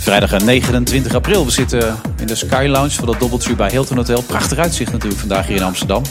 Vrijdag 0.00 0.38
29 0.38 1.14
april. 1.14 1.44
We 1.44 1.50
zitten 1.50 2.00
in 2.18 2.26
de 2.26 2.34
Sky 2.34 2.66
Lounge 2.68 2.90
van 2.90 3.06
dat 3.06 3.20
Doubletree 3.20 3.56
bij 3.56 3.70
Hilton 3.70 3.96
Hotel. 3.96 4.22
Prachtig 4.22 4.58
uitzicht 4.58 4.92
natuurlijk 4.92 5.20
vandaag 5.20 5.46
hier 5.46 5.56
in 5.56 5.62
Amsterdam. 5.62 6.02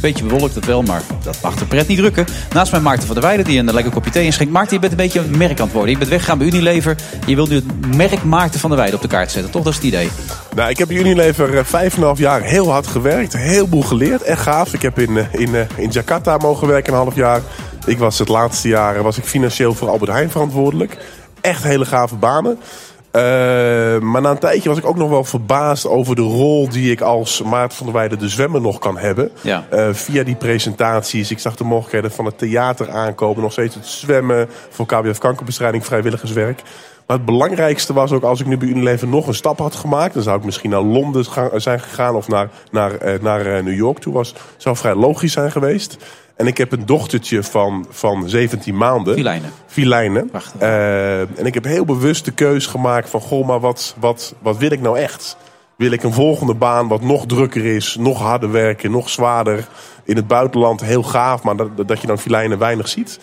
Beetje 0.00 0.24
bewolkt 0.24 0.54
het 0.54 0.66
wel, 0.66 0.82
maar 0.82 1.02
dat 1.22 1.38
mag 1.42 1.54
de 1.54 1.64
pret 1.64 1.88
niet 1.88 1.98
drukken. 1.98 2.26
Naast 2.52 2.72
mij 2.72 2.80
Maarten 2.80 3.06
van 3.06 3.14
der 3.14 3.24
Weijden, 3.24 3.44
die 3.44 3.58
een 3.58 3.72
lekker 3.72 3.92
kopje 3.92 4.10
thee 4.10 4.24
inschenkt. 4.24 4.52
Maarten, 4.52 4.74
je 4.74 4.80
bent 4.80 4.92
een 4.92 4.98
beetje 4.98 5.20
een 5.20 5.38
merk 5.38 5.60
aan. 5.60 5.68
Je 5.88 5.98
bent 5.98 6.10
weggegaan 6.10 6.38
bij 6.38 6.46
Unilever. 6.46 6.96
Je 7.26 7.34
wilt 7.34 7.48
nu 7.48 7.54
het 7.54 7.96
merk 7.96 8.24
Maarten 8.24 8.60
van 8.60 8.70
der 8.70 8.78
Weijden 8.78 8.98
op 8.98 9.10
de 9.10 9.16
kaart 9.16 9.30
zetten. 9.30 9.52
Toch, 9.52 9.62
dat 9.62 9.72
is 9.72 9.78
het 9.78 9.88
idee? 9.88 10.08
Nou, 10.54 10.70
ik 10.70 10.78
heb 10.78 10.88
bij 10.88 10.96
Unilever 10.96 11.58
eh, 11.58 11.64
vijf 11.64 11.96
en 11.96 12.02
half 12.02 12.18
jaar 12.18 12.42
heel 12.42 12.70
hard 12.70 12.86
gewerkt. 12.86 13.34
Een 13.34 13.40
heleboel 13.40 13.82
geleerd. 13.82 14.22
Echt 14.22 14.42
gaaf. 14.42 14.74
Ik 14.74 14.82
heb 14.82 14.98
in, 14.98 15.16
eh, 15.16 15.24
in, 15.30 15.54
eh, 15.54 15.60
in 15.76 15.90
Jakarta 15.90 16.36
mogen 16.36 16.68
werken 16.68 16.92
een 16.92 16.98
half 16.98 17.14
jaar. 17.14 17.40
Ik 17.86 17.98
was 17.98 18.18
het 18.18 18.28
laatste 18.28 18.68
jaar 18.68 19.02
was 19.02 19.18
ik 19.18 19.24
financieel 19.24 19.74
voor 19.74 19.88
Albert 19.88 20.10
Heijn 20.10 20.30
verantwoordelijk. 20.30 20.96
Echt 21.40 21.62
hele 21.62 21.84
gave 21.84 22.16
banen. 22.16 22.58
Uh, 23.12 23.22
maar 23.98 24.20
na 24.20 24.30
een 24.30 24.38
tijdje 24.38 24.68
was 24.68 24.78
ik 24.78 24.86
ook 24.86 24.96
nog 24.96 25.08
wel 25.08 25.24
verbaasd 25.24 25.86
over 25.86 26.16
de 26.16 26.22
rol 26.22 26.68
die 26.68 26.90
ik 26.90 27.00
als 27.00 27.42
Maarten 27.42 27.76
van 27.76 27.86
der 27.86 27.94
Weijden 27.94 28.18
de 28.18 28.28
zwemmer 28.28 28.60
nog 28.60 28.78
kan 28.78 28.98
hebben. 28.98 29.30
Ja. 29.40 29.66
Uh, 29.72 29.88
via 29.92 30.22
die 30.22 30.34
presentaties. 30.34 31.30
Ik 31.30 31.38
zag 31.38 31.56
de 31.56 31.64
mogelijkheden 31.64 32.10
van 32.10 32.24
het 32.24 32.38
theater 32.38 32.90
aankomen. 32.90 33.42
Nog 33.42 33.52
steeds 33.52 33.74
het 33.74 33.86
zwemmen 33.86 34.48
voor 34.68 34.86
KBF 34.86 35.18
kankerbestrijding, 35.18 35.84
vrijwilligerswerk. 35.84 36.62
Maar 37.10 37.18
het 37.18 37.28
belangrijkste 37.28 37.92
was 37.92 38.12
ook 38.12 38.22
als 38.22 38.40
ik 38.40 38.46
nu 38.46 38.56
bij 38.56 38.68
Unilever 38.68 39.08
nog 39.08 39.26
een 39.26 39.34
stap 39.34 39.58
had 39.58 39.74
gemaakt. 39.74 40.14
Dan 40.14 40.22
zou 40.22 40.38
ik 40.38 40.44
misschien 40.44 40.70
naar 40.70 40.82
Londen 40.82 41.24
gaan, 41.24 41.60
zijn 41.60 41.80
gegaan 41.80 42.14
of 42.14 42.28
naar, 42.28 42.50
naar, 42.70 43.06
uh, 43.06 43.22
naar 43.22 43.62
New 43.62 43.74
York 43.74 43.98
toe. 43.98 44.12
Was, 44.12 44.34
zou 44.56 44.76
vrij 44.76 44.94
logisch 44.94 45.32
zijn 45.32 45.50
geweest. 45.50 45.96
En 46.36 46.46
ik 46.46 46.58
heb 46.58 46.72
een 46.72 46.86
dochtertje 46.86 47.42
van, 47.42 47.86
van 47.88 48.28
17 48.28 48.76
maanden. 48.76 49.14
Filijnen. 49.14 49.50
Filijnen. 49.66 50.30
Uh, 50.60 51.20
en 51.20 51.46
ik 51.46 51.54
heb 51.54 51.64
heel 51.64 51.84
bewust 51.84 52.24
de 52.24 52.30
keus 52.30 52.66
gemaakt 52.66 53.10
van... 53.10 53.20
Goh, 53.20 53.46
maar 53.46 53.60
wat, 53.60 53.94
wat, 53.98 54.34
wat 54.38 54.56
wil 54.56 54.70
ik 54.70 54.80
nou 54.80 54.98
echt? 54.98 55.36
Wil 55.76 55.90
ik 55.90 56.02
een 56.02 56.12
volgende 56.12 56.54
baan 56.54 56.88
wat 56.88 57.02
nog 57.02 57.26
drukker 57.26 57.64
is, 57.64 57.96
nog 57.98 58.18
harder 58.18 58.50
werken, 58.50 58.90
nog 58.90 59.08
zwaarder? 59.08 59.68
In 60.04 60.16
het 60.16 60.26
buitenland 60.26 60.80
heel 60.80 61.02
gaaf, 61.02 61.42
maar 61.42 61.56
dat, 61.56 61.68
dat 61.86 62.00
je 62.00 62.06
dan 62.06 62.18
filijnen 62.18 62.58
weinig 62.58 62.88
ziet. 62.88 63.20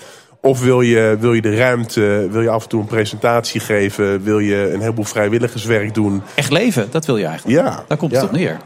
Of 0.48 0.62
wil 0.62 0.82
je, 0.82 1.18
wil 1.20 1.34
je 1.34 1.42
de 1.42 1.56
ruimte, 1.56 2.28
wil 2.32 2.42
je 2.42 2.50
af 2.50 2.64
en 2.64 2.70
toe 2.70 2.82
een 2.82 2.88
presentatie 2.88 3.60
geven... 3.60 4.24
wil 4.24 4.40
je 4.40 4.72
een 4.74 4.80
heleboel 4.80 5.06
vrijwilligerswerk 5.06 5.94
doen. 5.94 6.22
Echt 6.36 6.52
leven, 6.52 6.88
dat 6.92 7.06
wil 7.06 7.18
je 7.18 7.26
eigenlijk. 7.26 7.60
Ja. 7.60 7.84
Daar 7.88 7.98
komt 7.98 8.12
ja. 8.12 8.18
het 8.18 8.30
op 8.30 8.36
neer. 8.36 8.58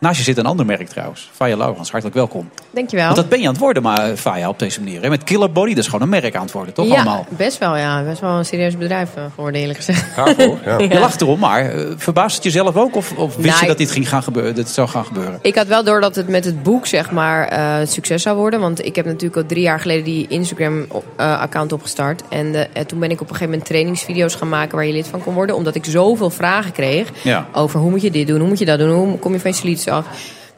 Naast 0.00 0.18
je 0.18 0.24
zit 0.24 0.36
een 0.38 0.46
ander 0.46 0.66
merk 0.66 0.88
trouwens. 0.88 1.30
Faya 1.32 1.56
Laurens, 1.56 1.90
hartelijk 1.90 2.16
welkom. 2.16 2.50
Dankjewel. 2.70 3.04
Want 3.04 3.16
dat 3.16 3.28
ben 3.28 3.40
je 3.40 3.46
aan 3.46 3.52
het 3.52 3.60
worden, 3.62 3.82
maar 3.82 4.16
Faya 4.16 4.48
op 4.48 4.58
deze 4.58 4.80
manier. 4.80 5.02
Hè? 5.02 5.08
Met 5.08 5.24
Killer 5.24 5.52
Body, 5.52 5.68
dat 5.68 5.78
is 5.78 5.84
gewoon 5.84 6.02
een 6.02 6.08
merk 6.20 6.36
aan 6.36 6.42
het 6.42 6.52
worden, 6.52 6.74
toch 6.74 6.86
ja, 6.86 6.94
allemaal? 6.94 7.26
best 7.28 7.58
wel 7.58 7.76
ja. 7.76 8.02
Best 8.02 8.20
wel 8.20 8.30
een 8.30 8.44
serieus 8.44 8.76
bedrijf 8.76 9.08
eh, 9.16 9.22
geworden 9.34 9.60
eerlijk 9.60 9.78
gezegd. 9.78 10.14
Hoor. 10.14 10.58
Ja. 10.64 10.78
Je 10.78 10.98
lacht 10.98 11.20
erom, 11.20 11.38
maar 11.38 11.74
uh, 11.74 11.90
verbaast 11.96 12.34
het 12.34 12.44
jezelf 12.44 12.76
ook? 12.76 12.96
Of, 12.96 13.12
of 13.16 13.36
wist 13.36 13.48
Nou, 13.48 13.60
je 13.60 13.66
dat 13.66 13.78
dit, 13.78 13.90
ging 13.90 14.08
gaan 14.08 14.22
gebeuren, 14.22 14.54
dit 14.54 14.68
zou 14.68 14.88
gaan 14.88 15.04
gebeuren? 15.04 15.38
Ik 15.42 15.54
had 15.54 15.66
wel 15.66 15.84
door 15.84 16.00
dat 16.00 16.14
het 16.16 16.28
met 16.28 16.44
het 16.44 16.62
boek 16.62 16.86
zeg 16.86 17.10
maar 17.10 17.52
uh, 17.52 17.86
succes 17.86 18.22
zou 18.22 18.36
worden. 18.36 18.60
Want 18.60 18.84
ik 18.84 18.96
heb 18.96 19.04
natuurlijk 19.04 19.36
al 19.36 19.46
drie 19.46 19.62
jaar 19.62 19.80
geleden 19.80 20.04
die 20.04 20.26
Instagram-account 20.28 21.72
opgestart. 21.72 22.22
En, 22.28 22.46
uh, 22.46 22.60
en 22.72 22.86
toen 22.86 22.98
ben 22.98 23.10
ik 23.10 23.14
op 23.20 23.20
een 23.20 23.34
gegeven 23.34 23.48
moment 23.50 23.66
trainingsvideo's 23.68 24.34
gaan 24.34 24.48
maken 24.48 24.76
waar 24.76 24.86
je 24.86 24.92
lid 24.92 25.06
van 25.06 25.22
kon 25.22 25.34
worden. 25.34 25.56
Omdat 25.56 25.74
ik 25.74 25.84
zoveel 25.84 26.30
vragen 26.30 26.72
kreeg 26.72 27.08
Ja. 27.22 27.46
over 27.52 27.80
hoe 27.80 27.90
moet 27.90 28.02
je 28.02 28.10
dit 28.10 28.26
doen, 28.26 28.38
hoe 28.38 28.48
moet 28.48 28.58
je 28.58 28.64
dat 28.64 28.78
doen, 28.78 28.90
hoe 28.90 29.18
kom 29.18 29.32
je 29.32 29.40
van 29.40 29.50
je 29.50 29.56
af. 29.90 30.06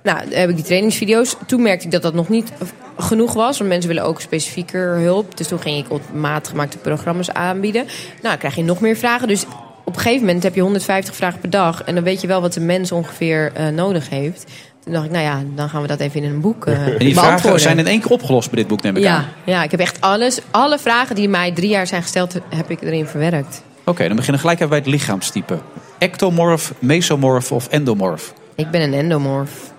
Nou, 0.03 0.19
dan 0.29 0.39
heb 0.39 0.49
ik 0.51 0.57
die 0.57 0.65
trainingsvideo's. 0.65 1.37
Toen 1.47 1.63
merkte 1.63 1.85
ik 1.85 1.93
dat 1.93 2.03
dat 2.03 2.15
nog 2.15 2.29
niet 2.29 2.53
genoeg 2.99 3.33
was. 3.33 3.59
Want 3.59 3.71
mensen 3.71 3.89
willen 3.89 4.05
ook 4.05 4.21
specifieker 4.21 4.97
hulp. 4.97 5.37
Dus 5.37 5.49
toen 5.49 5.61
ging 5.61 5.85
ik 5.85 5.93
op 5.93 6.03
maat 6.15 6.49
gemaakte 6.49 6.79
programma's 6.79 7.31
aanbieden. 7.31 7.85
Nou, 7.85 7.95
dan 8.21 8.39
krijg 8.39 8.55
je 8.55 8.63
nog 8.63 8.81
meer 8.81 8.97
vragen. 8.97 9.29
Dus 9.29 9.45
op 9.85 9.95
een 9.95 10.01
gegeven 10.01 10.27
moment 10.27 10.43
heb 10.43 10.55
je 10.55 10.61
150 10.61 11.15
vragen 11.15 11.41
per 11.41 11.51
dag. 11.51 11.83
En 11.83 11.95
dan 11.95 12.05
weet 12.05 12.21
je 12.21 12.27
wel 12.27 12.41
wat 12.41 12.53
de 12.53 12.61
mens 12.61 12.93
ongeveer 12.93 13.53
uh, 13.61 13.69
nodig 13.69 14.09
heeft. 14.09 14.47
Toen 14.85 14.93
dacht 14.93 15.05
ik, 15.05 15.11
nou 15.11 15.25
ja, 15.25 15.43
dan 15.55 15.69
gaan 15.69 15.83
we 15.83 15.89
dat 15.89 16.01
even 16.01 16.23
in 16.23 16.31
een 16.31 16.41
boek 16.41 16.67
uh, 16.67 16.87
En 16.87 16.99
die 16.99 17.15
vragen 17.15 17.61
zijn 17.61 17.79
in 17.79 17.87
één 17.87 18.01
keer 18.01 18.11
opgelost 18.11 18.51
bij 18.51 18.59
dit 18.59 18.69
boek, 18.69 18.83
neem 18.83 18.97
ik 18.97 19.03
ja, 19.03 19.15
aan. 19.15 19.29
ja, 19.45 19.63
ik 19.63 19.71
heb 19.71 19.81
echt 19.81 20.01
alles. 20.01 20.41
Alle 20.51 20.79
vragen 20.79 21.15
die 21.15 21.29
mij 21.29 21.53
drie 21.53 21.69
jaar 21.69 21.87
zijn 21.87 22.03
gesteld, 22.03 22.35
heb 22.49 22.71
ik 22.71 22.83
erin 22.83 23.07
verwerkt. 23.07 23.63
Oké, 23.81 23.91
okay, 23.91 24.07
dan 24.07 24.17
beginnen 24.17 24.43
we 24.43 24.49
gelijk 24.49 24.59
even 24.59 24.69
bij 24.69 24.79
het 24.79 24.87
lichaamstype. 24.87 25.59
Ectomorf, 25.99 26.73
mesomorf 26.79 27.53
of 27.53 27.69
endomorf? 27.69 28.33
Ik 28.55 28.71
ben 28.71 28.81
een 28.81 28.95
endomorf. 28.95 29.73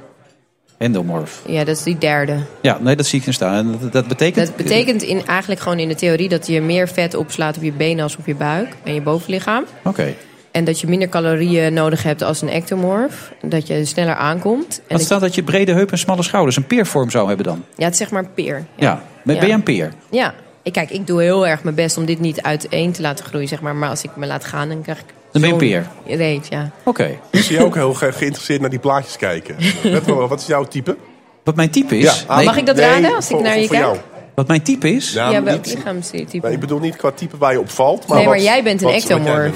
Endomorf. 0.78 1.42
Ja, 1.48 1.64
dat 1.64 1.78
is 1.78 1.84
die 1.84 1.98
derde. 1.98 2.38
Ja, 2.62 2.78
nee, 2.82 2.96
dat 2.96 3.06
zie 3.06 3.20
ik 3.20 3.28
er 3.28 3.34
staan. 3.34 3.54
En 3.54 3.78
dat, 3.82 3.92
dat 3.92 4.08
betekent... 4.08 4.48
Dat 4.48 4.56
betekent 4.56 5.02
in, 5.02 5.26
eigenlijk 5.26 5.62
gewoon 5.62 5.80
in 5.80 5.88
de 5.88 5.96
theorie 5.96 6.30
dat 6.30 6.48
je 6.48 6.62
meer 6.62 6.88
vet 6.88 7.16
opslaat 7.16 7.58
op 7.58 7.64
je 7.64 7.72
benen 7.72 8.04
als 8.04 8.18
op 8.18 8.26
je 8.26 8.36
buik 8.36 8.76
en 8.84 8.94
je 8.94 9.02
bovenlichaam. 9.02 9.64
Oké. 9.80 9.90
Okay. 9.90 10.16
En 10.52 10.64
dat 10.64 10.80
je 10.80 10.88
minder 10.88 11.10
calorieën 11.10 11.74
nodig 11.74 12.04
hebt 12.04 12.22
als 12.22 12.42
een 12.42 12.50
ectomorf. 12.50 13.34
Dat 13.42 13.68
je 13.68 13.86
sneller 13.86 14.16
aankomt. 14.16 14.82
En 14.88 14.98
Wat 14.98 15.06
staat 15.06 15.22
dat 15.22 15.36
je 15.36 15.44
brede 15.44 15.72
heupen 15.72 15.92
en 15.92 16.00
smalle 16.00 16.24
schouders 16.24 16.56
een 16.56 16.68
peervorm 16.68 17.10
zou 17.10 17.28
hebben 17.28 17.46
dan? 17.46 17.64
Ja, 17.76 17.84
het 17.84 17.94
is 17.94 18.00
zeg 18.00 18.12
maar 18.12 18.24
een 18.24 18.34
peer. 18.34 18.56
Ja. 18.76 18.86
ja. 18.86 19.04
Ben, 19.24 19.40
ben 19.40 19.48
je 19.48 19.54
een 19.54 19.64
peer? 19.64 19.94
Ja. 20.12 20.34
Ik, 20.64 20.74
kijk, 20.74 20.90
ik 20.90 21.08
doe 21.08 21.22
heel 21.22 21.48
erg 21.48 21.64
mijn 21.64 21.76
best 21.76 21.98
om 21.98 22.06
dit 22.06 22.20
niet 22.20 22.42
uiteen 22.42 22.92
te 22.92 23.02
laten 23.02 23.26
groeien, 23.26 23.48
zeg 23.48 23.62
maar. 23.62 23.76
Maar 23.76 23.90
als 23.90 24.04
ik 24.04 24.16
me 24.16 24.26
laat 24.26 24.46
gaan, 24.46 24.70
dan 24.70 24.82
krijg 24.82 25.00
ik... 25.00 25.06
Dan 25.34 25.42
ben 25.42 25.52
je 25.52 25.56
peer? 25.56 25.88
Reet, 26.18 26.48
ja. 26.50 26.72
Oké. 26.80 26.90
Okay. 26.90 27.20
Ik 27.32 27.40
zie 27.40 27.58
je 27.58 27.66
ook 27.66 27.76
heel 27.76 27.94
ge 27.94 28.12
geïnteresseerd 28.12 28.62
naar 28.62 28.70
die 28.70 28.80
plaatjes 28.80 29.18
kijken. 29.18 29.56
Wat 30.30 30.40
is 30.40 30.48
jouw 30.48 30.64
type? 30.64 30.98
Wat 31.44 31.56
mijn 31.56 31.70
type 31.70 31.98
is? 31.98 32.26
Ja. 32.28 32.36
Nee. 32.36 32.46
Mag 32.46 32.58
ik 32.58 32.66
dat 32.66 32.76
nee, 32.76 32.86
raden 32.86 33.16
als 33.16 33.30
ik 33.30 33.36
voor, 33.36 33.42
naar 33.42 33.60
je 33.60 33.68
voor 33.68 33.76
kijk? 33.76 33.86
Jou. 33.86 33.98
Wat 34.36 34.48
mijn 34.48 34.62
type 34.62 34.90
is? 34.90 35.14
Ja, 35.14 35.30
ja 35.30 35.44
welk 35.44 35.66
lichaamstype? 35.66 36.38
Nee, 36.42 36.52
ik 36.52 36.60
bedoel 36.60 36.80
niet 36.80 36.96
qua 36.96 37.12
type 37.12 37.38
waar 37.38 37.52
je 37.52 37.60
opvalt. 37.60 38.08
Maar 38.08 38.18
nee, 38.18 38.28
maar 38.28 38.36
wat, 38.36 38.46
jij 38.46 38.64
bent 38.64 38.82
een 38.82 38.88
wat, 38.88 38.96
ectomorf. 38.96 39.56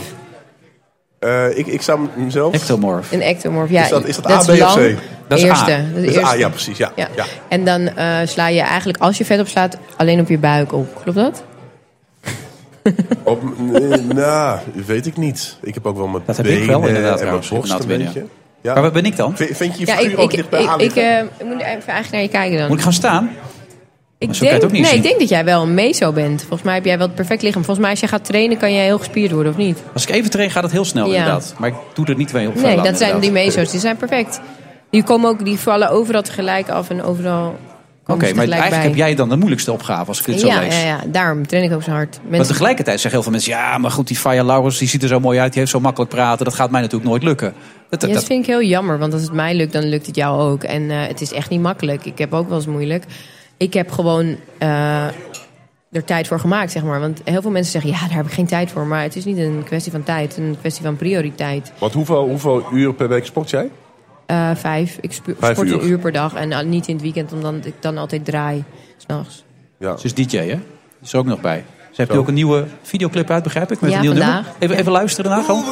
Uh, 1.20 1.58
ik, 1.58 1.68
ik 1.68 1.82
zou 1.82 2.08
mezelf... 2.16 2.54
Ectomorf. 2.54 3.12
Een 3.12 3.22
ectomorf, 3.22 3.70
ja. 3.70 3.84
Is 3.84 3.90
dat, 3.90 4.06
is 4.06 4.16
dat, 4.16 4.24
dat 4.24 4.32
A, 4.32 4.46
B 4.46 4.50
of 4.50 4.58
lang. 4.58 4.96
C? 4.96 4.98
Dat 5.28 5.38
is 5.38 5.44
eerste. 5.44 5.72
A. 5.72 5.82
Dat 5.94 6.04
is 6.04 6.16
eerste. 6.16 6.26
A, 6.26 6.34
ja 6.34 6.50
precies. 6.50 6.78
Ja. 6.78 6.92
Ja. 6.96 7.08
ja. 7.16 7.26
En 7.48 7.66
dan 7.66 7.82
uh, 7.82 8.18
sla 8.26 8.48
je 8.48 8.62
eigenlijk, 8.62 8.98
als 8.98 9.18
je 9.18 9.26
vet 9.26 9.40
opslaat, 9.40 9.78
alleen 9.98 10.20
op 10.20 10.30
je 10.30 10.38
buik 10.38 10.74
op. 10.74 11.02
Klopt 11.04 11.18
dat? 11.18 11.44
Op, 13.24 13.44
nou, 14.14 14.60
weet 14.86 15.06
ik 15.06 15.18
niet. 15.18 15.58
Ik 15.62 15.74
heb 15.74 15.86
ook 15.86 15.98
wel 15.98 16.08
mijn 16.08 16.24
dat 16.26 16.38
heb 16.38 16.46
benen 16.46 16.62
ik 16.62 16.70
wel, 16.70 16.88
inderdaad, 16.88 17.20
en 17.22 17.28
mijn 17.28 17.42
borst 17.50 17.72
een 17.72 17.88
binnen. 17.88 18.06
beetje. 18.08 18.26
Ja. 18.62 18.74
Maar 18.74 18.82
wat 18.82 18.94
ben 18.94 19.06
ik 19.06 19.16
dan? 19.16 19.38
Vind, 19.38 19.58
vind 19.58 19.74
je 19.74 19.80
je 19.80 19.86
Ja, 19.86 19.96
figuur 19.96 20.12
ik, 20.12 20.20
ook 20.20 20.32
ik, 20.32 20.36
dicht 20.38 20.50
bij 20.50 20.62
ik, 20.64 20.82
ik, 20.82 20.96
uh, 20.96 21.20
ik 21.20 21.46
moet 21.46 21.62
even 21.62 21.68
eigenlijk 21.70 22.12
naar 22.12 22.22
je 22.22 22.28
kijken 22.30 22.58
dan. 22.58 22.68
Moet 22.68 22.78
ik 22.78 22.84
gaan 22.84 22.94
staan? 22.94 23.30
Ik 24.20 24.40
denk, 24.40 24.52
het 24.52 24.64
ook 24.64 24.72
niet 24.72 24.82
nee, 24.82 24.90
zien. 24.90 25.00
ik 25.00 25.04
denk 25.04 25.20
dat 25.20 25.30
jij 25.30 25.46
wel 25.46 25.62
een 25.62 25.74
meso 25.74 26.12
bent. 26.12 26.40
Volgens 26.40 26.62
mij 26.62 26.74
heb 26.74 26.86
jij 26.86 26.98
wel 26.98 27.08
het 27.08 27.16
perfect 27.16 27.42
lichaam. 27.42 27.64
Volgens 27.64 27.80
mij 27.80 27.90
als 27.90 28.00
je 28.00 28.08
gaat 28.08 28.26
trainen 28.26 28.58
kan 28.58 28.74
jij 28.74 28.84
heel 28.84 28.98
gespierd 28.98 29.32
worden, 29.32 29.52
of 29.52 29.58
niet? 29.58 29.80
Als 29.94 30.04
ik 30.04 30.10
even 30.10 30.30
train 30.30 30.52
gaat 30.52 30.64
het 30.64 30.72
heel 30.72 30.86
snel 30.86 31.08
Ja. 31.08 31.16
inderdaad. 31.16 31.56
Maar 31.58 31.70
ik 31.70 31.76
doe 31.94 32.06
er 32.06 32.16
niet 32.16 32.34
mee 32.34 32.48
op 32.48 32.56
Nee, 32.56 32.82
dat 32.82 32.98
zijn 32.98 33.20
die 33.20 33.32
meso's. 33.32 33.72
Die 33.72 33.80
zijn 33.80 33.98
perfect. 33.98 34.40
Die, 34.90 35.04
komen 35.04 35.30
ook, 35.30 35.46
die 35.46 35.60
vallen 35.60 35.90
overal 35.90 36.22
tegelijk 36.22 36.70
af 36.70 36.90
en 36.90 37.04
overal 37.04 37.56
Oké, 38.08 38.34
maar 38.34 38.48
eigenlijk 38.48 38.70
bij. 38.70 38.82
heb 38.82 38.96
jij 38.96 39.16
dan 39.16 39.30
de 39.30 39.36
moeilijkste 39.36 39.72
opgave 39.72 40.08
als 40.08 40.20
ik 40.20 40.26
dit 40.26 40.40
zo 40.40 40.48
ja, 40.48 40.60
lees. 40.60 40.82
ja, 40.82 40.88
ja, 40.88 41.04
daarom 41.08 41.48
train 41.48 41.64
ik 41.64 41.74
ook 41.74 41.84
zo 41.84 41.92
hard. 41.92 42.20
Maar 42.22 42.32
Mensen, 42.32 42.48
tegelijkertijd 42.48 42.96
zeggen 43.02 43.12
heel 43.12 43.22
veel 43.22 43.32
mensen... 43.32 43.52
ja, 43.52 43.78
maar 43.78 43.92
goed, 43.92 44.08
die 44.08 44.18
Faya 44.18 44.44
Laurens 44.44 44.78
die 44.78 44.88
ziet 44.88 45.04
er 45.04 45.08
zo 45.08 45.20
mooi 45.20 45.40
uit... 45.40 45.52
die 45.52 45.60
heeft 45.60 45.72
zo 45.72 45.80
makkelijk 45.80 46.12
praten, 46.12 46.46
dat 46.46 46.54
gaat 46.54 46.72
mij 46.72 46.82
natuurlijk 46.82 47.10
nooit 47.10 47.24
lukken. 47.24 47.54
Dat, 47.90 48.02
ja, 48.02 48.14
dat, 48.14 48.24
vind 48.24 48.42
ik 48.42 48.50
heel 48.50 48.64
jammer, 48.64 48.98
want 48.98 49.14
als 49.14 49.22
het 49.22 49.32
mij 49.32 49.56
lukt, 49.56 49.74
dan 49.74 49.90
lukt 49.90 50.06
het 50.06 50.16
jou 50.16 50.40
ook. 50.52 50.64
En 50.64 50.92
eh, 50.92 51.08
het 51.08 51.22
is 51.22 51.32
echt 51.32 51.50
niet 51.50 51.62
makkelijk. 51.62 52.06
Ik 52.06 52.18
heb 52.18 52.34
ook 52.34 52.48
wel 52.48 52.58
eens 52.58 52.68
moeilijk. 52.68 53.04
Ik 53.58 53.74
heb 53.74 53.92
gewoon 53.92 54.36
eh, 54.58 55.06
er 55.92 56.04
tijd 56.06 56.28
voor 56.28 56.40
gemaakt, 56.40 56.72
zeg 56.72 56.84
maar. 56.84 57.00
Want 57.00 57.22
heel 57.24 57.42
veel 57.42 57.52
mensen 57.52 57.72
zeggen, 57.72 57.92
ja, 57.92 58.08
daar 58.08 58.18
heb 58.18 58.26
ik 58.26 58.32
geen 58.32 58.46
tijd 58.46 58.72
voor. 58.72 58.86
Maar 58.86 59.02
het 59.02 59.16
is 59.16 59.26
niet 59.26 59.38
een 59.38 59.64
kwestie 59.66 59.92
van 59.92 60.04
tijd, 60.04 60.30
het 60.36 60.38
is 60.44 60.50
een 60.50 60.60
kwestie 60.60 60.84
van 60.84 60.96
prioriteit. 60.96 61.72
Want 61.78 61.94
hoeveel, 61.94 62.28
hoeveel 62.28 62.66
uur 62.74 62.94
per 62.94 63.08
week 63.08 63.26
sport 63.26 63.50
jij? 63.50 63.70
Eh, 64.28 64.50
vijf. 64.56 64.98
Ik 65.02 65.20
Vijf 65.40 65.54
sport 65.54 65.68
uur. 65.68 65.82
een 65.82 65.88
uur 65.90 65.98
per 66.00 66.12
dag 66.12 66.34
en 66.34 66.52
uh, 66.52 66.62
niet 66.62 66.88
in 66.88 66.94
het 66.94 67.04
weekend, 67.04 67.34
omdat 67.34 67.66
ik 67.66 67.74
dan 67.80 67.98
altijd 67.98 68.26
draai. 68.26 68.64
S'nachts. 68.98 69.44
Ja. 69.80 69.98
Ze 69.98 70.06
is 70.06 70.14
DJ, 70.14 70.38
hè? 70.38 70.46
Die 70.46 70.58
is 71.02 71.14
er 71.14 71.20
ook 71.20 71.26
nog 71.26 71.42
bij. 71.42 71.64
Ze 71.92 72.04
heeft 72.04 72.12
nu 72.12 72.18
ook 72.18 72.28
een 72.28 72.34
nieuwe 72.34 72.66
videoclip 72.82 73.30
uit, 73.30 73.44
begrijp 73.44 73.72
ik? 73.72 73.82
Met 73.82 73.90
Ja, 73.92 73.96
een 73.96 74.02
nieuw 74.02 74.12
vandaag. 74.12 74.34
nummer. 74.36 74.52
Even, 74.60 74.76
Ja. 74.76 74.82
even 74.82 74.92
luisteren 74.92 75.30
daarna 75.32 75.46
gewoon. 75.46 75.64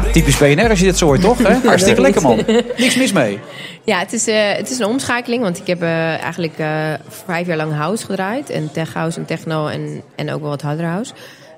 Nou, 0.00 0.12
typisch 0.12 0.38
BNR 0.38 0.68
als 0.68 0.78
je 0.78 0.84
dit 0.84 0.98
zo 0.98 1.06
hoort, 1.06 1.20
toch? 1.20 1.38
Hè? 1.38 1.54
Hartstikke 1.68 2.00
lekker, 2.00 2.22
man. 2.22 2.36
Niks 2.76 2.96
mis 2.96 3.12
mee. 3.12 3.38
Ja, 3.84 3.98
het 3.98 4.12
is, 4.12 4.26
eh, 4.26 4.52
het 4.52 4.70
is 4.70 4.78
een 4.78 4.86
omschakeling, 4.86 5.42
want 5.42 5.58
ik 5.58 5.66
heb 5.66 5.82
eh, 5.82 6.22
eigenlijk 6.22 6.58
eh, 6.58 6.92
vijf 7.08 7.46
jaar 7.46 7.56
lang 7.56 7.72
house 7.72 8.04
gedraaid. 8.04 8.50
En 8.50 8.72
tech 8.72 8.92
house 8.92 9.18
en 9.18 9.24
techno 9.24 9.66
en, 9.66 10.02
en 10.16 10.32
ook 10.32 10.40
wel 10.40 10.50
wat 10.50 10.62
harder 10.62 10.86
house. 10.86 11.12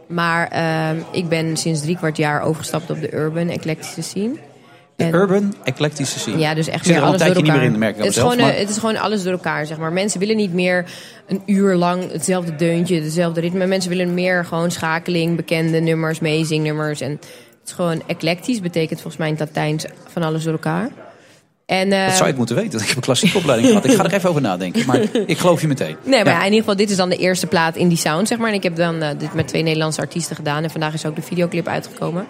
Maar 0.07 0.49
ehm, 0.49 0.97
ik 1.13 1.29
ben 1.29 1.57
sinds 1.57 1.81
drie 1.81 1.97
kwart 1.97 2.17
jaar 2.17 2.43
overgestapt 2.43 2.91
op 2.91 3.01
de 3.01 3.15
urban 3.15 3.49
eclectische 3.49 4.03
scene. 4.03 4.33
De 4.97 5.05
En- 5.05 5.15
urban 5.15 5.55
eclectische 5.65 6.19
scene. 6.19 6.39
Ja, 6.39 6.55
dus 6.55 6.69
echt 6.69 6.87
meer 6.87 6.97
er 6.97 7.03
alles 7.03 7.19
door 7.19 7.27
elkaar. 7.27 7.43
niet 7.43 7.53
meer 7.53 7.63
in, 7.63 7.79
merk 7.79 7.97
het, 7.97 8.07
is 8.07 8.17
gewoon, 8.17 8.37
maar- 8.37 8.57
het 8.57 8.69
is 8.69 8.79
gewoon 8.79 8.97
alles 8.97 9.23
door 9.23 9.33
elkaar, 9.33 9.67
zeg 9.67 9.79
maar. 9.79 9.93
Mensen 9.93 10.21
willen 10.21 10.37
niet 10.37 10.53
meer 10.53 10.85
een 11.27 11.43
uur 11.47 11.75
lang 11.75 12.13
hetzelfde 12.13 12.57
deuntje, 12.57 13.01
hetzelfde 13.01 13.41
ritme. 13.41 13.67
Mensen 13.67 13.91
willen 13.91 14.15
meer 14.15 14.45
gewoon 14.45 14.71
schakeling, 14.71 15.37
bekende 15.37 15.81
nummers, 15.81 16.21
meezingnummers. 16.21 17.01
En 17.01 17.11
het 17.11 17.27
is 17.69 17.75
gewoon 17.75 18.03
eclectisch, 18.07 18.61
betekent 18.61 19.01
volgens 19.01 19.17
mij 19.17 19.29
in 19.29 19.35
het 19.39 19.47
Latijns 19.49 19.85
van 20.13 20.23
alles 20.23 20.43
door 20.45 20.53
elkaar. 20.53 20.91
En, 21.67 21.93
eh, 21.93 22.01
Dat 22.05 22.11
zou 22.11 22.23
je 22.23 22.29
het 22.29 22.37
moeten 22.37 22.57
weten. 22.57 22.81
Ik 22.81 22.87
heb 22.87 22.97
een 22.97 23.03
klassieke 23.03 23.37
opleiding 23.39 23.69
gehad. 23.69 23.85
Ik 23.85 23.93
ga 23.93 24.05
er 24.05 24.13
even 24.15 24.29
over 24.29 24.43
nadenken. 24.43 24.87
Maar 24.87 25.01
ik 25.27 25.39
geloof 25.39 25.61
je 25.61 25.67
meteen. 25.69 25.97
Nee, 26.05 26.25
maar 26.25 26.33
Ja. 26.33 26.39
in 26.39 26.45
ieder 26.45 26.59
geval, 26.59 26.77
dit 26.77 26.91
is 26.91 26.97
dan 26.97 27.09
de 27.09 27.17
eerste 27.17 27.47
plaat 27.47 27.77
in 27.77 27.89
die 27.89 27.97
sound, 27.99 28.29
zeg 28.29 28.39
maar. 28.39 28.49
En 28.49 28.55
ik 28.55 28.63
heb 28.63 28.77
dan 28.77 29.03
eh, 29.03 29.09
dit 29.19 29.35
met 29.35 29.49
twee 29.49 29.63
Nederlandse 29.63 30.01
artiesten 30.01 30.37
gedaan. 30.37 30.63
En 30.63 30.71
vandaag 30.71 30.93
is 30.95 31.07
ook 31.07 31.17
de 31.17 31.23
videoclip 31.23 31.67
uitgekomen. 31.69 32.27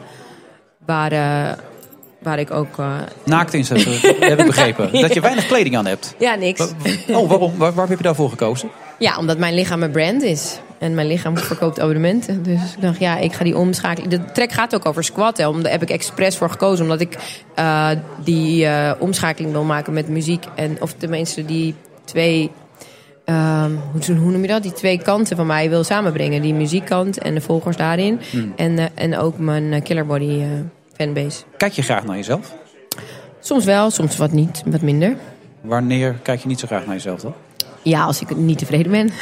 Waar, 0.87 1.13
eh, 1.13 1.53
waar 2.23 2.39
ik 2.39 2.51
ook... 2.51 2.79
eh, 2.79 2.97
Naakt 3.25 3.55
inzetten, 3.55 3.93
heb 4.29 4.39
ik 4.41 4.47
begrepen. 4.47 4.93
Dat 5.01 5.15
je 5.15 5.21
weinig 5.21 5.47
kleding 5.47 5.77
aan 5.77 5.87
hebt. 5.87 6.15
Ja, 6.19 6.35
niks. 6.35 6.61
Oh, 7.09 7.29
waarom? 7.29 7.57
Waar, 7.57 7.73
waar 7.75 7.89
heb 7.89 7.97
je 7.99 8.05
daarvoor 8.05 8.31
gekozen? 8.31 8.71
Ja, 8.99 9.19
omdat 9.19 9.39
mijn 9.39 9.55
lichaam 9.55 9.83
een 9.83 9.91
brand 9.91 10.23
is. 10.23 10.59
En 10.79 10.95
mijn 10.95 11.07
lichaam 11.07 11.37
verkoopt 11.39 11.81
abonnementen. 11.81 12.43
Dus 12.43 12.61
ik 12.77 12.81
dacht, 12.83 12.99
ja, 12.99 13.17
ik 13.19 13.33
ga 13.33 13.45
die 13.45 13.57
omschakelen. 13.57 14.11
De 14.11 14.25
track 14.33 14.53
gaat 14.53 14.75
ook 14.75 14.87
over 14.87 15.05
squatten. 15.05 15.49
Om- 15.49 15.63
Daar 15.63 15.73
heb 15.73 15.83
ik 15.83 15.91
expres 15.91 16.37
voor 16.37 16.51
gekozen. 16.51 16.85
Omdat 16.85 17.01
ik 17.01 17.17
eh, 17.55 17.91
die 18.25 18.67
eh, 18.67 18.93
omschakeling 18.99 19.53
wil 19.53 19.65
maken 19.65 19.93
met 19.93 20.09
muziek. 20.09 20.45
En, 20.55 20.77
of 20.81 20.93
tenminste 20.93 21.45
die 21.45 21.75
twee... 22.05 22.51
ehm, 23.25 23.71
hoe, 23.93 24.17
hoe 24.17 24.31
noem 24.31 24.43
je 24.43 24.49
dat? 24.49 24.63
Die 24.63 24.73
twee 24.73 25.03
kanten 25.03 25.37
van 25.37 25.47
mij 25.47 25.69
wil 25.71 25.85
samenbrengen. 25.85 26.43
Die 26.43 26.55
muziekkant 26.55 27.19
en 27.19 27.35
de 27.35 27.41
volgers 27.41 27.77
daarin. 27.77 28.21
Hmm. 28.31 28.53
En, 28.57 28.79
eh, 28.79 28.85
en 28.95 29.17
ook 29.19 29.39
mijn 29.39 29.83
Killer 29.83 30.07
Body 30.07 30.41
eh, 30.41 30.47
fanbase. 30.97 31.43
Kijk 31.57 31.73
je 31.73 31.83
graag 31.83 32.05
naar 32.05 32.17
jezelf? 32.17 32.55
Soms 33.41 33.65
wel, 33.65 33.91
soms 33.91 34.17
wat 34.17 34.33
niet. 34.33 34.63
Wat 34.67 34.81
minder. 34.81 35.17
Wanneer 35.61 36.15
kijk 36.23 36.41
je 36.41 36.49
niet 36.49 36.61
zo 36.61 36.67
graag 36.67 36.87
naar 36.87 36.95
jezelf 36.95 37.21
dan? 37.21 37.35
Ja, 37.83 38.03
als 38.05 38.21
ik 38.21 38.37
niet 38.37 38.59
tevreden 38.59 38.91
ben. 38.93 39.11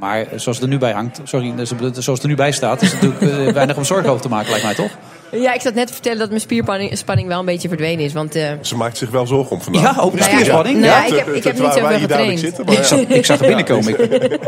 Maar 0.00 0.26
zoals 0.30 0.44
het 0.58 0.62
er 0.62 0.68
nu 0.68 0.78
bij 0.78 0.92
hangt, 0.92 1.20
sorry, 1.24 1.52
zoals 1.66 2.06
het 2.06 2.22
er 2.22 2.28
nu 2.28 2.34
bij 2.34 2.52
staat, 2.52 2.82
is 2.82 2.92
het 2.92 3.02
natuurlijk 3.02 3.46
eh, 3.46 3.52
weinig 3.60 3.76
om 3.76 3.84
zorgen 3.84 4.08
over 4.10 4.22
te 4.22 4.28
maken, 4.28 4.50
lijkt 4.50 4.64
mij 4.64 4.74
toch? 4.74 4.90
Ja, 5.32 5.52
ik 5.54 5.60
zat 5.60 5.74
net 5.74 5.86
te 5.86 5.92
vertellen 5.92 6.18
dat 6.18 6.28
mijn 6.28 6.40
spierspanning 6.40 6.98
spanning 6.98 7.28
wel 7.28 7.38
een 7.38 7.44
beetje 7.44 7.68
verdwenen 7.68 8.04
is. 8.04 8.12
Want 8.12 8.34
eh, 8.34 8.50
Ze 8.60 8.76
maakt 8.76 8.96
zich 8.96 9.10
wel 9.10 9.26
zorgen 9.26 9.50
om 9.56 9.62
vandaag. 9.62 9.82
Ja, 9.82 10.02
over 10.02 10.18
de 10.18 10.24
Nou 10.24 10.30
ja, 10.30 10.36
spierspanning. 10.38 10.78
nou 10.78 10.86
ja, 10.92 11.04
ik 11.06 11.14
heb, 11.24 11.28
ik 11.28 11.44
heb 11.44 11.58
niet 11.58 11.72
zoveel 11.72 11.98
getraind. 11.98 12.42
ik, 12.78 12.84
zag, 12.84 12.98
ik 13.00 13.24
zag 13.24 13.40
er 13.40 13.46
binnenkomen. 13.46 14.00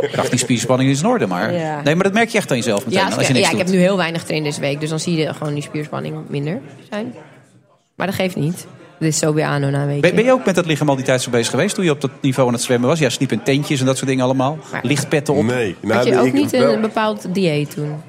Ik 0.03 0.15
dacht, 0.15 0.31
die 0.31 0.39
spierspanning 0.39 0.91
is 0.91 1.01
in 1.01 1.07
orde. 1.07 1.27
Maar, 1.27 1.53
Ja. 1.53 1.83
Nee, 1.83 1.95
maar 1.95 2.05
dat 2.05 2.13
merk 2.13 2.29
je 2.29 2.39
echt 2.39 2.51
aan 2.51 2.57
jezelf 2.57 2.85
meteen. 2.87 3.01
Ja, 3.01 3.05
als 3.17 3.27
je 3.27 3.33
ja, 3.33 3.33
niks 3.33 3.45
ik 3.45 3.51
doet. 3.51 3.61
heb 3.61 3.69
nu 3.75 3.81
heel 3.81 3.97
weinig 3.97 4.21
getraind 4.21 4.45
deze 4.45 4.61
week. 4.61 4.81
Dus 4.81 4.89
dan 4.91 5.01
zie 5.01 5.17
je 5.17 5.35
gewoon 5.35 5.55
die 5.55 5.63
spierspanning 5.63 6.17
minder 6.29 6.61
zijn. 6.91 7.15
Maar 7.97 8.07
dat 8.07 8.17
geeft 8.17 8.37
niet. 8.37 8.67
Dit 8.99 9.09
is 9.09 9.19
zo 9.19 9.33
weer 9.35 9.45
aan 9.45 9.61
na 9.61 9.81
een 9.81 9.87
week. 9.87 10.01
Ben, 10.01 10.15
ben 10.15 10.25
je 10.25 10.33
ook 10.33 10.45
met 10.45 10.55
dat 10.55 10.67
lichaam 10.67 10.89
al 10.89 10.97
die 10.97 11.05
tijd 11.05 11.23
zo 11.23 11.31
bezig 11.31 11.51
geweest 11.51 11.75
toen 11.75 11.85
je 11.85 11.91
op 11.91 12.01
dat 12.01 12.11
niveau 12.21 12.49
aan 12.49 12.55
het 12.55 12.63
zwemmen 12.63 12.89
was? 12.89 12.99
Ja, 12.99 13.09
sliep 13.09 13.33
in 13.33 13.43
tentjes 13.43 13.81
en 13.81 13.87
dat 13.87 13.97
soort 13.97 14.09
dingen 14.09 14.25
allemaal. 14.25 14.59
Lichtpetten 14.83 15.35
op. 15.35 15.45
Nee. 15.45 15.77
Had 15.89 16.05
je 16.07 16.19
ook 16.19 16.27
ik- 16.27 16.33
niet 16.33 16.51
wel- 16.51 16.73
een, 16.73 16.81
bepaald 16.81 17.35
dieet 17.35 17.71
toen? 17.75 18.03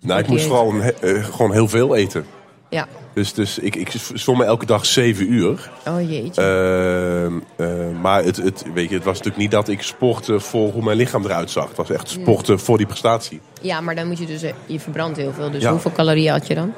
Nou, 0.00 0.20
ik 0.20 0.26
moest 0.26 0.44
vooral 0.44 0.74
eh, 1.00 1.24
gewoon 1.24 1.52
heel 1.52 1.68
veel 1.68 1.94
eten. 1.96 2.24
Ja. 2.70 2.86
Dus, 3.14 3.32
dus 3.34 3.58
ik, 3.58 3.76
ik 3.76 3.92
zwom 4.14 4.42
elke 4.42 4.66
dag 4.66 4.86
zeven 4.86 5.32
uur. 5.32 5.70
Oh 5.88 6.10
jeetje. 6.10 6.42
Ehm, 6.42 7.32
eh, 7.68 8.00
maar 8.00 8.24
het, 8.24 8.36
het, 8.36 8.64
weet 8.74 8.88
je, 8.88 8.94
het 8.94 9.04
was 9.04 9.14
natuurlijk 9.16 9.42
niet 9.42 9.50
dat 9.50 9.68
ik 9.68 9.82
sportte 9.82 10.40
voor 10.40 10.70
hoe 10.72 10.82
mijn 10.84 10.96
lichaam 10.96 11.24
eruit 11.24 11.50
zag. 11.50 11.68
Het 11.68 11.76
was 11.76 11.90
echt 11.90 12.08
sporten 12.08 12.58
voor 12.60 12.76
die 12.76 12.86
prestatie. 12.86 13.40
Ja, 13.60 13.80
maar 13.80 13.94
dan 13.94 14.06
moet 14.06 14.18
je 14.18 14.26
dus... 14.26 14.42
eh, 14.42 14.52
Je 14.66 14.80
verbrandt 14.80 15.16
heel 15.18 15.32
veel. 15.32 15.50
Dus 15.50 15.62
Ja. 15.62 15.70
hoeveel 15.70 15.92
calorieën 15.92 16.32
had 16.32 16.46
je 16.46 16.54
dan? 16.54 16.72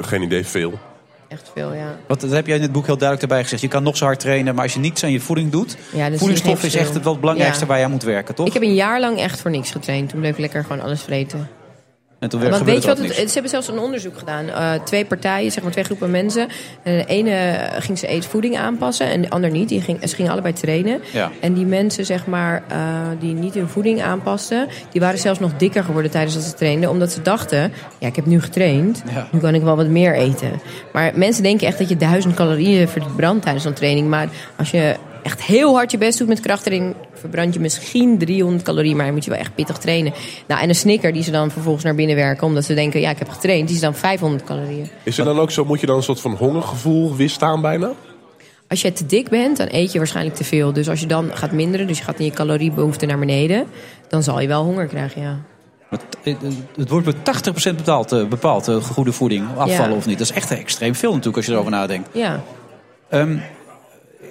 Geen 0.00 0.22
idee, 0.22 0.46
veel. 0.46 0.72
Echt 1.34 1.50
veel, 1.54 1.72
ja. 1.74 1.96
Wat, 2.06 2.20
dat 2.20 2.30
heb 2.30 2.46
jij 2.46 2.56
in 2.56 2.62
het 2.62 2.72
boek 2.72 2.86
heel 2.86 2.96
duidelijk 2.96 3.22
erbij 3.30 3.42
gezegd. 3.42 3.62
Je 3.62 3.68
kan 3.68 3.82
nog 3.82 3.96
zo 3.96 4.04
hard 4.04 4.20
trainen, 4.20 4.54
maar 4.54 4.64
als 4.64 4.74
je 4.74 4.80
niets 4.80 5.04
aan 5.04 5.10
je 5.10 5.20
voeding 5.20 5.50
doet... 5.50 5.76
Ja, 5.92 6.10
dus 6.10 6.18
voedingsstof 6.18 6.64
is 6.64 6.74
echt 6.74 7.02
wel 7.02 7.12
het 7.12 7.20
belangrijkste 7.20 7.60
Ja. 7.62 7.66
waar 7.66 7.78
je 7.78 7.84
aan 7.84 7.90
moet 7.90 8.02
werken, 8.02 8.34
toch? 8.34 8.46
Ik 8.46 8.52
heb 8.52 8.62
een 8.62 8.74
jaar 8.74 9.00
lang 9.00 9.18
echt 9.18 9.40
voor 9.40 9.50
niks 9.50 9.70
getraind. 9.70 10.08
Toen 10.08 10.20
bleef 10.20 10.32
ik 10.32 10.38
lekker 10.38 10.62
gewoon 10.62 10.80
alles 10.80 11.02
vreten. 11.02 11.48
En 12.24 12.30
toen 12.30 12.50
Want 12.50 12.62
weet 12.62 12.82
je 12.82 12.88
wat? 12.88 12.98
Het, 12.98 13.16
ze 13.16 13.32
hebben 13.32 13.50
zelfs 13.50 13.68
een 13.68 13.78
onderzoek 13.78 14.18
gedaan. 14.18 14.48
Eh, 14.48 14.72
twee 14.84 15.04
partijen, 15.04 15.52
zeg 15.52 15.62
maar 15.62 15.72
twee 15.72 15.84
groepen 15.84 16.10
mensen. 16.10 16.48
En 16.82 16.96
de 16.98 17.04
ene 17.04 17.58
ging 17.78 17.98
ze 17.98 18.06
eetvoeding 18.06 18.58
aanpassen 18.58 19.06
en 19.06 19.22
de 19.22 19.30
ander 19.30 19.50
niet. 19.50 19.68
Die 19.68 19.80
ging, 19.80 20.08
ze 20.08 20.14
gingen 20.14 20.32
allebei 20.32 20.54
trainen. 20.54 21.00
Ja. 21.12 21.30
En 21.40 21.52
die 21.52 21.66
mensen, 21.66 22.06
zeg 22.06 22.26
maar, 22.26 22.62
eh, 22.68 22.78
die 23.18 23.34
niet 23.34 23.54
hun 23.54 23.68
voeding 23.68 24.02
aanpasten, 24.02 24.68
die 24.90 25.00
waren 25.00 25.18
zelfs 25.18 25.38
nog 25.38 25.56
dikker 25.56 25.84
geworden 25.84 26.10
tijdens 26.10 26.34
dat 26.34 26.44
ze 26.44 26.54
trainden. 26.54 26.90
Omdat 26.90 27.12
ze 27.12 27.22
dachten, 27.22 27.72
ja, 27.98 28.06
ik 28.06 28.16
heb 28.16 28.26
nu 28.26 28.40
getraind, 28.40 29.02
Ja. 29.12 29.28
nu 29.30 29.38
kan 29.38 29.54
ik 29.54 29.62
wel 29.62 29.76
wat 29.76 29.88
meer 29.88 30.14
eten. 30.14 30.60
Maar 30.92 31.12
mensen 31.14 31.42
denken 31.42 31.66
echt 31.66 31.78
dat 31.78 31.88
je 31.88 31.96
duizend 31.96 32.34
calorieën 32.34 32.88
verbrandt 32.88 33.42
tijdens 33.42 33.64
een 33.64 33.72
training. 33.72 34.08
Maar 34.08 34.28
als 34.56 34.70
je 34.70 34.96
echt 35.24 35.42
heel 35.42 35.74
hard 35.74 35.90
je 35.90 35.98
best 35.98 36.18
doet 36.18 36.28
met 36.28 36.40
krachttraining, 36.40 36.94
verbrand 37.12 37.54
je 37.54 37.60
misschien 37.60 38.18
300 38.18 38.62
calorieën. 38.62 38.96
Maar 38.96 39.04
dan 39.04 39.14
moet 39.14 39.24
je 39.24 39.30
wel 39.30 39.38
echt 39.38 39.54
pittig 39.54 39.78
trainen. 39.78 40.12
Nou, 40.46 40.60
en 40.60 40.68
een 40.68 40.74
snicker 40.74 41.12
die 41.12 41.22
ze 41.22 41.30
dan 41.30 41.50
vervolgens 41.50 41.84
naar 41.84 41.94
binnen 41.94 42.16
werken, 42.16 42.46
omdat 42.46 42.64
ze 42.64 42.74
denken, 42.74 43.00
ja, 43.00 43.10
ik 43.10 43.18
heb 43.18 43.28
getraind, 43.28 43.66
die 43.66 43.76
is 43.76 43.82
dan 43.82 43.94
500 43.94 44.44
calorieën. 44.44 44.88
Is 45.02 45.18
er 45.18 45.24
dan 45.24 45.38
ook 45.38 45.50
zo, 45.50 45.64
moet 45.64 45.80
je 45.80 45.86
dan 45.86 45.96
een 45.96 46.02
soort 46.02 46.20
van 46.20 46.32
hongergevoel 46.34 47.16
weerstaan 47.16 47.60
bijna? 47.60 47.92
Als 48.68 48.82
je 48.82 48.92
te 48.92 49.06
dik 49.06 49.28
bent, 49.28 49.56
dan 49.56 49.68
eet 49.70 49.92
je 49.92 49.98
waarschijnlijk 49.98 50.36
te 50.36 50.44
veel. 50.44 50.72
Dus 50.72 50.88
als 50.88 51.00
je 51.00 51.06
dan 51.06 51.30
gaat 51.34 51.52
minderen, 51.52 51.86
dus 51.86 51.98
je 51.98 52.04
gaat 52.04 52.18
in 52.18 52.24
je 52.24 52.30
caloriebehoefte 52.30 53.06
naar 53.06 53.18
beneden, 53.18 53.66
dan 54.08 54.22
zal 54.22 54.40
je 54.40 54.48
wel 54.48 54.64
honger 54.64 54.86
krijgen, 54.86 55.22
ja. 55.22 55.38
Het, 56.76 56.88
wordt 56.88 57.06
met 57.06 57.16
80% 57.72 57.76
bepaald, 57.76 58.12
eh, 58.12 58.26
bepaald 58.26 58.68
eh, 58.68 58.76
goede 58.76 59.12
voeding, 59.12 59.46
afvallen 59.56 59.90
Ja. 59.90 59.96
of 59.96 60.06
niet. 60.06 60.18
Dat 60.18 60.28
is 60.30 60.36
echt 60.36 60.50
extreem 60.50 60.94
veel 60.94 61.10
natuurlijk 61.10 61.36
als 61.36 61.46
je 61.46 61.52
erover 61.52 61.70
nadenkt. 61.70 62.08
Ja. 62.12 62.42
Ehm, 63.08 63.36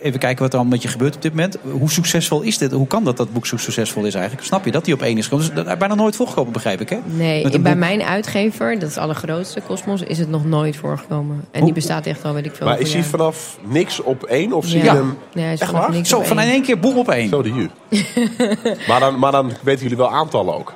even 0.04 0.20
kijken 0.20 0.42
wat 0.44 0.52
er 0.54 0.60
allemaal 0.60 0.74
met 0.78 0.82
je 0.84 0.88
gebeurt 0.90 1.16
op 1.16 1.22
dit 1.22 1.32
moment. 1.34 1.58
Hoe 1.80 1.92
succesvol 1.92 2.42
is 2.42 2.58
dit? 2.58 2.72
Hoe 2.72 2.88
kan 2.88 3.04
dat 3.04 3.18
dat 3.18 3.34
boek 3.34 3.46
zo 3.46 3.58
succesvol 3.58 4.04
is 4.06 4.14
eigenlijk? 4.16 4.46
Snap 4.46 4.66
je 4.66 4.72
dat 4.72 4.86
die 4.86 4.94
op 4.94 5.02
één 5.02 5.18
is 5.18 5.24
gekomen? 5.24 5.46
Dus 5.46 5.56
dat 5.56 5.68
is 5.68 5.78
bijna 5.78 5.96
nooit 5.96 6.16
voorgekomen, 6.16 6.54
begrijp 6.54 6.82
ik, 6.82 6.90
hè? 6.90 6.98
Nee, 7.06 7.42
bij 7.50 7.60
boek. 7.62 7.76
mijn 7.76 8.02
uitgever, 8.04 8.80
dat 8.80 8.90
is 8.90 8.96
de 8.96 9.00
allergrootste, 9.02 9.62
Cosmos, 9.68 10.02
is 10.02 10.18
het 10.20 10.30
nog 10.30 10.46
nooit 10.46 10.76
voorgekomen. 10.76 11.46
En 11.52 11.64
die 11.64 11.74
bestaat 11.74 12.06
echt 12.06 12.24
al, 12.24 12.34
weet 12.34 12.46
ik 12.46 12.56
veel. 12.56 12.68
Maar 12.68 12.80
is 12.80 12.94
hij 12.94 13.04
vanaf 13.04 13.58
niks 13.68 14.00
op 14.02 14.24
één 14.24 14.54
of 14.54 14.66
zie 14.66 14.84
Ja. 14.84 14.92
je 14.94 14.98
hem... 15.00 15.18
Nee, 15.34 15.44
hij 15.44 15.54
is 15.54 15.60
Echt 15.60 15.70
vanaf 15.70 15.86
waar? 15.86 15.96
niks 15.96 16.10
Zo, 16.10 16.18
op 16.18 16.26
van 16.26 16.38
in 16.38 16.44
één. 16.44 16.52
één 16.54 16.62
keer 16.62 16.80
boem 16.80 16.98
op 16.98 17.10
één. 17.10 17.30
Zo, 17.30 17.42
de 17.42 17.50
huur. 17.52 17.70
maar, 18.88 19.00
dan, 19.00 19.20
maar 19.20 19.32
dan 19.32 19.52
weten 19.62 19.82
jullie 19.82 19.98
wel 19.98 20.12
aantallen 20.12 20.54
ook. 20.56 20.74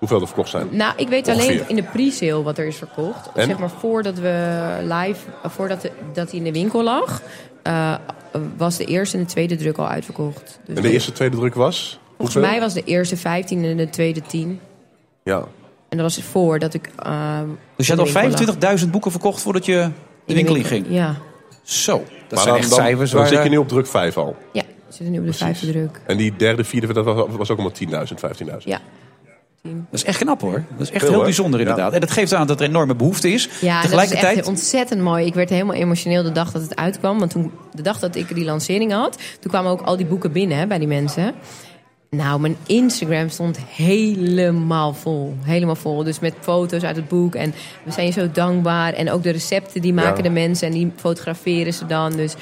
Hoeveel 0.00 0.20
er 0.20 0.26
verkocht 0.26 0.50
zijn. 0.50 0.68
Nou, 0.70 0.92
ik 0.96 1.08
weet 1.08 1.28
alleen 1.28 1.62
in 1.68 1.76
de 1.76 1.82
pre-sale 1.82 2.42
wat 2.42 2.58
er 2.58 2.66
is 2.66 2.76
verkocht. 2.76 3.30
En? 3.34 3.46
Zeg 3.46 3.58
maar 3.58 3.70
voordat 3.70 4.18
we 4.18 4.66
live, 4.82 5.20
voordat 5.44 5.80
de, 5.82 5.90
dat 6.12 6.28
hij 6.30 6.38
in 6.38 6.44
de 6.44 6.52
winkel 6.52 6.82
lag, 6.82 7.22
eh, 7.62 7.94
was 8.56 8.76
de 8.76 8.84
eerste 8.84 9.16
en 9.16 9.22
de 9.22 9.28
tweede 9.28 9.56
druk 9.56 9.76
al 9.76 9.88
uitverkocht. 9.88 10.60
Dus 10.66 10.76
En 10.76 10.82
de 10.82 10.90
eerste 10.92 11.12
tweede 11.12 11.36
druk 11.36 11.54
was? 11.54 11.98
Volgens 12.16 12.34
hoeveel? 12.34 12.50
mij 12.50 12.60
was 12.60 12.74
de 12.74 12.84
eerste 12.84 13.16
15 13.16 13.64
en 13.64 13.76
de 13.76 13.90
tweede 13.90 14.20
10. 14.22 14.60
Ja. 15.24 15.36
En 15.88 15.96
dat 15.98 16.00
was 16.14 16.22
voordat 16.24 16.74
ik. 16.74 16.90
eh, 16.96 17.40
Dus 17.76 17.86
je 17.86 17.92
in 17.92 17.98
had 17.98 18.08
al 18.14 18.22
winkel 18.22 18.46
lag. 18.46 18.78
25.000 18.80 18.90
boeken 18.90 19.10
verkocht 19.10 19.40
voordat 19.42 19.64
je 19.64 19.72
de 19.72 19.90
de 20.26 20.34
winkel 20.34 20.54
in 20.54 20.62
winkel, 20.62 20.78
ging. 20.78 20.96
Ja. 20.96 21.16
Zo, 21.62 21.92
dat 21.96 22.04
maar 22.30 22.38
zijn 22.38 22.46
dan, 22.48 22.56
echt 22.56 22.68
dan, 22.70 22.78
cijfers 22.78 23.10
dan 23.10 23.20
waar... 23.20 23.28
zit 23.28 23.38
je 23.38 23.44
eh, 23.44 23.50
nu 23.50 23.56
op 23.56 23.68
druk 23.68 23.86
5 23.86 24.16
al. 24.16 24.36
Ja, 24.52 24.62
we 24.62 24.92
zitten 24.94 25.10
nu 25.10 25.18
op 25.18 25.26
de 25.26 25.32
vijfde 25.32 25.66
druk. 25.70 26.00
En 26.06 26.16
die 26.16 26.36
derde, 26.36 26.64
vierde, 26.64 26.92
dat 26.92 27.04
was, 27.04 27.26
was 27.36 27.50
ook 27.50 27.58
allemaal 27.58 28.06
10.000, 28.08 28.14
15.000. 28.46 28.56
Ja. 28.64 28.80
Dat 29.62 29.72
is 29.90 30.04
echt 30.04 30.18
knap 30.18 30.40
hoor. 30.40 30.64
Dat 30.70 30.80
is 30.80 30.90
echt 30.90 31.04
Veel, 31.04 31.12
heel 31.14 31.22
bijzonder 31.22 31.60
Ja. 31.60 31.66
inderdaad. 31.66 31.92
En 31.92 32.00
dat 32.00 32.10
geeft 32.10 32.34
aan 32.34 32.46
dat 32.46 32.60
er 32.60 32.66
enorme 32.66 32.94
behoefte 32.94 33.32
is. 33.32 33.42
Ja, 33.42 33.50
en 33.50 33.60
dat 33.60 33.74
is 33.74 33.80
Tegelijkertijd... 33.82 34.36
echt 34.38 34.46
ontzettend 34.46 35.00
mooi. 35.00 35.26
Ik 35.26 35.34
werd 35.34 35.50
helemaal 35.50 35.74
emotioneel 35.74 36.22
de 36.22 36.32
dag 36.32 36.52
dat 36.52 36.62
het 36.62 36.76
uitkwam. 36.76 37.18
Want 37.18 37.30
toen, 37.30 37.52
de 37.72 37.82
dag 37.82 37.98
dat 37.98 38.16
ik 38.16 38.34
die 38.34 38.44
lancering 38.44 38.92
had, 38.92 39.18
toen 39.40 39.50
kwamen 39.50 39.70
ook 39.70 39.80
al 39.80 39.96
die 39.96 40.06
boeken 40.06 40.32
binnen 40.32 40.58
hè, 40.58 40.66
bij 40.66 40.78
die 40.78 40.88
mensen. 40.88 41.34
Nou, 42.10 42.40
mijn 42.40 42.56
Instagram 42.66 43.28
stond 43.28 43.58
helemaal 43.68 44.94
vol. 44.94 45.34
Helemaal 45.42 45.76
vol. 45.76 46.04
Dus 46.04 46.18
met 46.18 46.34
foto's 46.40 46.82
uit 46.82 46.96
het 46.96 47.08
boek. 47.08 47.34
En 47.34 47.54
we 47.84 47.92
zijn 47.92 48.06
je 48.06 48.12
zo 48.12 48.30
dankbaar. 48.32 48.92
En 48.92 49.10
ook 49.10 49.22
de 49.22 49.30
recepten, 49.30 49.80
die 49.80 49.94
maken 49.94 50.16
Ja. 50.16 50.22
de 50.22 50.30
mensen. 50.30 50.66
En 50.66 50.72
die 50.72 50.92
fotograferen 50.96 51.74
ze 51.74 51.86
dan. 51.86 52.12
Dus 52.12 52.34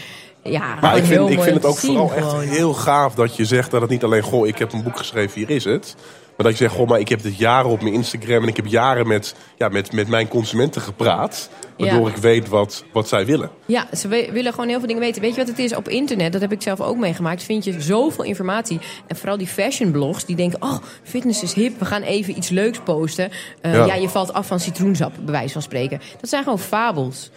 ja, 0.42 0.74
Maar 0.80 0.96
ik 0.96 1.04
heel 1.04 1.26
vind, 1.26 1.38
ik 1.38 1.44
vind 1.44 1.56
het 1.56 1.64
ook 1.64 1.76
vooral 1.78 2.12
echt 2.14 2.32
heel 2.50 2.72
gaaf 2.74 3.14
dat 3.14 3.36
je 3.36 3.44
zegt 3.44 3.70
dat 3.70 3.80
het 3.80 3.90
niet 3.90 4.04
alleen... 4.04 4.22
Goh, 4.22 4.46
ik 4.46 4.58
heb 4.58 4.72
een 4.72 4.82
boek 4.82 4.96
geschreven, 4.98 5.38
hier 5.38 5.50
is 5.50 5.64
het. 5.64 5.96
Maar 6.38 6.46
dat 6.46 6.58
je 6.58 6.64
zegt, 6.64 6.74
goh, 6.76 6.88
maar 6.88 7.00
ik 7.00 7.08
heb 7.08 7.22
dit 7.22 7.38
jaren 7.38 7.70
op 7.70 7.82
mijn 7.82 7.94
Instagram... 7.94 8.42
en 8.42 8.48
ik 8.48 8.56
heb 8.56 8.66
jaren 8.66 9.06
met, 9.06 9.34
ja, 9.56 9.68
met, 9.68 9.92
met 9.92 10.08
mijn 10.08 10.28
consumenten 10.28 10.80
gepraat... 10.82 11.48
waardoor 11.78 12.08
Ja. 12.08 12.14
ik 12.14 12.16
weet 12.20 12.48
wat, 12.48 12.84
wat 12.92 13.08
zij 13.08 13.26
willen. 13.26 13.50
Ja, 13.66 13.86
ze 13.96 14.08
willen 14.08 14.52
gewoon 14.52 14.68
heel 14.68 14.78
veel 14.78 14.86
dingen 14.88 15.02
weten. 15.02 15.22
Weet 15.22 15.30
je 15.34 15.36
wat 15.40 15.48
het 15.48 15.58
is? 15.58 15.74
Op 15.74 15.88
internet, 15.88 16.32
dat 16.32 16.40
heb 16.40 16.52
ik 16.52 16.62
zelf 16.62 16.80
ook 16.80 16.96
meegemaakt, 16.96 17.42
vind 17.42 17.64
je 17.64 17.80
zoveel 17.80 18.24
informatie. 18.24 18.80
En 19.06 19.16
vooral 19.16 19.36
die 19.38 19.46
fashion 19.46 19.90
blogs, 19.90 20.24
die 20.24 20.36
denken, 20.36 20.62
oh, 20.62 20.76
fitness 21.02 21.42
is 21.42 21.52
hip, 21.52 21.78
we 21.78 21.84
gaan 21.84 22.02
even 22.02 22.36
iets 22.36 22.48
leuks 22.48 22.78
posten. 22.84 23.30
Eh, 23.60 23.72
Ja. 23.74 23.84
ja. 23.84 23.94
je 23.94 24.08
valt 24.08 24.32
af 24.32 24.46
van 24.46 24.60
citroensap, 24.60 25.12
bij 25.22 25.32
wijze 25.32 25.52
van 25.52 25.62
spreken. 25.62 26.00
Dat 26.20 26.30
zijn 26.30 26.42
gewoon 26.42 26.58
fabels. 26.58 27.30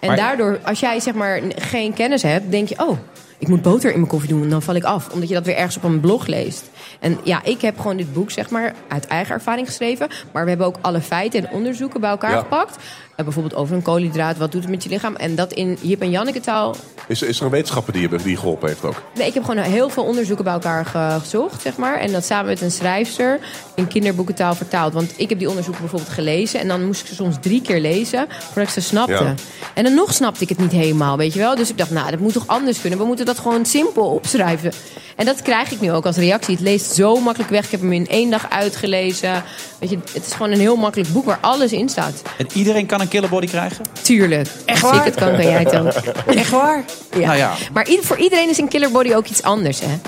En 0.00 0.08
Maar- 0.08 0.16
daardoor, 0.16 0.58
als 0.64 0.80
jij 0.80 1.00
zeg 1.00 1.14
maar 1.14 1.40
geen 1.56 1.92
kennis 1.94 2.22
hebt, 2.22 2.50
denk 2.50 2.68
je, 2.68 2.78
oh, 2.86 2.98
ik 3.38 3.48
moet 3.48 3.62
boter 3.62 3.90
in 3.92 3.96
mijn 3.98 4.10
koffie 4.10 4.28
doen, 4.28 4.48
dan 4.50 4.62
val 4.62 4.74
ik 4.74 4.84
af. 4.84 5.08
Omdat 5.12 5.28
je 5.28 5.34
dat 5.34 5.44
weer 5.46 5.56
ergens 5.56 5.76
op 5.76 5.82
een 5.84 6.00
blog 6.00 6.26
leest. 6.26 6.70
En 7.00 7.18
ja, 7.22 7.40
ik 7.44 7.60
heb 7.60 7.78
gewoon 7.80 7.96
dit 7.96 8.12
boek 8.12 8.30
zeg 8.30 8.50
maar 8.50 8.74
uit 8.88 9.06
eigen 9.06 9.34
ervaring 9.34 9.66
geschreven. 9.66 10.08
Maar 10.32 10.42
we 10.42 10.48
hebben 10.48 10.66
ook 10.66 10.78
alle 10.80 11.00
feiten 11.00 11.46
en 11.46 11.50
onderzoeken 11.52 12.00
bij 12.00 12.10
elkaar 12.10 12.30
Ja. 12.30 12.38
gepakt. 12.38 12.76
Eh, 13.16 13.24
bijvoorbeeld 13.24 13.54
over 13.54 13.76
een 13.76 13.82
koolhydraat, 13.82 14.36
wat 14.36 14.52
doet 14.52 14.62
het 14.62 14.70
met 14.70 14.82
je 14.82 14.88
lichaam? 14.88 15.14
En 15.16 15.34
dat 15.34 15.52
in 15.52 15.78
Jip 15.80 16.00
en 16.00 16.10
Janneke 16.10 16.40
taal 16.40 16.74
Is, 17.08 17.22
is 17.22 17.38
er 17.38 17.44
een 17.44 17.50
wetenschapper 17.50 17.92
die 17.92 18.02
je, 18.02 18.16
die 18.16 18.30
je 18.30 18.36
geholpen 18.36 18.68
heeft 18.68 18.84
ook? 18.84 19.02
Nee, 19.14 19.26
ik 19.26 19.34
heb 19.34 19.44
gewoon 19.44 19.62
heel 19.64 19.88
veel 19.88 20.04
onderzoeken 20.04 20.44
bij 20.44 20.52
elkaar 20.52 20.84
ge- 20.86 21.16
gezocht, 21.20 21.62
zeg 21.62 21.76
maar. 21.76 21.98
En 21.98 22.12
dat 22.12 22.24
samen 22.24 22.46
met 22.46 22.60
een 22.60 22.70
schrijfster 22.70 23.38
in 23.74 23.86
kinderboekentaal 23.86 24.54
vertaald. 24.54 24.92
Want 24.92 25.12
ik 25.16 25.28
heb 25.28 25.38
die 25.38 25.48
onderzoeken 25.48 25.82
bijvoorbeeld 25.82 26.12
gelezen. 26.12 26.60
En 26.60 26.68
dan 26.68 26.84
moest 26.86 27.00
ik 27.00 27.06
ze 27.06 27.14
soms 27.14 27.36
drie 27.40 27.62
keer 27.62 27.80
lezen 27.80 28.26
voordat 28.44 28.62
ik 28.64 28.70
ze 28.70 28.80
snapte. 28.80 29.12
Ja. 29.12 29.34
En 29.74 29.84
dan 29.84 29.94
nog 29.94 30.14
snapte 30.14 30.42
ik 30.42 30.48
het 30.48 30.58
niet 30.58 30.72
helemaal, 30.72 31.16
weet 31.16 31.32
je 31.32 31.38
wel. 31.38 31.54
Dus 31.56 31.70
ik 31.70 31.78
dacht, 31.78 31.90
nou, 31.90 32.10
dat 32.10 32.20
moet 32.20 32.32
toch 32.32 32.46
anders 32.46 32.80
kunnen. 32.80 32.98
We 32.98 33.04
moeten 33.04 33.26
dat 33.26 33.38
gewoon 33.38 33.66
simpel 33.66 34.04
opschrijven. 34.10 34.72
En 35.16 35.24
dat 35.26 35.42
krijg 35.42 35.70
ik 35.70 35.80
nu 35.80 35.92
ook 35.92 36.06
als 36.06 36.16
reactie. 36.16 36.54
Het 36.54 36.64
leest 36.64 36.94
zo 36.94 37.20
makkelijk 37.20 37.50
weg. 37.50 37.64
Ik 37.64 37.70
heb 37.70 37.80
hem 37.80 37.92
in 37.92 38.06
één 38.06 38.30
dag 38.30 38.50
uitgelezen. 38.50 39.42
Weet 39.78 39.90
je, 39.90 39.98
het 40.12 40.26
is 40.26 40.32
gewoon 40.32 40.50
een 40.52 40.60
heel 40.60 40.76
makkelijk 40.76 41.12
boek 41.12 41.24
waar 41.24 41.38
alles 41.40 41.72
in 41.72 41.88
staat. 41.88 42.22
En 42.38 42.46
iedereen 42.54 42.86
kan 42.86 43.00
een 43.06 43.12
killerbody 43.12 43.46
krijgen? 43.46 43.84
Tuurlijk. 44.02 44.48
Echt 44.64 44.82
Als 44.82 44.92
waar? 44.92 45.00
ik 45.00 45.04
het 45.04 45.14
kan, 45.14 45.32
kan 45.32 45.42
jij 45.42 45.58
het 45.60 45.70
dan. 45.70 45.86
Echt 46.36 46.50
waar? 46.50 46.84
Ja. 47.18 47.26
Nou 47.26 47.36
ja. 47.36 47.52
Maar 47.72 47.88
voor 48.00 48.18
iedereen 48.18 48.48
is 48.48 48.58
een 48.58 48.68
killerbody 48.68 49.14
ook 49.14 49.26
iets 49.26 49.42
anders, 49.42 49.80
hè? 49.80 49.98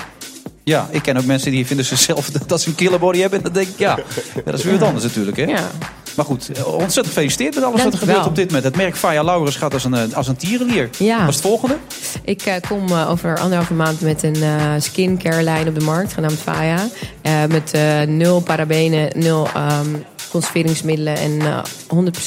Ja, 0.65 0.89
ik 0.91 1.03
ken 1.03 1.17
ook 1.17 1.25
mensen 1.25 1.51
die 1.51 1.67
vinden 1.67 1.87
zichzelf 1.87 2.31
dat 2.47 2.61
ze 2.61 2.69
een 2.69 2.75
killerbody 2.75 3.19
hebben. 3.21 3.39
En 3.39 3.45
dan 3.45 3.53
denk 3.53 3.69
ik, 3.69 3.79
ja, 3.79 3.99
ja, 4.35 4.43
dat 4.45 4.59
is 4.59 4.65
weer 4.65 4.79
wat 4.79 4.89
anders 4.89 5.05
natuurlijk. 5.05 5.37
Hè? 5.37 5.45
Ja. 5.45 5.71
Maar 6.17 6.27
goed, 6.27 6.51
eh, 6.53 6.67
ontzettend 6.67 7.07
gefeliciteerd 7.07 7.55
met 7.55 7.65
alles 7.65 7.83
wat 7.83 7.93
er 7.93 7.99
gebeurt 7.99 8.27
op 8.27 8.37
dit 8.37 8.47
moment. 8.47 8.65
Het 8.65 8.77
merk 8.77 8.97
Faya 8.97 9.23
Laurens 9.23 9.57
gaat 9.57 9.73
als 9.73 9.85
een, 9.85 9.95
eh, 9.95 10.03
als 10.15 10.29
een 10.29 10.37
tierenlier. 10.37 10.91
Ja. 10.99 11.19
Wat 11.19 11.29
is 11.29 11.35
het 11.35 11.45
volgende? 11.45 11.77
Ik 12.25 12.43
eh, 12.43 12.55
kom 12.69 12.93
over 12.93 13.39
anderhalve 13.39 13.75
maand 13.75 14.01
met 14.01 14.23
een 14.23 14.43
eh 14.43 14.73
skincare 14.79 15.43
lijn 15.43 15.69
op 15.69 15.75
de 15.79 15.85
markt, 15.85 16.13
genaamd 16.13 16.39
Faya. 16.39 16.89
Eh, 17.23 17.45
met 17.49 17.73
eh, 17.73 18.01
nul 18.03 18.41
parabenen, 18.41 19.11
nul 19.15 19.49
ehm, 19.55 19.87
conserveringsmiddelen 20.31 21.17
en 21.17 21.41
eh 21.41 21.59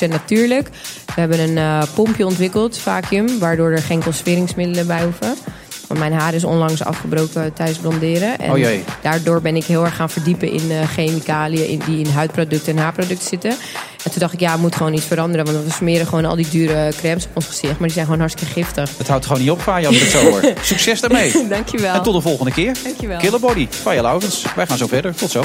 100% 0.05 0.09
natuurlijk. 0.09 0.69
We 1.15 1.19
hebben 1.21 1.39
een 1.39 1.57
eh, 1.57 1.81
pompje 1.93 2.25
ontwikkeld, 2.25 2.77
vacuüm, 2.77 3.39
waardoor 3.39 3.71
er 3.71 3.81
geen 3.81 4.03
conserveringsmiddelen 4.03 4.87
bij 4.87 5.03
hoeven. 5.03 5.35
Want 5.87 6.03
mijn 6.03 6.13
haar 6.21 6.33
is 6.33 6.43
onlangs 6.43 6.83
afgebroken 6.83 7.53
tijdens 7.53 7.77
blonderen. 7.77 8.39
En 8.39 8.51
Oh 8.51 8.57
jee. 8.57 8.83
daardoor 9.01 9.41
ben 9.41 9.55
ik 9.55 9.63
heel 9.63 9.85
erg 9.85 9.95
gaan 9.95 10.09
verdiepen 10.09 10.51
in 10.51 10.71
eh, 10.71 10.87
chemicaliën 10.89 11.67
in, 11.67 11.81
die 11.85 11.99
in 11.99 12.09
huidproducten 12.09 12.75
en 12.77 12.83
haarproducten 12.83 13.27
zitten. 13.27 13.49
En 14.03 14.11
toen 14.11 14.19
dacht 14.19 14.33
ik, 14.33 14.39
ja, 14.39 14.57
moet 14.57 14.75
gewoon 14.75 14.93
iets 14.93 15.05
veranderen. 15.05 15.45
Want 15.45 15.63
we 15.65 15.71
smeren 15.71 16.07
gewoon 16.07 16.25
al 16.25 16.35
die 16.35 16.49
dure 16.49 16.91
crèmes 16.97 17.25
op 17.25 17.31
ons 17.35 17.45
gezicht. 17.45 17.71
Maar 17.71 17.81
die 17.81 17.91
zijn 17.91 18.05
gewoon 18.05 18.19
hartstikke 18.19 18.53
giftig. 18.53 18.89
Het 18.97 19.07
houdt 19.07 19.25
gewoon 19.25 19.41
niet 19.41 19.51
op, 19.51 19.61
Faya, 19.61 19.87
als 19.87 19.95
ik 19.95 20.01
het 20.01 20.11
zo 20.11 20.29
hoor. 20.29 20.41
Succes 20.61 21.01
daarmee. 21.01 21.47
Dankjewel. 21.49 21.93
En 21.93 22.03
tot 22.03 22.13
de 22.13 22.21
volgende 22.21 22.51
keer. 22.51 22.73
Dankjewel. 22.83 23.19
Killerbody, 23.19 23.67
Faya 23.69 24.01
Laurens. 24.01 24.45
Wij 24.55 24.67
gaan 24.67 24.77
zo 24.77 24.87
verder. 24.87 25.15
Tot 25.15 25.31
zo. 25.31 25.43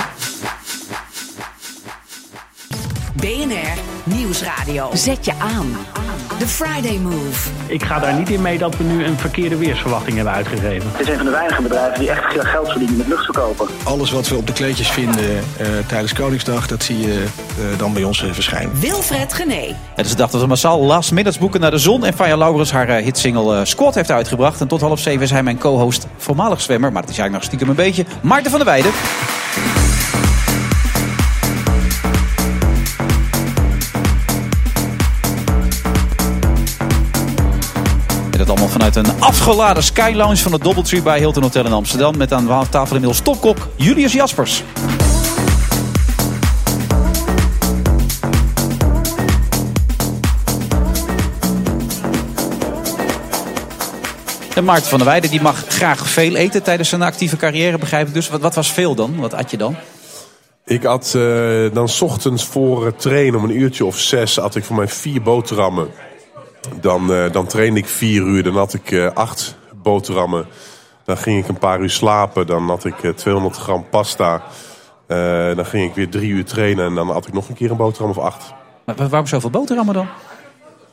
BNR 3.17 3.79
Nieuwsradio. 4.05 4.91
Zet 4.93 5.25
je 5.25 5.33
aan. 5.39 5.77
The 6.39 6.47
Friday 6.47 6.99
Move. 6.99 7.49
Ik 7.67 7.83
ga 7.83 7.99
daar 7.99 8.15
niet 8.15 8.31
in 8.31 8.43
mee 8.43 8.59
dat 8.59 8.77
we 8.77 8.85
nu 8.85 9.05
een 9.05 9.19
verkeerde 9.19 9.57
weersverwachting 9.57 10.17
hebben 10.17 10.35
uitgegeven. 10.35 10.91
Het 10.91 11.01
is 11.01 11.09
een 11.09 11.17
van 11.17 11.25
de 11.25 11.31
weinige 11.31 11.63
bedrijven 11.63 11.99
die 11.99 12.11
echt 12.11 12.33
veel 12.33 12.43
geld 12.43 12.69
verdienen 12.69 12.97
met 12.97 13.07
luchtverkopen. 13.07 13.67
Alles 13.85 14.11
wat 14.11 14.29
we 14.29 14.37
op 14.37 14.47
de 14.47 14.53
kleedjes 14.53 14.91
vinden 14.91 15.45
eh, 15.59 15.67
tijdens 15.87 16.13
Koningsdag, 16.13 16.67
dat 16.67 16.83
zie 16.83 16.99
je 16.99 17.25
eh, 17.59 17.79
dan 17.79 17.93
bij 17.93 18.05
ons 18.05 18.23
eh, 18.23 18.33
verschijnen. 18.33 18.81
Wilfred 18.81 19.33
Gené. 19.33 19.77
Het 19.95 20.05
is 20.05 20.11
de 20.11 20.17
dag 20.17 20.31
dat 20.31 20.41
we 20.41 20.47
massaal 20.47 20.81
last 20.81 21.13
minutes 21.13 21.39
boeken 21.39 21.61
naar 21.61 21.71
de 21.71 21.79
zon. 21.79 22.05
En 22.05 22.15
Faya 22.15 22.37
Laurens 22.37 22.73
haar 22.73 22.89
hitsingle 22.89 23.65
Squad 23.65 23.95
heeft 23.95 24.11
uitgebracht. 24.11 24.61
En 24.61 24.69
tot 24.69 24.81
half 24.81 25.01
zeven 25.01 25.23
is 25.23 25.31
hij 25.31 25.43
mijn 25.43 25.59
co-host, 25.59 26.07
voormalig 26.17 26.61
zwemmer. 26.61 26.93
Maar 26.93 27.03
het 27.03 27.11
is 27.11 27.19
eigenlijk 27.19 27.51
nog 27.51 27.55
stiekem 27.55 27.69
een 27.69 27.85
beetje. 27.85 28.05
Maarten 28.23 28.51
van 28.51 28.59
der 28.59 28.69
Weijden. 28.69 28.91
Dat 38.47 38.59
allemaal 38.59 38.73
vanuit 38.73 38.97
een 38.97 39.21
afgeladen 39.21 39.83
Sky 39.83 40.13
Lounge 40.15 40.37
van 40.37 40.53
de 40.53 40.59
Doubletree 40.59 41.03
bij 41.03 41.19
Hilton 41.19 41.43
Hotel 41.43 41.65
in 41.65 41.73
Amsterdam. 41.73 42.17
Met 42.17 42.33
aan 42.33 42.47
tafel 42.47 42.95
inmiddels 42.95 43.21
topkok 43.21 43.69
Julius 43.77 44.13
Jaspers. 44.13 44.63
En 54.55 54.65
Maarten 54.65 54.89
van 54.89 54.99
der 54.99 55.07
Weijden 55.07 55.31
die 55.31 55.41
mag 55.41 55.65
graag 55.69 56.09
veel 56.09 56.35
eten 56.35 56.63
tijdens 56.63 56.89
zijn 56.89 57.03
actieve 57.03 57.37
carrière, 57.37 57.79
begrijp 57.79 58.07
ik 58.07 58.15
dus. 58.15 58.29
Wat, 58.29 58.41
wat 58.41 58.55
was 58.55 58.73
veel 58.73 58.95
dan? 58.95 59.17
Wat 59.17 59.35
at 59.35 59.51
je 59.51 59.57
dan? 59.57 59.77
Ik 60.65 60.83
had 60.83 61.13
eh, 61.17 61.23
dan 61.73 61.89
ochtends 62.01 62.45
voor 62.45 62.87
het 62.87 63.01
trainen 63.01 63.39
om 63.39 63.45
een 63.45 63.61
uurtje 63.61 63.85
of 63.85 63.99
zes... 63.99 64.37
had 64.37 64.57
ik 64.57 64.65
voor 64.65 64.77
mij 64.77 64.89
vier 64.89 65.23
boterhammen. 65.23 65.89
Dan, 66.81 67.13
eh, 67.13 67.33
dan 67.33 67.47
trainde 67.47 67.79
ik 67.81 67.87
vier 67.87 68.23
uur, 68.23 68.43
dan 68.43 68.57
had 68.57 68.75
ik 68.75 68.91
eh, 68.91 69.07
acht 69.15 69.57
boterhammen. 69.83 70.47
Dan 71.05 71.17
ging 71.17 71.43
ik 71.43 71.49
een 71.49 71.59
paar 71.59 71.81
uur 71.81 71.91
slapen, 71.91 72.47
dan 72.47 72.69
had 72.69 72.85
ik 72.85 73.03
eh, 73.03 73.11
200 73.11 73.57
gram 73.57 73.87
pasta. 73.91 74.43
Eh, 75.07 75.17
dan 75.57 75.67
ging 75.67 75.89
ik 75.89 75.95
weer 75.95 76.09
drie 76.09 76.31
uur 76.31 76.45
trainen 76.45 76.87
en 76.87 76.95
dan 76.95 77.11
had 77.11 77.27
ik 77.27 77.33
nog 77.33 77.49
een 77.49 77.55
keer 77.55 77.71
een 77.71 77.77
boterham 77.77 78.11
of 78.11 78.19
acht. 78.19 78.53
Maar 78.85 78.95
wa- 78.97 79.09
waarom 79.09 79.29
zoveel 79.29 79.51
boterhammen 79.51 79.95
dan? 79.95 80.07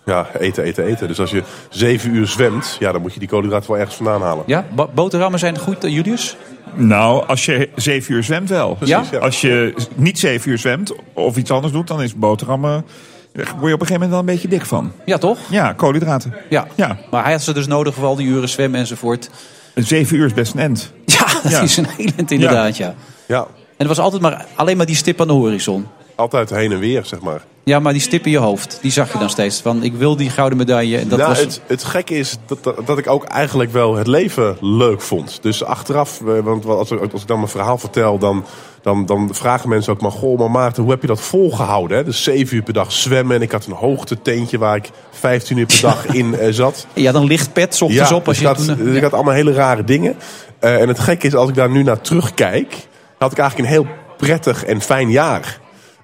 Ja, 0.05 0.28
eten, 0.39 0.63
eten, 0.63 0.86
eten. 0.86 1.07
Dus 1.07 1.19
als 1.19 1.32
je 1.32 1.43
zeven 1.69 2.15
uur 2.15 2.28
zwemt, 2.28 2.76
ja, 2.80 2.91
dan 2.91 3.01
moet 3.01 3.13
je 3.13 3.19
die 3.19 3.28
koolhydraten 3.28 3.69
wel 3.69 3.80
ergens 3.80 3.95
vandaan 3.95 4.21
halen. 4.21 4.43
Ja, 4.47 4.65
bo- 4.76 4.89
boterhammen 4.93 5.39
zijn 5.39 5.59
goed, 5.59 5.84
eh, 5.84 5.91
Julius? 5.93 6.38
Nou, 6.74 7.28
als 7.28 7.45
je 7.45 7.69
zeven 7.76 8.13
uur 8.13 8.24
zwemt 8.24 8.49
wel. 8.49 8.76
Precies, 8.76 9.09
ja. 9.09 9.17
Als 9.19 9.41
je 9.41 9.74
niet 9.95 10.19
zeven 10.19 10.51
uur 10.51 10.57
zwemt 10.57 10.93
of 11.13 11.38
iets 11.38 11.51
anders 11.51 11.74
doet, 11.74 11.88
dan 11.88 12.01
is 12.01 12.15
boterhammen... 12.15 12.86
Daar 13.34 13.45
word 13.45 13.67
je 13.67 13.73
op 13.73 13.81
een 13.81 13.88
gegeven 13.88 13.93
moment 13.93 14.09
wel 14.09 14.19
een 14.19 14.25
beetje 14.25 14.47
dik 14.47 14.65
van. 14.65 14.91
Ja, 15.05 15.17
toch? 15.17 15.38
Ja, 15.49 15.73
koolhydraten. 15.73 16.34
Ja. 16.49 16.67
Ja. 16.75 16.97
Maar 17.11 17.23
hij 17.23 17.31
had 17.31 17.41
ze 17.41 17.53
dus 17.53 17.67
nodig 17.67 17.93
voor 17.95 18.05
al 18.05 18.15
die 18.15 18.27
uren 18.27 18.49
zwemmen 18.49 18.79
enzovoort. 18.79 19.29
Een 19.73 19.84
zeven 19.84 20.17
uur 20.17 20.25
is 20.25 20.34
best 20.34 20.53
een 20.53 20.59
end. 20.59 20.91
Ja, 21.05 21.25
dat 21.43 21.51
Ja. 21.51 21.61
is 21.61 21.77
een 21.77 21.88
heel 21.97 22.09
eind 22.17 22.31
inderdaad, 22.31 22.77
ja. 22.77 22.93
Ja, 23.25 23.39
En 23.39 23.45
er 23.77 23.88
was 23.88 23.99
altijd 23.99 24.21
maar, 24.21 24.45
alleen 24.55 24.77
maar 24.77 24.86
die 24.86 24.95
stip 24.95 25.21
aan 25.21 25.27
de 25.27 25.34
horizon. 25.34 25.88
Altijd 26.16 26.49
heen 26.49 26.72
en 26.72 26.80
weer, 26.80 27.05
zeg 27.05 27.20
maar. 27.22 27.43
Ja, 27.66 27.80
maar 27.80 27.93
die 27.93 28.01
stip 28.01 28.26
in 28.26 28.32
je 28.32 28.38
hoofd, 28.38 28.80
die 28.82 28.91
zag 28.91 29.14
je 29.14 29.20
dan 29.20 29.30
steeds. 29.30 29.61
Van, 29.61 29.84
ik 29.84 29.93
wil 29.93 30.16
die 30.16 30.30
gouden 30.30 30.57
medaille. 30.57 30.97
En 30.97 31.07
dat 31.07 31.18
nou, 31.20 31.30
was... 31.30 31.39
het, 31.39 31.61
het 31.68 31.84
gekke 31.84 32.16
is 32.16 32.38
dat, 32.45 32.64
dat, 32.64 32.88
dat 32.88 32.97
ik 32.97 33.07
ook 33.09 33.24
eigenlijk 33.24 33.72
wel 33.72 33.95
het 33.95 34.07
leven 34.07 34.57
leuk 34.61 35.01
vond. 35.01 35.39
Dus 35.41 35.64
achteraf, 35.64 36.22
eh, 36.22 36.39
want 36.43 36.66
als, 36.66 36.91
ik- 36.91 37.11
als 37.11 37.22
ik 37.22 37.28
dan 37.28 37.38
mijn 37.38 37.49
verhaal 37.49 37.78
vertel, 37.78 38.18
dan, 38.18 38.45
dan, 38.82 39.05
dan 39.05 39.30
vragen 39.32 39.70
mensen 39.70 39.93
ook 39.93 40.01
maar... 40.01 40.11
Goh, 40.11 40.39
maar 40.39 40.51
Maarten, 40.51 40.84
hoe 40.84 40.91
heb 40.91 41.01
je 41.01 41.07
dat 41.07 41.22
volgehouden? 41.22 41.97
Hè? 41.97 42.03
Dus 42.03 42.24
zeven 42.24 42.55
uur 42.55 42.64
per 42.64 42.74
dag 42.74 42.91
zwemmen 42.91 43.36
en 43.36 43.41
ik 43.41 43.51
had 43.51 43.66
een 43.66 43.74
hoogteteentje 43.74 44.57
waar 44.57 44.76
ik 44.76 44.89
15 45.11 45.57
uur 45.57 45.66
per 45.66 45.82
dag 45.82 46.05
in 46.16 46.36
eh, 46.39 46.51
zat. 46.51 46.88
Ja, 46.93 47.11
dan 47.11 47.26
ligt 47.26 47.53
pet 47.53 47.76
's 47.76 47.82
ochtends 47.82 48.11
op. 48.11 48.28
Als 48.28 48.38
dus 48.38 48.39
je 48.39 48.47
had, 48.55 48.66
toen, 48.78 48.86
dus 48.86 48.95
ik 48.95 49.03
had 49.03 49.14
allemaal 49.14 49.34
hele 49.34 49.53
rare 49.53 49.84
dingen. 49.84 50.16
Eh, 50.59 50.82
en 50.82 50.88
het 50.88 50.99
gekke 50.99 51.28
is, 51.28 51.36
als 51.36 51.49
ik 51.49 51.55
daar 51.55 51.70
nu 51.70 51.84
naar 51.84 52.01
terugkijk... 52.01 52.88
had 53.18 53.32
ik 53.32 53.38
eigenlijk 53.38 53.70
een 53.70 53.76
heel 53.76 53.88
prettig 54.18 54.66
en 54.66 54.82
fijn 54.82 55.09
jaar. 55.11 55.61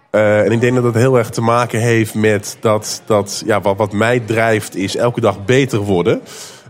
Eh, 0.09 0.45
en 0.45 0.51
ik 0.51 0.61
denk 0.61 0.75
dat 0.75 0.83
dat 0.83 0.93
heel 0.93 1.17
erg 1.17 1.29
te 1.29 1.41
maken 1.41 1.79
heeft 1.79 2.15
met 2.15 2.57
dat... 2.59 3.01
dat 3.05 3.43
ja, 3.45 3.61
wat, 3.61 3.77
wat 3.77 3.93
mij 3.93 4.19
drijft 4.19 4.75
is 4.75 4.95
elke 4.95 5.21
dag 5.21 5.45
beter 5.45 5.79
worden. 5.79 6.21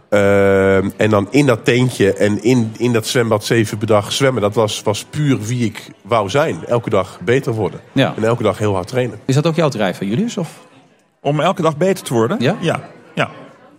Eh, 0.09 0.77
en 0.77 1.09
dan 1.09 1.27
in 1.29 1.45
dat 1.45 1.65
tentje 1.65 2.13
en 2.13 2.43
in, 2.43 2.73
in 2.77 2.93
dat 2.93 3.07
zwembad 3.07 3.45
zeven 3.45 3.77
per 3.77 3.87
dag 3.87 4.11
zwemmen... 4.11 4.41
dat 4.41 4.55
was, 4.55 4.81
was 4.81 5.05
puur 5.09 5.41
wie 5.41 5.65
ik 5.65 5.91
wou 6.01 6.29
zijn. 6.29 6.65
Elke 6.65 6.89
dag 6.89 7.19
beter 7.23 7.53
worden. 7.53 7.79
Ja. 7.91 8.13
En 8.15 8.23
elke 8.23 8.43
dag 8.43 8.57
heel 8.57 8.73
hard 8.73 8.87
trainen. 8.87 9.19
Is 9.25 9.35
dat 9.35 9.47
ook 9.47 9.55
jouw 9.55 9.69
drijf, 9.69 9.99
Julius? 9.99 10.37
Of? 10.37 10.49
Om 11.21 11.39
elke 11.39 11.61
dag 11.61 11.77
beter 11.77 12.03
te 12.03 12.13
worden? 12.13 12.37
Ja, 12.39 12.57
ja 12.59 12.89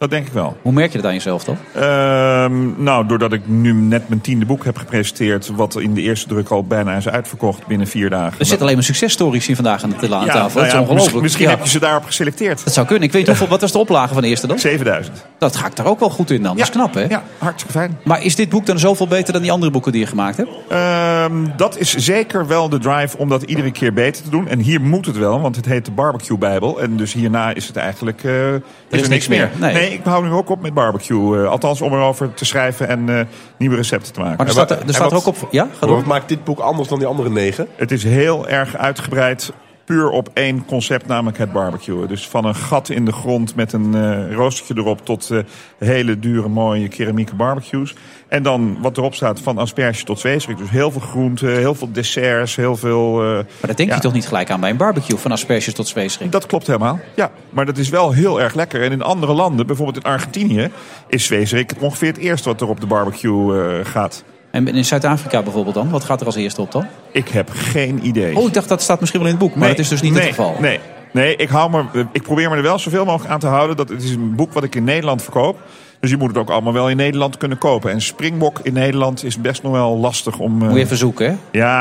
dat 0.01 0.11
denk 0.11 0.27
ik 0.27 0.33
wel. 0.33 0.57
Hoe 0.63 0.73
merk 0.73 0.91
je 0.93 0.99
dat 0.99 1.07
aan 1.07 1.13
jezelf 1.15 1.45
dan? 1.45 1.57
Ehm, 1.75 2.83
nou, 2.83 3.07
doordat 3.07 3.33
ik 3.33 3.41
nu 3.47 3.73
net 3.73 4.09
mijn 4.09 4.21
tiende 4.21 4.45
boek 4.47 4.65
heb 4.65 4.77
gepresenteerd... 4.77 5.49
wat 5.49 5.77
in 5.81 5.95
de 5.95 6.01
eerste 6.01 6.29
druk 6.29 6.49
al 6.49 6.65
bijna 6.65 6.97
is 6.97 7.09
uitverkocht 7.09 7.67
binnen 7.67 7.87
vier 7.87 8.11
dagen. 8.11 8.39
Er 8.39 8.45
zitten 8.45 8.61
alleen 8.63 8.75
maar 8.75 8.85
successtories 8.85 9.47
hier 9.47 9.55
vandaag 9.57 9.83
aan 9.83 9.91
de, 10.01 10.09
Ja, 10.09 10.09
tafel. 10.09 10.31
nou 10.33 10.53
dat 10.55 10.65
is 10.67 10.73
ja, 10.73 10.81
ongelooflijk. 10.81 11.23
Misschien, 11.23 11.45
Ja. 11.45 11.51
heb 11.51 11.63
je 11.63 11.69
ze 11.69 11.79
daarop 11.79 12.05
geselecteerd. 12.05 12.65
Dat 12.65 12.73
zou 12.75 12.87
kunnen. 12.87 13.05
Ik 13.09 13.13
weet 13.13 13.27
hoeveel, 13.27 13.49
wat 13.49 13.61
was 13.61 13.73
de 13.73 13.79
oplage 13.79 14.13
van 14.13 14.23
de 14.23 14.29
eerste 14.29 14.47
dan? 14.47 14.59
7000. 14.59 15.27
Dat 15.39 15.57
ga 15.57 15.67
ik 15.67 15.77
daar 15.77 15.87
ook 15.87 16.01
wel 16.01 16.11
goed 16.11 16.31
in 16.31 16.43
dan. 16.43 16.57
Dat 16.57 16.67
is 16.67 16.73
knap, 16.73 16.95
hè? 16.95 17.05
Ja, 17.09 17.23
hartstikke 17.39 17.73
fijn. 17.79 17.99
Maar 18.05 18.25
is 18.25 18.35
dit 18.37 18.49
boek 18.49 18.67
dan 18.67 18.79
zoveel 18.79 19.07
beter 19.07 19.33
dan 19.33 19.43
die 19.43 19.53
andere 19.53 19.71
boeken 19.73 19.93
die 19.93 20.01
je 20.01 20.07
gemaakt 20.07 20.37
hebt? 20.37 20.51
Ehm, 20.69 21.33
dat 21.57 21.79
is 21.79 21.95
zeker 21.95 22.47
wel 22.47 22.69
de 22.69 22.79
drive 22.79 23.19
om 23.19 23.29
dat 23.29 23.43
iedere 23.43 23.71
keer 23.71 23.93
beter 23.93 24.23
te 24.23 24.31
doen. 24.31 24.49
En 24.49 24.59
hier 24.59 24.81
moet 24.81 25.07
het 25.07 25.17
wel, 25.19 25.41
want 25.41 25.57
het 25.57 25.67
heet 25.67 25.85
de 25.85 25.91
Barbecue 25.91 26.39
Bijbel. 26.39 26.81
En 26.81 26.97
dus 26.97 27.13
hierna 27.13 27.55
is 27.55 27.67
het 27.67 27.77
eigenlijk... 27.77 28.25
er 28.25 28.63
is 28.89 29.09
niks 29.09 29.29
meer. 29.29 29.51
Nee. 29.59 29.89
Ik 29.93 30.05
hou 30.05 30.24
nu 30.24 30.30
ook 30.30 30.49
op 30.49 30.61
met 30.61 30.74
barbecue. 30.74 31.43
eh, 31.43 31.49
althans, 31.49 31.80
om 31.80 31.93
erover 31.93 32.34
te 32.34 32.45
schrijven 32.45 32.88
en 32.88 33.18
eh, 33.18 33.24
nieuwe 33.57 33.76
recepten 33.76 34.12
te 34.12 34.20
maken. 34.20 34.36
Maar 34.36 34.47
er 34.47 34.53
staat, 34.53 34.70
er 34.70 34.95
staat 34.95 35.11
er 35.11 35.16
ook 35.16 35.26
op... 35.26 35.49
Ja, 35.51 35.68
wat 35.80 36.05
maakt 36.05 36.28
dit 36.28 36.45
boek 36.45 36.59
anders 36.59 36.88
dan 36.88 36.99
die 36.99 37.09
andere 37.09 37.30
negen? 37.30 37.68
Het 37.76 37.91
is 37.91 38.05
heel 38.05 38.49
erg 38.49 38.76
uitgebreid 38.76 39.53
puur 39.91 40.11
op 40.11 40.28
één 40.34 40.64
concept, 40.64 41.07
namelijk 41.07 41.38
het 41.38 41.53
barbecuen. 41.53 42.09
Dus 42.09 42.28
van 42.28 42.45
een 42.45 42.55
gat 42.55 42.88
in 42.88 43.05
de 43.05 43.12
grond 43.12 43.55
met 43.55 43.72
een 43.72 43.95
eh 43.95 44.34
roostertje 44.34 44.74
erop 44.76 45.05
tot 45.05 45.30
eh, 45.30 45.38
hele 45.78 46.18
dure 46.18 46.49
mooie 46.49 46.88
keramieke 46.88 47.34
barbecues. 47.34 47.95
En 48.28 48.43
dan 48.43 48.78
wat 48.80 48.97
erop 48.97 49.14
staat 49.14 49.41
van 49.41 49.59
asperge 49.59 50.05
tot 50.05 50.20
zweesrik. 50.20 50.59
Dus 50.59 50.70
heel 50.70 50.91
veel 50.91 51.01
groenten, 51.01 51.57
heel 51.57 51.74
veel 51.74 51.93
desserts, 51.93 52.57
heel 52.57 52.76
veel... 52.76 53.20
eh, 53.22 53.32
Maar 53.34 53.45
daar 53.61 53.76
denk 53.76 53.88
ja. 53.88 53.95
je 53.95 54.01
toch 54.01 54.12
niet 54.12 54.26
gelijk 54.26 54.51
aan 54.51 54.61
bij 54.61 54.70
een 54.70 54.76
barbecue 54.76 55.18
van 55.18 55.32
asperges 55.32 55.74
tot 55.74 55.88
zweesrik? 55.88 56.32
Dat 56.32 56.47
klopt 56.47 56.66
helemaal. 56.66 57.01
Ja, 57.14 57.30
maar 57.51 57.66
dat 57.66 57.78
is 57.78 57.88
wel 57.88 58.12
heel 58.12 58.41
erg 58.41 58.55
lekker. 58.55 58.82
En 58.82 58.93
in 58.93 59.03
andere 59.03 59.32
landen, 59.32 59.66
bijvoorbeeld 59.66 60.05
in 60.05 60.11
Argentinië, 60.11 60.70
is 61.09 61.24
zweesrik 61.24 61.72
ongeveer 61.78 62.09
het 62.09 62.18
eerste 62.18 62.49
wat 62.49 62.61
er 62.61 62.68
op 62.68 62.80
de 62.80 62.86
barbecue 62.86 63.62
eh, 63.62 63.84
gaat. 63.86 64.24
En 64.51 64.69
in 64.69 64.85
Zuid-Afrika 64.85 65.43
bijvoorbeeld 65.43 65.75
dan? 65.75 65.91
Wat 65.91 66.05
gaat 66.05 66.21
er 66.21 66.27
als 66.27 66.37
eerste 66.37 66.61
op 66.61 66.73
dan? 66.73 66.87
Ik 67.13 67.29
heb 67.29 67.51
geen 67.53 68.07
idee. 68.07 68.37
Oh, 68.37 68.47
ik 68.47 68.55
dacht 68.55 68.69
dat 68.69 68.83
staat 68.83 69.01
misschien 69.01 69.21
wel 69.21 69.31
in 69.31 69.37
het 69.37 69.45
boek, 69.45 69.55
maar 69.55 69.67
Nee, 69.67 69.77
dat 69.77 69.85
is 69.85 69.89
dus 69.91 70.01
niet 70.03 70.13
nee, 70.13 70.21
het 70.23 70.31
geval. 70.35 70.55
Nee, 70.61 70.79
nee 71.13 71.37
ik, 71.37 71.49
hou 71.49 71.71
me, 71.71 72.07
ik 72.13 72.23
probeer 72.23 72.51
me 72.51 72.57
er 72.57 72.63
wel 72.63 72.79
zoveel 72.79 73.05
mogelijk 73.05 73.31
aan 73.33 73.39
te 73.41 73.47
houden. 73.47 73.77
Dat 73.77 73.89
het 73.89 74.03
is 74.03 74.11
een 74.11 74.35
boek 74.35 74.53
wat 74.53 74.65
ik 74.65 74.75
in 74.75 74.85
Nederland 74.85 75.23
verkoop. 75.23 75.59
Dus 76.01 76.11
je 76.11 76.17
moet 76.17 76.29
het 76.29 76.39
ook 76.39 76.51
allemaal 76.51 76.73
wel 76.73 76.91
in 76.91 76.97
Nederland 76.97 77.37
kunnen 77.37 77.59
kopen. 77.59 77.91
En 77.91 78.01
Springbok 78.01 78.59
in 78.63 78.73
Nederland 78.73 79.25
is 79.25 79.41
best 79.41 79.63
nog 79.63 79.73
wel 79.73 79.97
lastig 79.99 80.39
om... 80.39 80.63
eh, 80.63 80.69
Moet 80.69 80.77
je 80.77 80.85
even 80.85 80.97
zoeken, 80.97 81.27
hè? 81.27 81.33
Ja, 81.33 81.39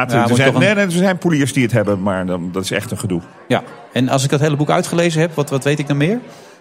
Ja, 0.09 0.29
er, 0.29 0.35
zijn, 0.35 0.53
een- 0.53 0.59
nee, 0.59 0.73
nee, 0.75 0.85
er 0.85 0.91
zijn 0.91 1.17
poeliers 1.17 1.53
die 1.53 1.63
het 1.63 1.71
hebben, 1.71 2.01
maar 2.01 2.25
dan, 2.25 2.49
dat 2.51 2.63
is 2.63 2.71
echt 2.71 2.91
een 2.91 2.97
gedoe. 2.97 3.21
Ja, 3.47 3.63
en 3.93 4.09
als 4.09 4.23
ik 4.23 4.29
dat 4.29 4.39
hele 4.39 4.55
boek 4.55 4.69
uitgelezen 4.69 5.21
heb, 5.21 5.33
wat, 5.35 5.49
wat 5.49 5.63
weet 5.63 5.79
ik 5.79 5.87
dan 5.87 5.97
meer? 5.97 6.19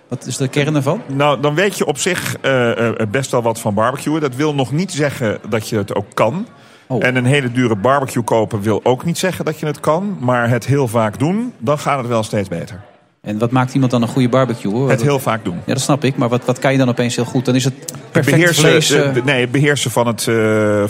Wat 0.08 0.26
is 0.26 0.36
de 0.36 0.48
kern 0.48 0.74
ervan? 0.74 1.02
Nou, 1.06 1.40
dan 1.40 1.54
weet 1.54 1.78
je 1.78 1.86
op 1.86 1.98
zich 1.98 2.36
eh, 2.40 2.88
eh, 2.88 3.08
best 3.10 3.30
wel 3.30 3.42
wat 3.42 3.60
van 3.60 3.74
barbecuen. 3.74 4.20
Dat 4.20 4.34
wil 4.34 4.54
nog 4.54 4.72
niet 4.72 4.92
zeggen 4.92 5.38
dat 5.48 5.68
je 5.68 5.76
het 5.76 5.94
ook 5.94 6.06
kan. 6.14 6.46
Oh. 6.86 7.04
En 7.06 7.16
een 7.16 7.24
hele 7.24 7.52
dure 7.52 7.76
barbecue 7.76 8.22
kopen 8.22 8.60
wil 8.60 8.80
ook 8.82 9.04
niet 9.04 9.18
zeggen 9.18 9.44
dat 9.44 9.58
je 9.58 9.66
het 9.66 9.80
kan. 9.80 10.16
Maar 10.20 10.48
het 10.48 10.66
heel 10.66 10.88
vaak 10.88 11.18
doen, 11.18 11.52
dan 11.58 11.78
gaat 11.78 11.98
het 11.98 12.06
wel 12.06 12.22
steeds 12.22 12.48
beter. 12.48 12.80
En 13.20 13.38
wat 13.38 13.50
maakt 13.50 13.74
iemand 13.74 13.90
dan 13.90 14.02
een 14.02 14.08
goede 14.08 14.28
barbecue? 14.28 14.72
Hoor? 14.72 14.90
Het 14.90 15.02
heel 15.02 15.18
vaak 15.18 15.44
doen. 15.44 15.60
Ja, 15.66 15.72
dat 15.72 15.82
snap 15.82 16.04
ik. 16.04 16.16
Maar 16.16 16.28
wat, 16.28 16.44
wat 16.44 16.58
kan 16.58 16.72
je 16.72 16.78
dan 16.78 16.88
opeens 16.88 17.16
heel 17.16 17.24
goed? 17.24 17.44
Dan 17.44 17.54
is 17.54 17.64
het 17.64 17.74
perfect 18.10 18.36
beheersen, 18.36 18.64
vlees. 18.64 18.90
eh, 18.90 19.24
nee, 19.24 19.40
het 19.40 19.50
beheersen 19.50 19.90
van 19.90 20.06
het, 20.06 20.22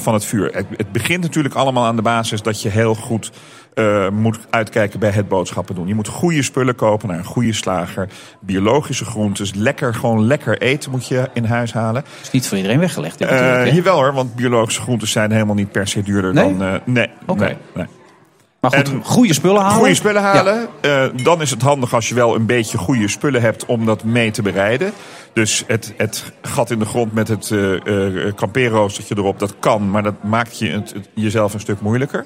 van 0.00 0.14
het 0.14 0.24
vuur. 0.24 0.50
Het, 0.52 0.66
het 0.76 0.92
begint 0.92 1.22
natuurlijk 1.22 1.54
allemaal 1.54 1.84
aan 1.84 1.96
de 1.96 2.02
basis 2.02 2.42
dat 2.42 2.62
je 2.62 2.68
heel 2.68 2.94
goed 2.94 3.30
eh, 3.74 4.08
moet 4.08 4.38
uitkijken 4.50 4.98
bij 5.00 5.10
het 5.10 5.28
boodschappen 5.28 5.74
doen. 5.74 5.86
Je 5.86 5.94
moet 5.94 6.08
goede 6.08 6.42
spullen 6.42 6.74
kopen 6.74 7.08
naar 7.08 7.18
een 7.18 7.24
goede 7.24 7.52
slager. 7.52 8.08
Biologische 8.40 9.04
groentes. 9.04 9.54
Lekker, 9.54 9.94
gewoon 9.94 10.26
lekker 10.26 10.58
eten 10.58 10.90
moet 10.90 11.08
je 11.08 11.28
in 11.32 11.44
huis 11.44 11.72
halen. 11.72 12.04
is 12.22 12.30
niet 12.30 12.48
voor 12.48 12.56
iedereen 12.56 12.78
weggelegd. 12.80 13.18
dit 13.18 13.28
Eh 13.28 13.34
natuurlijk, 13.34 13.70
hè? 13.70 13.76
jawel 13.76 13.96
hoor, 13.96 14.12
want 14.12 14.34
biologische 14.34 14.80
groentes 14.80 15.10
zijn 15.10 15.30
helemaal 15.32 15.54
niet 15.54 15.72
per 15.72 15.88
se 15.88 16.02
duurder 16.02 16.34
Nee? 16.34 16.56
dan... 16.56 16.62
eh, 16.68 16.80
nee, 16.84 17.10
Oké. 17.26 17.44
nee, 17.44 17.56
nee. 17.74 17.86
Maar 18.60 18.70
goed, 18.70 18.88
En- 18.92 19.04
goede 19.04 19.32
spullen 19.34 19.60
halen. 19.62 19.76
Goede 19.76 19.94
spullen 19.94 20.22
halen. 20.22 20.66
Eh, 20.80 21.04
dan 21.22 21.40
is 21.40 21.50
het 21.50 21.62
handig 21.62 21.94
als 21.94 22.08
je 22.08 22.14
wel 22.14 22.34
een 22.34 22.46
beetje 22.46 22.78
goede 22.78 23.08
spullen 23.08 23.40
hebt 23.40 23.66
om 23.66 23.86
dat 23.86 24.04
mee 24.04 24.30
te 24.30 24.42
bereiden. 24.42 24.92
Dus 25.32 25.64
het, 25.66 25.94
het 25.96 26.32
gat 26.42 26.70
in 26.70 26.78
de 26.78 26.84
grond 26.84 27.12
met 27.12 27.28
het 27.28 27.50
eh 27.50 28.26
eh, 28.26 28.34
kampeerroostertje 28.34 29.14
erop, 29.16 29.38
dat 29.38 29.54
kan. 29.60 29.90
Maar 29.90 30.02
dat 30.02 30.22
maakt 30.22 30.58
je 30.58 30.68
het, 30.68 30.92
het 30.92 31.08
jezelf 31.14 31.54
een 31.54 31.60
stuk 31.60 31.80
moeilijker. 31.80 32.24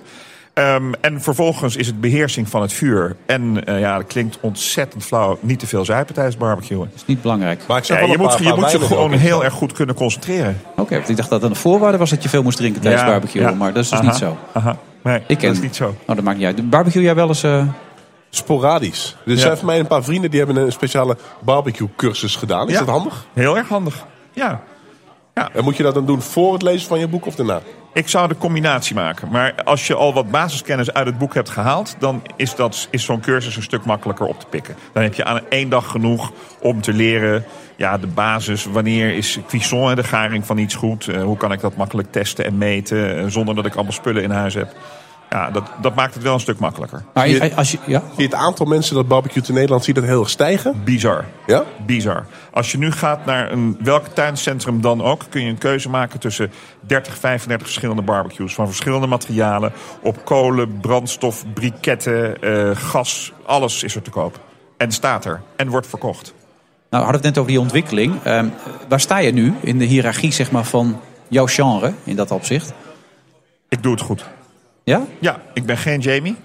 Ehm, 0.54 0.92
en 1.00 1.20
vervolgens 1.20 1.76
is 1.76 1.86
het 1.86 2.00
beheersing 2.00 2.48
van 2.48 2.62
het 2.62 2.72
vuur. 2.72 3.16
En 3.26 3.64
eh, 3.64 3.80
ja, 3.80 3.96
dat 3.96 4.06
klinkt 4.06 4.38
ontzettend 4.40 5.04
flauw. 5.04 5.38
Niet 5.40 5.58
te 5.58 5.66
veel 5.66 5.84
zuipen 5.84 6.14
tijdens 6.14 6.34
het 6.36 6.44
barbecuen. 6.44 6.90
is 6.94 7.06
niet 7.06 7.22
belangrijk. 7.22 7.60
Maar 7.68 7.78
ik 7.78 7.84
Ja, 7.84 7.98
je 8.00 8.06
moet, 8.18 8.26
paar- 8.26 8.42
je 8.42 8.52
moet 8.56 8.70
je 8.70 8.80
gewoon 8.80 9.12
heel 9.12 9.44
erg 9.44 9.52
goed 9.54 9.72
kunnen 9.72 9.94
concentreren. 9.94 10.60
Oké, 10.76 10.94
want 10.96 11.08
ik 11.08 11.16
dacht 11.16 11.30
dat 11.30 11.40
dat 11.40 11.50
een 11.50 11.56
voorwaarde 11.56 11.98
was 11.98 12.10
dat 12.10 12.22
je 12.22 12.28
veel 12.28 12.42
moest 12.42 12.56
drinken 12.56 12.80
tijdens 12.82 13.02
Ja, 13.02 13.08
barbecue. 13.08 13.42
ja. 13.42 13.50
Maar 13.50 13.72
dat 13.72 13.82
is 13.84 13.90
dus 13.90 13.98
Aha, 13.98 14.08
niet 14.08 14.18
zo. 14.18 14.36
Aha. 14.52 14.76
Nee, 15.02 15.16
Ik 15.26 15.38
ken, 15.38 15.46
dat 15.46 15.56
is 15.56 15.62
niet 15.62 15.76
zo. 15.76 15.88
Oh, 16.06 16.14
dat 16.14 16.24
maakt 16.24 16.36
niet 16.38 16.46
uit. 16.46 16.70
Barbecue 16.70 17.02
jij 17.02 17.14
wel 17.14 17.28
eens... 17.28 17.42
eh, 17.42 17.66
Sporadisch. 18.30 19.16
Er 19.26 19.32
Ja. 19.32 19.38
zijn 19.38 19.56
voor 19.56 19.66
mij 19.66 19.78
een 19.78 19.86
paar 19.86 20.04
vrienden 20.04 20.30
die 20.30 20.38
hebben 20.44 20.56
een 20.64 20.72
speciale 20.72 21.16
barbecue 21.40 21.88
cursus 21.96 22.36
gedaan. 22.36 22.66
Is 22.66 22.72
Ja. 22.72 22.78
dat 22.78 22.88
handig? 22.88 23.26
Heel 23.32 23.56
erg 23.56 23.68
handig. 23.68 24.04
Ja. 24.32 24.60
En 25.34 25.64
moet 25.64 25.76
je 25.76 25.82
dat 25.82 25.94
dan 25.94 26.06
doen 26.06 26.22
voor 26.22 26.52
het 26.52 26.62
lezen 26.62 26.88
van 26.88 26.98
je 26.98 27.08
boek 27.08 27.26
of 27.26 27.34
daarna? 27.34 27.60
Ik 27.94 28.08
zou 28.08 28.28
de 28.28 28.36
combinatie 28.36 28.94
maken. 28.94 29.28
Maar 29.30 29.54
als 29.64 29.86
je 29.86 29.94
al 29.94 30.12
wat 30.12 30.30
basiskennis 30.30 30.92
uit 30.92 31.06
het 31.06 31.18
boek 31.18 31.34
hebt 31.34 31.50
gehaald... 31.50 31.96
dan 31.98 32.22
is, 32.36 32.54
dat, 32.54 32.88
is 32.90 33.04
zo'n 33.04 33.20
cursus 33.20 33.56
een 33.56 33.62
stuk 33.62 33.84
makkelijker 33.84 34.26
op 34.26 34.40
te 34.40 34.46
pikken. 34.46 34.76
Dan 34.92 35.02
heb 35.02 35.14
je 35.14 35.24
aan 35.24 35.40
één 35.48 35.68
dag 35.68 35.90
genoeg 35.90 36.32
om 36.60 36.80
te 36.80 36.92
leren... 36.92 37.44
Ja, 37.76 37.98
de 37.98 38.06
basis, 38.06 38.64
wanneer 38.64 39.14
is 39.14 39.38
cuisson 39.48 39.90
en 39.90 39.96
de 39.96 40.04
garing 40.04 40.46
van 40.46 40.58
iets 40.58 40.74
goed? 40.74 41.08
Eh, 41.08 41.22
hoe 41.22 41.36
kan 41.36 41.52
ik 41.52 41.60
dat 41.60 41.76
makkelijk 41.76 42.12
testen 42.12 42.44
en 42.44 42.58
meten... 42.58 43.18
eh, 43.18 43.24
zonder 43.26 43.54
dat 43.54 43.66
ik 43.66 43.74
allemaal 43.74 43.92
spullen 43.92 44.22
in 44.22 44.30
huis 44.30 44.54
heb? 44.54 44.76
Ja, 45.32 45.50
dat, 45.50 45.62
dat 45.80 45.94
maakt 45.94 46.14
het 46.14 46.22
wel 46.22 46.34
een 46.34 46.40
stuk 46.40 46.58
makkelijker. 46.58 47.02
maar 47.14 47.26
Zie 47.26 47.42
je- 47.42 47.54
als 47.54 47.70
je, 47.72 47.78
ja? 47.86 47.98
Zie 48.00 48.16
je 48.16 48.22
het 48.22 48.34
aantal 48.34 48.66
mensen 48.66 48.94
dat 48.94 49.08
barbecue 49.08 49.42
in 49.46 49.54
Nederland 49.54 49.84
ziet 49.84 49.94
dat 49.94 50.04
heel 50.04 50.20
erg 50.20 50.30
stijgen? 50.30 50.80
Bizar. 50.84 51.24
Ja? 51.46 51.64
Bizar. 51.86 52.26
Als 52.50 52.72
je 52.72 52.78
nu 52.78 52.92
gaat 52.92 53.24
naar 53.24 53.52
een 53.52 53.76
welk 53.82 54.06
tuincentrum 54.06 54.80
dan 54.80 55.02
ook, 55.02 55.22
kun 55.28 55.42
je 55.42 55.48
een 55.48 55.58
keuze 55.58 55.88
maken 55.88 56.20
tussen 56.20 56.50
30, 56.80 57.16
35 57.18 57.66
verschillende 57.66 58.02
barbecues 58.02 58.54
van 58.54 58.66
verschillende 58.66 59.06
materialen. 59.06 59.72
Op 60.02 60.24
kolen, 60.24 60.78
brandstof, 60.80 61.44
briketten, 61.54 62.42
eh, 62.42 62.70
gas, 62.76 63.32
alles 63.46 63.82
is 63.82 63.94
er 63.94 64.02
te 64.02 64.10
koop. 64.10 64.40
En 64.76 64.92
staat 64.92 65.24
er 65.24 65.40
en 65.56 65.68
wordt 65.68 65.86
verkocht. 65.86 66.34
Nou, 66.90 67.04
we 67.04 67.10
hadden 67.10 67.14
het 67.14 67.22
net 67.22 67.38
over 67.38 67.50
die 67.50 67.60
ontwikkeling. 67.60 68.14
Ehm, 68.22 68.46
waar 68.88 69.00
sta 69.00 69.18
je 69.18 69.32
nu 69.32 69.54
in 69.60 69.78
de 69.78 69.84
hiërarchie 69.84 70.32
zeg 70.32 70.50
maar, 70.50 70.64
van 70.64 71.00
jouw 71.28 71.46
genre 71.46 71.92
in 72.04 72.16
dat 72.16 72.30
opzicht? 72.30 72.72
Ik 73.68 73.82
doe 73.82 73.92
het 73.92 74.00
goed. 74.00 74.24
Ja? 74.84 75.02
Ja, 75.18 75.40
ik 75.54 75.66
ben 75.66 75.76
geen 75.76 76.00
Jamie. 76.00 76.36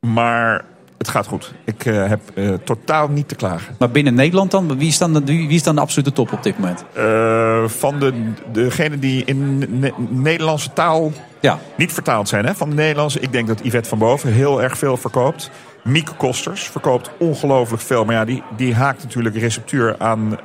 Maar 0.00 0.64
het 0.98 1.08
gaat 1.08 1.26
goed. 1.26 1.52
Ik 1.64 1.84
eh, 1.84 2.08
heb 2.08 2.20
eh, 2.34 2.52
totaal 2.64 3.08
niet 3.08 3.28
te 3.28 3.34
klagen. 3.34 3.74
Maar 3.78 3.90
binnen 3.90 4.14
Nederland 4.14 4.50
dan? 4.50 4.78
Wie 4.78 4.88
is 4.88 4.98
dan, 4.98 5.12
de, 5.12 5.24
wie 5.24 5.48
is 5.48 5.62
dan 5.62 5.74
de 5.74 5.80
absolute 5.80 6.12
top 6.12 6.32
op 6.32 6.42
dit 6.42 6.58
moment? 6.58 6.84
Eh, 6.92 7.64
van 7.68 7.98
de, 7.98 8.32
degene 8.52 8.98
die 8.98 9.24
in 9.24 9.58
ne- 9.78 9.92
Nederlandse 10.08 10.72
taal 10.72 11.12
Ja. 11.40 11.58
niet 11.76 11.92
vertaald 11.92 12.28
zijn. 12.28 12.46
Hè, 12.46 12.54
van 12.54 12.68
de 12.70 12.74
Nederlandse. 12.74 13.20
Ik 13.20 13.32
denk 13.32 13.46
dat 13.48 13.60
Yvette 13.62 13.88
van 13.88 13.98
Boven 13.98 14.32
heel 14.32 14.62
erg 14.62 14.78
veel 14.78 14.96
verkoopt. 14.96 15.50
Mieke 15.84 16.14
Kosters 16.14 16.62
verkoopt 16.68 17.10
ongelooflijk 17.18 17.82
veel. 17.82 18.04
Maar 18.04 18.14
ja, 18.14 18.24
die, 18.24 18.42
die 18.56 18.74
haakt 18.74 19.02
natuurlijk 19.02 19.36
receptuur 19.36 19.94
aan 19.98 20.38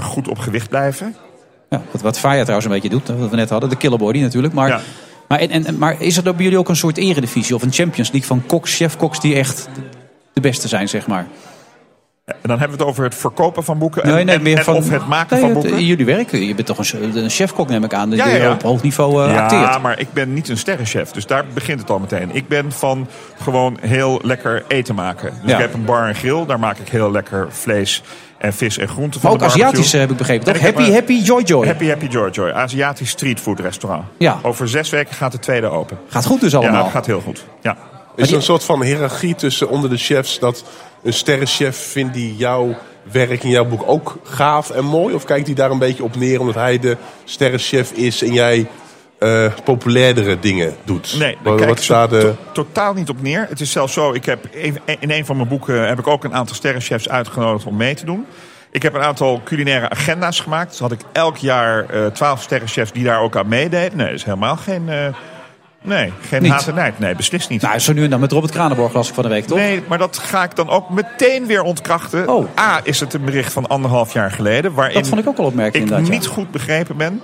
goed 0.00 0.28
op 0.28 0.38
gewicht 0.38 0.68
blijven. 0.68 1.16
Ja, 1.72 1.82
wat, 1.90 2.00
wat 2.00 2.18
Faya 2.18 2.40
trouwens 2.40 2.64
een 2.66 2.72
beetje 2.72 2.88
doet, 2.88 3.08
wat 3.20 3.30
we 3.30 3.36
net 3.36 3.50
hadden. 3.50 3.68
De 3.68 3.76
killerbody 3.76 4.20
natuurlijk. 4.20 4.54
Maar, 4.54 4.68
Ja. 4.68 4.80
maar, 5.28 5.38
en, 5.38 5.50
en, 5.50 5.78
maar 5.78 6.00
is 6.00 6.16
er 6.16 6.22
dan 6.24 6.34
bij 6.34 6.42
jullie 6.44 6.58
ook 6.58 6.68
een 6.68 6.76
soort 6.76 6.96
eredivisie 6.96 7.54
of 7.54 7.62
een 7.62 7.72
Champions 7.72 8.10
League 8.10 8.28
van 8.28 8.42
koks, 8.46 8.76
chefkoks 8.76 9.20
die 9.20 9.34
echt 9.34 9.68
de 10.32 10.40
beste 10.40 10.68
zijn, 10.68 10.88
zeg 10.88 11.06
maar? 11.06 11.26
En 12.32 12.48
dan 12.48 12.58
hebben 12.58 12.76
we 12.78 12.82
het 12.84 12.92
over 12.92 13.04
het 13.04 13.14
verkopen 13.14 13.64
van 13.64 13.78
boeken. 13.78 14.02
En, 14.02 14.14
Nee, 14.14 14.24
nee, 14.24 14.34
en- 14.34 14.42
meer 14.42 14.58
en 14.58 14.64
van, 14.64 14.74
of 14.74 14.90
het 14.90 15.06
maken 15.06 15.36
Nee, 15.36 15.40
van 15.46 15.54
het- 15.54 15.68
boeken. 15.68 15.84
Jullie 15.84 16.04
werken, 16.06 16.46
je 16.46 16.54
bent 16.54 16.66
toch 16.66 16.78
een, 16.78 17.16
een 17.16 17.30
chefkok 17.30 17.68
neem 17.68 17.84
ik 17.84 17.94
aan, 17.94 18.08
die 18.10 18.18
Ja, 18.18 18.26
ja, 18.28 18.36
ja. 18.36 18.52
op 18.52 18.62
hoog 18.62 18.82
niveau 18.82 19.24
eh, 19.26 19.32
ja, 19.34 19.42
acteert. 19.42 19.82
maar 19.82 19.98
ik 19.98 20.12
ben 20.12 20.32
niet 20.34 20.48
een 20.48 20.58
sterrenchef. 20.58 21.10
Dus 21.10 21.26
daar 21.26 21.44
begint 21.54 21.80
het 21.80 21.90
al 21.90 21.98
meteen. 21.98 22.30
Ik 22.32 22.48
ben 22.48 22.72
van 22.72 23.08
gewoon 23.42 23.76
heel 23.80 24.20
lekker 24.24 24.64
eten 24.68 24.94
maken. 24.94 25.32
Dus 25.42 25.50
Ja. 25.50 25.54
ik 25.56 25.60
heb 25.62 25.74
een 25.74 25.84
bar 25.84 26.08
en 26.08 26.14
grill. 26.14 26.46
Daar 26.46 26.58
maak 26.58 26.78
ik 26.78 26.88
heel 26.88 27.10
lekker 27.10 27.46
vlees 27.50 28.02
en 28.38 28.52
vis 28.52 28.78
en 28.78 28.88
groenten 28.88 29.20
van 29.20 29.30
Maar 29.30 29.40
ook. 29.40 29.46
Aziatisch 29.46 29.92
heb 29.92 30.10
ik 30.10 30.16
begrepen, 30.16 30.44
toch? 30.52 30.62
heb 30.62 30.76
Happy, 30.76 30.92
happy, 30.92 31.12
joy, 31.12 31.42
joy. 31.42 31.66
Happy 31.66 31.86
Happy 31.88 32.06
Joy 32.06 32.30
Joy. 32.30 32.50
Aziatisch 32.50 33.10
streetfood 33.10 33.60
restaurant. 33.60 34.04
Ja. 34.18 34.38
Over 34.42 34.68
zes 34.68 34.90
weken 34.90 35.14
gaat 35.14 35.32
de 35.32 35.38
tweede 35.38 35.66
open. 35.66 35.98
Gaat 36.08 36.24
goed 36.26 36.40
dus 36.40 36.54
allemaal. 36.54 36.84
Ja, 36.84 36.90
gaat 36.90 37.06
heel 37.06 37.20
goed. 37.20 37.44
Ja. 37.60 37.76
Is 38.16 38.28
er 38.30 38.36
een 38.36 38.42
soort 38.42 38.64
van 38.64 38.82
hiërarchie 38.82 39.34
tussen 39.34 39.68
onder 39.68 39.90
de 39.90 39.96
chefs 39.96 40.38
dat 40.38 40.64
een 41.02 41.12
sterrenchef 41.12 41.76
vindt 41.76 42.14
die 42.14 42.36
jouw 42.36 42.74
werk 43.12 43.42
in 43.44 43.50
jouw 43.50 43.64
boek 43.64 43.82
ook 43.86 44.16
gaaf 44.22 44.70
en 44.70 44.84
mooi? 44.84 45.14
Of 45.14 45.24
kijkt 45.24 45.46
hij 45.46 45.54
daar 45.54 45.70
een 45.70 45.78
beetje 45.78 46.02
op 46.04 46.16
neer 46.16 46.40
omdat 46.40 46.54
hij 46.54 46.78
de 46.78 46.96
sterrenchef 47.24 47.92
is 47.92 48.22
en 48.22 48.32
jij 48.32 48.66
eh, 49.18 49.52
populairdere 49.64 50.38
dingen 50.38 50.74
doet? 50.84 51.14
Nee, 51.18 51.36
wat, 51.42 51.56
kijk 51.56 51.68
wat 51.68 51.78
ik 51.78 51.84
staat 51.84 52.10
to- 52.10 52.36
totaal 52.52 52.94
niet 52.94 53.08
op 53.08 53.22
neer. 53.22 53.46
Het 53.48 53.60
is 53.60 53.70
zelfs 53.70 53.92
zo, 53.92 54.12
ik 54.12 54.24
heb 54.24 54.44
een- 54.54 54.78
in 55.00 55.10
een 55.10 55.24
van 55.26 55.36
mijn 55.36 55.48
boeken 55.48 55.86
heb 55.88 55.98
ik 55.98 56.06
ook 56.06 56.24
een 56.24 56.34
aantal 56.34 56.54
sterrenchefs 56.54 57.08
uitgenodigd 57.08 57.66
om 57.66 57.76
mee 57.76 57.94
te 57.94 58.04
doen. 58.04 58.26
Ik 58.70 58.82
heb 58.82 58.94
een 58.94 59.02
aantal 59.02 59.40
culinaire 59.44 59.88
agenda's 59.90 60.40
gemaakt. 60.40 60.70
Dus 60.70 60.78
had 60.78 60.92
ik 60.92 61.00
elk 61.12 61.36
jaar 61.36 61.86
eh, 61.90 62.06
twaalf 62.06 62.42
sterrenchefs 62.42 62.92
die 62.92 63.04
daar 63.04 63.20
ook 63.20 63.36
aan 63.36 63.48
meededen. 63.48 63.96
Nee, 63.96 64.06
dat 64.06 64.14
is 64.16 64.24
helemaal 64.24 64.56
geen, 64.56 64.88
eh, 64.88 64.96
nee, 65.82 66.12
geen 66.20 66.46
haat 66.46 66.68
en 66.68 66.74
nijd. 66.74 66.98
Nee, 66.98 67.14
beslist 67.14 67.48
niet. 67.48 67.62
Nou, 67.62 67.78
zo 67.78 67.92
nu 67.92 68.04
en 68.04 68.10
dan 68.10 68.20
met 68.20 68.32
Robert 68.32 68.52
Kranenborg 68.52 68.94
las 68.94 69.08
ik 69.08 69.14
van 69.14 69.22
de 69.22 69.28
week, 69.28 69.46
toch? 69.46 69.58
Nee, 69.58 69.82
maar 69.88 69.98
dat 69.98 70.18
ga 70.18 70.42
ik 70.42 70.56
dan 70.56 70.68
ook 70.68 70.90
meteen 70.90 71.46
weer 71.46 71.62
ontkrachten. 71.62 72.28
Oh. 72.28 72.48
A, 72.58 72.80
is 72.82 73.00
het 73.00 73.14
een 73.14 73.24
bericht 73.24 73.52
van 73.52 73.66
anderhalf 73.66 74.12
jaar 74.12 74.30
geleden... 74.30 74.74
waarin 74.74 74.94
Dat 74.94 75.08
vond 75.08 75.20
ik 75.20 75.28
ook 75.28 75.36
wel 75.36 75.46
opmerkelijk 75.46 75.90
ik 75.90 76.06
ja. 76.06 76.12
niet 76.12 76.26
goed 76.26 76.50
begrepen 76.50 76.96
ben. 76.96 77.20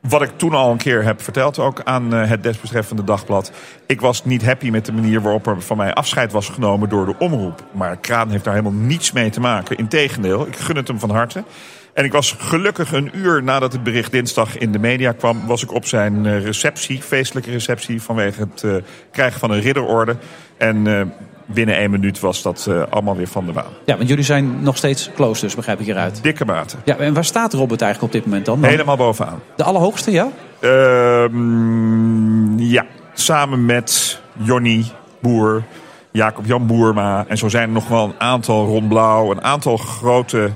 Wat 0.00 0.22
ik 0.22 0.30
toen 0.36 0.54
al 0.54 0.70
een 0.70 0.76
keer 0.76 1.04
heb 1.04 1.22
verteld, 1.22 1.58
ook 1.58 1.80
aan 1.84 2.14
eh, 2.14 2.28
het 2.28 2.42
desbetreffende 2.42 3.04
dagblad. 3.04 3.52
Ik 3.86 4.00
was 4.00 4.24
niet 4.24 4.44
happy 4.44 4.70
met 4.70 4.86
de 4.86 4.92
manier 4.92 5.20
waarop 5.20 5.46
er 5.46 5.62
van 5.62 5.76
mij 5.76 5.94
afscheid 5.94 6.32
was 6.32 6.48
genomen 6.48 6.88
door 6.88 7.06
de 7.06 7.14
omroep. 7.18 7.62
Maar 7.72 7.96
Kraan 7.96 8.30
heeft 8.30 8.44
daar 8.44 8.54
helemaal 8.54 8.80
niets 8.80 9.12
mee 9.12 9.30
te 9.30 9.40
maken. 9.40 9.76
Integendeel, 9.76 10.46
ik 10.46 10.56
gun 10.56 10.76
het 10.76 10.88
hem 10.88 10.98
van 10.98 11.10
harte. 11.10 11.44
En 11.92 12.04
ik 12.04 12.12
was 12.12 12.36
gelukkig 12.38 12.92
een 12.92 13.10
uur 13.14 13.42
nadat 13.42 13.72
het 13.72 13.82
bericht 13.82 14.12
dinsdag 14.12 14.58
in 14.58 14.72
de 14.72 14.78
media 14.78 15.12
kwam... 15.12 15.46
was 15.46 15.62
ik 15.62 15.72
op 15.72 15.86
zijn 15.86 16.26
eh, 16.26 16.44
receptie, 16.44 17.02
feestelijke 17.02 17.50
receptie... 17.50 18.02
vanwege 18.02 18.40
het 18.40 18.62
eh, 18.62 18.74
krijgen 19.12 19.40
van 19.40 19.50
een 19.50 19.60
ridderorde. 19.60 20.16
En 20.56 20.86
eh, 20.86 21.06
binnen 21.46 21.76
één 21.76 21.90
minuut 21.90 22.20
was 22.20 22.42
dat 22.42 22.70
allemaal 22.90 23.16
weer 23.16 23.26
van 23.26 23.46
de 23.46 23.52
baan. 23.52 23.72
Ja, 23.84 23.96
want 23.96 24.08
jullie 24.08 24.24
zijn 24.24 24.62
nog 24.62 24.76
steeds 24.76 25.10
close, 25.14 25.40
dus 25.40 25.54
begrijp 25.54 25.78
ik 25.78 25.84
hieruit. 25.84 26.22
Dikke 26.22 26.44
mate. 26.44 26.76
Ja, 26.84 26.96
en 26.96 27.14
waar 27.14 27.24
staat 27.24 27.52
Robert 27.52 27.82
eigenlijk 27.82 28.14
op 28.14 28.20
dit 28.20 28.30
moment 28.30 28.46
dan? 28.46 28.64
Helemaal 28.64 28.96
bovenaan. 28.96 29.40
De 29.56 29.64
allerhoogste, 29.64 30.10
ja? 30.10 30.28
Ehm, 30.60 32.58
ja, 32.58 32.86
samen 33.14 33.64
met 33.66 34.20
Jonny 34.32 34.84
Boer, 35.20 35.62
Jacob 36.10 36.46
Jan 36.46 36.66
Boerma. 36.66 37.24
En 37.28 37.38
zo 37.38 37.48
zijn 37.48 37.62
er 37.62 37.74
nog 37.74 37.88
wel 37.88 38.04
een 38.04 38.20
aantal 38.20 38.66
Ron 38.66 38.88
Blauw, 38.88 39.30
een 39.30 39.42
aantal 39.42 39.76
grote 39.76 40.50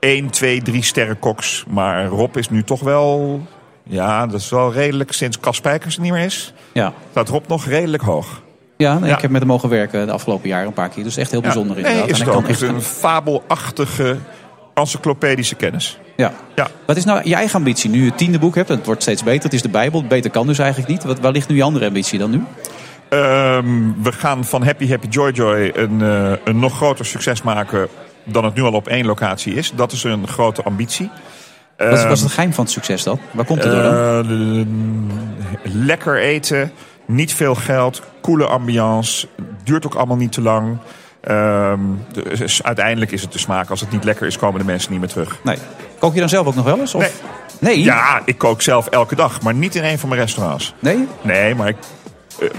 1, 0.00 0.30
2, 0.30 0.62
3 0.62 0.82
sterren 0.82 1.18
koks. 1.18 1.64
Maar 1.68 2.06
Rob 2.06 2.36
is 2.36 2.50
nu 2.50 2.62
toch 2.64 2.80
wel, 2.80 3.40
ja, 3.82 4.26
dat 4.26 4.40
is 4.40 4.48
wel 4.50 4.72
redelijk 4.72 5.12
sinds 5.12 5.40
Cas 5.40 5.56
Spijkers 5.56 5.96
er 5.96 6.02
niet 6.02 6.12
meer 6.12 6.24
is. 6.24 6.52
Ja. 6.72 6.92
Staat 7.10 7.28
Rob 7.28 7.48
nog 7.48 7.64
redelijk 7.66 8.02
hoog. 8.02 8.42
Ja, 8.76 8.98
nee, 8.98 9.12
ik 9.12 9.20
heb 9.20 9.30
met 9.30 9.40
hem 9.40 9.50
mogen 9.50 9.68
werken 9.68 10.06
de 10.06 10.12
afgelopen 10.12 10.48
jaren 10.48 10.66
een 10.66 10.72
paar 10.72 10.88
keer. 10.88 11.04
Dus 11.04 11.16
echt 11.16 11.30
heel 11.30 11.40
bijzonder 11.40 11.76
Nee, 11.76 11.84
inderdaad. 11.84 12.10
is 12.10 12.20
En 12.20 12.24
het 12.26 12.34
hij 12.34 12.42
ook. 12.44 12.48
echt- 12.50 12.60
een 12.62 12.82
fabelachtige 12.82 14.16
encyclopedische 14.74 15.54
kennis. 15.54 15.98
Ja. 16.16 16.32
Ja. 16.54 16.68
Wat 16.86 16.96
is 16.96 17.04
nou 17.04 17.20
je 17.28 17.34
eigen 17.34 17.56
ambitie? 17.56 17.90
Nu 17.90 17.98
je 18.00 18.06
het 18.08 18.18
tiende 18.18 18.38
boek 18.38 18.54
hebt, 18.54 18.70
en 18.70 18.76
het 18.76 18.86
wordt 18.86 19.02
steeds 19.02 19.22
beter. 19.22 19.42
Het 19.44 19.52
is 19.52 19.62
de 19.62 19.68
Bijbel. 19.68 20.04
Beter 20.06 20.30
kan 20.30 20.46
dus 20.46 20.58
eigenlijk 20.58 20.90
niet. 20.90 21.04
Wat, 21.04 21.20
waar 21.20 21.32
ligt 21.32 21.48
nu 21.48 21.56
je 21.56 21.62
andere 21.62 21.86
ambitie 21.86 22.18
dan 22.18 22.30
nu? 22.30 22.42
Ehm, 23.08 23.66
we 24.02 24.12
gaan 24.12 24.44
van 24.44 24.64
Happy 24.64 24.88
Happy 24.88 25.06
Joy 25.08 25.30
Joy 25.30 25.70
een, 25.74 26.02
eh, 26.02 26.32
een 26.44 26.58
nog 26.58 26.76
groter 26.76 27.06
succes 27.06 27.42
maken 27.42 27.88
dan 28.26 28.44
het 28.44 28.54
nu 28.54 28.62
al 28.62 28.72
op 28.72 28.88
één 28.88 29.06
locatie 29.06 29.54
is. 29.54 29.72
Dat 29.74 29.92
is 29.92 30.04
een 30.04 30.28
grote 30.28 30.62
ambitie. 30.62 31.10
Wat 31.76 31.92
is, 31.92 32.02
Ehm, 32.02 32.10
het 32.10 32.22
geheim 32.32 32.52
van 32.52 32.64
het 32.64 32.72
succes 32.72 33.02
dan? 33.02 33.18
Waar 33.30 33.44
komt 33.44 33.62
het 33.62 33.72
door 33.72 33.82
dan? 33.82 33.94
Eh, 33.94 35.72
lekker 35.72 36.18
eten, 36.18 36.72
niet 37.06 37.34
veel 37.34 37.54
geld, 37.54 38.02
coole 38.22 38.46
ambiance, 38.46 39.28
duurt 39.64 39.86
ook 39.86 39.94
allemaal 39.94 40.16
niet 40.16 40.32
te 40.32 40.40
lang. 40.40 40.78
Ehm, 41.20 41.80
dus 42.12 42.62
uiteindelijk 42.62 43.10
is 43.10 43.22
het 43.22 43.32
de 43.32 43.38
smaak. 43.38 43.70
Als 43.70 43.80
het 43.80 43.90
niet 43.90 44.04
lekker 44.04 44.26
is, 44.26 44.38
komen 44.38 44.60
de 44.60 44.66
mensen 44.66 44.90
niet 44.90 45.00
meer 45.00 45.08
terug. 45.08 45.38
Nee. 45.42 45.58
Kook 45.98 46.14
je 46.14 46.20
dan 46.20 46.28
zelf 46.28 46.46
ook 46.46 46.54
nog 46.54 46.64
wel 46.64 46.78
eens? 46.78 46.94
Of? 46.94 47.02
Nee. 47.02 47.10
Nee? 47.58 47.82
Ja, 47.82 48.22
ik 48.24 48.38
kook 48.38 48.62
zelf 48.62 48.86
elke 48.86 49.14
dag, 49.14 49.42
maar 49.42 49.54
niet 49.54 49.74
in 49.74 49.84
een 49.84 49.98
van 49.98 50.08
mijn 50.08 50.20
restaurants. 50.20 50.74
Nee? 50.78 51.08
Nee, 51.22 51.54
maar 51.54 51.68
ik 51.68 51.76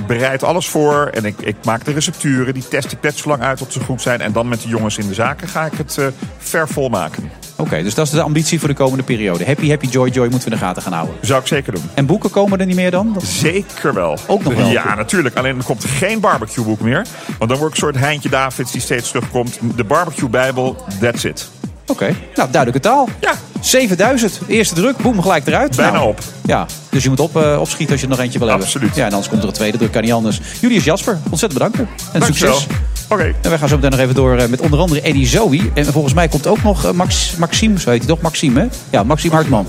bereid 0.07 0.43
alles 0.43 0.67
voor 0.67 1.05
en 1.13 1.25
ik, 1.25 1.35
ik 1.41 1.55
maak 1.63 1.85
de 1.85 1.91
recepturen. 1.91 2.53
Die 2.53 2.67
test 2.67 2.91
ik 2.91 3.01
net 3.01 3.17
zo 3.17 3.29
lang 3.29 3.41
uit 3.41 3.57
tot 3.57 3.73
ze 3.73 3.79
goed 3.79 4.01
zijn. 4.01 4.21
En 4.21 4.31
dan 4.31 4.47
met 4.47 4.61
de 4.61 4.67
jongens 4.67 4.97
in 4.97 5.07
de 5.07 5.13
zaken 5.13 5.47
ga 5.47 5.65
ik 5.65 5.73
het 5.77 5.97
eh, 5.97 6.05
ver 6.37 6.67
volmaken. 6.67 7.31
Oké, 7.55 7.83
dus 7.83 7.93
dat 7.93 8.05
is 8.05 8.11
de 8.11 8.21
ambitie 8.21 8.59
voor 8.59 8.67
de 8.67 8.73
komende 8.75 9.03
periode. 9.03 9.45
Happy, 9.45 9.69
happy, 9.69 9.87
joy, 9.87 10.09
joy 10.09 10.27
moeten 10.29 10.49
we 10.49 10.53
in 10.55 10.59
de 10.59 10.65
gaten 10.65 10.81
gaan 10.81 10.93
houden. 10.93 11.15
Zou 11.21 11.41
ik 11.41 11.47
zeker 11.47 11.73
doen. 11.73 11.83
En 11.93 12.05
boeken 12.05 12.29
komen 12.29 12.59
er 12.59 12.65
niet 12.65 12.75
meer 12.75 12.91
dan? 12.91 13.13
Dat- 13.13 13.23
Zeker 13.23 13.93
wel. 13.93 14.17
Ook 14.27 14.43
nog 14.43 14.53
wel? 14.53 14.67
Ja, 14.69 14.95
natuurlijk. 14.95 15.35
Alleen 15.35 15.57
er 15.57 15.63
komt 15.63 15.83
geen 15.85 16.19
barbecueboek 16.19 16.79
meer. 16.79 17.05
Want 17.37 17.49
dan 17.49 17.59
word 17.59 17.69
ik 17.69 17.81
een 17.81 17.87
soort 17.87 17.97
Heintje 17.97 18.29
Davids 18.29 18.71
die 18.71 18.81
steeds 18.81 19.07
terugkomt. 19.11 19.59
De 19.75 19.83
barbecue 19.83 20.29
bijbel, 20.29 20.85
that's 21.01 21.23
it. 21.23 21.49
Oké, 21.87 22.15
nou 22.35 22.51
duidelijke 22.51 22.87
taal. 22.87 23.09
Ja. 23.19 23.33
7000, 23.61 24.39
eerste 24.47 24.75
druk, 24.75 24.97
boem, 24.97 25.21
gelijk 25.21 25.47
eruit. 25.47 25.75
Bijna 25.75 25.91
Nou, 25.91 26.07
op. 26.07 26.19
Ja, 26.45 26.65
dus 26.89 27.03
je 27.03 27.09
moet 27.09 27.19
op, 27.19 27.37
eh, 27.37 27.57
opschieten 27.59 27.91
als 27.91 27.99
je 28.01 28.07
er 28.07 28.11
nog 28.11 28.21
eentje 28.21 28.39
wil 28.39 28.47
hebben. 28.47 28.65
Absoluut. 28.65 28.95
Ja, 28.95 29.05
en 29.05 29.11
anders 29.11 29.29
komt 29.29 29.41
er 29.41 29.47
een 29.47 29.53
tweede 29.53 29.77
druk, 29.77 29.91
kan 29.91 30.01
niet 30.01 30.11
anders. 30.11 30.39
Julius 30.61 30.83
Jasper, 30.83 31.17
ontzettend 31.29 31.53
bedankt. 31.63 31.91
En 32.13 32.21
succes. 32.21 32.67
Oké. 33.09 33.23
En 33.41 33.49
wij 33.49 33.57
gaan 33.57 33.67
zo 33.69 33.75
meteen 33.75 33.91
nog 33.91 33.99
even 33.99 34.15
door 34.15 34.37
eh, 34.37 34.47
met 34.47 34.61
onder 34.61 34.79
andere 34.79 35.01
Eddie 35.01 35.27
Zoe. 35.27 35.71
En 35.73 35.85
volgens 35.85 36.13
mij 36.13 36.27
komt 36.27 36.47
ook 36.47 36.63
nog 36.63 36.85
eh, 36.85 36.91
Max, 36.91 37.35
Maxime, 37.37 37.79
zo 37.79 37.89
heet 37.89 37.99
hij 37.99 38.07
toch? 38.07 38.21
Maxime, 38.21 38.59
hè? 38.59 38.67
Ja, 38.89 39.03
Maxime 39.03 39.33
Hartman. 39.33 39.67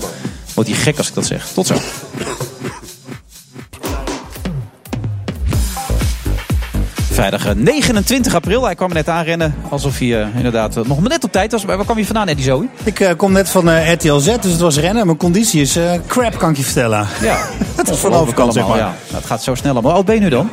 Wordt 0.53 0.69
hij 0.69 0.79
gek 0.79 0.97
als 0.97 1.07
ik 1.07 1.13
dat 1.13 1.25
zeg. 1.25 1.47
Tot 1.53 1.67
zo. 1.67 1.75
Vrijdag 7.19 7.45
eh, 7.45 7.55
29 7.55 8.35
april. 8.35 8.63
Hij 8.63 8.75
kwam 8.75 8.93
net 8.93 9.09
aanrennen. 9.09 9.55
Alsof 9.69 9.99
hij 9.99 10.21
eh, 10.21 10.35
inderdaad 10.35 10.77
eh, 10.77 10.83
nog 10.83 10.99
maar 10.99 11.09
net 11.09 11.23
op 11.23 11.31
tijd 11.31 11.51
was. 11.51 11.65
Maar 11.65 11.75
waar 11.75 11.85
kwam 11.85 11.97
je 11.97 12.05
vandaan, 12.05 12.27
Eddie 12.27 12.45
Zoe? 12.45 12.67
Ik 12.83 12.99
eh, 12.99 13.15
kom 13.17 13.31
net 13.31 13.49
van 13.49 13.69
eh, 13.69 13.91
RTL 13.93 14.17
Z, 14.17 14.25
dus 14.25 14.51
het 14.51 14.59
was 14.59 14.77
rennen. 14.77 15.05
Mijn 15.05 15.17
conditie 15.17 15.61
is 15.61 15.75
eh, 15.75 15.91
crap, 16.07 16.37
kan 16.37 16.49
ik 16.49 16.57
je 16.57 16.63
vertellen. 16.63 17.07
Ja, 17.21 17.37
Het 17.75 17.89
is 17.89 17.97
van 17.97 18.13
overkant, 18.13 18.53
zeg 18.53 18.67
maar. 18.67 18.77
Ja. 18.77 18.83
Nou, 18.83 19.15
het 19.15 19.25
gaat 19.25 19.43
zo 19.43 19.55
snel. 19.55 19.73
Maar 19.73 19.83
hoe 19.83 19.91
oud 19.91 20.05
ben 20.05 20.15
je 20.15 20.21
nu 20.21 20.29
dan? 20.29 20.49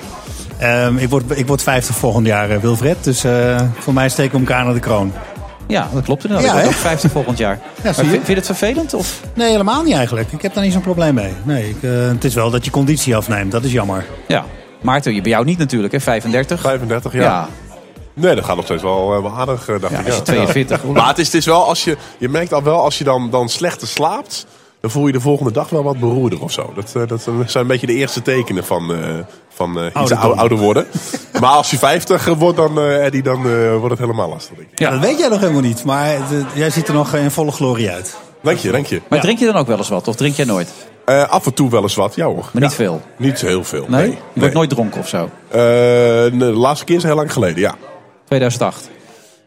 Ehm, 0.59 0.97
ik, 0.97 1.09
word, 1.09 1.39
ik 1.39 1.47
word 1.47 1.63
50 1.63 1.97
volgend 1.97 2.27
jaar, 2.27 2.51
eh, 2.51 2.59
Wilfred. 2.59 3.05
Dus 3.05 3.25
eh, 3.25 3.61
voor 3.79 3.93
mij 3.95 4.09
steken 4.09 4.33
we 4.33 4.47
elkaar 4.47 4.65
naar 4.65 4.75
de 4.75 4.81
kroon. 4.81 5.13
Ja, 5.67 5.89
dat 5.93 6.05
klopt 6.05 6.25
inderdaad. 6.25 6.55
Ja, 6.55 6.61
ik 6.61 6.67
ook 6.67 6.73
50 6.73 7.11
volgend 7.11 7.39
jaar. 7.39 7.59
maar 7.85 7.95
zie 7.95 8.05
je. 8.05 8.11
vind, 8.11 8.25
vind 8.25 8.27
je 8.27 8.35
het 8.35 8.47
vervelend? 8.47 8.95
Of? 8.95 9.21
Nee, 9.35 9.51
helemaal 9.51 9.83
niet 9.83 9.95
eigenlijk. 9.95 10.33
Ik 10.33 10.43
heb 10.43 10.55
daar 10.55 10.65
niet 10.65 10.73
zo'n 10.73 10.83
probleem 10.83 11.15
mee. 11.15 11.33
Nee, 11.43 11.69
ik, 11.69 11.83
eh, 11.83 11.91
het 12.09 12.25
is 12.25 12.35
wel 12.35 12.51
dat 12.51 12.65
je 12.65 12.71
conditie 12.71 13.17
afneemt. 13.17 13.53
Dat 13.53 13.65
is 13.65 13.73
jammer. 13.73 14.05
Ja. 14.29 14.45
Maarten, 14.87 15.15
je- 15.15 15.21
bij 15.21 15.31
jou 15.31 15.45
niet 15.45 15.59
natuurlijk, 15.59 15.93
hè? 15.93 16.01
35. 16.01 16.61
35, 16.61 17.13
ja. 17.13 17.21
Ja. 17.21 17.49
Nee, 18.15 18.35
dat 18.35 18.45
gaat 18.45 18.57
nog 18.57 18.65
steeds 18.65 18.83
wel, 18.83 19.15
eh, 19.15 19.23
wel 19.23 19.31
aardig, 19.33 19.69
eh, 19.69 19.81
dacht 19.81 19.93
Ja, 19.93 19.99
ik. 20.01 20.07
als 20.07 20.17
je 20.17 20.23
42 20.23 20.77
hoe 20.77 20.87
lang- 20.87 20.99
Maar 20.99 21.09
het 21.09 21.19
is, 21.19 21.27
het 21.27 21.35
is 21.35 21.47
wel, 21.47 21.65
als 21.69 21.85
je, 21.85 21.97
je 22.19 22.29
merkt 22.29 22.53
al 22.53 22.63
wel, 22.63 22.81
als 22.81 22.99
je 22.99 23.05
dan, 23.05 23.31
dan 23.31 23.49
slechter 23.49 23.89
slaapt... 23.89 24.47
dan 24.81 24.91
voel 24.91 25.07
je 25.07 25.13
de 25.13 25.21
volgende 25.21 25.53
dag 25.53 25.69
wel 25.69 25.83
wat 25.83 25.99
beroerder 25.99 26.43
of 26.43 26.53
zo. 26.53 26.73
Dat, 26.75 26.93
eh, 26.95 27.03
dat 27.07 27.23
zijn 27.23 27.63
een 27.63 27.67
beetje 27.67 27.87
de 27.87 27.93
eerste 27.95 28.23
tekenen 28.23 28.65
van, 28.65 28.95
eh, 28.95 28.99
van 29.55 29.79
eh, 29.79 29.87
iets 30.03 30.13
ouder, 30.13 30.39
ouder 30.39 30.59
worden. 30.59 30.87
maar 31.41 31.51
als 31.51 31.71
je 31.71 31.79
50 31.79 32.25
wordt, 32.35 32.57
dan, 32.57 32.79
eh, 32.79 33.05
Eddie, 33.05 33.23
dan 33.23 33.37
eh, 33.47 33.71
wordt 33.71 33.91
het 33.91 33.99
helemaal 33.99 34.29
lastig. 34.29 34.57
Denk 34.57 34.69
ik. 34.71 34.79
Ja, 34.79 34.91
dat 34.91 35.01
weet 35.01 35.19
jij 35.19 35.29
nog 35.29 35.41
helemaal 35.41 35.61
niet. 35.61 35.85
Maar 35.85 36.17
jij 36.55 36.71
ziet 36.71 36.89
er 36.89 36.95
nog 36.95 37.15
in 37.15 37.31
volle 37.31 37.51
glorie 37.53 37.91
uit. 37.91 38.17
Dank 38.43 38.59
je, 38.59 38.71
dank 38.71 38.87
je. 38.87 39.01
Maar 39.09 39.21
drink 39.21 39.39
je 39.39 39.47
dan 39.47 39.57
ook 39.57 39.67
wel 39.67 39.77
eens 39.79 39.89
wat? 39.89 40.09
Of 40.09 40.17
drink 40.17 40.35
jij 40.37 40.45
nooit? 40.45 40.69
Eh, 41.07 41.29
af 41.29 41.47
en 41.47 41.55
toe 41.55 41.71
wel 41.71 41.83
eens 41.83 41.95
wat, 41.95 42.15
ja 42.15 42.25
hoor. 42.27 42.35
Maar 42.53 42.63
niet 42.63 42.71
Ja. 42.71 42.77
veel? 42.77 43.03
Niet 43.19 43.41
heel 43.41 43.65
veel, 43.65 43.85
Nee? 43.89 44.01
nee. 44.07 44.19
Je 44.33 44.41
wordt 44.41 44.55
nooit 44.55 44.71
dronken 44.71 45.01
of 45.01 45.09
zo? 45.09 45.31
Eh, 45.49 45.59
de 46.39 46.53
laatste 46.55 46.85
keer 46.85 46.97
is 46.97 47.03
heel 47.03 47.15
lang 47.15 47.33
geleden, 47.33 47.61
ja. 47.61 47.75
2008? 48.25 48.91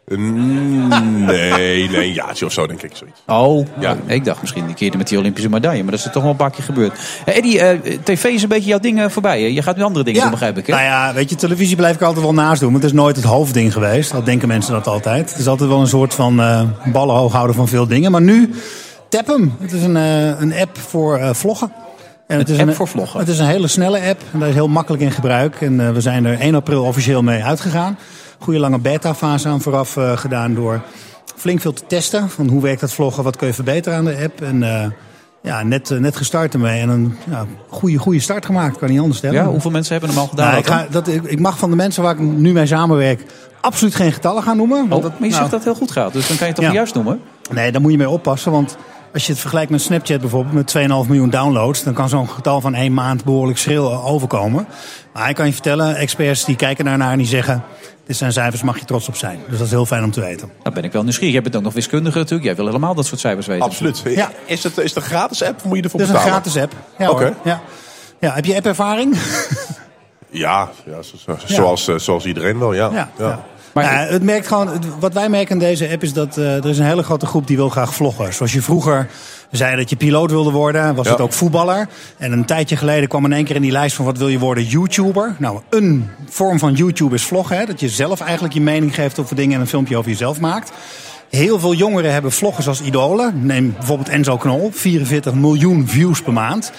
Mm, 0.08 1.26
nee, 1.26 1.90
nee, 1.90 2.04
een 2.06 2.14
jaartje 2.14 2.46
of 2.46 2.52
zo, 2.52 2.68
denk 2.68 2.82
ik. 2.82 2.92
Zoiets. 2.94 3.22
Oh, 3.28 3.68
Ja. 3.80 3.90
ja. 4.08 4.14
ik 4.14 4.26
dacht 4.26 4.42
misschien 4.42 4.66
die 4.66 4.76
keer 4.76 4.98
met 4.98 5.08
die 5.08 5.18
Olympische 5.18 5.50
medaille. 5.50 5.82
Maar 5.82 5.92
dat 5.92 6.00
is 6.00 6.06
er 6.06 6.12
toch 6.12 6.22
wel 6.22 6.32
een 6.32 6.38
paar 6.38 6.52
keer 6.52 6.64
gebeurd. 6.64 7.00
Eh, 7.26 7.38
Eddie, 7.38 7.60
eh, 7.62 7.98
tv 8.04 8.24
is 8.24 8.42
een 8.44 8.50
beetje 8.50 8.70
jouw 8.70 8.80
ding 8.80 9.12
voorbij. 9.12 9.42
Hè? 9.42 9.48
Je 9.48 9.62
gaat 9.62 9.76
nu 9.78 9.84
andere 9.84 10.06
dingen 10.06 10.22
doen, 10.22 10.30
begrijp 10.32 10.58
ik. 10.58 10.68
Hè? 10.68 10.74
Nou 10.74 10.86
ja, 10.86 11.14
weet 11.14 11.30
je, 11.30 11.36
televisie 11.36 11.76
blijf 11.76 11.96
ik 11.96 12.02
altijd 12.02 12.24
wel 12.24 12.34
naast 12.34 12.60
doen. 12.60 12.72
Maar 12.72 12.82
het 12.82 12.90
is 12.90 12.96
nooit 12.96 13.16
het 13.16 13.26
hoofdding 13.26 13.74
geweest. 13.74 14.12
Dat 14.12 14.26
denken 14.26 14.48
mensen 14.48 14.74
dat 14.74 14.88
altijd. 14.88 15.30
Het 15.30 15.40
is 15.40 15.48
altijd 15.48 15.70
wel 15.70 15.80
een 15.80 15.88
soort 15.88 16.14
van 16.14 16.40
eh 16.42 16.62
ballen 16.86 17.16
hoog 17.16 17.34
houden 17.34 17.56
van 17.56 17.68
veel 17.68 17.88
dingen. 17.88 18.12
Maar 18.12 18.22
nu, 18.22 18.54
tap 19.10 19.28
hem. 19.28 19.54
Het 19.60 19.72
is 19.72 19.84
een, 19.84 19.98
eh, 19.98 20.40
een 20.40 20.54
app 20.54 20.78
voor 20.78 21.18
eh, 21.18 21.34
vloggen. 21.34 21.72
En 22.28 22.38
het 22.38 22.50
is 22.50 22.60
app 22.60 22.68
een, 22.68 22.76
voor 22.76 22.88
vloggen? 22.88 23.20
Het 23.20 23.30
is 23.30 23.40
een 23.40 23.46
hele 23.46 23.68
snelle 23.68 24.00
app. 24.10 24.22
En 24.34 24.40
dat 24.40 24.48
is 24.50 24.54
heel 24.54 24.68
makkelijk 24.68 25.04
in 25.04 25.12
gebruik. 25.12 25.62
En 25.62 25.80
eh, 25.88 25.92
we 25.92 26.02
zijn 26.02 26.26
er 26.26 26.40
1 26.40 26.56
april 26.56 26.84
officieel 26.84 27.24
mee 27.24 27.44
uitgegaan. 27.44 27.98
Goede 28.40 28.60
lange 28.60 28.80
beta-fase 28.80 29.48
aan 29.48 29.62
vooraf 29.62 29.98
gedaan 30.16 30.54
door 30.54 30.82
flink 31.36 31.62
veel 31.62 31.74
te 31.74 31.84
testen. 31.88 32.30
Van 32.30 32.48
hoe 32.48 32.62
werkt 32.62 32.82
dat 32.82 32.92
vloggen, 32.94 33.24
wat 33.24 33.36
kun 33.36 33.48
je 33.48 33.54
verbeteren 33.54 33.98
aan 33.98 34.06
de 34.06 34.18
app. 34.24 34.42
En 34.42 34.94
ja, 35.44 35.64
net, 35.64 35.90
net 36.00 36.16
gestart 36.16 36.54
ermee. 36.54 36.82
En 36.82 36.90
een 36.90 37.16
ja, 37.30 37.46
goede, 37.70 37.98
goede 37.98 38.20
start 38.20 38.46
gemaakt, 38.46 38.78
kan 38.78 38.90
niet 38.90 39.00
anders 39.00 39.18
stellen. 39.18 39.36
Ja, 39.36 39.46
hoeveel 39.46 39.72
mensen 39.72 39.92
hebben 39.92 40.10
hem 40.10 40.20
al 40.20 40.28
gedaan? 40.28 40.48
Nou, 40.48 40.60
ik, 40.60 40.66
ga, 40.68 40.88
dat, 40.92 41.08
ik, 41.08 41.24
ik 41.24 41.40
mag 41.40 41.58
van 41.58 41.70
de 41.70 41.76
mensen 41.76 42.04
waar 42.04 42.14
ik 42.14 42.20
nu 42.20 42.52
mee 42.54 42.66
samenwerk 42.66 43.26
absoluut 43.62 43.96
geen 43.96 44.12
getallen 44.12 44.44
gaan 44.44 44.58
noemen. 44.58 44.78
want 44.78 44.94
Oh, 44.94 45.02
dat- 45.02 45.20
maar 45.20 45.28
je 45.30 45.34
nou, 45.36 45.40
zegt 45.40 45.50
dat 45.52 45.60
het 45.60 45.64
heel 45.64 45.76
goed 45.88 45.92
gaat. 45.92 46.14
Dus 46.14 46.28
dan 46.28 46.38
kan 46.38 46.48
je 46.48 46.54
het 46.54 46.62
toch 46.62 46.72
Ja. 46.72 46.78
juist 46.78 46.94
noemen? 46.94 47.20
Nee, 47.52 47.72
daar 47.72 47.82
moet 47.82 47.92
je 47.92 47.98
mee 47.98 48.10
oppassen. 48.10 48.52
Want 48.52 48.78
als 49.14 49.26
je 49.26 49.32
het 49.32 49.42
vergelijkt 49.42 49.72
met 49.72 49.82
Snapchat 49.82 50.20
bijvoorbeeld, 50.22 50.54
met 50.74 50.78
2,5 50.78 51.08
miljoen 51.08 51.30
downloads, 51.30 51.84
dan 51.84 51.94
kan 51.94 52.10
zo'n 52.10 52.30
getal 52.30 52.62
van 52.62 52.74
één 52.76 52.94
maand 52.94 53.24
behoorlijk 53.24 53.58
schril 53.58 54.04
overkomen. 54.04 54.68
Maar 55.14 55.30
ik 55.30 55.36
kan 55.36 55.46
je 55.46 55.54
vertellen, 55.54 55.96
experts 55.96 56.46
die 56.46 56.56
kijken 56.56 56.86
daarnaar 56.86 57.12
en 57.12 57.18
die 57.18 57.28
zeggen: 57.28 57.64
dit 58.06 58.18
zijn 58.18 58.32
cijfers, 58.34 58.62
mag 58.62 58.80
je 58.80 58.86
trots 58.86 59.08
op 59.08 59.16
zijn. 59.16 59.40
Dus 59.48 59.58
dat 59.58 59.66
is 59.66 59.72
heel 59.74 59.86
fijn 59.86 60.04
om 60.04 60.12
te 60.12 60.22
weten. 60.22 60.52
Dan 60.64 60.74
ben 60.74 60.84
ik 60.84 60.92
wel 60.92 61.04
nieuwsgierig. 61.04 61.34
Je 61.36 61.42
bent 61.42 61.56
ook 61.56 61.64
nog 61.64 61.74
wiskundige 61.74 62.18
natuurlijk. 62.18 62.48
Jij 62.48 62.56
wil 62.56 62.66
helemaal 62.66 62.96
dat 62.96 63.06
soort 63.06 63.20
cijfers 63.20 63.48
weten. 63.48 63.66
Absoluut. 63.66 64.02
Ja. 64.06 64.32
Is, 64.46 64.64
het, 64.64 64.78
is 64.78 64.94
het 64.94 65.04
een 65.04 65.10
gratis 65.10 65.44
app 65.44 65.56
of 65.58 65.64
moet 65.66 65.78
je 65.78 65.84
ervoor 65.84 66.00
Dit 66.00 66.10
is 66.10 66.16
een 66.16 66.22
betalen? 66.22 66.42
gratis 66.44 66.62
app. 66.62 66.74
Ja, 66.98 67.10
Oké. 67.10 67.34
ja. 67.44 67.62
ja, 68.20 68.34
heb 68.34 68.46
je 68.46 68.56
app-ervaring? 68.56 69.18
Ja, 70.32 70.70
ja, 70.86 71.02
zo- 71.02 71.18
zo- 71.18 71.38
zoals, 71.46 71.88
eh, 71.88 71.96
zoals 71.98 72.26
iedereen 72.26 72.60
wel, 72.60 72.74
ja. 72.74 72.90
Ja, 72.94 73.10
ja. 73.18 73.44
Ja. 73.74 73.82
Maar 73.82 74.08
het 74.10 74.24
merkt 74.24 74.48
gewoon, 74.48 74.70
wat 75.00 75.14
wij 75.14 75.30
merken 75.30 75.52
aan 75.54 75.60
deze 75.60 75.90
app 75.90 76.04
is 76.04 76.14
dat 76.14 76.38
eh, 76.38 76.56
er 76.56 76.66
is 76.70 76.78
een 76.78 76.86
hele 76.86 77.04
grote 77.04 77.26
groep 77.26 77.48
die 77.48 77.56
wil 77.58 77.70
graag 77.70 77.94
vloggen. 77.94 78.34
Zoals 78.34 78.54
je 78.54 78.62
vroeger 78.62 79.08
zei 79.52 79.76
dat 79.76 79.90
je 79.90 79.96
piloot 79.96 80.32
wilde 80.32 80.52
worden, 80.52 80.96
was 80.96 81.06
Ja. 81.06 81.12
het 81.12 81.22
ook 81.22 81.34
voetballer. 81.34 81.88
En 82.18 82.32
een 82.32 82.46
tijdje 82.46 82.78
geleden 82.78 83.10
kwam 83.10 83.26
in 83.26 83.34
één 83.34 83.46
keer 83.46 83.56
in 83.56 83.62
die 83.62 83.72
lijst 83.72 83.96
van 83.96 84.06
wat 84.06 84.18
wil 84.18 84.28
je 84.28 84.40
worden, 84.40 84.64
YouTuber. 84.64 85.36
Nou, 85.38 85.60
een 85.70 86.10
vorm 86.30 86.60
van 86.60 86.74
YouTube 86.74 87.16
is 87.16 87.24
vloggen. 87.24 87.58
Hè? 87.58 87.66
Dat 87.66 87.80
je 87.80 87.90
zelf 87.90 88.20
eigenlijk 88.22 88.54
je 88.54 88.62
mening 88.62 88.96
geeft 88.96 89.20
over 89.20 89.36
dingen 89.36 89.56
en 89.56 89.62
een 89.62 89.68
filmpje 89.68 89.98
over 89.98 90.10
jezelf 90.12 90.40
maakt. 90.40 90.72
Heel 91.30 91.60
veel 91.60 91.74
jongeren 91.74 92.14
hebben 92.14 92.32
vloggers 92.32 92.68
als 92.68 92.82
idolen. 92.82 93.46
Neem 93.46 93.74
bijvoorbeeld 93.78 94.10
Enzo 94.10 94.38
Knol, 94.38 94.70
44 94.74 95.34
miljoen 95.34 95.88
views 95.88 96.22
per 96.22 96.34
maand. 96.34 96.72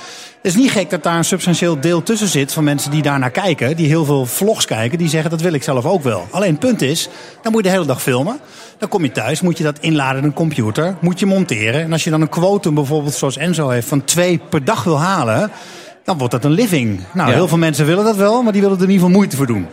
Het 0.42 0.50
is 0.52 0.56
niet 0.56 0.70
gek 0.70 0.90
dat 0.90 1.02
daar 1.02 1.16
een 1.16 1.24
substantieel 1.24 1.80
deel 1.80 2.02
tussen 2.02 2.28
zit 2.28 2.52
van 2.52 2.64
mensen 2.64 2.90
die 2.90 3.02
daarnaar 3.02 3.30
kijken. 3.30 3.76
Die 3.76 3.86
heel 3.86 4.04
veel 4.04 4.26
vlogs 4.26 4.64
kijken. 4.64 4.98
Die 4.98 5.08
zeggen 5.08 5.30
dat 5.30 5.40
wil 5.40 5.52
ik 5.52 5.62
zelf 5.62 5.84
ook 5.84 6.02
wel. 6.02 6.26
Alleen 6.30 6.50
het 6.50 6.58
punt 6.58 6.82
is, 6.82 7.08
dan 7.42 7.52
moet 7.52 7.62
je 7.64 7.68
de 7.70 7.74
hele 7.74 7.86
dag 7.86 8.02
filmen. 8.02 8.40
Dan 8.78 8.88
kom 8.88 9.02
je 9.04 9.12
thuis, 9.12 9.40
moet 9.40 9.58
je 9.58 9.64
dat 9.64 9.78
inladen 9.80 10.18
in 10.18 10.24
een 10.24 10.32
computer, 10.32 10.96
moet 11.00 11.18
je 11.18 11.26
monteren. 11.26 11.82
En 11.82 11.92
als 11.92 12.04
je 12.04 12.10
dan 12.10 12.20
een 12.20 12.28
quotum 12.28 12.74
bijvoorbeeld 12.74 13.14
zoals 13.14 13.36
Enzo 13.36 13.68
heeft 13.68 13.88
van 13.88 14.04
twee 14.04 14.40
per 14.48 14.64
dag 14.64 14.84
wil 14.84 14.98
halen, 15.00 15.50
dan 16.04 16.18
wordt 16.18 16.32
dat 16.32 16.44
een 16.44 16.50
living. 16.50 17.00
Nou, 17.12 17.28
Ja. 17.28 17.34
heel 17.34 17.48
veel 17.48 17.58
mensen 17.58 17.86
willen 17.86 18.04
dat 18.04 18.16
wel, 18.16 18.42
maar 18.42 18.52
die 18.52 18.60
willen 18.62 18.76
er 18.76 18.82
in 18.84 18.90
ieder 18.90 19.02
geval 19.04 19.18
moeite 19.20 19.36
voor 19.36 19.46
doen. 19.46 19.66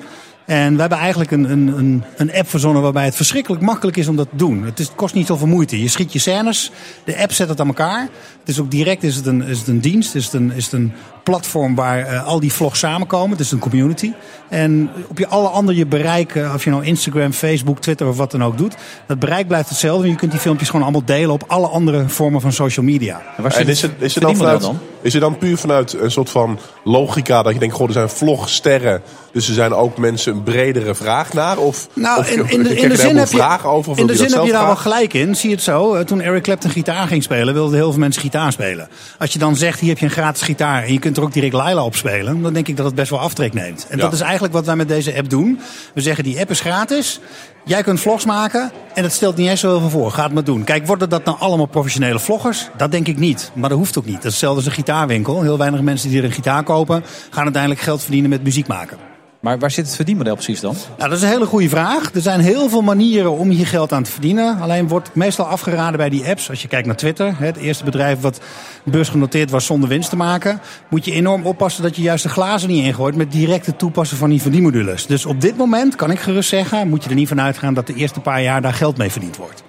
En 0.48 0.74
we 0.74 0.80
hebben 0.80 0.98
eigenlijk 0.98 1.32
een, 1.32 1.52
een, 1.52 2.04
een, 2.18 2.34
app 2.34 2.50
verzonnen 2.50 2.82
waarbij 2.82 3.06
het 3.06 3.16
verschrikkelijk 3.16 3.62
makkelijk 3.62 3.98
is 3.98 4.08
om 4.08 4.16
dat 4.16 4.30
te 4.30 4.36
doen. 4.36 4.64
Het, 4.64 4.80
is, 4.80 4.88
het 4.88 4.96
kost 4.96 5.14
niet 5.14 5.28
zoveel 5.28 5.48
moeite. 5.48 5.82
Je 5.82 5.88
schiet 5.88 6.14
je 6.14 6.20
scènes, 6.20 6.72
de 7.04 7.18
app 7.18 7.32
zet 7.32 7.50
het 7.50 7.60
aan 7.60 7.68
elkaar. 7.68 8.02
Het 8.40 8.50
is 8.50 8.60
ook 8.60 8.72
direct 8.72 9.04
is 9.04 9.16
het 9.16 9.26
een, 9.26 9.42
is 9.42 9.60
het 9.60 9.68
een 9.68 9.80
dienst, 9.80 10.16
is 10.16 10.26
het 10.26 10.34
een, 10.34 10.52
is 10.52 10.64
het 10.64 10.74
een 10.74 10.94
platform 11.32 11.76
waar 11.76 12.06
eh, 12.06 12.28
al 12.28 12.40
die 12.40 12.54
vlogs 12.54 12.80
samenkomen. 12.80 13.32
Het 13.32 13.40
is 13.40 13.52
een 13.52 13.60
community. 13.60 14.12
En 14.50 14.90
op 15.08 15.18
je 15.18 15.28
alle 15.28 15.48
andere 15.48 15.78
je 15.78 15.86
bereik, 15.86 16.36
eh, 16.36 16.52
of 16.56 16.64
je 16.64 16.70
nou 16.70 16.86
Instagram, 16.86 17.32
Facebook, 17.32 17.80
Twitter 17.80 18.08
of 18.08 18.18
wat 18.18 18.32
dan 18.32 18.44
ook 18.44 18.58
doet, 18.58 18.76
dat 19.08 19.20
bereik 19.20 19.48
blijft 19.48 19.70
hetzelfde. 19.70 20.04
En 20.04 20.10
je 20.10 20.16
kunt 20.16 20.32
die 20.32 20.40
filmpjes 20.40 20.70
gewoon 20.70 20.84
allemaal 20.84 21.06
delen 21.06 21.32
op 21.32 21.44
alle 21.48 21.68
andere 21.68 22.10
vormen 22.10 22.42
van 22.42 22.52
social 22.52 22.86
media. 22.86 23.22
En 23.38 23.68
is 23.68 23.82
het, 23.82 23.92
is, 24.00 24.14
het 24.16 24.24
dan 24.24 24.36
vanuit, 24.36 24.72
is 25.02 25.14
het 25.14 25.22
dan 25.22 25.38
puur 25.38 25.58
vanuit 25.58 25.94
een 25.94 26.12
soort 26.12 26.30
van 26.30 26.60
logica 26.84 27.44
dat 27.44 27.54
je 27.54 27.60
denkt, 27.60 27.76
goh, 27.76 27.88
er 27.88 27.94
zijn 27.94 28.10
vlogsterren, 28.10 29.02
dus 29.32 29.48
er 29.48 29.54
zijn 29.54 29.74
ook 29.74 29.98
mensen 29.98 30.34
een 30.34 30.44
bredere 30.44 30.96
vraag 30.96 31.34
naar? 31.34 31.58
Of, 31.58 31.88
Nou, 31.94 32.20
of 32.20 32.30
in, 32.30 32.50
in 32.50 32.64
de, 32.64 32.76
in 32.76 32.90
de 32.90 32.96
zin 32.96 33.06
helemaal 33.06 33.24
heb 33.24 33.32
je, 33.32 33.38
vragen 33.38 33.70
over? 33.70 33.92
Of 33.92 33.98
in 33.98 34.08
de 34.08 34.16
zin 34.16 34.32
heb 34.32 34.44
je 34.44 34.52
daar 34.52 34.66
wel 34.66 34.76
gelijk 34.76 35.14
in. 35.14 35.36
Zie 35.36 35.50
je 35.50 35.56
het 35.56 35.64
zo? 35.64 35.94
Eh, 35.94 36.06
Toen 36.06 36.22
Eric 36.22 36.44
Clapton 36.44 36.70
gitaar 36.70 37.08
ging 37.08 37.24
spelen, 37.24 37.54
wilden 37.54 37.76
heel 37.76 37.92
veel 37.92 38.00
mensen 38.00 38.22
gitaar 38.22 38.52
spelen. 38.52 38.90
Als 39.20 39.34
je 39.34 39.40
dan 39.40 39.56
zegt, 39.56 39.80
hier 39.80 39.90
heb 39.90 39.98
je 39.98 40.06
een 40.06 40.12
gratis 40.12 40.42
gitaar 40.42 40.84
en 40.84 40.94
je 40.94 41.00
kunt 41.00 41.17
er 41.18 41.24
ook 41.24 41.34
direct 41.34 41.54
Laila 41.54 41.84
op 41.84 41.96
spelen, 41.96 42.42
dan 42.42 42.54
denk 42.54 42.68
ik 42.68 42.78
dat 42.78 42.86
het 42.86 42.96
best 42.96 43.10
wel 43.10 43.20
aftrek 43.20 43.54
neemt. 43.54 43.88
En 43.90 43.98
Ja. 43.98 44.04
dat 44.04 44.14
is 44.14 44.22
eigenlijk 44.22 44.54
wat 44.54 44.66
wij 44.66 44.76
met 44.76 44.88
deze 44.88 45.16
app 45.18 45.30
doen. 45.30 45.60
We 45.94 46.02
zeggen, 46.02 46.24
die 46.24 46.40
app 46.40 46.50
is 46.50 46.60
gratis. 46.60 47.20
Jij 47.66 47.84
kunt 47.84 48.00
vlogs 48.00 48.26
maken 48.26 48.72
en 48.94 49.04
dat 49.04 49.12
stelt 49.12 49.36
niet 49.36 49.50
eens 49.50 49.60
zo 49.60 49.70
heel 49.70 49.80
veel 49.80 49.90
voor. 49.90 50.12
Ga 50.12 50.24
het 50.24 50.34
maar 50.34 50.44
doen. 50.44 50.64
Kijk, 50.64 50.88
worden 50.88 51.10
dat 51.10 51.26
nou 51.26 51.38
allemaal 51.40 51.66
professionele 51.66 52.20
vloggers? 52.20 52.70
Dat 52.78 52.92
denk 52.92 53.08
ik 53.08 53.18
niet. 53.18 53.52
Maar 53.54 53.70
dat 53.70 53.78
hoeft 53.78 53.98
ook 53.98 54.06
niet. 54.06 54.16
Dat 54.16 54.24
is 54.24 54.30
hetzelfde 54.32 54.58
als 54.58 54.66
een 54.66 54.72
gitaarwinkel. 54.76 55.42
Heel 55.42 55.58
weinig 55.58 55.82
mensen 55.82 56.10
die 56.10 56.18
er 56.20 56.24
een 56.26 56.32
gitaar 56.32 56.64
kopen, 56.64 57.04
gaan 57.30 57.44
uiteindelijk 57.44 57.82
geld 57.82 58.02
verdienen 58.02 58.30
met 58.30 58.44
muziek 58.44 58.68
maken. 58.68 58.98
Maar 59.40 59.60
waar 59.60 59.72
zit 59.72 59.86
het 59.86 59.96
verdienmodel 59.96 60.34
precies 60.34 60.60
dan? 60.60 60.76
Nou, 60.98 61.10
dat 61.10 61.18
is 61.18 61.24
een 61.24 61.30
hele 61.30 61.46
goede 61.46 61.70
vraag. 61.70 62.14
Er 62.14 62.22
zijn 62.22 62.40
heel 62.40 62.70
veel 62.70 62.82
manieren 62.82 63.32
om 63.32 63.50
hier 63.50 63.68
geld 63.68 63.92
aan 63.92 64.04
te 64.04 64.12
verdienen. 64.12 64.60
Alleen 64.60 64.88
wordt 64.88 65.16
meestal 65.16 65.46
afgeraden 65.46 65.98
bij 65.98 66.10
die 66.10 66.28
apps. 66.28 66.50
Als 66.50 66.62
je 66.62 66.68
kijkt 66.68 66.88
naar 66.88 66.96
Twitter, 66.96 67.40
het 67.40 67.58
eerste 67.58 67.84
bedrijf 67.84 68.20
wat 68.20 68.40
beursgenoteerd 68.84 69.50
was 69.50 69.66
zonder 69.66 69.90
winst 69.90 70.10
te 70.10 70.16
maken. 70.16 70.62
Moet 70.90 71.06
je 71.06 71.12
enorm 71.12 71.46
oppassen 71.46 71.84
dat 71.84 71.96
je 71.96 72.02
juist 72.02 72.24
de 72.24 72.30
glazen 72.30 72.70
niet 72.70 72.84
ingooit 72.84 73.16
met 73.16 73.32
direct 73.32 73.66
het 73.66 73.80
toepassen 73.80 74.18
van 74.18 74.30
die 74.30 74.42
verdienmodules. 74.42 75.06
Dus 75.06 75.26
op 75.26 75.42
dit 75.42 75.58
moment 75.58 75.96
kan 75.96 76.12
ik 76.12 76.20
gerust 76.20 76.50
zeggen, 76.50 76.90
moet 76.90 77.04
je 77.04 77.10
er 77.10 77.16
niet 77.16 77.28
van 77.28 77.42
uitgaan 77.42 77.74
dat 77.74 77.88
de 77.88 77.94
eerste 77.94 78.20
paar 78.20 78.42
jaar 78.42 78.62
daar 78.62 78.74
geld 78.74 78.98
mee 78.98 79.12
verdiend 79.12 79.38
wordt. 79.38 79.64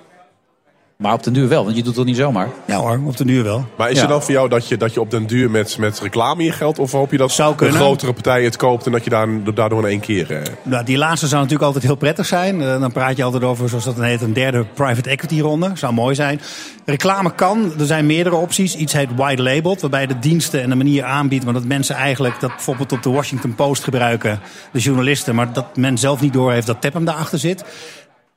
Maar 1.02 1.12
op 1.12 1.22
den 1.22 1.32
duur 1.32 1.48
wel, 1.48 1.64
want 1.64 1.76
je 1.76 1.82
doet 1.82 1.96
het 1.96 2.04
niet 2.06 2.16
zomaar. 2.16 2.48
Ja 2.64 2.76
hoor, 2.76 3.00
op 3.06 3.16
den 3.16 3.26
duur 3.26 3.42
wel. 3.44 3.64
Maar 3.76 3.88
is 3.90 3.94
Ja. 3.94 4.00
het 4.00 4.10
dan 4.10 4.22
voor 4.22 4.32
jou 4.32 4.48
dat 4.48 4.68
je, 4.68 4.76
dat 4.76 4.94
je 4.94 5.00
op 5.00 5.10
den 5.10 5.26
duur 5.26 5.50
met, 5.50 5.78
met 5.78 6.00
reclame 6.00 6.42
je 6.44 6.52
geld, 6.52 6.78
of 6.78 6.92
hoop 6.92 7.10
je 7.10 7.16
dat 7.16 7.32
Zou 7.32 7.54
een 7.66 7.72
grotere 7.72 8.12
partij 8.12 8.44
het 8.44 8.56
koopt 8.56 8.86
en 8.86 8.92
dat 8.92 9.04
je 9.04 9.10
daar, 9.10 9.28
daardoor 9.54 9.78
in 9.82 9.88
één 9.88 10.00
keer... 10.00 10.32
eh, 10.36 10.42
Nou, 10.62 10.84
die 10.84 10.96
laatste 10.98 11.26
zou 11.26 11.40
natuurlijk 11.40 11.66
altijd 11.66 11.84
heel 11.84 11.94
prettig 11.96 12.26
zijn. 12.26 12.62
Eh, 12.62 12.80
dan 12.80 12.92
praat 12.92 13.16
je 13.16 13.22
altijd 13.24 13.42
over, 13.42 13.68
zoals 13.68 13.84
dat 13.84 13.96
dan 13.96 14.04
heet, 14.04 14.22
een 14.22 14.32
derde 14.32 14.64
private 14.74 15.10
equity 15.10 15.40
ronde. 15.40 15.70
Zou 15.74 15.92
mooi 15.92 16.14
zijn. 16.14 16.40
Reclame 16.84 17.34
kan. 17.34 17.72
Er 17.78 17.86
zijn 17.86 18.06
meerdere 18.06 18.36
opties. 18.36 18.76
Iets 18.76 18.92
heet 18.92 19.08
white 19.16 19.42
labeled, 19.42 19.80
waarbij 19.80 20.00
je 20.00 20.06
de 20.06 20.18
diensten 20.18 20.62
en 20.62 20.68
de 20.68 20.76
manier 20.76 21.04
aanbiedt. 21.04 21.44
Maar 21.44 21.54
dat 21.54 21.64
mensen 21.64 21.94
eigenlijk 21.94 22.40
dat 22.40 22.50
bijvoorbeeld 22.50 22.92
op 22.92 23.02
de 23.02 23.10
Washington 23.10 23.54
Post 23.54 23.84
gebruiken, 23.84 24.40
de 24.72 24.78
journalisten. 24.78 25.34
Maar 25.34 25.52
dat 25.52 25.76
men 25.76 25.98
zelf 25.98 26.20
niet 26.20 26.32
doorheeft 26.32 26.66
dat 26.66 26.80
Tapham 26.80 27.04
daarachter 27.04 27.38
zit. 27.38 27.64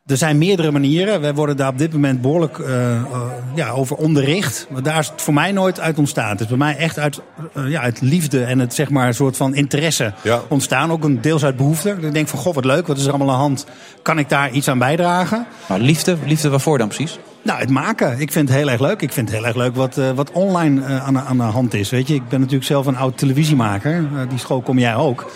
Er 0.05 0.17
zijn 0.17 0.37
meerdere 0.37 0.71
manieren. 0.71 1.21
Wij 1.21 1.33
worden 1.33 1.57
daar 1.57 1.67
op 1.69 1.77
dit 1.77 1.93
moment 1.93 2.21
behoorlijk 2.21 2.59
eh, 2.59 2.95
eh, 2.95 3.03
ja, 3.55 3.69
over 3.69 3.95
onderricht. 3.95 4.67
Maar 4.69 4.83
daar 4.83 4.99
is 4.99 5.07
het 5.07 5.21
voor 5.21 5.33
mij 5.33 5.51
nooit 5.51 5.79
uit 5.79 5.97
ontstaan. 5.97 6.29
Het 6.29 6.39
is 6.39 6.47
bij 6.47 6.57
mij 6.57 6.75
echt 6.77 6.99
uit, 6.99 7.21
eh, 7.53 7.69
ja, 7.69 7.81
uit 7.81 8.01
liefde 8.01 8.43
en 8.43 8.59
het 8.59 8.73
zeg 8.73 8.89
maar 8.89 9.07
een 9.07 9.13
soort 9.13 9.37
van 9.37 9.55
interesse 9.55 10.13
Ja. 10.21 10.41
ontstaan. 10.47 10.91
Ook 10.91 11.03
een 11.03 11.21
deels 11.21 11.43
uit 11.45 11.55
behoefte. 11.57 11.89
Ik 12.01 12.13
denk 12.13 12.27
van, 12.27 12.39
goh, 12.39 12.53
wat 12.53 12.65
leuk, 12.65 12.87
wat 12.87 12.97
is 12.97 13.03
er 13.05 13.09
allemaal 13.13 13.27
aan 13.29 13.35
de 13.35 13.39
hand? 13.41 13.65
Kan 14.01 14.19
ik 14.19 14.29
daar 14.29 14.51
iets 14.51 14.67
aan 14.67 14.79
bijdragen? 14.79 15.45
Maar 15.67 15.79
liefde, 15.79 16.17
liefde 16.25 16.49
waarvoor 16.49 16.77
dan 16.77 16.87
precies? 16.87 17.19
Nou, 17.43 17.59
het 17.59 17.69
maken. 17.69 18.19
Ik 18.19 18.31
vind 18.31 18.49
het 18.49 18.57
heel 18.57 18.69
erg 18.69 18.81
leuk. 18.81 19.01
Ik 19.01 19.11
vind 19.13 19.27
het 19.29 19.37
heel 19.37 19.47
erg 19.47 19.55
leuk 19.55 19.75
wat, 19.75 19.97
eh, 19.97 20.09
wat 20.11 20.31
online 20.31 20.85
aan, 20.85 21.13
de- 21.13 21.19
aan 21.19 21.37
de 21.37 21.43
hand 21.43 21.73
is. 21.73 21.89
Weet 21.89 22.07
je, 22.07 22.13
ik 22.13 22.29
ben 22.29 22.39
natuurlijk 22.39 22.65
zelf 22.67 22.85
een 22.85 22.97
oud 22.97 23.17
televisiemaker. 23.17 24.05
Die 24.29 24.37
school 24.39 24.61
kom 24.61 24.79
jij 24.79 24.95
ook. 24.95 25.31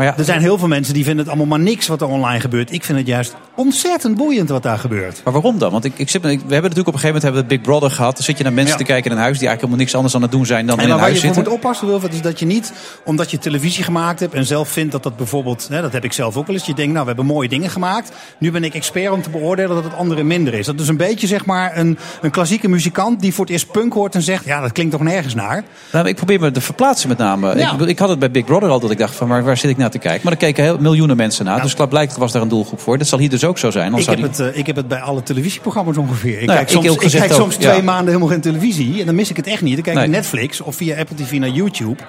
Maar 0.00 0.08
ja, 0.08 0.18
Er 0.18 0.24
zijn 0.24 0.40
heel 0.40 0.58
veel 0.58 0.68
mensen 0.68 0.94
die 0.94 1.04
vinden 1.04 1.24
het 1.24 1.28
allemaal 1.34 1.58
maar 1.58 1.66
niks 1.66 1.86
wat 1.86 2.00
er 2.00 2.06
online 2.08 2.40
gebeurt. 2.40 2.72
Ik 2.72 2.84
vind 2.84 2.98
het 2.98 3.06
juist 3.06 3.34
ontzettend 3.54 4.16
boeiend 4.16 4.48
wat 4.48 4.62
daar 4.62 4.78
gebeurt. 4.78 5.20
Maar 5.24 5.32
waarom 5.32 5.58
dan? 5.58 5.70
Want 5.72 5.84
ik, 5.84 5.92
ik 5.96 6.08
zit, 6.08 6.24
ik- 6.24 6.30
we 6.30 6.34
hebben 6.34 6.48
natuurlijk 6.70 6.78
op 6.88 6.94
een 6.94 7.00
gegeven 7.00 7.06
moment 7.06 7.22
hebben 7.22 7.42
we 7.42 7.48
Big 7.48 7.60
Brother 7.60 7.90
gehad. 7.90 8.14
Dan 8.14 8.24
zit 8.24 8.36
je 8.38 8.42
naar 8.44 8.52
mensen 8.52 8.72
Ja. 8.72 8.78
te 8.78 8.84
kijken 8.84 9.10
in 9.10 9.16
een 9.16 9.22
huis 9.22 9.38
die 9.38 9.48
eigenlijk 9.48 9.60
helemaal 9.60 9.78
niks 9.84 9.94
anders 9.94 10.14
aan 10.14 10.22
het 10.22 10.30
doen 10.30 10.46
zijn 10.46 10.66
dan 10.66 10.76
En 10.76 10.82
in 10.82 10.88
maar 10.88 10.96
een 10.98 11.02
waar 11.04 11.12
je 11.12 11.20
huis 11.20 11.26
voor 11.26 11.34
zitten. 11.34 11.52
moet 11.52 11.62
oppassen, 11.64 11.86
Wilfred, 11.86 12.12
is 12.12 12.20
dat 12.22 12.38
je 12.38 12.46
niet, 12.46 12.72
omdat 13.04 13.30
je 13.30 13.38
televisie 13.38 13.84
gemaakt 13.84 14.20
hebt 14.20 14.34
en 14.34 14.46
zelf 14.46 14.68
vindt 14.68 14.92
dat 14.92 15.02
dat 15.02 15.16
bijvoorbeeld, 15.16 15.66
hè, 15.70 15.80
dat 15.82 15.92
heb 15.92 16.04
ik 16.04 16.12
zelf 16.12 16.36
ook 16.36 16.46
wel 16.46 16.56
eens, 16.56 16.66
je 16.66 16.74
denkt, 16.74 16.90
nou, 16.92 17.02
we 17.02 17.06
hebben 17.14 17.26
mooie 17.34 17.48
dingen 17.48 17.70
gemaakt. 17.70 18.10
Nu 18.38 18.50
ben 18.50 18.64
ik 18.64 18.74
expert 18.74 19.10
om 19.12 19.22
te 19.22 19.30
beoordelen 19.30 19.74
dat 19.74 19.84
het 19.84 19.94
andere 19.94 20.22
minder 20.22 20.54
is. 20.54 20.66
Dat 20.66 20.80
is 20.80 20.88
een 20.88 20.96
beetje, 20.96 21.26
zeg 21.26 21.44
maar, 21.46 21.76
een, 21.78 21.98
een 22.22 22.30
klassieke 22.30 22.68
muzikant 22.68 23.20
die 23.20 23.34
voor 23.34 23.44
het 23.44 23.52
eerst 23.54 23.70
punk 23.72 23.92
hoort 23.92 24.14
en 24.14 24.22
zegt, 24.22 24.44
ja, 24.44 24.60
dat 24.60 24.72
klinkt 24.72 24.92
toch 24.92 25.02
nergens 25.02 25.34
naar. 25.34 25.64
Nou, 25.92 26.08
ik 26.08 26.16
probeer 26.16 26.40
me 26.40 26.50
te 26.50 26.60
verplaatsen 26.60 27.08
met 27.08 27.18
name. 27.18 27.58
Ja. 27.58 27.72
Ik, 27.72 27.80
ik 27.80 27.98
had 27.98 28.08
het 28.08 28.18
bij 28.18 28.30
Big 28.30 28.44
Brother 28.44 28.68
al 28.68 28.80
dat 28.80 28.90
ik 28.90 28.98
dacht 28.98 29.14
van 29.14 29.28
waar, 29.28 29.44
waar 29.44 29.56
zit 29.56 29.70
ik 29.70 29.76
naar 29.90 30.00
te 30.00 30.08
kijken. 30.08 30.20
Maar 30.22 30.32
er 30.32 30.38
keken 30.38 30.64
heel, 30.64 30.78
miljoenen 30.78 31.16
mensen 31.16 31.44
naar. 31.44 31.62
Dus 31.62 31.74
blijkbaar 31.74 32.18
was 32.18 32.32
daar 32.32 32.42
een 32.42 32.48
doelgroep 32.48 32.80
voor. 32.80 32.98
Dat 32.98 33.06
zal 33.06 33.18
hier 33.18 33.30
dus 33.30 33.44
ook 33.44 33.58
zo 33.58 33.70
zijn. 33.70 33.84
Anders 33.84 34.06
Ik 34.06 34.18
heb, 34.18 34.34
die... 34.34 34.44
het, 34.44 34.54
eh, 34.54 34.58
ik 34.58 34.66
heb 34.66 34.76
het 34.76 34.88
bij 34.88 35.00
alle 35.00 35.22
televisieprogramma's 35.22 35.96
ongeveer. 35.96 36.40
Ik 36.40 36.46
Nou 36.46 36.58
kijk 36.58 36.68
soms, 36.68 37.14
ik 37.14 37.20
kijk 37.20 37.32
soms 37.32 37.56
twee 37.56 37.76
ja. 37.76 37.82
maanden 37.82 38.06
helemaal 38.06 38.28
geen 38.28 38.40
televisie 38.40 39.00
en 39.00 39.06
dan 39.06 39.14
mis 39.14 39.30
ik 39.30 39.36
het 39.36 39.46
echt 39.46 39.62
niet. 39.62 39.74
Dan 39.74 39.82
kijk 39.82 39.96
ik 39.96 40.02
Nee. 40.02 40.10
Netflix 40.10 40.60
of 40.60 40.76
via 40.76 40.98
Apple 40.98 41.16
TV 41.16 41.32
naar 41.32 41.48
YouTube. 41.48 42.02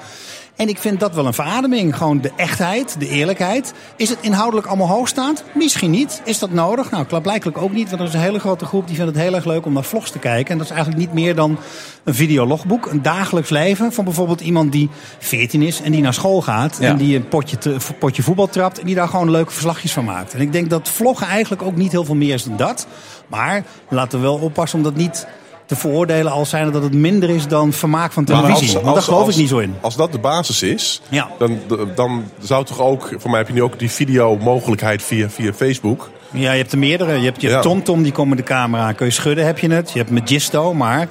En 0.62 0.68
ik 0.70 0.78
vind 0.78 1.00
dat 1.00 1.16
wel 1.16 1.26
een 1.26 1.34
verademing. 1.34 1.98
Gewoon 1.98 2.22
de 2.22 2.32
echtheid, 2.36 2.96
de 3.00 3.08
eerlijkheid. 3.08 3.74
Is 3.96 4.10
het 4.10 4.18
inhoudelijk 4.22 4.68
allemaal 4.68 4.88
hoogstaand? 4.88 5.44
Misschien 5.54 5.92
niet. 5.92 6.22
Is 6.26 6.40
dat 6.40 6.52
nodig? 6.52 6.92
Nou, 6.92 7.06
klaarblijkelijk 7.06 7.58
ook 7.58 7.72
niet. 7.72 7.90
Want 7.90 8.02
er 8.02 8.08
is 8.08 8.14
een 8.14 8.20
hele 8.20 8.40
grote 8.40 8.66
groep 8.66 8.88
die 8.88 8.96
vindt 8.96 9.12
het 9.16 9.22
heel 9.24 9.36
erg 9.36 9.46
leuk 9.46 9.66
om 9.66 9.74
naar 9.74 9.84
vlogs 9.84 10.12
te 10.12 10.20
kijken. 10.20 10.52
En 10.52 10.58
dat 10.58 10.66
is 10.66 10.72
eigenlijk 10.72 11.02
niet 11.02 11.14
meer 11.14 11.36
dan 11.36 11.58
een 12.04 12.14
videologboek. 12.14 12.86
Een 12.86 13.02
dagelijks 13.02 13.50
leven 13.50 13.94
van 13.94 14.04
bijvoorbeeld 14.04 14.42
iemand 14.42 14.72
die 14.72 14.90
14 15.20 15.62
is 15.62 15.82
en 15.82 15.92
die 15.92 16.02
naar 16.02 16.14
school 16.14 16.42
gaat. 16.42 16.78
Ja. 16.80 16.90
En 16.90 16.98
die 16.98 17.16
een 17.16 17.28
potje, 17.28 17.58
te- 17.58 17.78
potje 18.00 18.24
voetbal 18.24 18.48
trapt. 18.48 18.80
En 18.80 18.86
die 18.86 18.96
daar 18.96 19.08
gewoon 19.08 19.32
leuke 19.32 19.52
verslagjes 19.52 19.94
van 19.94 20.06
maakt. 20.06 20.34
En 20.34 20.42
ik 20.42 20.52
denk 20.52 20.70
dat 20.70 20.90
vloggen 20.90 21.28
eigenlijk 21.28 21.62
ook 21.62 21.76
niet 21.76 21.92
heel 21.92 22.06
veel 22.06 22.16
meer 22.16 22.34
is 22.34 22.44
dan 22.44 22.58
dat. 22.58 22.88
Maar 23.28 23.64
laten 23.90 24.20
we 24.20 24.26
wel 24.26 24.36
oppassen 24.38 24.78
om 24.78 24.84
dat 24.84 24.96
niet 24.96 25.28
te 25.72 25.77
veroordelen 25.77 26.31
als 26.31 26.49
zijnde 26.49 26.72
dat 26.72 26.84
het 26.84 26.93
minder 26.93 27.30
is 27.30 27.48
dan 27.48 27.73
vermaak 27.73 28.11
van 28.11 28.23
televisie. 28.26 28.73
als- 28.73 28.84
Want 28.84 28.93
daar 28.95 29.03
geloof 29.03 29.26
als- 29.26 29.34
ik 29.35 29.39
niet 29.41 29.49
zo 29.49 29.57
in. 29.57 29.76
Als 29.81 29.95
dat 29.95 30.11
de 30.11 30.19
basis 30.19 30.61
is, 30.64 31.02
Ja. 31.10 31.27
dan, 31.39 31.60
dan 31.95 32.23
zou 32.39 32.65
toch 32.65 32.80
ook, 32.80 33.10
voor 33.18 33.30
mij 33.30 33.39
heb 33.39 33.48
je 33.48 33.53
nu 33.53 33.64
ook 33.64 33.80
die 33.80 33.91
videomogelijkheid 33.91 35.03
via, 35.03 35.30
via 35.30 35.53
Facebook. 35.53 36.10
Ja, 36.31 36.52
je 36.52 36.57
hebt 36.57 36.72
er 36.72 36.77
meerdere. 36.77 37.18
Je 37.19 37.26
hebt 37.26 37.41
je 37.41 37.49
Ja. 37.49 37.60
TomTom, 37.61 38.03
die 38.03 38.11
komt 38.11 38.30
met 38.30 38.38
de 38.38 38.43
camera. 38.43 38.91
Kun 38.91 39.06
je 39.06 39.11
schudden, 39.11 39.45
heb 39.45 39.60
je 39.60 39.69
het. 39.72 39.91
Je 39.91 39.98
hebt 39.99 40.11
Magisto, 40.11 40.73
maar 40.73 41.07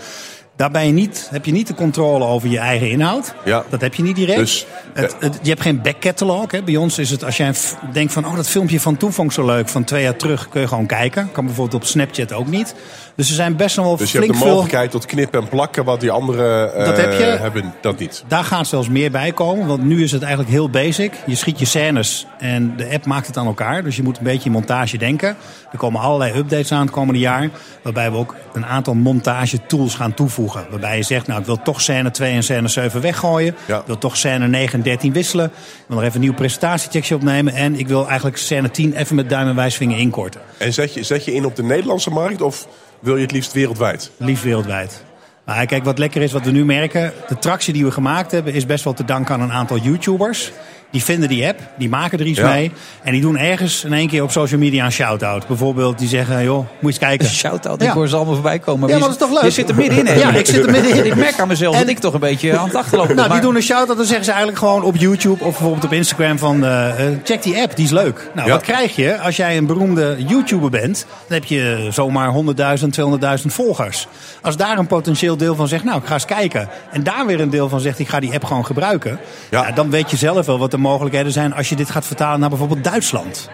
daar 0.56 0.70
ben 0.70 0.86
je 0.86 0.92
niet, 0.92 1.28
heb 1.30 1.44
je 1.44 1.52
niet 1.52 1.66
de 1.66 1.74
controle 1.74 2.24
over 2.24 2.48
je 2.48 2.58
eigen 2.58 2.90
inhoud. 2.90 3.34
Ja. 3.44 3.64
Dat 3.68 3.80
heb 3.80 3.94
je 3.94 4.02
niet 4.02 4.16
direct. 4.16 4.38
Dus, 4.38 4.66
het, 4.94 5.16
het- 5.20 5.38
je 5.42 5.48
hebt 5.48 5.60
geen 5.62 5.82
backcatalog. 5.82 6.50
Hè. 6.50 6.62
Bij 6.62 6.76
ons 6.76 6.98
is 6.98 7.10
het, 7.10 7.24
als 7.24 7.36
jij 7.36 7.52
denkt 7.92 8.12
van, 8.12 8.26
oh 8.26 8.36
dat 8.36 8.48
filmpje 8.48 8.80
van 8.80 8.96
toen 8.96 9.12
vond 9.12 9.28
ik 9.28 9.34
zo 9.34 9.46
leuk, 9.46 9.68
van 9.68 9.84
twee 9.84 10.02
jaar 10.02 10.16
terug, 10.16 10.48
kun 10.48 10.60
je 10.60 10.68
gewoon 10.68 10.86
kijken. 10.86 11.32
Kan 11.32 11.44
bijvoorbeeld 11.46 11.82
op 11.82 11.88
Snapchat 11.88 12.32
ook 12.32 12.46
niet. 12.46 12.74
Dus 13.14 13.28
er 13.28 13.34
zijn 13.34 13.56
best 13.56 13.76
nog 13.76 13.84
wel 13.86 13.96
Dus 13.96 14.12
je 14.12 14.18
hebt 14.18 14.24
flink 14.24 14.38
de 14.40 14.44
veel... 14.46 14.54
mogelijkheid 14.54 14.90
tot 14.90 15.06
knippen 15.06 15.40
en 15.40 15.48
plakken, 15.48 15.84
wat 15.84 16.00
die 16.00 16.10
anderen 16.10 16.84
Dat 16.84 16.96
heb 16.96 17.12
je. 17.12 17.24
hebben 17.24 17.74
dat 17.80 17.98
niet. 17.98 18.24
Daar 18.28 18.44
gaat 18.44 18.66
zelfs 18.66 18.88
meer 18.88 19.10
bij 19.10 19.32
komen, 19.32 19.66
want 19.66 19.82
nu 19.82 20.02
is 20.02 20.12
het 20.12 20.20
eigenlijk 20.22 20.52
heel 20.52 20.70
basic. 20.70 21.12
Je 21.26 21.34
schiet 21.34 21.58
je 21.58 21.64
scènes 21.64 22.26
en 22.38 22.76
de 22.76 22.88
app 22.92 23.06
maakt 23.06 23.26
het 23.26 23.36
aan 23.36 23.46
elkaar. 23.46 23.82
Dus 23.82 23.96
je 23.96 24.02
moet 24.02 24.18
een 24.18 24.24
beetje 24.24 24.44
in 24.44 24.52
montage 24.52 24.98
denken. 24.98 25.36
Er 25.72 25.78
komen 25.78 26.00
allerlei 26.00 26.38
updates 26.38 26.72
aan 26.72 26.80
het 26.80 26.90
komende 26.90 27.20
jaar. 27.20 27.48
Waarbij 27.82 28.10
we 28.10 28.16
ook 28.16 28.34
een 28.52 28.66
aantal 28.66 28.94
montage 28.94 29.66
tools 29.66 29.94
gaan 29.94 30.14
toevoegen. 30.14 30.66
Waarbij 30.70 30.96
je 30.96 31.02
zegt, 31.02 31.26
nou 31.26 31.40
ik 31.40 31.46
wil 31.46 31.62
toch 31.62 31.80
scène 31.80 32.10
2 32.10 32.34
en 32.34 32.42
scène 32.42 32.68
7 32.68 33.00
weggooien. 33.00 33.56
Ja. 33.66 33.78
Ik 33.78 33.86
wil 33.86 33.98
toch 33.98 34.16
scène 34.16 34.48
9 34.48 34.79
en 34.80 34.86
13 34.86 35.12
wisselen. 35.12 35.46
Ik 35.46 35.84
wil 35.86 35.96
nog 35.96 36.04
even 36.04 36.14
een 36.14 36.20
nieuw 36.20 36.34
presentatietekstje 36.34 37.14
opnemen. 37.14 37.54
En 37.54 37.78
ik 37.78 37.88
wil 37.88 38.06
eigenlijk 38.06 38.36
scène 38.36 38.70
10 38.70 38.92
even 38.92 39.16
met 39.16 39.28
duim 39.28 39.48
en 39.48 39.54
wijsvinger 39.54 39.98
inkorten. 39.98 40.40
En 40.56 40.72
zet 40.72 40.94
je, 40.94 41.02
zet 41.02 41.24
je 41.24 41.34
in 41.34 41.44
op 41.44 41.56
de 41.56 41.62
Nederlandse 41.62 42.10
markt 42.10 42.42
of 42.42 42.68
wil 43.00 43.16
je 43.16 43.22
het 43.22 43.32
liefst 43.32 43.52
wereldwijd? 43.52 44.10
Liefst 44.16 44.44
wereldwijd. 44.44 45.04
Maar 45.44 45.66
kijk, 45.66 45.84
wat 45.84 45.98
lekker 45.98 46.22
is, 46.22 46.32
wat 46.32 46.44
we 46.44 46.50
nu 46.50 46.64
merken. 46.64 47.12
De 47.28 47.38
tractie 47.38 47.72
die 47.72 47.84
we 47.84 47.90
gemaakt 47.90 48.30
hebben 48.30 48.52
is 48.52 48.66
best 48.66 48.84
wel 48.84 48.92
te 48.92 49.04
danken 49.04 49.34
aan 49.34 49.40
een 49.40 49.52
aantal 49.52 49.78
YouTubers. 49.78 50.52
Die 50.90 51.04
vinden 51.04 51.28
die 51.28 51.46
app, 51.46 51.58
die 51.76 51.88
maken 51.88 52.18
er 52.18 52.26
iets 52.26 52.38
Ja. 52.38 52.48
mee. 52.48 52.72
En 53.02 53.12
die 53.12 53.20
doen 53.20 53.36
ergens 53.38 53.84
in 53.84 53.92
één 53.92 54.08
keer 54.08 54.22
op 54.22 54.30
social 54.30 54.60
media 54.60 54.84
een 54.84 54.92
shout-out. 54.92 55.46
Bijvoorbeeld, 55.46 55.98
die 55.98 56.08
zeggen, 56.08 56.44
joh, 56.44 56.56
moet 56.58 56.68
je 56.80 56.86
eens 56.86 56.98
kijken. 56.98 57.26
Een 57.26 57.32
shout-out, 57.32 57.80
Ja. 57.82 57.88
ik 57.88 57.92
hoor 57.94 58.08
ze 58.08 58.16
allemaal 58.16 58.34
voorbij 58.34 58.58
komen. 58.58 58.88
Ja, 58.88 58.94
maar 58.98 59.08
dat 59.08 59.10
is 59.10 59.16
toch 59.26 59.32
leuk? 59.32 59.42
Je 59.42 59.50
zit 59.50 59.68
er 59.68 59.74
middenin, 59.74 60.06
hè? 60.06 60.14
Ja, 60.14 60.30
ik 60.34 60.46
zit 60.46 60.64
er 60.64 60.70
middenin. 60.70 61.04
Ik 61.06 61.14
merk 61.26 61.38
aan 61.40 61.48
mezelf 61.48 61.76
dat 61.76 61.88
ik 61.88 61.98
toch 61.98 62.14
een 62.14 62.20
beetje 62.20 62.56
aan 62.58 62.64
het 62.66 62.74
achterlopen. 62.74 63.16
Nou, 63.16 63.30
die 63.30 63.40
doen 63.40 63.56
een 63.56 63.62
shout-out. 63.62 63.96
Dan 63.96 64.06
zeggen 64.06 64.24
ze 64.24 64.30
eigenlijk 64.30 64.58
gewoon 64.60 64.82
op 64.82 64.96
YouTube 64.96 65.44
of 65.44 65.50
bijvoorbeeld 65.50 65.84
op 65.84 65.92
Instagram 65.92 66.38
van... 66.38 66.64
eh, 66.64 67.06
eh, 67.06 67.18
check 67.24 67.42
die 67.42 67.60
app, 67.62 67.76
die 67.76 67.84
is 67.84 67.90
leuk. 67.90 68.30
Nou, 68.34 68.46
Ja. 68.48 68.52
wat 68.54 68.62
krijg 68.62 68.96
je 68.96 69.18
als 69.18 69.36
jij 69.36 69.56
een 69.56 69.66
beroemde 69.66 70.16
YouTuber 70.26 70.70
bent? 70.70 71.06
Dan 71.28 71.38
heb 71.38 71.44
je 71.44 71.88
zomaar 71.90 72.28
100.000, 72.32 72.90
200.000 72.90 73.52
volgers. 73.54 74.06
Als 74.42 74.56
daar 74.56 74.78
een 74.78 74.86
potentieel 74.86 75.36
deel 75.36 75.54
van 75.54 75.68
zegt, 75.68 75.84
nou, 75.84 75.98
ik 76.00 76.06
ga 76.06 76.14
eens 76.14 76.24
kijken. 76.24 76.68
En 76.92 77.02
daar 77.02 77.26
weer 77.26 77.40
een 77.40 77.50
deel 77.50 77.68
van 77.68 77.80
zegt, 77.80 77.98
ik 77.98 78.08
ga 78.08 78.20
die 78.20 78.32
app 78.34 78.44
gewoon 78.44 78.66
gebruiken. 78.66 79.18
Ja. 79.50 79.70
dan 79.70 79.90
weet 79.90 80.10
je 80.10 80.16
zelf 80.16 80.46
wel 80.46 80.58
wat 80.58 80.70
de 80.70 80.78
mogelijkheden 80.80 81.32
zijn 81.32 81.54
als 81.54 81.68
je 81.68 81.76
dit 81.76 81.90
gaat 81.90 82.06
vertalen 82.06 82.40
naar 82.40 82.48
bijvoorbeeld 82.48 82.84
Duitsland. 82.84 83.50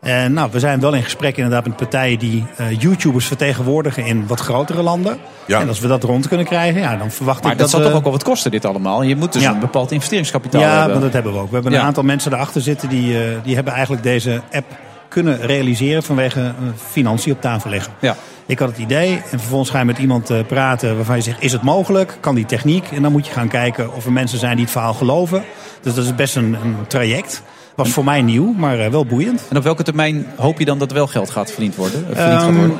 En 0.00 0.32
nou, 0.32 0.48
we 0.52 0.58
zijn 0.58 0.80
wel 0.80 0.92
in 0.94 1.02
gesprek 1.02 1.36
inderdaad 1.36 1.66
met 1.66 1.76
partijen 1.76 2.18
die 2.18 2.44
eh, 2.56 2.80
YouTubers 2.80 3.26
vertegenwoordigen 3.26 4.04
in 4.06 4.26
wat 4.26 4.40
grotere 4.40 4.82
landen. 4.82 5.18
Ja. 5.46 5.60
En 5.60 5.68
als 5.68 5.80
we 5.80 5.88
dat 5.88 6.02
rond 6.04 6.28
kunnen 6.28 6.46
krijgen, 6.46 6.80
ja, 6.80 6.96
dan 6.96 7.10
verwacht 7.10 7.42
Maar 7.42 7.52
ik 7.52 7.58
dat 7.58 7.70
zal 7.70 7.80
we- 7.80 7.86
toch 7.86 7.94
ook 7.94 8.02
wel 8.02 8.12
wat 8.12 8.22
kosten, 8.22 8.50
dit 8.50 8.64
allemaal? 8.64 9.02
Je 9.02 9.16
moet 9.16 9.32
dus 9.32 9.42
Ja. 9.42 9.50
een 9.50 9.58
bepaald 9.60 9.90
investeringskapitaal 9.92 10.60
ja, 10.60 10.68
hebben. 10.76 10.92
maar 10.92 11.00
dat 11.02 11.12
hebben 11.12 11.32
we 11.32 11.38
ook. 11.38 11.48
We 11.48 11.54
hebben 11.54 11.72
een 11.72 11.78
Ja. 11.78 11.84
aantal 11.84 12.02
mensen 12.02 12.32
erachter 12.32 12.60
zitten 12.60 12.88
die, 12.88 13.18
eh, 13.24 13.24
die 13.42 13.54
hebben 13.54 13.72
eigenlijk 13.72 14.02
deze 14.02 14.40
app 14.52 14.66
kunnen 15.08 15.40
realiseren 15.40 16.02
vanwege 16.02 16.40
eh, 16.40 16.52
financiën 16.90 17.32
op 17.32 17.40
tafel 17.40 17.70
leggen. 17.70 17.92
Ja. 18.00 18.16
Ik 18.46 18.58
had 18.58 18.68
het 18.68 18.78
idee 18.78 19.14
en 19.30 19.38
vervolgens 19.38 19.70
ga 19.70 19.78
je 19.78 19.84
met 19.84 19.98
iemand 19.98 20.30
eh, 20.30 20.38
praten 20.46 20.96
waarvan 20.96 21.16
je 21.16 21.22
zegt, 21.22 21.42
is 21.42 21.52
het 21.52 21.62
mogelijk? 21.62 22.16
Kan 22.20 22.34
die 22.34 22.46
techniek? 22.46 22.84
En 22.90 23.02
dan 23.02 23.12
moet 23.12 23.26
je 23.26 23.32
gaan 23.32 23.48
kijken 23.48 23.94
of 23.94 24.04
er 24.06 24.12
mensen 24.12 24.38
zijn 24.38 24.52
die 24.54 24.62
het 24.64 24.72
verhaal 24.72 24.94
geloven. 24.94 25.44
Dus 25.82 25.94
dat 25.94 26.04
is 26.04 26.14
best 26.14 26.36
een, 26.36 26.56
een 26.62 26.76
traject. 26.86 27.42
Was 27.76 27.90
voor 27.90 28.04
mij 28.04 28.22
nieuw, 28.22 28.52
maar 28.52 28.78
eh, 28.78 28.90
wel 28.90 29.06
boeiend. 29.06 29.42
En 29.50 29.56
op 29.56 29.62
welke 29.62 29.82
termijn 29.82 30.26
hoop 30.36 30.58
je 30.58 30.64
dan 30.64 30.78
dat 30.78 30.88
er 30.90 30.96
wel 30.96 31.06
geld 31.06 31.30
gaat 31.30 31.50
verdiend 31.50 31.76
worden? 31.76 32.00
eh, 32.08 32.16
verdiend 32.16 32.40
gaat 32.40 32.48
Ehm, 32.48 32.58
worden? 32.58 32.76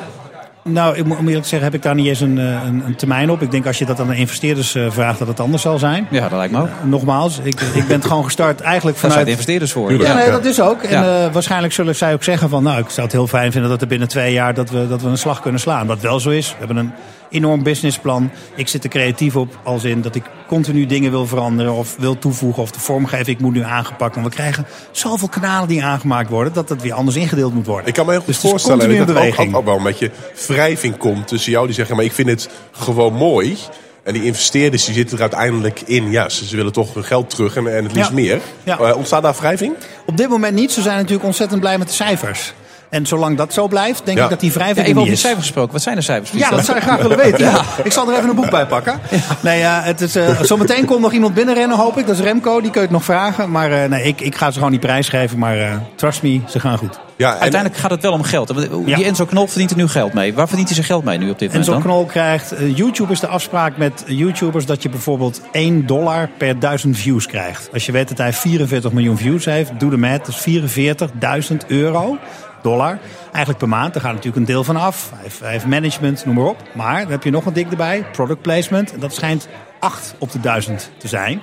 Nou, 0.65 0.97
ik 0.97 1.05
moet 1.05 1.19
om 1.19 1.25
eerlijk 1.27 1.43
te 1.43 1.49
zeggen, 1.49 1.69
heb 1.69 1.77
ik 1.77 1.83
daar 1.83 1.95
niet 1.95 2.07
eens 2.07 2.21
een, 2.21 2.39
eh, 2.39 2.45
een, 2.67 2.83
een 2.87 2.95
termijn 2.97 3.31
op. 3.31 3.43
Ik 3.43 3.51
denk 3.51 3.67
als 3.67 3.79
je 3.79 3.85
dat 3.85 4.01
aan 4.01 4.07
de 4.09 4.17
investeerders 4.17 4.75
eh, 4.75 4.91
vraagt, 4.91 5.19
dat 5.19 5.29
het 5.29 5.41
anders 5.41 5.63
zal 5.63 5.79
zijn. 5.79 6.07
Ja, 6.11 6.29
dat 6.29 6.39
lijkt 6.39 6.53
me 6.53 6.61
ook. 6.61 6.69
nogmaals, 6.85 7.39
ik, 7.43 7.61
ik 7.61 7.87
ben 7.87 7.97
het 7.97 8.07
gewoon 8.07 8.25
gestart 8.25 8.61
eigenlijk 8.61 9.01
Daar 9.01 9.11
vanuit... 9.11 9.13
zijn 9.13 9.25
de 9.25 9.31
investeerders 9.31 9.73
voor. 9.73 9.93
Ja, 9.93 10.15
nee, 10.15 10.31
dat 10.31 10.45
is 10.45 10.61
ook. 10.61 10.83
En 10.83 11.03
Ja. 11.03 11.25
eh, 11.27 11.33
waarschijnlijk 11.33 11.73
zullen 11.73 11.95
zij 11.97 12.13
ook 12.13 12.23
zeggen 12.25 12.49
van... 12.49 12.63
nou, 12.63 12.79
ik 12.79 12.89
zou 12.89 13.03
het 13.07 13.13
heel 13.13 13.27
fijn 13.27 13.53
vinden 13.53 13.71
dat 13.71 13.81
er 13.81 13.87
binnen 13.87 14.09
twee 14.09 14.33
jaar... 14.33 14.55
dat 14.55 14.71
we, 14.71 14.89
dat 14.89 15.03
we 15.03 15.09
een 15.09 15.19
slag 15.19 15.41
kunnen 15.41 15.61
slaan. 15.61 15.87
Wat 15.87 16.01
wel 16.01 16.21
zo 16.21 16.31
is. 16.31 16.49
We 16.51 16.55
hebben 16.59 16.77
een 16.77 16.93
enorm 17.33 17.63
businessplan. 17.63 18.31
Ik 18.55 18.69
zit 18.69 18.85
er 18.85 18.91
creatief 18.91 19.37
op, 19.37 19.59
als 19.63 19.85
in 19.85 20.01
dat 20.01 20.15
ik 20.15 20.23
continu 20.47 20.87
dingen 20.87 21.11
wil 21.11 21.27
veranderen... 21.27 21.73
of 21.73 21.97
wil 21.99 22.19
toevoegen 22.19 22.63
of 22.63 22.71
de 22.71 22.81
vormgeving 22.81 23.39
moet 23.39 23.55
nu 23.55 23.63
aangepakt. 23.63 24.15
Want 24.15 24.27
we 24.27 24.33
krijgen 24.33 24.67
zoveel 24.91 25.29
kanalen 25.29 25.69
die 25.69 25.85
aangemaakt 25.85 26.31
worden... 26.31 26.53
dat 26.53 26.69
dat 26.69 26.83
weer 26.83 26.93
anders 26.93 27.17
ingedeeld 27.17 27.55
moet 27.55 27.67
worden. 27.67 27.87
Ik 27.87 27.95
kan 27.95 28.05
me 28.05 28.11
heel 28.11 28.21
goed 28.21 28.29
Dus 28.29 28.39
voorstellen 28.51 28.97
dat 28.99 29.09
er 29.09 29.27
ook, 29.27 29.41
ook, 29.41 29.57
ook 29.57 29.65
wel 29.65 29.77
een 29.77 29.83
beetje 29.83 30.11
wrijving 30.47 30.97
komt 30.97 31.29
tussen 31.29 31.53
jou 31.53 31.67
die 31.67 31.75
zeggen, 31.75 31.97
maar 31.97 32.05
ik 32.05 32.13
vind 32.13 32.29
het 32.29 32.49
gewoon 32.73 33.15
mooi. 33.15 33.59
En 34.03 34.13
die 34.13 34.25
investeerders 34.25 34.85
die 34.85 34.95
zitten 34.95 35.17
er 35.17 35.23
uiteindelijk 35.23 35.81
in. 35.81 36.11
Ja, 36.11 36.29
ze, 36.29 36.57
willen 36.57 36.73
toch 36.73 36.95
hun 36.95 37.05
geld 37.05 37.31
terug 37.31 37.57
en, 37.57 37.77
en 37.77 37.85
het 37.85 37.93
liefst 37.93 38.09
Ja. 38.09 38.15
meer. 38.15 38.41
Ja. 38.63 38.79
Eh, 38.79 38.97
ontstaat 38.97 39.23
daar 39.23 39.35
wrijving? 39.35 39.75
Op 40.07 40.17
dit 40.17 40.29
moment 40.29 40.55
niet. 40.55 40.73
Ze 40.73 40.83
zijn 40.83 40.97
natuurlijk 40.97 41.25
ontzettend 41.25 41.61
blij 41.61 41.79
met 41.79 41.89
de 41.89 41.95
cijfers. 41.95 42.55
En 42.93 43.07
zolang 43.07 43.37
dat 43.37 43.53
zo 43.53 43.69
blijft, 43.69 44.05
denk 44.05 44.19
Ja. 44.19 44.25
ik 44.25 44.31
dat 44.31 44.41
die 44.41 44.49
Ja, 44.51 44.55
wrijving 44.55 44.79
even 44.87 44.91
er 44.93 44.99
over 45.01 45.11
niet 45.11 45.11
die 45.11 45.15
is. 45.17 45.21
cijfers 45.21 45.47
gesproken. 45.47 45.73
Wat 45.73 45.83
zijn 45.83 45.97
de 45.97 46.03
cijfers? 46.03 46.31
Ja, 46.31 46.51
dat 46.51 46.65
zou 46.65 46.77
je 46.79 46.83
graag 46.85 47.01
willen 47.03 47.17
weten. 47.17 47.39
Ja. 47.45 47.63
Ik 47.85 47.93
zal 47.93 48.09
er 48.11 48.17
even 48.17 48.29
een 48.29 48.35
boek 48.35 48.51
bij 48.51 48.67
pakken. 48.67 49.01
Nee, 49.41 49.59
ja, 49.59 49.83
het 49.83 50.01
is, 50.01 50.17
eh, 50.17 50.41
zometeen 50.41 50.85
komt 50.85 51.01
nog 51.01 51.13
iemand 51.13 51.35
binnenrennen, 51.35 51.77
hoop 51.77 51.99
ik. 51.99 52.07
Dat 52.07 52.17
is 52.17 52.23
Remco, 52.23 52.61
die 52.61 52.71
kun 52.71 52.81
je 52.81 52.87
het 52.87 52.91
nog 52.97 53.05
vragen. 53.05 53.51
Maar 53.51 53.73
eh, 53.83 53.89
nee, 53.89 54.03
ik, 54.05 54.21
ik 54.21 54.35
ga 54.37 54.47
ze 54.47 54.55
gewoon 54.55 54.71
die 54.71 54.81
prijs 54.81 55.09
geven. 55.09 55.39
Maar 55.39 55.59
eh, 55.59 55.73
trust 55.95 56.23
me, 56.23 56.41
ze 56.49 56.61
gaan 56.61 56.79
goed. 56.79 56.99
Ja, 57.17 57.31
Uiteindelijk 57.39 57.81
gaat 57.81 57.91
het 57.91 58.03
wel 58.03 58.13
om 58.13 58.23
geld. 58.23 58.53
Die 58.85 59.05
Enzo 59.05 59.25
Knol 59.25 59.47
verdient 59.47 59.71
er 59.71 59.77
nu 59.77 59.89
geld 59.89 60.13
mee. 60.13 60.35
Waar 60.35 60.47
verdient 60.47 60.67
hij 60.69 60.77
zijn 60.77 60.89
geld 60.89 61.05
mee 61.05 61.19
nu 61.19 61.31
op 61.31 61.39
dit 61.39 61.53
En 61.53 61.61
moment 61.61 61.65
zo'n 61.65 61.75
dan? 61.75 61.83
knol 61.83 62.05
krijgt, 62.05 62.53
eh, 62.53 62.77
YouTube 62.77 63.13
is 63.13 63.21
de 63.21 63.27
afspraak 63.27 63.77
met 63.77 64.05
YouTubers 64.07 64.67
dat 64.67 64.83
je 64.83 64.89
bijvoorbeeld 64.89 65.41
1 65.53 65.87
dollar 65.87 66.29
per 66.39 66.59
1000 66.59 66.97
views 66.99 67.27
krijgt. 67.27 67.69
Als 67.73 67.87
je 67.87 67.93
weet 67.93 68.09
dat 68.09 68.19
hij 68.19 68.33
44 68.33 68.93
miljoen 68.93 69.17
views 69.19 69.45
heeft, 69.45 69.71
doe 69.79 69.91
de 69.91 69.97
math, 69.97 70.19
dat 70.27 70.29
is 70.29 70.41
44.000 70.41 71.57
euro, 71.67 72.19
dollar. 72.63 72.99
Eigenlijk 73.25 73.59
per 73.59 73.69
maand, 73.69 73.93
daar 73.93 74.03
gaat 74.03 74.13
natuurlijk 74.13 74.37
een 74.37 74.53
deel 74.55 74.65
van 74.65 74.77
af. 74.77 75.13
Hij 75.15 75.51
heeft, 75.51 75.67
management, 75.67 76.25
noem 76.25 76.35
maar 76.35 76.45
op. 76.45 76.63
Maar 76.75 77.03
dan 77.03 77.11
heb 77.11 77.23
je 77.23 77.31
nog 77.31 77.47
een 77.47 77.53
dik 77.53 77.71
erbij, 77.71 78.05
product 78.13 78.43
placement. 78.43 78.93
En 78.93 79.01
dat 79.01 79.15
schijnt 79.15 79.49
8 79.79 80.15
op 80.19 80.33
de 80.33 80.41
1000 80.41 80.91
te 80.97 81.09
zijn. 81.09 81.41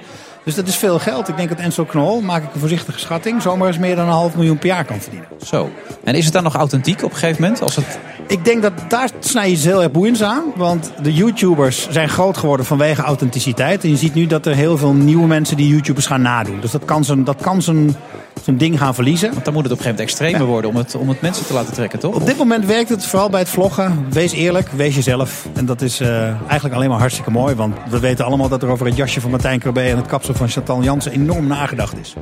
Dus 0.50 0.58
dat 0.58 0.68
is 0.68 0.76
veel 0.76 1.00
geld. 1.00 1.28
Ik 1.28 1.38
denk 1.38 1.50
dat 1.50 1.58
Enzo 1.58 1.86
Knol, 1.86 2.22
maak 2.22 2.44
ik 2.44 2.54
een 2.54 2.60
voorzichtige 2.60 3.00
schatting, 3.00 3.42
zomaar 3.42 3.68
eens 3.68 3.78
meer 3.78 3.96
dan 3.96 4.06
een 4.06 4.14
half 4.14 4.36
miljoen 4.36 4.58
per 4.58 4.68
jaar 4.68 4.86
kan 4.86 5.00
verdienen. 5.00 5.28
Zo. 5.46 5.70
En 6.04 6.16
is 6.16 6.26
het 6.26 6.34
dan 6.34 6.44
nog 6.44 6.56
authentiek 6.56 7.04
op 7.04 7.12
een 7.12 7.18
gegeven 7.18 7.42
moment? 7.42 7.62
Als 7.62 7.76
het... 7.76 8.00
Ik 8.28 8.46
denk 8.46 8.62
dat 8.62 8.74
daar 8.88 9.10
snij 9.20 9.48
je 9.48 9.54
iets 9.54 9.64
heel 9.64 9.82
erg 9.82 9.92
boeiends 9.92 10.24
aan. 10.24 10.44
Want 10.56 10.92
de 11.02 11.14
YouTubers 11.14 11.88
zijn 11.90 12.10
groot 12.10 12.38
geworden 12.38 12.66
vanwege 12.66 13.02
authenticiteit. 13.02 13.84
En 13.84 13.90
je 13.90 13.98
ziet 13.98 14.14
nu 14.14 14.28
dat 14.28 14.46
er 14.46 14.56
heel 14.56 14.78
veel 14.78 14.94
nieuwe 14.94 15.28
mensen 15.28 15.58
die 15.58 15.68
YouTubers 15.68 16.06
gaan 16.06 16.22
nadoen. 16.22 16.60
Dus 16.62 16.72
dat 16.72 16.86
kan 16.86 17.04
zijn, 17.04 17.24
dat 17.24 17.42
kan 17.42 17.62
zijn, 17.62 17.96
zijn 18.44 18.58
ding 18.58 18.78
gaan 18.78 18.96
verliezen. 18.96 19.32
Want 19.34 19.46
dan 19.46 19.54
moet 19.54 19.64
het 19.64 19.72
op 19.72 19.78
een 19.78 19.84
gegeven 19.84 20.06
moment 20.06 20.20
extremer 20.20 20.48
worden 20.48 20.70
om 20.70 20.76
het, 20.76 20.96
om 20.96 21.10
het 21.10 21.22
mensen 21.22 21.46
te 21.46 21.54
laten 21.54 21.74
trekken, 21.74 22.00
toch? 22.00 22.16
Op 22.16 22.26
dit 22.26 22.38
moment 22.38 22.66
werkt 22.66 22.90
het 22.90 23.06
vooral 23.06 23.30
bij 23.30 23.40
het 23.40 23.50
vloggen. 23.50 24.06
Wees 24.10 24.32
eerlijk, 24.32 24.70
wees 24.70 24.96
jezelf. 24.96 25.48
En 25.54 25.66
dat 25.66 25.82
is 25.82 26.00
eh, 26.00 26.28
eigenlijk 26.48 26.76
alleen 26.76 26.90
maar 26.90 27.00
hartstikke 27.00 27.32
mooi. 27.32 27.56
Want 27.56 27.76
we 27.90 28.00
weten 28.00 28.26
allemaal 28.26 28.50
dat 28.50 28.64
er 28.64 28.70
over 28.70 28.86
het 28.86 28.96
jasje 28.96 29.22
van 29.22 29.32
Martijn 29.32 29.60
Krabbe 29.60 29.82
en 29.82 29.98
het 29.98 30.08
kapsel 30.08 30.34
van 30.40 30.50
Chantal 30.50 30.84
Jansen 30.84 31.12
enorm 31.12 31.48
nagedacht 31.48 31.98
is. 31.98 32.14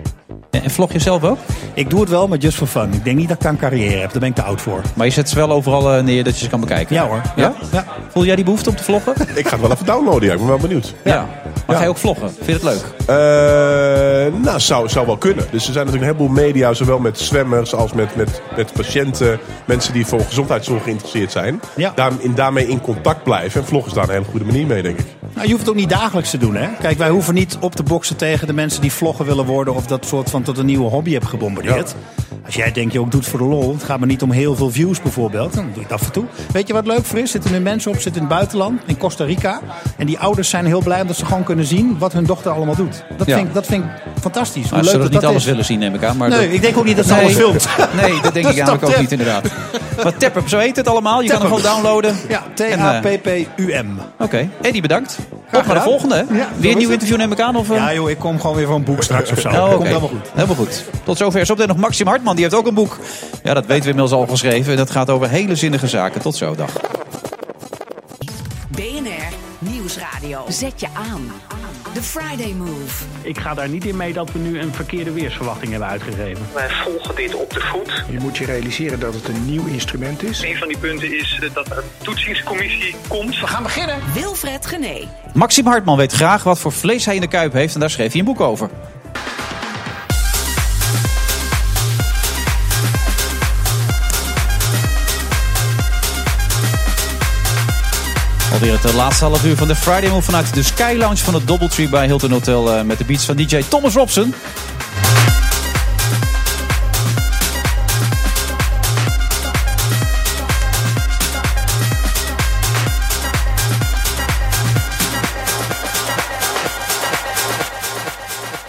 En, 0.52 0.70
vlog 0.70 0.92
je 0.92 1.00
zelf 1.00 1.24
ook? 1.24 1.38
Ik 1.74 1.90
doe 1.90 2.00
het 2.00 2.10
wel, 2.10 2.28
maar 2.28 2.38
just 2.38 2.58
for 2.58 2.68
fun. 2.68 2.94
Ik 2.94 3.04
denk 3.04 3.18
niet 3.18 3.28
dat 3.28 3.38
ik 3.38 3.44
daar 3.44 3.52
een 3.52 3.60
carrière 3.60 4.00
heb. 4.00 4.12
Daar 4.12 4.20
ben 4.20 4.30
ik 4.30 4.36
te 4.36 4.42
oud 4.42 4.62
voor. 4.62 4.82
Maar 4.94 5.06
je 5.06 5.12
zet 5.12 5.30
ze 5.30 5.36
wel 5.36 5.52
overal 5.52 5.94
eh, 5.94 6.04
neer 6.04 6.24
dat 6.24 6.38
je 6.38 6.44
ze 6.44 6.50
kan 6.50 6.60
bekijken? 6.60 6.96
Ja 6.96 7.08
hoor. 7.08 7.22
Ja? 7.36 7.54
ja. 7.72 7.86
Voel 8.10 8.26
jij 8.26 8.36
die 8.36 8.46
behoefte 8.46 8.70
om 8.70 8.76
te 8.76 8.84
vloggen? 8.84 9.14
Ik 9.36 9.48
ga 9.48 9.52
het 9.52 9.62
wel 9.62 9.72
even 9.72 9.86
downloaden, 9.86 10.28
ja. 10.28 10.34
Ik 10.34 10.40
ben 10.40 10.48
wel 10.48 10.58
benieuwd. 10.58 10.94
Ja. 11.04 11.28
Maar 11.68 11.76
ga 11.76 11.84
je 11.84 11.90
ook 11.90 11.98
vloggen? 11.98 12.30
Vind 12.30 12.46
je 12.46 12.54
het 12.54 12.64
leuk? 12.64 12.84
Eh, 13.08 14.42
nou, 14.42 14.60
zou, 14.60 14.90
zou 14.90 15.06
wel 15.06 15.18
kunnen. 15.18 15.46
Dus 15.52 15.68
er 15.68 15.74
zijn 15.74 15.86
natuurlijk 15.86 16.12
een 16.12 16.18
heleboel 16.18 16.44
media, 16.46 16.74
zowel 16.74 17.00
met 17.00 17.20
zwemmers 17.20 17.76
als 17.76 17.94
met, 17.94 18.16
met, 18.16 18.42
met 18.56 18.74
patiënten, 18.74 19.40
mensen 19.66 19.94
die 19.94 20.06
voor 20.06 20.20
gezondheidszorg 20.20 20.84
geïnteresseerd 20.84 21.32
zijn. 21.32 21.62
Ja. 21.76 21.92
Daar, 21.96 22.12
in, 22.20 22.36
daarmee 22.36 22.68
in 22.68 22.82
contact 22.82 23.24
blijven. 23.24 23.62
En 23.62 23.68
vlog 23.68 23.86
is 23.86 23.94
daar 23.94 24.04
een 24.04 24.10
hele 24.10 24.26
goede 24.26 24.46
manier 24.46 24.66
mee, 24.66 24.82
denk 24.82 25.00
ik. 25.00 25.06
Nou, 25.38 25.50
je 25.50 25.56
hoeft 25.56 25.66
het 25.66 25.76
ook 25.76 25.82
niet 25.82 25.90
dagelijks 25.90 26.30
te 26.30 26.38
doen. 26.38 26.56
Hè? 26.56 26.68
Kijk, 26.82 26.98
wij 26.98 27.10
hoeven 27.10 27.34
niet 27.34 27.58
op 27.60 27.76
te 27.76 27.84
boksen 27.84 28.16
tegen 28.16 28.48
de 28.48 28.54
mensen 28.54 28.82
die 28.82 28.92
vloggen 28.92 29.26
willen 29.26 29.46
worden. 29.46 29.76
of 29.76 29.86
dat 29.86 30.06
soort 30.06 30.30
van 30.30 30.44
tot 30.44 30.58
een 30.58 30.66
nieuwe 30.66 30.90
hobby 30.90 31.12
hebben 31.12 31.30
gebombardeerd. 31.30 31.96
Als 32.46 32.56
jij 32.56 32.72
denkt, 32.72 32.94
joh, 32.94 33.06
ik 33.06 33.12
doe 33.12 33.20
het 33.20 33.30
voor 33.30 33.40
de 33.40 33.46
lol. 33.46 33.74
Het 33.74 33.84
gaat 33.84 34.00
me 34.00 34.06
niet 34.06 34.22
om 34.22 34.32
heel 34.32 34.56
veel 34.56 34.72
views 34.72 35.02
bijvoorbeeld. 35.02 35.54
Dan 35.54 35.64
doe 35.66 35.74
je 35.76 35.82
het 35.82 35.92
af 35.92 36.02
en 36.06 36.12
toe. 36.12 36.26
Weet 36.52 36.68
je 36.68 36.74
wat 36.74 36.86
leuk 36.88 37.06
voor 37.06 37.20
is? 37.20 37.32
Zitten 37.32 37.52
nu 37.52 37.60
mensen 37.60 37.92
op, 37.92 38.00
zitten 38.00 38.22
in 38.22 38.28
het 38.28 38.36
buitenland, 38.38 38.82
in 38.86 38.98
Costa 38.98 39.24
Rica. 39.26 39.62
En 39.98 40.06
die 40.06 40.20
ouders 40.20 40.50
zijn 40.50 40.66
heel 40.66 40.82
blij 40.82 41.02
omdat 41.02 41.16
ze 41.18 41.26
gewoon 41.26 41.44
kunnen 41.44 41.66
zien 41.66 41.98
wat 41.98 42.14
hun 42.14 42.24
dochter 42.24 42.52
allemaal 42.52 42.76
doet. 42.76 43.04
Dat, 43.18 43.28
Ja. 43.28 43.36
vind, 43.36 43.48
ik, 43.48 43.54
dat 43.54 43.66
vind 43.66 43.84
ik 43.84 43.90
fantastisch. 44.22 44.70
Maar 44.70 44.82
leuk 44.82 44.90
ze 44.92 44.98
dat 44.98 45.12
niet 45.12 45.22
dat 45.22 45.30
alles 45.30 45.42
is. 45.44 45.50
willen 45.50 45.66
zien, 45.66 45.80
neem 45.80 45.94
ik 45.94 46.04
aan. 46.04 46.18
Maar 46.18 46.30
Nee, 46.30 46.46
dat- 46.46 46.54
ik 46.56 46.62
denk 46.62 46.78
ook 46.78 46.86
niet 46.86 46.96
dat 46.96 47.06
ze 47.06 47.14
Nee. 47.14 47.22
alles 47.22 47.36
filmt. 47.36 47.68
Nee, 48.02 48.12
dat 48.22 48.34
denk 48.34 48.36
ik 48.36 48.44
dat 48.44 48.46
eigenlijk 48.68 48.84
ook 48.84 48.98
niet, 49.00 49.12
inderdaad. 49.12 49.44
Maar 50.04 50.18
Tappum, 50.18 50.48
zo 50.48 50.58
heet 50.58 50.76
het 50.76 50.88
allemaal. 50.88 51.22
Je 51.22 51.30
kan 51.30 51.38
hem 51.42 51.48
gewoon 51.48 51.62
downloaden. 51.62 52.16
Ja, 52.30 52.44
T-A-P-P-U-M. 52.54 53.88
Oké, 54.20 54.50
Eddie 54.62 54.82
bedankt. 54.82 55.18
Op 55.32 55.66
naar 55.66 55.76
de 55.76 55.82
volgende. 55.82 56.26
Ja, 56.32 56.48
Weer 56.58 56.72
een 56.72 56.78
nieuw 56.78 56.90
interview 56.90 57.18
neem 57.18 57.32
ik 57.32 57.40
aan? 57.40 57.56
Of, 57.56 57.70
eh? 57.70 57.76
Ja 57.76 57.94
joh, 57.94 58.10
ik 58.10 58.20
kom 58.20 58.40
gewoon 58.40 58.56
weer 58.56 58.66
voor 58.66 58.76
een 58.76 58.84
boek 58.84 59.04
straks 59.04 59.32
of 59.32 59.40
zo. 59.40 59.50
Oh, 59.58 59.70
komt 59.70 59.88
helemaal 59.88 60.10
goed. 60.10 60.32
Helemaal 60.34 60.56
goed. 60.56 60.84
Tot 61.04 61.18
zover. 61.18 61.46
Zo 61.46 61.54
meteen 61.54 61.68
nog 61.68 61.78
Maxim 61.78 62.08
Hartman. 62.08 62.36
Die 62.36 62.44
heeft 62.44 62.56
ook 62.58 62.68
een 62.68 62.74
boek. 62.74 62.98
Ja, 63.44 63.54
dat 63.54 63.66
weten 63.66 63.84
we 63.84 63.90
inmiddels 63.90 64.12
al 64.12 64.28
geschreven. 64.28 64.72
En 64.72 64.78
dat 64.78 64.90
gaat 64.90 65.10
over 65.10 65.30
hele 65.30 65.56
zinnige 65.56 65.88
zaken. 65.88 66.22
Tot 66.22 66.36
zo. 66.36 66.56
Dag. 66.56 66.72
BNR 68.68 69.34
Nieuwsradio. 69.60 70.46
Zet 70.48 70.80
je 70.80 70.88
aan. 70.94 71.32
The 71.98 72.04
Friday 72.04 72.54
Move. 72.54 73.04
Ik 73.22 73.40
ga 73.40 73.54
daar 73.54 73.70
niet 73.70 73.86
in 73.86 73.98
mee 73.98 74.14
dat 74.14 74.32
we 74.32 74.40
nu 74.40 74.60
een 74.60 74.74
verkeerde 74.74 75.12
weersverwachting 75.12 75.72
hebben 75.72 75.90
uitgegeven. 75.90 76.46
Wij 76.54 76.70
volgen 76.70 77.16
dit 77.16 77.36
op 77.36 77.54
de 77.54 77.60
voet. 77.60 78.04
Je 78.10 78.20
moet 78.20 78.38
je 78.38 78.46
realiseren 78.46 79.00
dat 79.00 79.14
het 79.14 79.28
een 79.28 79.46
nieuw 79.46 79.66
instrument 79.66 80.24
is. 80.24 80.42
Een 80.42 80.58
van 80.58 80.68
die 80.68 80.78
punten 80.78 81.18
is 81.18 81.40
eh, 81.42 81.54
dat 81.54 81.70
er 81.70 81.78
een 81.78 81.84
toetsingscommissie 82.04 82.96
komt. 83.08 83.40
We 83.40 83.48
gaan 83.48 83.64
beginnen. 83.64 84.00
Wilfred 84.14 84.66
Gené. 84.66 85.08
Maxim 85.34 85.66
Hartman 85.66 85.98
weet 85.98 86.12
graag 86.12 86.44
wat 86.44 86.60
voor 86.60 86.72
vlees 86.72 87.06
hij 87.06 87.16
in 87.16 87.22
de 87.22 87.28
kuip 87.28 87.54
heeft. 87.54 87.74
En 87.74 87.80
daar 87.80 87.90
schreef 87.90 88.12
hij 88.12 88.20
een 88.20 88.26
boek 88.26 88.42
over. 88.42 88.70
Alweer 98.58 98.76
het 98.76 98.86
eh, 98.86 98.94
laatste 98.94 99.24
half 99.26 99.46
uur 99.46 99.56
van 99.56 99.68
de 99.68 99.76
Friday 99.76 100.10
Move 100.10 100.22
vanuit 100.22 100.54
de 100.54 100.64
Sky 100.64 100.96
Lounge 100.98 101.18
van 101.18 101.34
het 101.34 101.48
Doubletree 101.48 101.90
bij 101.90 102.06
Hilton 102.06 102.32
Hotel 102.32 102.74
eh, 102.74 102.84
met 102.84 102.98
de 102.98 103.06
beats 103.06 103.26
van 103.26 103.36
DJ 103.36 103.62
Thomas 103.68 103.94
Robson. 103.94 104.34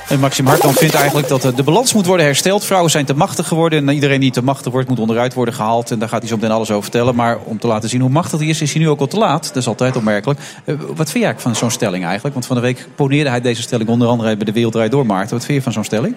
En 0.08 0.20
Maxim 0.20 0.46
Hartman 0.46 0.74
vindt 0.74 0.94
eigenlijk 0.94 1.28
dat 1.28 1.44
eh, 1.44 1.56
de 1.56 1.62
balans 1.62 1.94
moet 1.94 2.06
worden 2.06 2.26
hersteld. 2.26 2.64
Vrouwen 2.64 2.90
zijn 2.90 3.04
te 3.04 3.14
machtig 3.14 3.48
geworden. 3.48 3.88
En 3.88 3.94
iedereen 3.94 4.20
die 4.20 4.30
te 4.30 4.42
machtig 4.42 4.72
wordt, 4.72 4.88
moet 4.88 4.98
onderuit 4.98 5.34
worden 5.34 5.54
gehaald. 5.54 5.90
En 5.90 5.98
daar 5.98 6.08
gaat 6.08 6.20
hij 6.20 6.28
zo 6.28 6.34
meteen 6.34 6.50
alles 6.50 6.70
over 6.70 6.82
vertellen. 6.82 7.14
Maar 7.14 7.38
om 7.44 7.58
te 7.58 7.66
laten 7.66 7.88
zien 7.88 8.00
hoe 8.00 8.10
machtig 8.10 8.38
hij 8.38 8.48
is, 8.48 8.60
is 8.60 8.72
hij 8.72 8.82
nu 8.82 8.88
ook 8.88 9.00
al 9.00 9.06
te 9.06 9.18
laat. 9.18 9.46
Dat 9.46 9.56
is 9.56 9.66
altijd 9.66 9.96
opmerkelijk. 9.96 10.40
Eh, 10.40 10.74
wat 10.74 10.78
vind 10.78 10.96
jij 10.96 11.22
eigenlijk 11.22 11.40
van 11.40 11.56
zo'n 11.56 11.70
stelling 11.70 12.04
eigenlijk? 12.04 12.34
Want 12.34 12.46
van 12.46 12.56
de 12.56 12.62
week 12.62 12.88
poneerde 12.94 13.30
hij 13.30 13.40
deze 13.40 13.62
stelling 13.62 13.88
onder 13.88 14.08
andere 14.08 14.36
bij 14.36 14.44
de 14.44 14.52
Wereldrijd 14.52 14.90
door 14.90 15.06
Maarten. 15.06 15.36
Wat 15.36 15.44
vind 15.44 15.58
je 15.58 15.62
van 15.62 15.72
zo'n 15.72 15.84
stelling? 15.84 16.16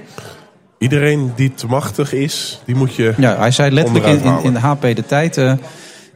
Iedereen 0.77 1.31
die 1.35 1.53
te 1.53 1.67
machtig 1.67 2.13
is, 2.13 2.61
die 2.65 2.75
moet 2.75 2.95
je 2.95 3.13
Ja, 3.17 3.37
hij 3.37 3.51
zei 3.51 3.71
letterlijk 3.71 4.05
in, 4.05 4.43
in 4.43 4.53
de 4.53 4.59
HP 4.59 4.81
de 4.81 5.05
tijd... 5.05 5.37
eh, 5.37 5.53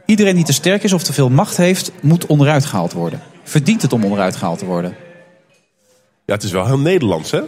iedereen 0.06 0.34
die 0.34 0.44
te 0.44 0.52
sterk 0.52 0.82
is 0.82 0.92
of 0.92 1.02
te 1.02 1.12
veel 1.12 1.30
macht 1.30 1.56
heeft, 1.56 1.92
moet 2.00 2.26
onderuit 2.26 2.64
gehaald 2.64 2.92
worden. 2.92 3.20
Verdient 3.44 3.82
het 3.82 3.92
om 3.92 4.04
onderuit 4.04 4.36
gehaald 4.36 4.58
te 4.58 4.64
worden? 4.64 4.94
Ja, 6.24 6.34
het 6.34 6.42
is 6.42 6.50
wel 6.50 6.66
heel 6.66 6.78
Nederlands, 6.78 7.30
hè? 7.30 7.40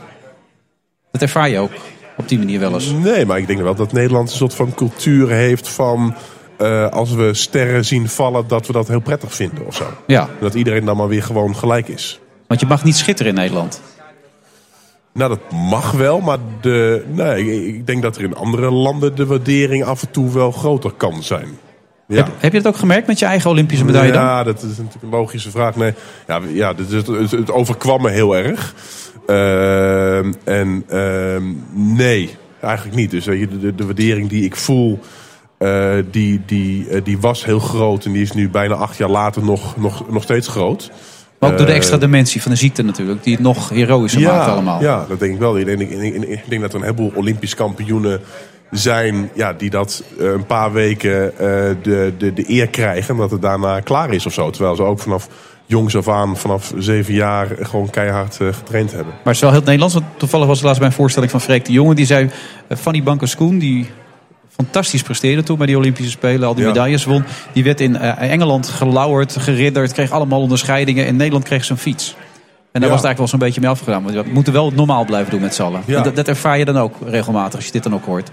Dat 1.13 1.23
ervaar 1.23 1.49
je 1.49 1.59
ook 1.59 1.71
op 2.17 2.29
die 2.29 2.39
manier 2.39 2.61
wel 2.61 2.73
eens. 2.75 2.91
Nee, 2.93 3.27
maar 3.27 3.39
ik 3.39 3.47
denk 3.47 3.61
wel 3.61 3.75
dat 3.75 3.93
Nederland 3.93 4.31
een 4.31 4.37
soort 4.37 4.55
van 4.55 4.75
cultuur 4.75 5.29
heeft 5.29 5.69
van... 5.69 6.15
eh, 6.57 6.89
als 6.89 7.13
we 7.13 7.35
sterren 7.35 7.85
zien 7.85 8.09
vallen, 8.09 8.49
dat 8.49 8.67
we 8.67 8.73
dat 8.73 8.89
heel 8.89 9.01
prettig 9.01 9.35
vinden 9.35 9.67
of 9.67 9.75
zo. 9.77 9.85
Ja. 10.07 10.29
Dat 10.41 10.55
iedereen 10.55 10.85
dan 10.85 10.97
maar 10.97 11.09
weer 11.09 11.23
gewoon 11.23 11.57
gelijk 11.57 11.89
is. 11.89 12.21
Want 12.47 12.61
je 12.61 12.67
mag 12.67 12.85
niet 12.85 12.97
schitteren 12.97 13.33
in 13.33 13.39
Nederland. 13.39 13.81
Nou, 15.13 15.29
dat 15.31 15.53
mag 15.69 15.91
wel, 15.93 16.21
maar 16.21 16.39
de, 16.61 17.05
nee, 17.13 17.67
ik- 17.67 17.87
denk 17.87 18.03
dat 18.03 18.17
er 18.17 18.23
in 18.23 18.35
andere 18.35 18.71
landen 18.71 19.15
de 19.15 19.27
waardering 19.27 19.85
af 19.85 20.03
en 20.03 20.11
toe 20.11 20.33
wel 20.33 20.51
groter 20.53 20.93
kan 20.93 21.23
zijn. 21.23 21.59
Ja. 22.07 22.17
Heb, 22.17 22.29
heb 22.39 22.53
je 22.53 22.61
dat 22.61 22.73
ook 22.73 22.79
gemerkt 22.79 23.07
met 23.07 23.19
je 23.19 23.25
eigen 23.25 23.51
Olympische 23.51 23.85
medaille 23.85 24.13
dan? 24.13 24.23
Ja, 24.23 24.45
dat 24.45 24.57
is 24.63 24.77
natuurlijk 24.77 25.03
een 25.03 25.09
logische 25.09 25.51
vraag. 25.51 25.77
Nee, 25.77 25.95
ja, 26.27 26.41
ja 26.53 26.75
het, 26.77 27.31
het 27.31 27.51
overkwam 27.51 28.03
me 28.03 28.11
heel 28.11 28.37
erg. 28.37 28.75
Ehm, 29.29 30.33
en 30.45 30.85
ehm, 30.89 31.43
nee, 31.73 32.37
eigenlijk 32.61 32.97
niet. 32.97 33.11
Dus 33.11 33.25
weet 33.25 33.41
je, 33.41 33.49
de, 33.49 33.59
de, 33.59 33.75
de 33.75 33.85
waardering 33.85 34.29
die 34.29 34.45
ik 34.45 34.57
voel, 34.57 34.99
eh, 35.59 35.91
die, 36.11 36.41
die, 36.47 36.89
eh, 36.89 37.01
die 37.05 37.19
was 37.19 37.45
heel 37.45 37.59
groot. 37.59 38.05
En 38.05 38.13
die 38.13 38.23
is 38.23 38.33
nu 38.33 38.49
bijna 38.51 38.75
acht 38.75 38.97
jaar 38.97 39.09
later 39.11 39.45
nog, 39.45 39.77
nog, 39.77 40.11
nog 40.11 40.23
steeds 40.23 40.49
groot. 40.49 40.91
Maar 41.39 41.51
ook 41.51 41.57
door 41.57 41.67
de 41.67 41.73
Eh, 41.73 41.79
extra 41.79 41.97
dimensie 41.97 42.43
van 42.43 42.51
de 42.51 42.57
ziekte 42.57 42.83
natuurlijk, 42.83 43.23
die 43.23 43.33
het 43.35 43.43
nog 43.43 43.69
heroïscher 43.69 44.21
maakt 44.21 44.49
allemaal. 44.49 44.81
Ja, 44.81 45.05
dat 45.09 45.19
denk 45.21 45.33
ik 45.33 45.39
wel. 45.39 45.59
Ik 45.59 45.67
denk, 45.67 45.81
ik, 45.81 45.91
ik- 45.91 46.23
ik 46.29 46.41
denk 46.49 46.61
dat 46.63 46.71
er 46.73 46.77
een 46.79 46.85
heleboel 46.85 47.13
Olympisch 47.15 47.55
kampioenen 47.55 48.21
zijn 48.71 49.31
ja, 49.35 49.53
die 49.53 49.71
dat 49.71 50.03
eh, 50.19 50.27
een 50.31 50.47
paar 50.47 50.73
weken 50.73 51.33
eh, 51.39 51.39
de, 51.83 52.13
de, 52.19 52.33
de 52.33 52.45
eer 52.51 52.69
krijgen. 52.69 53.15
En 53.15 53.21
dat 53.21 53.31
het 53.31 53.43
daarna 53.43 53.81
klaar 53.81 54.13
is 54.13 54.27
of 54.27 54.33
zo. 54.33 54.51
Terwijl 54.51 54.77
ze 54.77 54.83
ook 54.83 54.99
vanaf 55.01 55.29
jongs 55.69 55.97
af 55.97 56.09
aan, 56.09 56.37
vanaf 56.37 56.73
zeven 56.79 57.15
jaar, 57.15 57.49
gewoon 57.61 57.91
keihard 57.91 58.41
eh, 58.41 58.49
getraind 58.53 58.91
hebben. 58.93 59.13
Maar 59.13 59.25
het 59.25 59.35
is 59.35 59.41
wel 59.41 59.51
heel 59.51 59.61
Nederlands, 59.61 59.95
want 59.95 60.07
toevallig 60.17 60.47
was 60.47 60.57
het 60.57 60.65
laatst 60.67 60.81
bij 60.81 60.89
een 60.89 60.95
voorstelling 60.97 61.31
van 61.31 61.41
Freek 61.41 61.65
de 61.65 61.73
Jonge. 61.73 61.95
Die 61.95 62.07
zei, 62.07 62.31
eh, 62.69 62.77
Fanny 62.77 63.03
Bankerskoen, 63.03 63.59
die 63.59 63.87
fantastisch 64.55 65.03
presteerde 65.03 65.43
toen 65.43 65.59
bij 65.59 65.67
die 65.67 65.77
Olympische 65.77 66.11
Spelen, 66.11 66.49
al 66.49 66.55
die 66.55 66.63
Ja. 66.63 66.69
medailles 66.69 67.05
won. 67.05 67.25
Die 67.53 67.65
werd 67.65 67.81
in 67.81 67.97
eh, 67.97 68.31
Engeland 68.33 68.69
gelauwerd, 68.69 69.37
geridderd, 69.37 69.93
kreeg 69.93 70.11
allemaal 70.11 70.41
onderscheidingen. 70.41 71.07
In 71.07 71.17
Nederland 71.17 71.45
kreeg 71.45 71.65
ze 71.65 71.73
een 71.73 71.79
fiets. 71.79 72.15
En 72.73 72.81
daar 72.81 72.83
Ja. 72.83 72.97
was 72.97 72.97
het 72.97 73.05
eigenlijk 73.05 73.19
wel 73.19 73.27
zo'n 73.29 73.39
beetje 73.39 73.61
mee 73.61 73.71
afgedaan. 73.71 74.03
Want 74.03 74.27
we 74.27 74.33
moeten 74.35 74.53
wel 74.53 74.71
normaal 74.71 75.05
blijven 75.05 75.31
doen 75.31 75.41
met 75.41 75.55
z'n 75.55 75.63
allen. 75.63 75.81
Ja. 75.87 76.03
Dat, 76.03 76.17
dat 76.17 76.29
ervaar 76.29 76.59
je 76.59 76.65
dan 76.65 76.79
ook 76.79 76.95
regelmatig, 77.07 77.55
als 77.55 77.65
je 77.67 77.73
dit 77.73 77.83
dan 77.83 77.95
ook 77.95 78.05
hoort. 78.05 78.31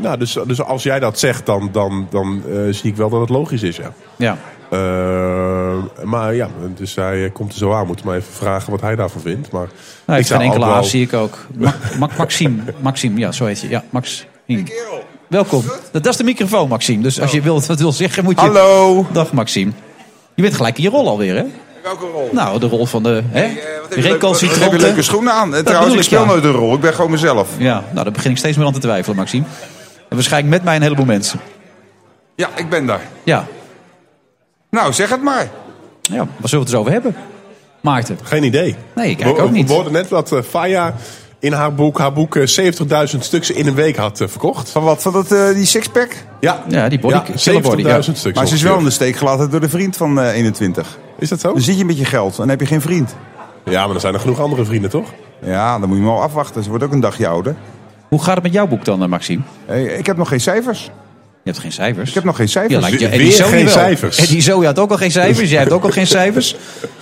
Nou, 0.00 0.16
dus, 0.18 0.38
dus 0.46 0.62
als 0.62 0.82
jij 0.82 0.98
dat 1.00 1.18
zegt, 1.18 1.46
dan, 1.46 1.68
dan, 1.72 2.06
dan 2.10 2.42
zie 2.70 2.90
ik 2.90 2.96
wel 2.96 3.08
dat 3.08 3.20
het 3.20 3.28
logisch 3.28 3.62
is, 3.62 3.76
ja. 3.76 3.92
Ja. 4.16 4.36
Eh, 4.70 6.04
maar 6.04 6.34
ja, 6.34 6.48
dus 6.76 6.94
hij 6.94 7.24
eh, 7.24 7.32
komt 7.32 7.52
er 7.52 7.58
zo 7.58 7.72
aan. 7.72 7.86
Moeten 7.86 8.06
maar 8.06 8.16
even 8.16 8.32
vragen 8.32 8.70
wat 8.70 8.80
hij 8.80 8.96
daarvan 8.96 9.20
vindt. 9.20 9.50
Maar 9.50 9.68
Nou, 10.06 10.20
ik 10.20 10.28
enkele 10.30 10.66
wel- 10.66 10.84
zie 10.84 11.02
ik 11.02 11.12
ook. 11.12 11.38
Ma 11.58 11.74
Ma 11.98 12.08
Maxime, 12.18 12.62
Maxime, 12.80 13.18
ja, 13.18 13.32
zo 13.32 13.44
heet 13.44 13.60
je. 13.60 13.68
Ja, 13.68 13.84
Max. 13.90 14.26
Welkom. 15.28 15.64
Dat, 15.92 16.02
dat 16.02 16.12
is 16.12 16.16
de 16.16 16.24
microfoon, 16.24 16.68
Maxime. 16.68 17.02
Dus 17.02 17.20
als 17.20 17.30
je 17.32 17.40
wilt, 17.40 17.66
wat 17.66 17.80
wil 17.80 17.92
zeggen, 17.92 18.24
moet 18.24 18.40
je... 18.40 18.46
Hallo. 18.46 19.06
Dag, 19.12 19.32
Maxime. 19.32 19.72
Je 20.34 20.42
bent 20.42 20.54
gelijk 20.54 20.76
in 20.76 20.82
je 20.82 20.88
rol 20.90 21.08
alweer, 21.08 21.36
hè? 21.36 21.44
Welke 21.82 22.04
rol? 22.12 22.28
Nou, 22.32 22.58
de 22.60 22.66
rol 22.66 22.86
van 22.86 23.02
de 23.02 23.22
hè? 23.28 23.42
Wat 23.42 23.54
heb 23.88 23.98
je 24.04 24.08
leuk- 24.10 24.20
wat 24.22 24.40
heb 24.40 24.72
je 24.72 24.78
leuke 24.78 25.02
schoenen 25.02 25.32
aan? 25.32 25.50
Dat 25.50 25.66
trouwens, 25.66 25.94
bedoel 25.94 25.98
ik 25.98 26.04
speel 26.10 26.20
ja. 26.20 26.26
nooit 26.26 26.44
een 26.44 26.50
rol. 26.60 26.74
Ik 26.74 26.80
ben 26.80 26.94
gewoon 26.94 27.10
mezelf. 27.10 27.48
Ja, 27.58 27.84
nou, 27.92 28.04
daar 28.04 28.12
begin 28.12 28.30
ik 28.30 28.36
steeds 28.36 28.56
meer 28.56 28.66
aan 28.66 28.72
te 28.72 28.78
twijfelen, 28.78 29.16
Maxime. 29.16 29.44
En 30.08 30.14
waarschijnlijk 30.16 30.54
met 30.54 30.64
mij 30.64 30.76
een 30.76 30.82
heleboel 30.82 31.04
mensen. 31.04 31.40
Ja, 32.34 32.48
ik 32.56 32.68
ben 32.68 32.86
daar. 32.86 33.00
Ja. 33.24 33.46
Nou, 34.76 34.92
zeg 34.92 35.10
het 35.10 35.22
maar. 35.22 35.48
Ja, 36.02 36.16
waar 36.16 36.26
zullen 36.26 36.50
we 36.50 36.56
het 36.58 36.66
eens 36.68 36.74
over 36.74 36.92
hebben? 36.92 37.14
Maarten. 37.80 38.18
Geen 38.22 38.42
idee. 38.44 38.76
Nee, 38.94 39.10
ik 39.10 39.16
kijk 39.16 39.36
We- 39.36 39.42
ook 39.42 39.50
niet. 39.50 39.68
We 39.68 39.74
hoorden 39.74 39.92
net 39.92 40.08
dat 40.08 40.32
eh, 40.32 40.42
Faya 40.42 40.94
in 41.38 41.52
haar 41.52 41.74
boek, 41.74 41.98
haar 41.98 42.12
boek 42.12 42.36
eh, 42.36 42.46
70.000 42.46 43.18
stuks 43.18 43.50
in 43.50 43.66
een 43.66 43.74
week 43.74 43.96
had 43.96 44.20
eh, 44.20 44.28
verkocht. 44.28 44.70
Van 44.70 44.82
wat? 44.82 45.02
Van 45.02 45.12
dat, 45.12 45.32
eh, 45.32 45.48
die 45.54 45.64
sixpack? 45.64 46.14
Ja, 46.40 46.62
Ja, 46.68 46.88
die 46.88 46.98
body, 46.98 47.14
Ja, 47.14 47.20
killer 47.20 47.60
body. 47.62 47.82
70.000 47.82 47.86
Ja. 48.16 48.20
stuks. 48.20 48.36
Maar 48.36 48.46
ze 48.46 48.54
is 48.54 48.62
wel 48.62 48.78
in 48.78 48.84
de 48.84 48.90
steek 48.90 49.16
gelaten 49.16 49.50
door 49.50 49.60
de 49.60 49.68
vriend 49.68 49.96
van 49.96 50.20
eh, 50.20 50.34
21. 50.34 50.98
Is 51.18 51.28
dat 51.28 51.40
zo? 51.40 51.52
Dan 51.52 51.60
zit 51.60 51.78
je 51.78 51.84
met 51.84 51.98
je 51.98 52.04
geld 52.04 52.30
en 52.32 52.36
dan 52.38 52.48
heb 52.48 52.60
je 52.60 52.66
geen 52.66 52.80
vriend. 52.80 53.14
Ja, 53.64 53.86
maar 53.86 53.94
er 53.94 54.00
zijn 54.00 54.14
er 54.14 54.20
genoeg 54.20 54.40
andere 54.40 54.64
vrienden, 54.64 54.90
toch? 54.90 55.12
Ja, 55.42 55.78
dan 55.78 55.88
moet 55.88 55.98
je 55.98 56.04
maar 56.04 56.20
afwachten. 56.20 56.62
Ze 56.62 56.68
wordt 56.68 56.84
ook 56.84 56.92
een 56.92 57.00
dagje 57.00 57.26
ouder. 57.26 57.54
Hoe 58.08 58.22
gaat 58.22 58.34
het 58.34 58.42
met 58.42 58.52
jouw 58.52 58.66
boek 58.66 58.84
dan, 58.84 59.02
eh, 59.02 59.08
Maxime? 59.08 59.42
Hey, 59.66 59.84
ik 59.84 60.06
heb 60.06 60.16
nog 60.16 60.28
geen 60.28 60.40
cijfers. 60.40 60.90
Je 61.46 61.52
hebt 61.52 61.64
geen 61.64 61.72
cijfers. 61.72 62.08
Ik 62.08 62.14
heb 62.14 62.24
nog 62.24 62.36
geen 62.36 62.46
Ja, 62.46 62.52
cijfers. 62.52 62.80
lijkt 62.80 63.00
je, 63.00 63.08
Weer 63.08 63.18
Eddie 63.18 63.32
Zoe 63.32 63.46
geen 63.48 63.64
wel. 63.64 63.72
cijfers. 63.72 64.18
Eddie 64.18 64.40
Zoe 64.40 64.64
had 64.66 64.78
ook 64.78 64.90
al 64.90 64.96
geen 64.96 65.10
cijfers. 65.10 65.50
Jij 65.50 65.58
hebt 65.58 65.72
ook 65.72 65.82
al 65.84 65.90
geen 65.90 66.06
cijfers. 66.06 66.56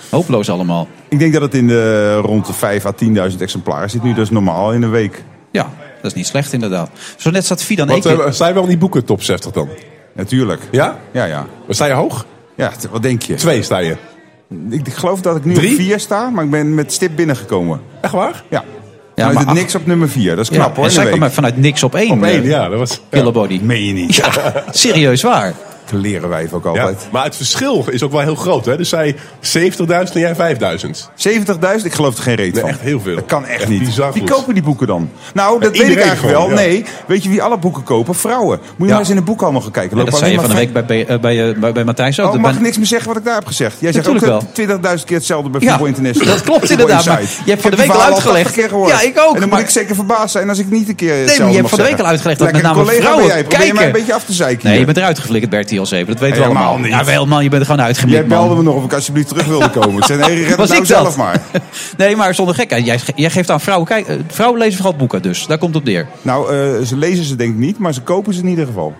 Hopeloos 0.09 0.49
allemaal. 0.49 0.87
Ik 1.09 1.19
denk 1.19 1.33
dat 1.33 1.41
het 1.41 1.53
in 1.53 1.67
de, 1.67 2.15
rond 2.15 2.45
de 2.47 2.53
5 2.53 2.85
à 2.85 2.91
10.000 3.31 3.37
exemplaren 3.39 3.89
zit 3.89 4.03
nu. 4.03 4.13
Dat 4.13 4.23
is 4.23 4.29
normaal 4.29 4.73
in 4.73 4.81
een 4.81 4.89
week. 4.91 5.23
Ja, 5.51 5.69
dat 6.01 6.11
is 6.11 6.13
niet 6.13 6.27
slecht 6.27 6.53
inderdaad. 6.53 6.89
Zo 7.17 7.29
net 7.29 7.45
zat 7.45 7.63
Fidan 7.63 7.87
Wat, 7.87 8.05
Eke... 8.05 8.23
eh, 8.23 8.31
sta 8.31 8.47
je 8.47 8.53
wel 8.53 8.63
in 8.63 8.69
die 8.69 8.77
boeken 8.77 9.05
top 9.05 9.23
60 9.23 9.51
dan? 9.51 9.69
Natuurlijk. 10.13 10.61
Ja? 10.71 10.99
Ja, 11.11 11.25
ja. 11.25 11.45
Maar 11.65 11.75
sta 11.75 11.85
je 11.85 11.93
hoog? 11.93 12.25
Ja, 12.55 12.71
wat 12.91 13.01
denk 13.01 13.21
je? 13.21 13.33
Twee 13.33 13.61
sta 13.61 13.77
je. 13.77 13.95
Ik, 14.69 14.87
ik 14.87 14.93
geloof 14.93 15.21
dat 15.21 15.35
ik 15.35 15.45
nu 15.45 15.53
Drie? 15.53 15.69
op 15.71 15.75
4 15.75 15.99
sta, 15.99 16.29
maar 16.29 16.43
ik 16.43 16.49
ben 16.51 16.73
met 16.75 16.93
stip 16.93 17.15
binnengekomen. 17.15 17.81
Echt 18.01 18.13
waar? 18.13 18.43
Ja. 18.49 18.63
Ja, 19.15 19.23
Vanuit 19.23 19.33
maar 19.33 19.43
het 19.47 19.47
ach- 19.55 19.61
niks 19.63 19.75
op 19.75 19.85
nummer 19.85 20.09
4. 20.09 20.35
Dat 20.35 20.43
is 20.49 20.55
Ja, 20.55 20.55
knap 20.63 20.75
hoor. 20.75 20.85
en 20.85 20.91
zij 20.91 21.05
kwam 21.05 21.31
vanuit 21.31 21.57
niks 21.57 21.83
op 21.83 21.95
één. 21.95 22.11
Op 22.11 22.23
één, 22.23 22.43
eh, 22.43 22.49
ja. 22.49 22.69
Dat 22.69 22.79
was, 22.79 22.99
Killer 23.09 23.31
body. 23.33 23.59
Meen 23.63 23.85
je 23.85 23.93
niet? 23.93 24.15
Ja, 24.15 24.31
serieus 24.71 25.21
waar. 25.21 25.53
Dat 25.91 25.99
leren 25.99 26.29
wij 26.29 26.47
ook 26.51 26.63
Ja, 26.63 26.69
altijd. 26.69 27.07
maar 27.11 27.23
het 27.23 27.35
verschil 27.35 27.85
is 27.89 28.03
ook 28.03 28.11
wel 28.11 28.21
heel 28.21 28.35
groot. 28.35 28.65
Hè? 28.65 28.77
Dus 28.77 28.89
zij 28.89 29.15
70.000 29.39 30.15
en 30.15 30.19
jij 30.19 30.35
5.000. 30.35 31.09
70.000? 31.15 31.85
Ik 31.85 31.93
geloof 31.93 32.17
er 32.17 32.23
geen 32.23 32.35
reet 32.35 32.51
Nee, 32.53 32.61
van. 32.61 32.69
echt 32.69 32.79
heel 32.81 32.99
veel. 32.99 33.15
Dat 33.15 33.25
kan 33.25 33.45
echt, 33.45 33.59
Echt 33.61 33.69
niet. 33.69 33.83
bizar 33.85 34.13
Wie 34.13 34.21
goed. 34.21 34.31
kopen 34.31 34.53
die 34.53 34.63
boeken 34.63 34.87
dan? 34.87 35.09
Nou, 35.33 35.59
dat 35.59 35.77
weet 35.77 35.89
ik 35.89 35.97
eigenlijk 35.99 36.33
gewoon, 36.35 36.49
wel. 36.49 36.59
ja. 36.59 36.65
Nee, 36.65 36.85
weet 37.07 37.23
je 37.23 37.29
wie 37.29 37.41
alle 37.41 37.57
boeken 37.57 37.83
kopen? 37.83 38.15
Vrouwen. 38.15 38.57
Moet 38.59 38.67
je 38.77 38.83
Ja. 38.85 38.89
maar 38.89 38.99
eens 38.99 39.09
in 39.09 39.17
een 39.17 39.23
boekhandel 39.23 39.61
gaan 39.61 39.71
kijken. 39.71 39.91
Ja, 39.97 40.03
Lopen 40.03 40.11
dat 40.11 40.19
zei 40.21 40.33
je 40.33 40.39
van 40.39 40.49
de 40.49 40.55
week 40.55 40.73
bij, 40.73 40.85
bij, 40.85 41.19
bij, 41.19 41.55
bij, 41.59 41.71
bij 41.71 41.83
Matthijs 41.83 42.19
ook. 42.19 42.25
Oh, 42.25 42.31
Dat 42.31 42.41
mag 42.41 42.49
ben- 42.49 42.59
ik 42.59 42.65
niks 42.65 42.77
meer 42.77 42.85
zeggen 42.85 43.07
wat 43.07 43.17
ik 43.17 43.25
daar 43.25 43.35
heb 43.35 43.45
gezegd? 43.47 43.75
Jij 43.79 43.91
zegt 43.91 44.07
ook 44.07 44.13
Natuurlijk 44.13 44.43
eh, 44.83 44.97
20.000 44.97 45.03
keer 45.05 45.17
hetzelfde 45.17 45.49
bij 45.49 45.61
Ja, 45.61 45.69
Voetbal 45.69 45.87
International. 45.87 46.33
dat 46.35 46.43
klopt 46.43 46.69
inderdaad, 46.69 47.05
maar 47.05 47.21
je 47.21 47.27
hebt 47.45 47.61
van 47.61 47.71
de 47.71 47.77
week 47.77 47.89
al 47.89 48.01
uitgelegd. 48.01 48.43
80 48.43 48.51
keer 48.53 48.69
gehoord. 48.69 48.89
Ja, 48.91 49.01
ik 49.01 49.19
ook, 49.19 49.33
En 49.33 49.39
dan 49.39 49.49
moet 49.49 49.59
ik 49.59 49.69
zeker 49.69 49.95
verbaasd 49.95 50.31
zijn 50.31 50.49
als 50.49 50.57
ik 50.59 50.69
niet 50.69 50.89
een 50.89 50.95
keer 50.95 51.13
Nee, 51.25 51.39
maar 51.39 51.49
je 51.49 51.55
hebt 51.55 51.69
van 51.69 51.77
de 51.77 51.83
week 51.85 51.99
al 51.99 52.05
uitgelegd 52.05 52.39
dat 52.39 52.51
met 52.51 52.61
name 52.61 52.79
collega 52.81 53.01
vrouwen 53.01 53.27
kijken. 53.47 53.75
mij 53.75 53.85
een 53.85 53.91
beetje 53.91 54.13
af 54.13 54.23
te 54.25 54.33
zeiken 54.33 54.69
Nee, 54.69 54.79
je 54.79 54.85
bent 54.85 54.97
eruit 54.97 55.19
geflikkerd, 55.19 55.51
Bertie 55.51 55.74
Dat 55.75 55.89
weten 55.99 56.17
we 56.19 56.25
Helemaal 56.25 56.47
allemaal. 56.47 56.77
niet. 56.77 56.87
Ja, 56.91 57.05
wel 57.05 57.25
man, 57.25 57.43
je 57.43 57.49
bent 57.49 57.61
er 57.61 57.67
gewoon 57.67 57.79
Jij 57.81 57.87
uitgemikt, 57.87 58.27
belde 58.27 58.47
man. 58.47 58.57
me 58.57 58.63
nog 58.63 58.75
of 58.75 58.83
ik 58.83 58.93
alsjeblieft 58.93 59.27
terug 59.27 59.45
wilde 59.45 59.69
komen. 59.69 59.97
Ik 60.01 60.03
zei, 60.05 60.19
nee, 60.19 60.39
red 60.39 60.47
het 60.47 60.55
Was 60.57 60.69
nou 60.69 60.81
ik 60.81 60.87
dat? 60.87 60.97
zelf 60.97 61.17
maar. 61.17 61.41
Nee, 61.97 62.15
maar 62.15 62.35
zonder 62.35 62.55
gekheid. 62.55 62.85
Jij, 62.85 62.99
jij 63.15 63.29
geeft 63.29 63.49
aan 63.49 63.61
vrouwen... 63.61 63.87
Kijk, 63.87 64.07
eh, 64.07 64.15
vrouwen 64.27 64.59
lezen 64.59 64.75
vooral 64.77 64.95
boeken 64.97 65.21
dus. 65.21 65.47
Daar 65.47 65.57
komt 65.57 65.73
het 65.73 65.83
op 65.83 65.87
neer. 65.89 66.07
Nou, 66.21 66.53
eh, 66.53 66.81
ze 66.85 66.97
lezen 66.97 67.23
ze 67.25 67.35
denk 67.35 67.51
ik 67.53 67.59
niet, 67.59 67.77
maar 67.79 67.93
ze 67.93 68.01
kopen 68.01 68.33
ze 68.33 68.41
in 68.41 68.47
ieder 68.47 68.65
geval. 68.65 68.93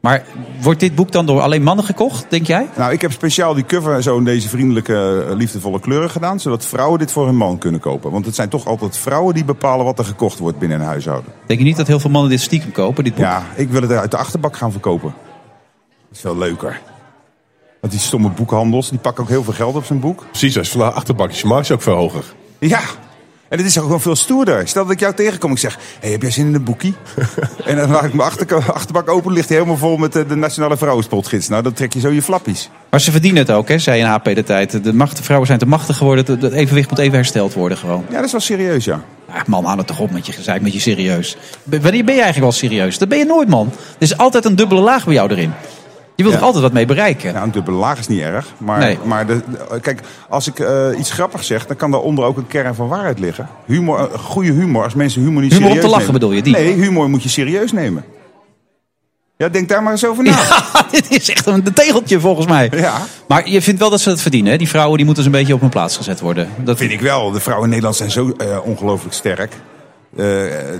Maar 0.00 0.24
wordt 0.60 0.80
dit 0.80 0.94
boek 0.94 1.12
dan 1.12 1.26
door 1.26 1.40
alleen 1.40 1.62
mannen 1.62 1.84
gekocht, 1.84 2.26
denk 2.28 2.46
jij? 2.46 2.68
Nou, 2.76 2.92
ik 2.92 3.00
heb 3.00 3.12
speciaal 3.12 3.54
die 3.54 3.64
cover 3.64 4.02
zo 4.02 4.18
in 4.18 4.24
deze 4.24 4.48
vriendelijke, 4.48 5.24
eh, 5.28 5.36
liefdevolle 5.36 5.80
kleuren 5.80 6.10
gedaan. 6.10 6.40
Zodat 6.40 6.64
vrouwen 6.64 6.98
dit 6.98 7.12
voor 7.12 7.26
hun 7.26 7.36
man 7.36 7.58
kunnen 7.58 7.80
kopen. 7.80 8.10
Want 8.10 8.26
het 8.26 8.34
zijn 8.34 8.48
toch 8.48 8.66
altijd 8.66 8.98
vrouwen 8.98 9.34
die 9.34 9.44
bepalen 9.44 9.84
wat 9.84 9.98
er 9.98 10.04
gekocht 10.04 10.38
wordt 10.38 10.58
binnen 10.58 10.80
een 10.80 10.86
huishouden. 10.86 11.32
Denk 11.46 11.58
je 11.60 11.66
niet 11.66 11.76
dat 11.76 11.86
heel 11.86 12.00
veel 12.00 12.10
mannen 12.10 12.30
dit 12.30 12.40
stiekem 12.40 12.72
kopen, 12.72 13.04
dit 13.04 13.14
boek? 13.14 13.24
Ja, 13.24 13.42
ik 13.54 13.68
wil 13.70 13.82
het 13.82 13.92
uit 13.92 14.10
de 14.10 14.16
achterbak 14.16 14.56
gaan 14.56 14.70
verkopen. 14.72 15.14
Dat 16.16 16.24
is 16.24 16.30
veel 16.30 16.48
leuker. 16.48 16.80
Want 17.80 17.92
die 17.92 18.02
stomme 18.02 18.28
boekhandels, 18.28 18.90
die 18.90 18.98
pakken 18.98 19.22
ook 19.22 19.28
heel 19.28 19.44
veel 19.44 19.52
geld 19.52 19.74
op 19.74 19.84
zijn 19.84 20.00
boek. 20.00 20.24
Precies, 20.30 20.58
als 20.58 20.72
je 20.72 20.78
van 20.78 20.88
de 20.88 20.94
achterbakjes 20.94 21.42
markt 21.42 21.64
is 21.64 21.70
ook 21.70 21.82
veel 21.82 21.94
hoger. 21.94 22.24
Ja, 22.58 22.80
en 23.48 23.58
het 23.58 23.66
is 23.66 23.78
ook 23.78 23.84
gewoon 23.84 24.00
veel 24.00 24.16
stoerder. 24.16 24.68
Stel 24.68 24.82
dat 24.82 24.92
ik 24.92 25.00
jou 25.00 25.14
tegenkom, 25.14 25.50
ik 25.52 25.58
zeg, 25.58 25.78
hey, 26.00 26.10
heb 26.10 26.22
jij 26.22 26.30
zin 26.30 26.46
in 26.46 26.54
een 26.54 26.64
boekie? 26.64 26.94
en 27.64 27.76
dan 27.76 27.90
maak 27.90 28.02
ik 28.02 28.12
mijn 28.14 28.28
achter, 28.28 28.72
achterbak 28.72 29.08
open, 29.08 29.32
ligt 29.32 29.48
hij 29.48 29.56
helemaal 29.56 29.78
vol 29.78 29.96
met 29.96 30.12
de, 30.12 30.26
de 30.26 30.34
Nationale 30.34 30.76
Vrouwenspotgids. 30.76 31.48
Nou, 31.48 31.62
dan 31.62 31.72
trek 31.72 31.92
je 31.92 32.00
zo 32.00 32.10
je 32.10 32.22
flappies. 32.22 32.70
Maar 32.90 33.00
ze 33.00 33.10
verdienen 33.10 33.42
het 33.42 33.50
ook, 33.50 33.68
hè, 33.68 33.78
zei 33.78 34.00
een 34.02 34.08
HP 34.08 34.24
de 34.24 34.44
tijd. 34.44 34.84
De 34.84 34.92
macht, 34.92 35.20
vrouwen 35.20 35.46
zijn 35.46 35.58
te 35.58 35.66
machtig 35.66 35.96
geworden. 35.96 36.24
Het 36.26 36.42
het 36.42 36.52
evenwicht 36.52 36.90
moet 36.90 36.98
even 36.98 37.14
hersteld 37.14 37.54
worden 37.54 37.78
gewoon. 37.78 38.04
Ja, 38.08 38.14
dat 38.16 38.24
is 38.24 38.32
wel 38.32 38.40
serieus, 38.40 38.84
ja. 38.84 39.00
Ach 39.30 39.46
man, 39.46 39.64
hou 39.64 39.78
het 39.78 39.86
toch 39.86 40.00
op 40.00 40.10
met 40.10 40.26
je 40.26 40.32
gezeik, 40.32 40.60
met 40.62 40.72
je 40.72 40.80
serieus. 40.80 41.36
B- 41.62 41.82
Wanneer 41.82 42.04
ben 42.04 42.14
je 42.14 42.22
eigenlijk 42.22 42.38
wel 42.38 42.52
serieus? 42.52 42.98
Dat 42.98 43.08
ben 43.08 43.18
je 43.18 43.24
nooit, 43.24 43.48
man. 43.48 43.66
Er 43.66 43.72
is 43.98 44.18
altijd 44.18 44.44
een 44.44 44.56
dubbele 44.56 44.80
laag 44.80 45.04
bij 45.04 45.14
jou 45.14 45.30
erin. 45.30 45.52
Je 46.16 46.22
wilt 46.22 46.34
er 46.36 46.42
altijd 46.42 46.62
wat 46.62 46.72
mee 46.72 46.86
bereiken. 46.86 47.32
Nou, 47.32 47.44
een 47.44 47.52
dubbele 47.52 47.76
laag 47.76 47.98
is 47.98 48.06
niet 48.08 48.20
erg. 48.20 48.46
Maar, 48.58 48.78
Nee. 48.78 48.98
maar 49.04 49.26
de, 49.26 49.40
de- 49.70 49.80
kijk, 49.80 50.00
als 50.28 50.46
ik 50.46 50.58
eh, 50.58 50.86
iets 50.98 51.10
grappigs 51.12 51.46
zeg, 51.46 51.66
dan 51.66 51.76
kan 51.76 51.90
daaronder 51.90 52.24
ook 52.24 52.36
een 52.36 52.46
kern 52.46 52.74
van 52.74 52.88
waarheid 52.88 53.18
liggen. 53.18 53.48
Humor, 53.66 53.98
eh, 54.12 54.18
goede 54.18 54.52
humor, 54.52 54.82
als 54.84 54.94
mensen 54.94 55.22
humor 55.22 55.42
niet 55.42 55.52
Humor 55.52 55.66
om 55.68 55.74
serieus 55.74 55.90
te 55.90 55.96
lachen 55.96 56.12
nemen. 56.12 56.20
bedoel 56.20 56.36
je, 56.36 56.42
die? 56.42 56.52
Nee, 56.52 56.72
humor 56.84 57.10
moet 57.10 57.22
je 57.22 57.28
serieus 57.28 57.72
nemen. 57.72 58.04
Ja, 59.36 59.48
denk 59.48 59.68
daar 59.68 59.82
maar 59.82 59.92
eens 59.92 60.04
over 60.06 60.24
na. 60.24 60.38
dit 60.90 61.10
is 61.10 61.30
echt 61.30 61.46
een 61.46 61.62
tegeltje 61.74 62.20
volgens 62.20 62.46
mij. 62.46 62.70
Ja. 62.74 62.94
Maar 63.28 63.48
je 63.48 63.62
vindt 63.62 63.80
wel 63.80 63.90
dat 63.90 64.00
ze 64.00 64.10
het 64.10 64.20
verdienen, 64.22 64.52
hè? 64.52 64.58
Die 64.58 64.68
vrouwen 64.68 64.96
die 64.96 65.06
moeten 65.06 65.24
eens 65.24 65.32
een 65.32 65.38
beetje 65.40 65.54
op 65.54 65.60
hun 65.60 65.70
plaats 65.70 65.96
gezet 65.96 66.20
worden. 66.20 66.48
Dat 66.64 66.76
vind 66.78 66.92
ik 66.92 67.00
wel. 67.00 67.30
De 67.30 67.40
vrouwen 67.40 67.64
in 67.64 67.70
Nederland 67.70 67.96
zijn 67.96 68.10
zo 68.10 68.30
eh, 68.38 68.46
ongelooflijk 68.64 69.14
sterk. 69.14 69.52
Eh, 70.16 70.24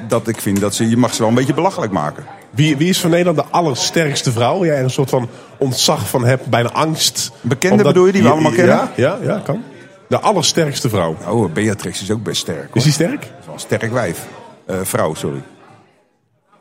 dat 0.09 0.29
ik 0.29 0.41
vind 0.41 0.61
dat 0.61 0.75
ze, 0.75 0.89
je 0.89 0.97
mag 0.97 1.13
ze 1.15 1.19
wel 1.21 1.29
een 1.29 1.35
beetje 1.35 1.55
belachelijk 1.55 1.93
maken. 1.93 2.25
Wie, 2.51 2.77
wie 2.77 2.89
is 2.89 3.01
van 3.01 3.11
Nederland 3.11 3.37
de 3.37 3.45
allersterkste 3.51 4.33
vrouw? 4.33 4.65
Jij 4.65 4.77
er 4.77 4.83
een 4.85 4.91
soort 4.91 5.11
van 5.11 5.29
ontzag 5.59 6.09
van 6.09 6.25
hebt, 6.25 6.47
bijna 6.47 6.71
angst. 6.71 7.31
Bekende 7.41 7.83
bedoel 7.83 8.07
je, 8.07 8.13
die 8.13 8.23
we 8.23 8.29
allemaal 8.29 8.53
kennen? 8.53 8.75
Ja, 8.75 8.91
ja, 8.95 9.19
ja, 9.23 9.41
kan. 9.45 9.63
De 10.09 10.19
allersterkste 10.19 10.89
vrouw. 10.89 11.17
Oh, 11.29 11.53
Beatrix 11.53 12.03
is 12.03 12.11
ook 12.11 12.23
best 12.23 12.41
sterk. 12.41 12.69
Is 12.75 12.83
die 12.83 12.93
sterk? 12.93 13.23
Is 13.23 13.29
wel 13.45 13.55
een 13.55 13.61
sterk 13.61 13.93
wijf. 13.93 14.27
Eh, 14.67 14.77
vrouw, 14.83 15.15
sorry. 15.15 15.43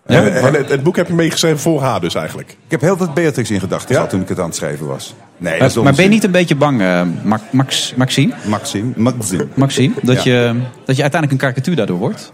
Ja, 0.08 0.24
Eh, 0.26 0.42
maar 0.42 0.54
het, 0.54 0.70
het 0.70 0.84
boek 0.84 0.96
heb 0.96 1.08
je 1.08 1.14
meegeschreven 1.14 1.60
voor 1.60 1.82
haar 1.82 2.00
dus 2.02 2.16
eigenlijk. 2.16 2.50
Ik 2.50 2.72
heb 2.72 2.82
heel 2.82 2.98
wat 2.98 3.14
Beatrix 3.14 3.52
in 3.52 3.60
gedachten 3.60 3.96
gehad 3.96 4.10
toen 4.10 4.22
ik 4.22 4.30
het 4.30 4.40
aan 4.40 4.46
het 4.46 4.56
schrijven 4.56 4.88
was. 4.88 5.14
Nee, 5.38 5.60
dat 5.60 5.76
maar, 5.76 5.94
ben 5.94 6.04
je 6.04 6.10
niet 6.10 6.24
een 6.24 6.32
beetje 6.32 6.56
bang, 6.56 6.78
Ma- 7.24 7.40
Max, 7.52 7.94
Maxime? 7.96 8.34
Maxime, 8.48 8.92
Maxime. 8.96 9.48
Maxime, 9.54 9.94
dat, 10.02 10.24
Ja. 10.24 10.32
je, 10.34 10.54
dat 10.86 10.96
je 10.96 11.02
uiteindelijk 11.02 11.32
een 11.32 11.38
karikatuur 11.38 11.76
daardoor 11.76 11.98
wordt? 11.98 12.32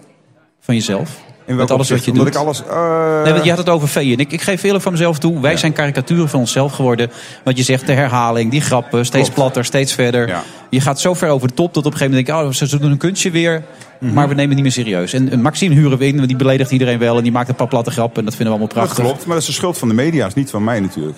Van 0.71 0.79
jezelf? 0.79 1.09
In 1.45 1.55
Met 1.55 1.71
alles 1.71 1.89
wat 1.89 2.05
je 2.05 2.11
doet? 2.11 2.27
ik 2.27 2.35
alles... 2.35 2.63
eh, 2.69 3.23
Nee, 3.23 3.31
want 3.33 3.43
je 3.43 3.49
had 3.49 3.59
het 3.59 3.69
over 3.69 3.87
vee. 3.87 4.13
En 4.13 4.19
ik, 4.19 4.31
ik 4.31 4.41
geef 4.41 4.63
eerlijk 4.63 4.83
van 4.83 4.91
mezelf 4.91 5.19
toe. 5.19 5.39
Wij 5.41 5.57
zijn 5.57 5.73
karikaturen 5.73 6.29
van 6.29 6.39
onszelf 6.39 6.73
geworden. 6.73 7.11
Want 7.43 7.57
je 7.57 7.63
zegt 7.63 7.85
de 7.85 7.93
herhaling, 7.93 8.51
die 8.51 8.61
grappen, 8.61 9.05
steeds 9.05 9.23
Klopt. 9.23 9.39
platter, 9.39 9.65
steeds 9.65 9.93
verder. 9.93 10.35
Je 10.69 10.81
gaat 10.81 10.99
zo 10.99 11.13
ver 11.13 11.29
over 11.29 11.47
de 11.47 11.53
top 11.53 11.73
dat 11.73 11.85
op 11.85 11.91
een 11.91 11.97
gegeven 11.97 12.11
moment 12.25 12.27
denk 12.37 12.49
ik... 12.51 12.61
Oh, 12.61 12.67
ze 12.67 12.79
doen 12.79 12.91
een 12.91 12.97
kunstje 12.97 13.31
weer, 13.31 13.63
Mhm. 13.99 14.13
maar 14.13 14.27
we 14.27 14.33
nemen 14.35 14.55
het 14.55 14.63
niet 14.63 14.75
meer 14.75 14.85
serieus. 14.85 15.13
En, 15.13 15.31
en 15.31 15.41
Maxime 15.41 15.75
huren 15.75 15.97
we 15.97 16.07
in, 16.07 16.15
want 16.15 16.27
die 16.27 16.37
beledigt 16.37 16.71
iedereen 16.71 16.99
wel. 16.99 17.17
En 17.17 17.23
die 17.23 17.31
maakt 17.31 17.49
een 17.49 17.55
paar 17.55 17.67
platte 17.67 17.91
grappen. 17.91 18.17
En 18.19 18.25
dat 18.25 18.35
vinden 18.35 18.53
we 18.53 18.59
allemaal 18.59 18.75
Dat 18.75 18.85
prachtig. 18.85 19.05
klopt, 19.05 19.25
maar 19.25 19.33
dat 19.33 19.41
is 19.41 19.45
de 19.49 19.55
schuld 19.55 19.77
van 19.77 19.87
de 19.87 19.93
media, 19.93 20.25
is 20.25 20.33
niet 20.33 20.49
van 20.49 20.63
mij 20.63 20.79
natuurlijk. 20.79 21.17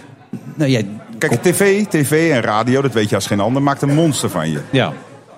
Nee, 0.56 0.72
jij, 0.72 0.86
Kijk, 1.18 1.42
tv, 1.42 1.86
tv 1.86 2.32
en 2.32 2.42
radio, 2.42 2.82
dat 2.82 2.94
weet 2.94 3.10
je 3.10 3.16
als 3.16 3.28
geen 3.28 3.40
ander, 3.40 3.62
maakt 3.62 3.82
een 3.82 3.94
monster 3.94 4.30
van 4.30 4.52
je. 4.52 4.60
Ja. 4.72 4.94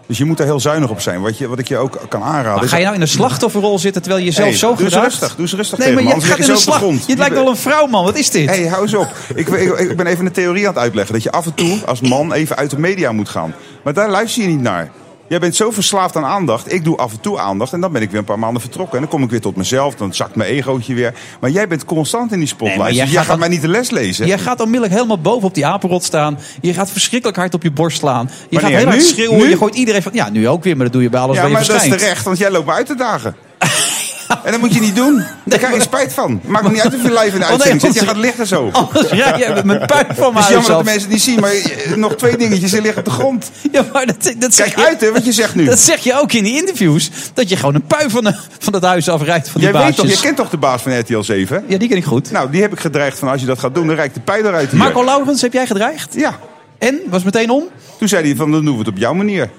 Dus 0.08 0.18
je 0.18 0.26
moet 0.26 0.38
daar 0.38 0.46
heel 0.48 0.60
zuinig 0.60 0.90
op 0.90 1.02
zijn. 1.02 1.22
Wat, 1.22 1.38
je, 1.38 1.48
wat 1.48 1.60
ik 1.60 1.68
je 1.68 1.78
ook 1.78 2.00
kan 2.10 2.24
aanraden. 2.24 2.60
Maar 2.60 2.70
ga 2.70 2.78
je 2.78 2.84
nou 2.84 2.96
in 2.96 3.02
een 3.02 3.08
slachtofferrol 3.08 3.80
zitten 3.80 4.02
terwijl 4.02 4.24
je 4.24 4.30
jezelf 4.30 4.48
Hey, 4.50 4.58
zo 4.58 4.68
doe 4.76 4.84
eens 4.84 4.94
gedraagt? 4.94 5.10
rustig, 5.10 5.30
doe 5.36 5.40
eens 5.42 5.54
rustig 5.54 5.78
Nee, 5.78 5.94
maar 5.94 6.04
je 6.04 6.22
gaat 6.22 6.38
in 6.40 6.46
de 6.46 6.56
slag. 6.56 6.78
grond. 6.78 7.04
Je 7.08 7.16
lijkt 7.16 7.36
wel 7.36 7.48
een 7.48 7.58
vrouw, 7.58 7.86
man. 7.88 8.04
Wat 8.04 8.18
is 8.18 8.30
dit? 8.30 8.50
Hé, 8.50 8.56
hey, 8.56 8.68
hou 8.68 8.82
eens 8.82 8.94
op. 8.94 9.08
Ik, 9.36 9.48
ik, 9.48 9.80
ik 9.80 9.98
ben 9.98 10.06
even 10.06 10.26
een 10.26 10.32
theorie 10.32 10.68
aan 10.68 10.74
het 10.74 10.82
uitleggen. 10.84 11.14
Dat 11.14 11.24
je 11.24 11.32
af 11.32 11.46
en 11.46 11.54
toe 11.54 11.80
als 11.86 12.02
man 12.02 12.34
even 12.34 12.56
uit 12.56 12.70
de 12.70 12.80
media 12.80 13.12
moet 13.12 13.30
gaan. 13.30 13.54
Maar 13.84 13.94
daar 13.94 14.10
luister 14.10 14.42
je 14.44 14.48
niet 14.50 14.62
naar. 14.62 14.92
Jij 15.28 15.40
bent 15.40 15.56
zo 15.56 15.72
verslaafd 15.72 16.16
aan 16.16 16.26
aandacht. 16.26 16.74
Ik 16.74 16.84
doe 16.84 16.98
af 16.98 17.12
en 17.12 17.20
toe 17.20 17.40
aandacht. 17.40 17.74
En 17.74 17.82
dan 17.82 17.92
ben 17.92 18.02
ik 18.02 18.10
weer 18.10 18.20
een 18.20 18.26
paar 18.26 18.40
maanden 18.40 18.62
vertrokken. 18.62 18.94
En 18.94 19.00
dan 19.00 19.10
kom 19.10 19.24
ik 19.24 19.30
weer 19.30 19.42
tot 19.42 19.56
mezelf. 19.56 19.96
Dan 19.96 20.14
zakt 20.14 20.36
mijn 20.36 20.50
egootje 20.50 20.94
weer. 20.94 21.14
Maar 21.40 21.50
jij 21.50 21.68
bent 21.68 21.86
constant 21.86 22.32
in 22.32 22.40
die 22.40 22.48
spotlight. 22.48 22.84
Nee, 22.84 22.94
jij 22.94 23.04
Dus 23.06 23.14
jij 23.14 23.24
gaat 23.24 23.40
mij 23.40 23.48
niet 23.48 23.62
de 23.62 23.68
les 23.68 23.90
lezen. 23.90 24.28
Jij 24.28 24.38
gaat 24.38 24.60
onmiddellijk 24.60 24.94
helemaal 24.94 25.20
boven 25.20 25.48
op 25.48 25.54
die 25.54 25.66
apenrot 25.66 26.04
staan. 26.04 26.40
Je 26.62 26.74
gaat 26.74 26.92
verschrikkelijk 26.92 27.38
hard 27.38 27.54
op 27.54 27.64
je 27.64 27.72
borst 27.72 27.98
slaan. 27.98 28.30
Je 28.50 28.60
Wanneer? 28.60 28.80
gaat 28.80 28.80
heel 28.80 29.00
hard 29.00 29.04
schreeuwen. 29.04 29.38
Nu? 29.38 29.50
Je 29.50 29.58
gooit 29.58 29.76
iedereen 29.76 30.02
van... 30.02 30.12
Ja, 30.14 30.30
nu 30.30 30.48
ook 30.48 30.64
weer, 30.64 30.76
maar 30.76 30.86
dat 30.86 30.94
doe 30.94 31.02
je 31.04 31.10
bij 31.10 31.20
alles 31.20 31.36
ja, 31.36 31.42
waar 31.42 31.52
je 31.52 31.58
maar 31.58 31.68
dat 31.68 31.84
is 31.84 31.90
terecht. 31.90 32.26
Want 32.26 32.38
jij 32.38 32.52
loopt 32.52 32.66
me 32.66 32.72
uit 32.72 32.86
te 32.86 32.96
dagen. 32.96 33.36
En 34.44 34.52
dat 34.52 34.60
moet 34.60 34.74
je 34.74 34.80
niet 34.80 34.96
doen. 34.96 35.24
Daar 35.44 35.60
krijg 35.60 35.76
je 35.76 35.82
spijt 35.82 36.14
van. 36.14 36.42
Maakt 36.46 36.72
niet 36.72 36.82
uit 36.82 36.96
of 36.96 37.02
je 37.02 37.10
live 37.12 37.26
in 37.26 37.40
de 37.40 37.46
Oh, 37.46 37.50
uitzending 37.50 37.82
zit. 37.82 37.94
Je 37.94 38.06
gaat 38.06 38.18
liggen 38.18 38.48
zo. 38.48 38.70
Anders 38.72 39.10
rij 39.10 39.40
jij 39.40 39.54
met 39.54 39.64
mijn 39.64 39.86
puin 39.86 40.06
van 40.16 40.36
Het 40.36 40.44
is 40.44 40.50
jammer 40.50 40.70
dat 40.70 40.78
de 40.78 40.84
mensen 40.84 41.02
het 41.02 41.12
niet 41.12 41.22
zien. 41.22 41.40
Maar 41.40 41.54
nog 41.96 42.16
twee 42.16 42.38
dingetjes. 42.38 42.70
Ze 42.70 42.82
liggen 42.82 43.00
op 43.00 43.06
de 43.06 43.12
grond. 43.12 43.52
Ja, 43.72 43.86
maar 43.94 44.06
dat, 44.06 44.34
dat 44.38 44.54
zeg 44.54 44.66
Kijk 44.66 44.78
je, 44.78 44.86
uit 44.86 45.02
hè, 45.02 45.12
wat 45.12 45.26
je 45.26 45.32
zegt 45.32 45.56
nu. 45.56 45.66
Dat 45.66 45.80
zeg 45.80 46.00
je 46.04 46.20
ook 46.20 46.34
in 46.34 46.44
die 46.44 46.56
interviews. 46.56 47.10
Dat 47.34 47.50
je 47.50 47.56
gewoon 47.56 47.76
een 47.76 47.86
pui 47.86 48.10
van, 48.10 48.24
de, 48.24 48.36
van 48.60 48.74
het 48.74 48.84
huis 48.84 49.10
afrijdt 49.10 49.50
van 49.50 49.62
die 49.62 49.72
Jij 49.72 49.84
weet 49.84 49.96
toch, 49.96 50.08
je 50.08 50.20
kent 50.20 50.38
toch 50.38 50.50
de 50.50 50.58
baas 50.58 50.82
van 50.82 51.00
RTL 51.00 51.22
7? 51.22 51.64
Ja, 51.68 51.78
die 51.78 51.88
ken 51.88 51.98
ik 51.98 52.06
goed. 52.06 52.32
Nou, 52.32 52.52
die 52.52 52.62
heb 52.62 52.72
ik 52.72 52.80
gedreigd 52.80 53.20
van 53.20 53.28
als 53.28 53.42
je 53.42 53.48
dat 53.48 53.60
gaat 53.60 53.76
doen, 53.76 53.88
dan 53.88 53.96
rijkt 53.96 54.14
de 54.14 54.20
pijl 54.20 54.46
eruit 54.46 54.70
hier. 54.70 54.80
Marco 54.80 55.04
Laurens, 55.06 55.42
heb 55.42 55.54
jij 55.54 55.68
gedreigd? 55.68 56.14
Ja. 56.14 56.40
En? 56.78 57.00
Was 57.10 57.24
meteen 57.24 57.50
om? 57.50 57.64
Toen 57.98 58.08
zei 58.08 58.26
hij 58.26 58.36
van, 58.36 58.52
dan 58.52 58.66
doen 58.66 58.74
we 58.74 58.80
het 58.80 58.88
op 58.88 58.98
jouw 58.98 59.14
manier. 59.14 59.50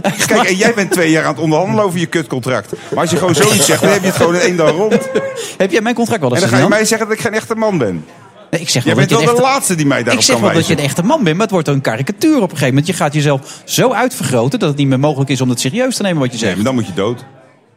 Kijk, 0.26 0.48
en 0.48 0.56
jij 0.56 0.74
bent 0.74 0.90
twee 0.90 1.10
jaar 1.10 1.24
aan 1.24 1.32
het 1.32 1.42
onderhandelen 1.42 1.84
over 1.84 1.98
je 1.98 2.06
kutcontract. 2.06 2.72
Maar 2.90 3.00
als 3.00 3.10
je 3.10 3.16
gewoon 3.16 3.34
zoiets 3.34 3.66
zegt, 3.66 3.82
dan 3.82 3.90
heb 3.90 4.00
je 4.00 4.06
het 4.06 4.16
gewoon 4.16 4.34
in 4.34 4.40
één 4.40 4.56
dag 4.56 4.70
rond. 4.70 5.08
Heb 5.56 5.70
jij 5.70 5.80
mijn 5.80 5.94
contract 5.94 6.20
wel 6.20 6.30
En 6.30 6.36
eens 6.36 6.44
dan 6.50 6.58
ga 6.58 6.64
je 6.64 6.68
mij 6.70 6.84
zeggen 6.84 7.08
dat 7.08 7.16
ik 7.16 7.22
geen 7.22 7.32
echte 7.34 7.54
man 7.54 7.78
ben. 7.78 8.04
Nee, 8.50 8.60
ik 8.60 8.68
zeg 8.68 8.84
Jij 8.84 8.94
bent 8.94 9.08
dat 9.08 9.18
wel 9.18 9.28
je 9.28 9.34
de 9.34 9.38
een 9.38 9.38
echte- 9.44 9.54
laatste 9.54 9.74
die 9.74 9.86
mij 9.86 9.98
daarop 10.02 10.18
Ik 10.20 10.26
zeg 10.26 10.34
kan 10.36 10.44
wel 10.44 10.54
dat 10.54 10.66
je 10.66 10.74
wijzen. 10.74 10.84
een 10.84 10.90
echte 10.90 11.02
man 11.08 11.22
bent, 11.24 11.32
maar 11.36 11.42
het 11.44 11.50
wordt 11.54 11.68
een 11.68 11.80
karikatuur 11.80 12.36
op 12.36 12.42
een 12.42 12.48
gegeven 12.48 12.68
moment. 12.68 12.86
Je 12.86 12.92
gaat 12.92 13.14
jezelf 13.14 13.62
zo 13.64 13.92
uitvergroten 13.92 14.58
dat 14.58 14.68
het 14.68 14.78
niet 14.78 14.88
meer 14.88 14.98
mogelijk 15.00 15.30
is 15.30 15.40
om 15.40 15.48
het 15.48 15.60
serieus 15.60 15.96
te 15.96 16.02
nemen 16.02 16.18
wat 16.18 16.26
je 16.26 16.32
Nee, 16.32 16.40
zegt. 16.44 16.54
maar 16.56 16.64
dan 16.64 16.74
moet 16.74 16.86
je 16.86 16.92
dood. 16.94 17.24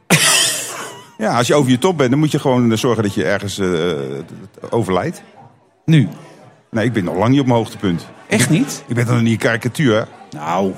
ja, 1.18 1.38
als 1.38 1.48
je 1.48 1.56
over 1.56 1.72
je 1.72 1.78
top 1.78 1.98
bent, 1.98 2.10
dan 2.10 2.20
moet 2.20 2.32
je 2.32 2.40
gewoon 2.40 2.78
zorgen 2.78 3.04
dat 3.04 3.14
je 3.14 3.24
ergens 3.24 3.60
eh, 3.60 3.68
overlijdt. 4.70 5.22
Nu? 5.86 6.08
Nee, 6.72 6.86
ik 6.86 6.94
ben 6.94 7.04
nog 7.04 7.16
lang 7.18 7.30
niet 7.30 7.40
op 7.40 7.46
mijn 7.46 7.58
hoogtepunt. 7.58 8.06
Echt 8.28 8.50
niet? 8.50 8.84
Ik 8.88 8.96
ben 8.96 9.06
dan 9.06 9.24
niet 9.24 9.32
een 9.32 9.38
karikatuur. 9.40 10.08
Nou. 10.32 10.72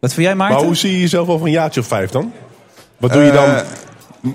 Wat 0.00 0.12
vind 0.14 0.26
jij, 0.26 0.34
Maarten? 0.36 0.56
Maar 0.56 0.66
hoe 0.66 0.76
zie 0.76 0.92
je 0.92 1.00
jezelf 1.00 1.28
over 1.28 1.46
een 1.46 1.52
jaartje 1.52 1.80
of 1.80 1.86
vijf 1.86 2.10
dan? 2.10 2.32
Wat 2.98 3.12
doe 3.12 3.22
je 3.22 3.32
dan? 3.32 3.48
Eh, 3.48 3.60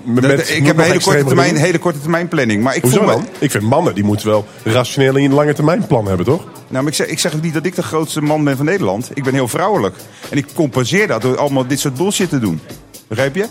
met, 0.04 0.50
ik 0.50 0.66
heb 0.66 0.78
een 0.78 0.84
hele 0.84 1.00
korte, 1.00 1.24
termijn, 1.24 1.56
hele 1.56 1.78
korte 1.78 2.00
termijn 2.00 2.28
planning. 2.28 2.62
Maar 2.62 2.76
ik 2.76 2.82
Hoezo 2.82 2.96
voel 2.96 3.06
me- 3.06 3.12
dan? 3.12 3.26
Ik 3.38 3.50
vind 3.50 3.64
mannen, 3.64 3.94
die 3.94 4.04
moeten 4.04 4.26
wel 4.26 4.46
rationeel 4.64 5.16
in 5.16 5.24
een 5.24 5.34
lange 5.34 5.52
termijn 5.54 5.86
plan 5.86 6.06
hebben, 6.06 6.26
toch? 6.26 6.44
Nou, 6.68 6.82
maar 6.84 6.86
ik 6.92 6.94
zeg, 6.94 7.06
ik 7.06 7.18
zeg 7.18 7.34
ook 7.34 7.42
niet 7.42 7.54
dat 7.54 7.66
ik 7.66 7.74
de 7.74 7.82
grootste 7.82 8.20
man 8.22 8.44
ben 8.44 8.56
van 8.56 8.64
Nederland. 8.66 9.10
Ik 9.14 9.24
ben 9.24 9.34
heel 9.34 9.48
vrouwelijk. 9.48 9.96
En 10.30 10.36
ik 10.36 10.46
compenseer 10.54 11.06
dat 11.06 11.22
door 11.22 11.36
allemaal 11.38 11.66
dit 11.66 11.80
soort 11.80 11.94
bullshit 11.94 12.28
te 12.28 12.38
doen. 12.38 12.60
Begrijp 13.08 13.34
je? 13.34 13.46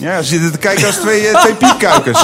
Ja, 0.00 0.22
ze 0.22 0.28
zitten 0.28 0.52
te 0.52 0.58
kijken 0.58 0.86
als 0.86 0.96
twee, 0.96 1.28
eh, 1.28 1.40
twee. 1.40 1.54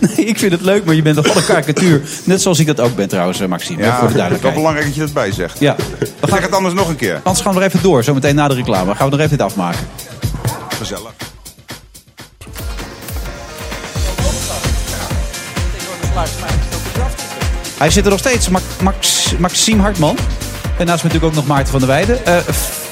Nee, 0.00 0.26
ik 0.26 0.38
vind 0.38 0.52
het 0.52 0.60
leuk, 0.60 0.84
maar 0.84 0.94
je 0.94 1.02
bent 1.02 1.16
toch 1.16 1.26
wel 1.26 1.36
een 1.36 1.44
karikatuur. 1.44 2.02
Net 2.24 2.42
zoals 2.42 2.58
ik 2.58 2.66
dat 2.66 2.80
ook 2.80 2.94
ben 2.96 3.08
trouwens, 3.08 3.40
eh, 3.40 3.48
Maxime. 3.48 3.82
Ja, 3.82 3.98
voor 3.98 3.98
de 3.98 4.02
het 4.02 4.10
is 4.10 4.16
wel 4.16 4.28
duidelijkheid. 4.28 4.54
belangrijk 4.54 4.86
dat 4.86 4.94
je 4.94 5.00
dat 5.00 5.12
bij 5.12 5.32
zegt. 5.32 5.58
Ja. 5.58 5.76
We 6.20 6.26
gaan 6.28 6.42
het 6.42 6.52
anders 6.52 6.74
nog 6.74 6.88
een 6.88 6.96
keer. 6.96 7.20
Anders 7.22 7.40
gaan 7.44 7.54
we 7.54 7.60
er 7.60 7.66
even 7.66 7.82
door, 7.82 8.04
zometeen 8.04 8.34
na 8.34 8.48
de 8.48 8.54
reclame. 8.54 8.86
Dan 8.86 8.96
gaan 8.96 9.10
we 9.10 9.16
nog 9.16 9.24
even 9.24 9.36
dit 9.38 9.46
afmaken. 9.46 9.80
Gezellig. 10.78 11.12
Hij 17.78 17.90
zit 17.90 18.04
er 18.04 18.10
nog 18.10 18.18
steeds, 18.18 18.48
Ma- 18.48 18.60
Max, 18.82 19.32
Maxime 19.38 19.82
Hartman. 19.82 20.16
En 20.78 20.86
naast 20.86 21.02
me 21.02 21.08
natuurlijk 21.08 21.24
ook 21.24 21.34
nog 21.34 21.46
Maarten 21.46 21.70
van 21.70 21.78
der 21.80 21.88
Weijden. 21.88 22.26
Eh 22.26 22.36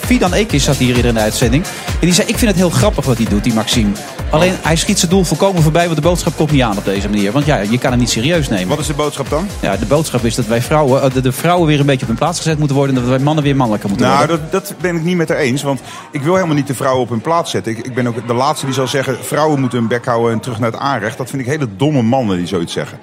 Fidan 0.04 0.32
Ekis 0.32 0.64
zat 0.64 0.76
hier 0.76 1.04
in 1.04 1.14
de 1.14 1.20
uitzending. 1.20 1.64
En 1.64 1.98
die 2.00 2.12
zei, 2.12 2.28
ik 2.28 2.38
vind 2.38 2.50
het 2.50 2.60
heel 2.60 2.70
grappig 2.70 3.04
wat 3.04 3.16
hij 3.16 3.26
doet, 3.26 3.44
die 3.44 3.54
Maxime. 3.54 3.90
Alleen, 4.30 4.54
hij 4.62 4.76
schiet 4.76 4.98
zijn 4.98 5.10
doel 5.10 5.24
volkomen 5.24 5.62
voorbij, 5.62 5.84
want 5.84 5.96
de 5.96 6.02
boodschap 6.02 6.36
komt 6.36 6.50
niet 6.50 6.62
aan 6.62 6.76
op 6.76 6.84
deze 6.84 7.09
manier. 7.09 7.32
Want 7.32 7.46
ja, 7.46 7.59
je 7.59 7.78
kan 7.78 7.90
hem 7.90 8.00
niet 8.00 8.10
serieus 8.10 8.48
nemen. 8.48 8.68
Wat 8.68 8.78
is 8.78 8.86
de 8.86 8.94
boodschap 8.94 9.30
dan? 9.30 9.46
Ja, 9.60 9.76
de 9.76 9.86
boodschap 9.86 10.24
is 10.24 10.34
dat 10.34 10.46
wij 10.46 10.62
vrouwen, 10.62 11.02
eh, 11.02 11.10
de, 11.12 11.20
de 11.20 11.32
vrouwen 11.32 11.66
weer 11.66 11.80
een 11.80 11.86
beetje 11.86 12.02
op 12.02 12.09
hun 12.09 12.16
plaats 12.16 12.38
gezet 12.38 12.59
moeten 12.59 12.76
worden. 12.76 12.94
En 12.94 13.00
dat 13.00 13.10
wij 13.10 13.18
mannen 13.20 13.44
weer 13.44 13.56
mannelijker 13.56 13.88
moeten 13.88 14.06
Nou, 14.09 14.18
worden. 14.26 14.48
dat, 14.50 14.68
dat 14.68 14.74
ben 14.80 14.96
ik 14.96 15.02
niet 15.02 15.16
met 15.16 15.28
haar 15.28 15.38
eens. 15.38 15.62
Want 15.62 15.80
ik 16.10 16.22
wil 16.22 16.34
helemaal 16.34 16.56
niet 16.56 16.66
de 16.66 16.74
vrouwen 16.74 17.02
op 17.02 17.09
hun 17.09 17.20
plaats 17.20 17.50
zetten. 17.50 17.72
Ik, 17.72 17.86
ik 17.86 17.94
ben 17.94 18.06
ook 18.06 18.26
de 18.26 18.34
laatste 18.34 18.66
die 18.66 18.74
zal 18.74 18.86
zeggen... 18.88 19.16
vrouwen 19.24 19.60
moeten 19.60 19.78
hun 19.78 19.88
bek 19.88 20.04
houden 20.04 20.32
en 20.32 20.40
terug 20.40 20.59
naar 20.59 20.70
het 20.72 20.80
aanrecht. 20.80 21.18
Dat 21.18 21.30
vind 21.30 21.42
ik 21.42 21.48
hele 21.48 21.68
domme 21.76 22.02
mannen 22.02 22.36
die 22.36 22.46
zoiets 22.46 22.72
zeggen. 22.72 22.98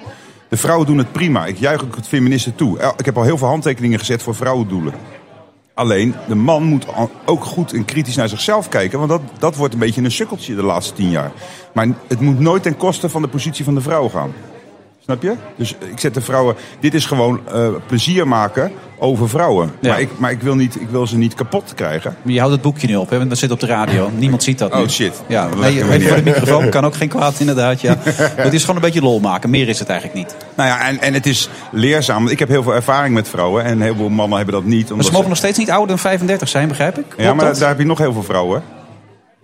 De 0.50 0.56
vrouwen 0.56 0.86
doen 0.86 0.98
het 0.98 1.12
prima. 1.12 1.46
Ik 1.46 1.58
juich 1.58 1.84
ook 1.84 1.96
het 1.96 2.08
feministen 2.08 2.54
toe. 2.54 2.94
Ik 2.96 3.04
heb 3.04 3.16
al 3.16 3.22
heel 3.22 3.38
veel 3.38 3.48
handtekeningen 3.48 3.98
gezet 3.98 4.22
voor 4.22 4.34
vrouwendoelen. 4.34 4.92
Alleen, 5.74 6.14
de 6.28 6.34
man 6.34 6.62
moet 6.62 6.86
ook 7.24 7.44
goed 7.44 7.72
en 7.72 7.84
kritisch 7.84 8.16
naar 8.16 8.28
zichzelf 8.28 8.68
kijken. 8.68 8.98
Want 8.98 9.10
dat, 9.10 9.20
dat 9.38 9.56
wordt 9.56 9.74
een 9.74 9.80
beetje 9.80 10.02
een 10.02 10.10
sukkeltje 10.10 10.54
de 10.54 10.62
laatste 10.62 10.94
tien 10.94 11.10
jaar. 11.10 11.32
Maar 11.72 11.88
het 12.06 12.20
moet 12.20 12.38
nooit 12.38 12.62
ten 12.62 12.76
koste 12.76 13.08
van 13.08 13.22
de 13.22 13.28
positie 13.28 13.64
van 13.64 13.74
de 13.74 13.80
vrouw 13.80 14.08
gaan. 14.08 14.32
Snap 15.04 15.22
je? 15.22 15.34
Dus 15.56 15.74
ik 15.90 16.00
zet 16.00 16.14
de 16.14 16.20
vrouwen. 16.20 16.54
Dit 16.80 16.94
is 16.94 17.06
gewoon 17.06 17.40
eh, 17.52 17.68
plezier 17.86 18.28
maken 18.28 18.72
over 18.98 19.28
vrouwen. 19.28 19.72
Ja. 19.80 19.88
Maar, 19.90 20.00
ik, 20.00 20.08
maar 20.18 20.30
ik, 20.30 20.42
wil 20.42 20.54
niet, 20.54 20.80
ik 20.80 20.88
wil 20.88 21.06
ze 21.06 21.16
niet 21.16 21.34
kapot 21.34 21.74
krijgen. 21.74 22.16
Je 22.22 22.38
houdt 22.38 22.52
het 22.52 22.62
boekje 22.62 22.86
nu 22.86 22.96
op, 22.96 23.10
hè? 23.10 23.16
want 23.18 23.28
we 23.30 23.34
zitten 23.36 23.58
op 23.58 23.68
de 23.68 23.72
radio. 23.72 24.10
Niemand 24.16 24.42
ziet 24.42 24.58
dat 24.58 24.74
nu. 24.74 24.80
Oh, 24.80 24.88
shit. 24.88 25.22
Ja, 25.26 25.48
Dat 25.48 25.58
nee, 25.58 25.84
niet. 25.84 26.06
voor 26.06 26.16
de 26.16 26.22
microfoon 26.22 26.68
kan 26.68 26.84
ook 26.84 26.94
geen 26.94 27.08
kwaad, 27.08 27.40
inderdaad. 27.40 27.80
Ja. 27.80 27.96
het 28.36 28.52
is 28.52 28.60
gewoon 28.60 28.76
een 28.76 28.82
beetje 28.82 29.02
lol 29.02 29.20
maken. 29.20 29.50
Meer 29.50 29.68
is 29.68 29.78
het 29.78 29.88
eigenlijk 29.88 30.18
niet. 30.18 30.36
Nou 30.54 30.68
ja, 30.68 30.88
en, 30.88 31.00
en 31.00 31.14
het 31.14 31.26
is 31.26 31.48
leerzaam. 31.72 32.18
Want 32.18 32.30
Ik 32.30 32.38
heb 32.38 32.48
heel 32.48 32.62
veel 32.62 32.74
ervaring 32.74 33.14
met 33.14 33.28
vrouwen. 33.28 33.64
En 33.64 33.80
heel 33.80 33.94
veel 33.94 34.08
mannen 34.08 34.36
hebben 34.36 34.54
dat 34.54 34.64
niet. 34.64 34.90
Maar 34.90 35.04
ze 35.04 35.12
mogen 35.12 35.28
nog 35.28 35.38
steeds 35.38 35.58
niet 35.58 35.70
ouder 35.70 35.88
dan 35.88 35.98
35 35.98 36.48
zijn, 36.48 36.68
begrijp 36.68 36.98
ik? 36.98 37.06
Ja, 37.16 37.34
maar 37.34 37.44
dat? 37.44 37.58
daar 37.58 37.68
heb 37.68 37.78
je 37.78 37.84
nog 37.84 37.98
heel 37.98 38.12
veel 38.12 38.22
vrouwen. 38.22 38.62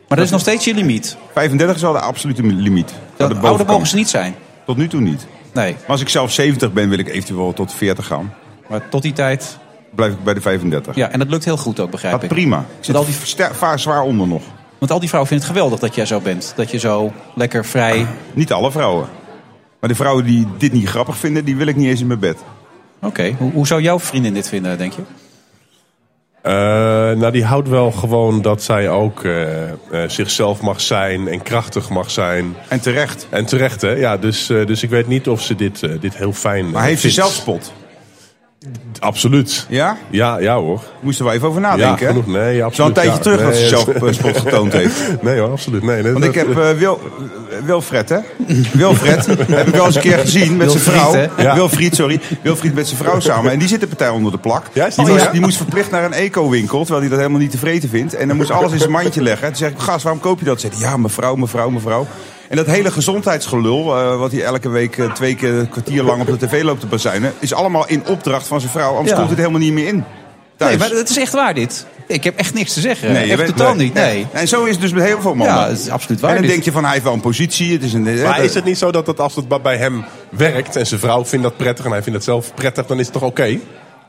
Maar 0.09 0.17
dat 0.19 0.27
is 0.27 0.33
nog 0.33 0.41
steeds 0.41 0.65
je 0.65 0.75
limiet. 0.75 1.17
35 1.33 1.77
is 1.77 1.83
wel 1.83 1.93
de 1.93 2.01
absolute 2.01 2.43
limiet. 2.43 2.93
De 3.17 3.35
ouder 3.35 3.67
mogen 3.67 3.87
ze 3.87 3.97
niet 3.97 4.09
zijn. 4.09 4.35
Tot 4.67 4.77
nu 4.77 4.89
toe 4.89 5.01
niet. 5.01 5.27
Nee. 5.57 5.73
Maar 5.73 5.91
als 5.91 6.01
ik 6.01 6.09
zelf 6.09 6.33
70 6.33 6.73
ben, 6.73 6.89
wil 6.89 6.99
ik 6.99 7.09
eventueel 7.09 7.53
tot 7.53 7.73
40 7.73 8.07
gaan. 8.07 8.35
Maar 8.69 8.89
tot 8.89 9.03
die 9.03 9.13
tijd... 9.13 9.59
Blijf 9.95 10.13
ik 10.13 10.25
bij 10.25 10.35
de 10.35 10.41
35. 10.41 10.95
Ja, 10.95 11.11
en 11.11 11.19
dat 11.19 11.29
lukt 11.29 11.45
heel 11.45 11.57
goed 11.57 11.81
ook, 11.81 11.91
begrijp 11.91 12.15
Gaat 12.15 12.23
ik. 12.23 12.29
prima. 12.29 12.59
Ik 12.59 12.85
zit 12.85 12.97
al 12.97 13.05
die 13.05 13.15
zwaar 13.79 14.03
onder 14.03 14.27
nog. 14.27 14.43
Want 14.79 14.91
al 14.91 14.99
die 14.99 15.09
vrouwen 15.09 15.31
vinden 15.31 15.49
het 15.49 15.57
geweldig 15.57 15.81
dat 15.81 15.95
jij 15.95 16.07
zo 16.07 16.21
bent. 16.21 16.53
Dat 16.57 16.71
je 16.71 16.79
zo 16.79 17.13
lekker 17.35 17.65
vrij... 17.65 18.07
Niet 18.33 18.53
alle 18.53 18.71
vrouwen. 18.71 19.09
Maar 19.81 19.81
Maar 19.81 19.89
de 19.91 19.95
vrouwen 19.95 20.25
die 20.25 20.47
dit 20.59 20.73
niet 20.73 20.89
grappig 20.89 21.17
vinden, 21.17 21.45
die 21.45 21.57
wil 21.57 21.67
ik 21.67 21.77
niet 21.77 21.87
eens 21.89 22.01
in 22.01 22.07
mijn 22.07 22.19
bed. 22.19 22.39
Oké, 23.03 23.35
hoe, 23.39 23.53
hoe 23.53 23.67
zou 23.67 23.83
jouw 23.83 23.99
vriendin 23.99 24.35
dit 24.35 24.49
vinden, 24.49 24.79
denk 24.79 24.93
je? 24.93 25.03
Eh, 26.47 26.53
nou, 27.13 27.33
die 27.33 27.45
houdt 27.45 27.69
wel 27.69 27.91
gewoon 27.91 28.43
dat 28.43 28.63
zij 28.63 28.91
ook 28.91 29.25
eh, 29.25 29.69
eh, 29.71 29.75
zichzelf 30.07 30.61
mag 30.61 30.81
zijn 30.81 31.29
en 31.29 31.43
krachtig 31.43 31.89
mag 31.89 32.11
zijn. 32.11 32.57
En 32.69 32.81
terecht. 32.81 33.27
En 33.31 33.47
terecht, 33.47 33.81
hè? 33.81 33.91
Ja, 33.91 34.17
dus, 34.17 34.47
dus 34.47 34.83
ik 34.83 34.91
weet 34.91 35.07
niet 35.07 35.29
of 35.29 35.43
ze 35.43 35.55
dit, 35.55 36.01
dit 36.01 36.17
heel 36.17 36.33
fijn 36.33 36.71
Maar 36.71 36.85
heeft 36.85 37.01
ze 37.01 37.11
zelfspot? 37.11 37.73
Absoluut. 38.99 39.67
Ja? 39.69 39.97
Ja, 40.11 40.39
ja 40.39 40.57
hoor. 40.57 40.83
Moesten 41.01 41.25
we 41.25 41.33
even 41.33 41.49
over 41.49 41.61
nadenken, 41.61 42.07
Ja, 42.07 42.13
genoeg. 42.13 42.27
Nee, 42.27 42.65
absoluut. 42.65 42.89
een 42.89 42.95
tijdje 42.95 43.13
ja. 43.13 43.19
terug 43.23 43.41
dat 43.41 43.55
ze 43.55 43.61
Nee, 43.61 43.69
zelfspot 43.69 44.37
getoond 44.45 44.73
heeft. 44.73 45.23
Nee 45.23 45.39
hoor, 45.39 45.51
absoluut. 45.51 45.83
Nee, 45.83 46.03
nee, 46.03 46.13
Want 46.13 46.25
ik 46.25 46.35
heb 46.35 46.59
eh, 46.59 46.71
Wil, 46.71 47.01
eh, 47.51 47.57
Wilfred, 47.65 48.09
hè? 48.09 48.19
Wilfred 48.73 49.27
heb 49.27 49.67
ik 49.67 49.75
wel 49.75 49.87
eens 49.87 49.95
een 49.95 50.01
keer 50.01 50.19
gezien 50.19 50.57
met 50.57 50.71
zijn 50.71 50.83
vrouw. 50.83 51.13
hè? 51.13 51.27
Ja. 51.43 51.55
Wilfried, 51.55 51.95
sorry. 51.95 52.21
Wilfried 52.43 52.75
met 52.75 52.87
zijn 52.89 52.99
vrouw 53.01 53.21
samen. 53.21 53.53
En 53.53 53.59
die 53.59 53.69
zit 53.69 53.81
de 53.81 53.87
partij 53.87 54.09
onder 54.09 54.33
de 54.33 54.39
plak. 54.39 54.67
Ja, 54.73 54.89
die 54.89 55.07
moest, 55.07 55.25
ja? 55.25 55.31
die 55.31 55.41
moest 55.41 55.57
verplicht 55.57 55.91
naar 55.91 56.05
een 56.05 56.13
eco-winkel, 56.13 56.79
terwijl 56.79 57.01
hij 57.01 57.09
dat 57.09 57.19
helemaal 57.19 57.41
niet 57.41 57.51
tevreden 57.51 57.89
vindt. 57.89 58.15
En 58.15 58.29
dan 58.29 58.37
moest 58.37 58.51
alles 58.51 58.73
in 58.73 58.79
zijn 58.79 58.91
mandje 58.91 59.23
leggen. 59.23 59.47
Toen 59.47 59.57
zeg 59.57 59.71
ik, 59.71 59.79
gast, 59.79 60.03
waarom 60.03 60.21
koop 60.23 60.39
je 60.39 60.45
dat? 60.45 60.61
Zei 60.61 60.73
hij, 60.73 60.83
ja, 60.83 60.97
mevrouw, 60.97 61.35
mevrouw, 61.37 61.71
mevrouw. 61.71 62.07
En 62.49 62.57
dat 62.57 62.67
hele 62.67 62.91
gezondheidsgelul, 62.91 63.97
eh, 63.97 64.19
wat 64.19 64.33
hij 64.33 64.43
elke 64.43 64.69
week 64.69 64.99
eh, 64.99 65.13
twee 65.13 65.35
keer 65.35 65.53
een 65.53 65.69
kwartier 65.69 66.03
lang 66.03 66.21
op 66.29 66.39
de 66.41 66.47
tv 66.47 66.63
loopt 66.63 66.81
te 66.81 66.87
bazuinen, 66.87 67.33
is 67.39 67.55
allemaal 67.55 67.87
in 67.89 68.07
opdracht 68.07 68.47
van 68.47 68.61
zijn 68.61 68.73
vrouw. 68.73 68.91
Anders 68.93 69.11
Ja. 69.11 69.17
komt 69.17 69.29
het 69.29 69.39
helemaal 69.39 69.61
niet 69.61 69.73
meer 69.73 69.87
in. 69.87 70.05
Thuis. 70.57 70.71
Nee, 70.71 70.89
maar 70.89 70.99
het 70.99 71.09
is 71.11 71.17
echt 71.19 71.33
waar 71.33 71.55
dit. 71.55 71.87
Ik 72.07 72.25
heb 72.25 72.37
echt 72.37 72.55
niks 72.55 72.73
te 72.73 72.81
zeggen. 72.81 73.13
Nee, 73.13 73.27
je 73.27 73.43
totaal 73.43 73.75
niet, 73.75 73.95
nee. 73.95 74.27
En 74.33 74.49
zo 74.49 74.65
is 74.65 74.71
het 74.73 74.81
dus 74.81 74.93
met 74.93 75.05
heel 75.05 75.21
veel 75.21 75.35
mannen. 75.35 75.57
Ja, 75.57 75.69
het 75.69 75.79
is 75.79 75.89
absoluut 75.89 76.21
waar 76.21 76.31
En 76.31 76.37
dan 76.37 76.45
dit. 76.45 76.53
denk 76.55 76.65
je 76.65 76.73
van, 76.73 76.83
hij 76.83 76.93
heeft 76.93 77.05
wel 77.05 77.13
een 77.13 77.21
positie. 77.21 77.73
Het 77.73 77.83
is 77.83 77.93
een, 77.93 78.03
Maar 78.03 78.37
dat- 78.37 78.45
is 78.45 78.55
het 78.55 78.65
niet 78.65 78.79
zo 78.79 78.91
dat 78.91 79.07
het 79.07 79.21
als 79.21 79.35
het 79.35 79.63
bij 79.63 79.77
hem 79.77 80.05
werkt 80.29 80.77
en 80.77 80.87
zijn 80.87 81.01
vrouw 81.01 81.25
vindt 81.25 81.45
dat 81.45 81.57
prettig 81.57 81.85
en 81.85 81.91
hij 81.91 82.03
vindt 82.03 82.17
het 82.19 82.25
zelf 82.29 82.55
prettig, 82.55 82.87
dan 82.87 82.99
is 82.99 83.05
het 83.05 83.13
toch 83.13 83.23
oké? 83.23 83.59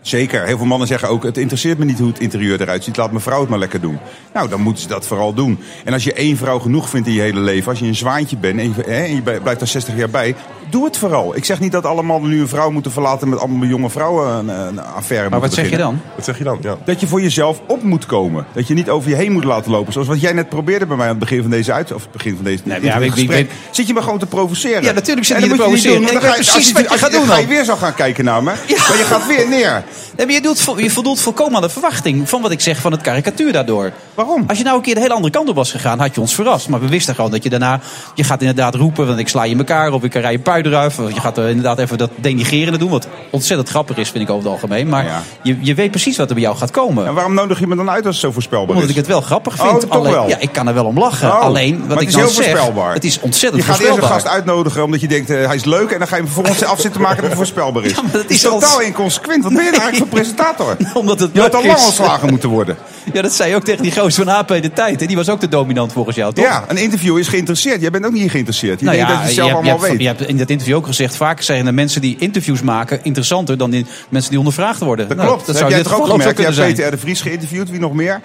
Zeker. 0.07 0.45
Heel 0.45 0.57
veel 0.57 0.65
mannen 0.65 0.87
zeggen 0.87 1.09
ook, 1.09 1.23
het 1.23 1.37
interesseert 1.37 1.77
me 1.77 1.85
niet 1.85 1.99
hoe 1.99 2.07
het 2.07 2.19
interieur 2.19 2.61
eruit 2.61 2.83
ziet. 2.83 2.97
Laat 2.97 3.11
mijn 3.11 3.23
vrouw 3.23 3.39
het 3.39 3.49
maar 3.49 3.59
lekker 3.59 3.81
doen. 3.81 3.97
Nou, 4.33 4.49
dan 4.49 4.61
moeten 4.61 4.81
ze 4.83 4.87
dat 4.89 5.07
vooral 5.07 5.33
doen. 5.33 5.59
En 5.85 5.93
als 5.93 6.03
je 6.03 6.13
één 6.13 6.37
vrouw 6.37 6.59
genoeg 6.59 6.89
vindt 6.89 7.07
in 7.07 7.13
je 7.13 7.21
hele 7.21 7.39
leven, 7.39 7.69
als 7.69 7.79
je 7.79 7.85
een 7.85 7.95
zwaantje 7.95 8.37
bent 8.37 8.59
en 8.59 8.65
je, 8.75 8.83
hè, 8.91 9.03
en 9.03 9.15
je 9.15 9.21
blijft 9.21 9.59
daar 9.59 9.67
60 9.67 9.95
jaar 9.97 10.09
bij, 10.09 10.35
doe 10.69 10.85
het 10.85 10.97
vooral. 10.97 11.35
Ik 11.35 11.45
zeg 11.45 11.59
niet 11.59 11.71
dat 11.71 11.85
alle 11.85 12.03
mannen 12.03 12.29
nu 12.29 12.39
een 12.41 12.47
vrouw 12.47 12.69
moeten 12.71 12.91
verlaten 12.91 13.29
met 13.29 13.39
allemaal 13.39 13.67
jonge 13.67 13.89
vrouwen 13.89 14.27
een, 14.37 14.49
een 14.67 14.79
affaire 14.83 15.29
Maar 15.29 15.39
wat 15.39 15.53
zeg 15.53 15.69
je 15.69 15.77
dan? 15.77 16.01
Wat 16.15 16.25
zeg 16.25 16.37
je 16.37 16.43
dan? 16.43 16.57
Ja. 16.61 16.77
Dat 16.85 16.99
je 16.99 17.07
voor 17.07 17.21
jezelf 17.21 17.61
op 17.67 17.83
moet 17.83 18.05
komen. 18.05 18.45
Dat 18.53 18.67
je 18.67 18.73
niet 18.73 18.89
over 18.89 19.09
je 19.09 19.15
heen 19.15 19.31
moet 19.31 19.43
laten 19.43 19.71
lopen. 19.71 19.93
Zoals 19.93 20.07
wat 20.07 20.21
jij 20.21 20.33
net 20.33 20.49
probeerde 20.49 20.85
bij 20.85 20.95
mij 20.97 21.05
aan 21.05 21.11
het 21.11 21.19
begin 21.19 21.41
van 21.41 21.51
deze 21.51 21.73
uit, 21.73 21.91
of 21.93 22.01
het 22.01 22.11
begin 22.11 22.35
van 22.35 22.43
deze 22.45 22.61
Nee, 22.65 22.83
ja, 22.83 22.97
ik- 22.97 23.15
ik 23.15 23.49
Zit 23.71 23.87
je 23.87 23.93
me 23.93 24.01
gewoon 24.01 24.19
te 24.19 24.25
provoceren? 24.25 24.83
Ja, 24.83 24.91
natuurlijk 24.91 25.25
zit 25.27 25.35
En 25.37 25.43
je 25.43 25.49
te 25.49 25.55
provoceren. 25.55 26.01
dan 26.01 26.21
ga 26.21 26.27
je- 26.27 26.33
precies 26.33 26.53
als 26.55 26.67
je- 26.67 26.73
wat 26.73 26.81
je 26.83 26.89
als 26.89 26.99
gaat 26.99 27.11
doen 27.11 27.25
Ga 27.27 27.37
je 27.37 27.47
weer 27.47 27.63
zo 27.63 27.75
gaan 27.75 27.93
kijken 27.93 28.25
naar 28.25 28.43
me. 28.43 28.51
Maar 28.87 28.97
je 28.97 29.03
gaat 29.03 29.27
weer 29.27 29.47
neer. 29.49 29.83
Nee, 30.17 30.31
je, 30.31 30.41
doet, 30.41 30.65
je 30.77 30.89
voldoet 30.89 31.19
volkomen 31.19 31.55
aan 31.55 31.61
de 31.61 31.69
verwachting 31.69 32.29
van 32.29 32.41
wat 32.41 32.51
ik 32.51 32.61
zeg 32.61 32.81
van 32.81 32.91
het 32.91 33.01
karikatuur 33.01 33.51
daardoor. 33.51 33.91
Waarom? 34.13 34.43
Als 34.47 34.57
je 34.57 34.63
nou 34.63 34.75
een 34.77 34.81
keer 34.83 34.93
de 34.95 35.01
hele 35.01 35.13
andere 35.13 35.33
kant 35.33 35.49
op 35.49 35.55
was 35.55 35.71
gegaan, 35.71 35.99
had 35.99 36.15
je 36.15 36.21
ons 36.21 36.33
verrast. 36.35 36.69
Maar 36.69 36.79
we 36.79 36.87
wisten 36.87 37.15
gewoon 37.15 37.31
dat 37.31 37.43
je 37.43 37.49
daarna, 37.49 37.79
je 38.15 38.23
gaat 38.23 38.39
inderdaad 38.41 38.75
roepen, 38.75 39.07
want 39.07 39.19
ik 39.19 39.27
sla 39.27 39.43
je 39.43 39.51
in 39.51 39.57
elkaar 39.57 39.91
of 39.91 40.03
ik 40.03 40.13
rij 40.13 40.31
je 40.31 40.39
pui 40.39 40.63
eruit. 40.63 40.99
Of 40.99 41.13
je 41.13 41.19
gaat 41.19 41.37
er 41.37 41.47
inderdaad 41.47 41.79
even 41.79 41.97
dat 41.97 42.09
denigrerende 42.15 42.77
doen, 42.79 42.89
wat 42.89 43.07
ontzettend 43.29 43.69
grappig 43.69 43.97
is, 43.97 44.09
vind 44.09 44.23
ik 44.23 44.29
over 44.29 44.43
het 44.43 44.51
algemeen. 44.53 44.89
Maar 44.89 45.05
Ja. 45.05 45.21
je, 45.43 45.57
je 45.61 45.73
weet 45.73 45.91
precies 45.91 46.17
wat 46.17 46.27
er 46.27 46.33
bij 46.33 46.43
jou 46.43 46.57
gaat 46.57 46.71
komen. 46.71 47.05
En 47.07 47.13
waarom 47.13 47.33
nodig 47.33 47.59
je 47.59 47.67
me 47.67 47.75
dan 47.75 47.89
uit 47.89 48.05
als 48.05 48.15
het 48.15 48.23
zo 48.25 48.31
voorspelbaar 48.31 48.67
Omdat 48.75 48.83
is? 48.83 48.89
ik 48.89 48.95
het 48.95 49.07
wel 49.07 49.21
grappig 49.21 49.61
Oh, 49.61 49.67
vind. 49.69 49.81
toch 49.81 49.89
Alleen, 49.89 50.11
wel? 50.11 50.27
Ja, 50.29 50.37
ik 50.39 50.51
kan 50.51 50.67
er 50.67 50.73
wel 50.73 50.85
om 50.85 50.99
lachen. 50.99 51.27
Oh, 51.29 51.39
Alleen, 51.39 51.87
wat 51.87 52.01
ik 52.01 52.11
dan 52.11 52.29
zeg, 52.29 52.33
voorspelbaar. 52.33 52.93
het 52.93 53.03
is 53.03 53.19
ontzettend 53.19 53.63
Je 53.63 53.69
gaat 53.69 53.79
eerst 53.79 53.91
een 53.91 53.97
voorspelbaar. 53.97 54.21
gast 54.25 54.35
uitnodigen 54.35 54.83
omdat 54.83 55.01
je 55.01 55.07
denkt, 55.07 55.29
eh, 55.29 55.45
hij 55.45 55.55
is 55.55 55.65
leuk. 55.65 55.91
En 55.91 55.99
dan 55.99 56.07
ga 56.07 56.15
je 56.15 56.21
hem 56.21 56.31
vervolgens 56.31 56.63
af 56.73 56.79
zitten 56.81 57.01
maken 57.01 57.17
dat 57.17 57.25
het 57.25 57.35
voorspelbaar 57.37 57.83
is. 57.83 57.91
Ja, 57.95 58.01
maar 58.01 58.11
dat 58.11 58.23
is 58.27 58.35
is 58.35 58.41
totaal 58.41 58.75
ons- 58.75 58.85
inconsequent. 58.85 59.43
Wat 59.43 59.53
ben 59.53 59.63
je 59.65 59.71
eigenlijk 59.81 60.11
voor 60.11 60.19
presentator? 60.21 60.77
Omdat 60.93 61.19
het 61.19 61.29
Je 61.33 61.39
had 61.39 61.55
al 61.55 61.65
lang 61.65 61.79
ontslagen 61.83 62.29
moeten 62.29 62.49
worden. 62.49 62.77
Ja, 63.13 63.21
dat 63.21 63.33
zei 63.33 63.49
je 63.49 63.55
ook 63.55 63.63
tegen 63.63 63.83
die 63.83 63.91
gozer 63.91 64.25
van 64.25 64.33
AP 64.33 64.47
de 64.47 64.71
tijd. 64.73 64.99
hè. 64.99 65.05
Die 65.05 65.15
was 65.15 65.29
ook 65.29 65.39
te 65.39 65.47
dominant 65.47 65.93
volgens 65.93 66.15
jou, 66.15 66.33
toch? 66.33 66.45
Ja, 66.45 66.63
een 66.67 66.77
interview 66.77 67.17
is 67.17 67.27
geïnteresseerd. 67.27 67.81
Jij 67.81 67.89
bent 67.89 68.05
ook 68.05 68.11
niet 68.11 68.31
geïnteresseerd. 68.31 68.79
Je 68.79 68.85
Nou 68.85 68.97
denkt 68.97 69.11
ja, 69.11 69.17
dat 69.17 69.23
je 69.23 69.27
het 69.29 69.37
zelf 69.45 69.47
hebt- 69.49 69.67
allemaal 69.67 69.79
hebt, 69.81 69.91
weet. 69.91 70.01
je 70.01 70.07
hebt 70.07 70.27
in 70.27 70.37
dat 70.37 70.49
interview 70.49 70.75
ook 70.75 70.85
gezegd... 70.85 71.15
vaak 71.15 71.41
zijn 71.41 71.65
de 71.65 71.71
mensen 71.71 72.01
die 72.01 72.15
interviews 72.19 72.61
maken 72.61 72.99
interessanter... 73.03 73.57
dan 73.57 73.69
die 73.69 73.85
mensen 74.09 74.29
die 74.29 74.39
ondervraagd 74.39 74.79
worden. 74.79 75.07
Dat 75.07 75.17
Nou, 75.17 75.29
klopt. 75.29 75.45
Dat 75.45 75.57
zou 75.57 75.69
jij 75.69 75.77
dit 75.79 75.87
toch 75.87 75.99
ook 75.99 76.07
gemerkt. 76.09 76.37
Je 76.37 76.43
hebt. 76.43 76.55
Peter 76.57 76.87
R. 76.87 76.91
de 76.91 76.97
Vries 76.97 77.21
geïnterviewd. 77.21 77.69
Wie 77.69 77.79
nog 77.79 77.93
meer? 77.93 78.21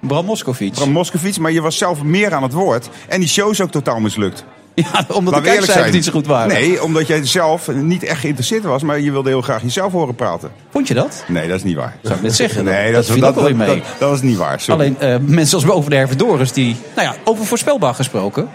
Bram 0.00 0.24
Moskowitz. 0.24 0.76
Bram 0.78 0.90
Moskowitz. 0.90 1.38
Maar 1.38 1.52
je 1.52 1.60
was 1.60 1.78
zelf 1.78 2.02
meer 2.02 2.34
aan 2.34 2.42
het 2.42 2.52
woord. 2.52 2.88
En 3.08 3.20
die 3.20 3.28
show 3.28 3.50
is 3.50 3.60
ook 3.60 3.70
totaal 3.70 4.00
mislukt. 4.00 4.44
Ja, 4.92 5.04
omdat 5.08 5.34
de 5.34 5.40
kijkcijfers 5.40 5.92
niet 5.92 6.04
zo 6.04 6.12
goed 6.12 6.26
waren. 6.26 6.52
Nee, 6.52 6.82
omdat 6.82 7.06
jij 7.06 7.26
zelf 7.26 7.68
niet 7.72 8.02
echt 8.02 8.20
geïnteresseerd 8.20 8.62
was. 8.62 8.82
Maar 8.82 9.00
je 9.00 9.10
wilde 9.10 9.28
heel 9.28 9.42
graag 9.42 9.62
jezelf 9.62 9.92
horen 9.92 10.14
praten. 10.14 10.50
Vond 10.70 10.88
je 10.88 10.94
dat? 10.94 11.24
Nee, 11.28 11.48
dat 11.48 11.56
is 11.56 11.62
niet 11.62 11.76
waar. 11.76 11.96
Zou 12.02 12.14
ik 12.14 12.22
net 12.22 12.34
zeggen. 12.34 12.64
Nee, 12.64 12.92
dat, 12.92 13.06
dat, 13.06 13.18
wel 13.18 13.32
dat, 13.32 13.52
mee. 13.52 13.82
dat, 13.98 14.14
is 14.14 14.22
niet 14.22 14.36
waar. 14.36 14.60
Sorry. 14.60 14.80
Alleen 14.80 15.00
eh, 15.00 15.16
mensen 15.26 15.54
als 15.54 15.64
Boven 15.64 15.90
de 15.90 15.96
Hervedorens... 15.96 16.52
die, 16.52 16.76
nou 16.96 17.08
ja, 17.08 17.14
over 17.24 17.44
voorspelbaar 17.44 17.94
gesproken... 17.94 18.48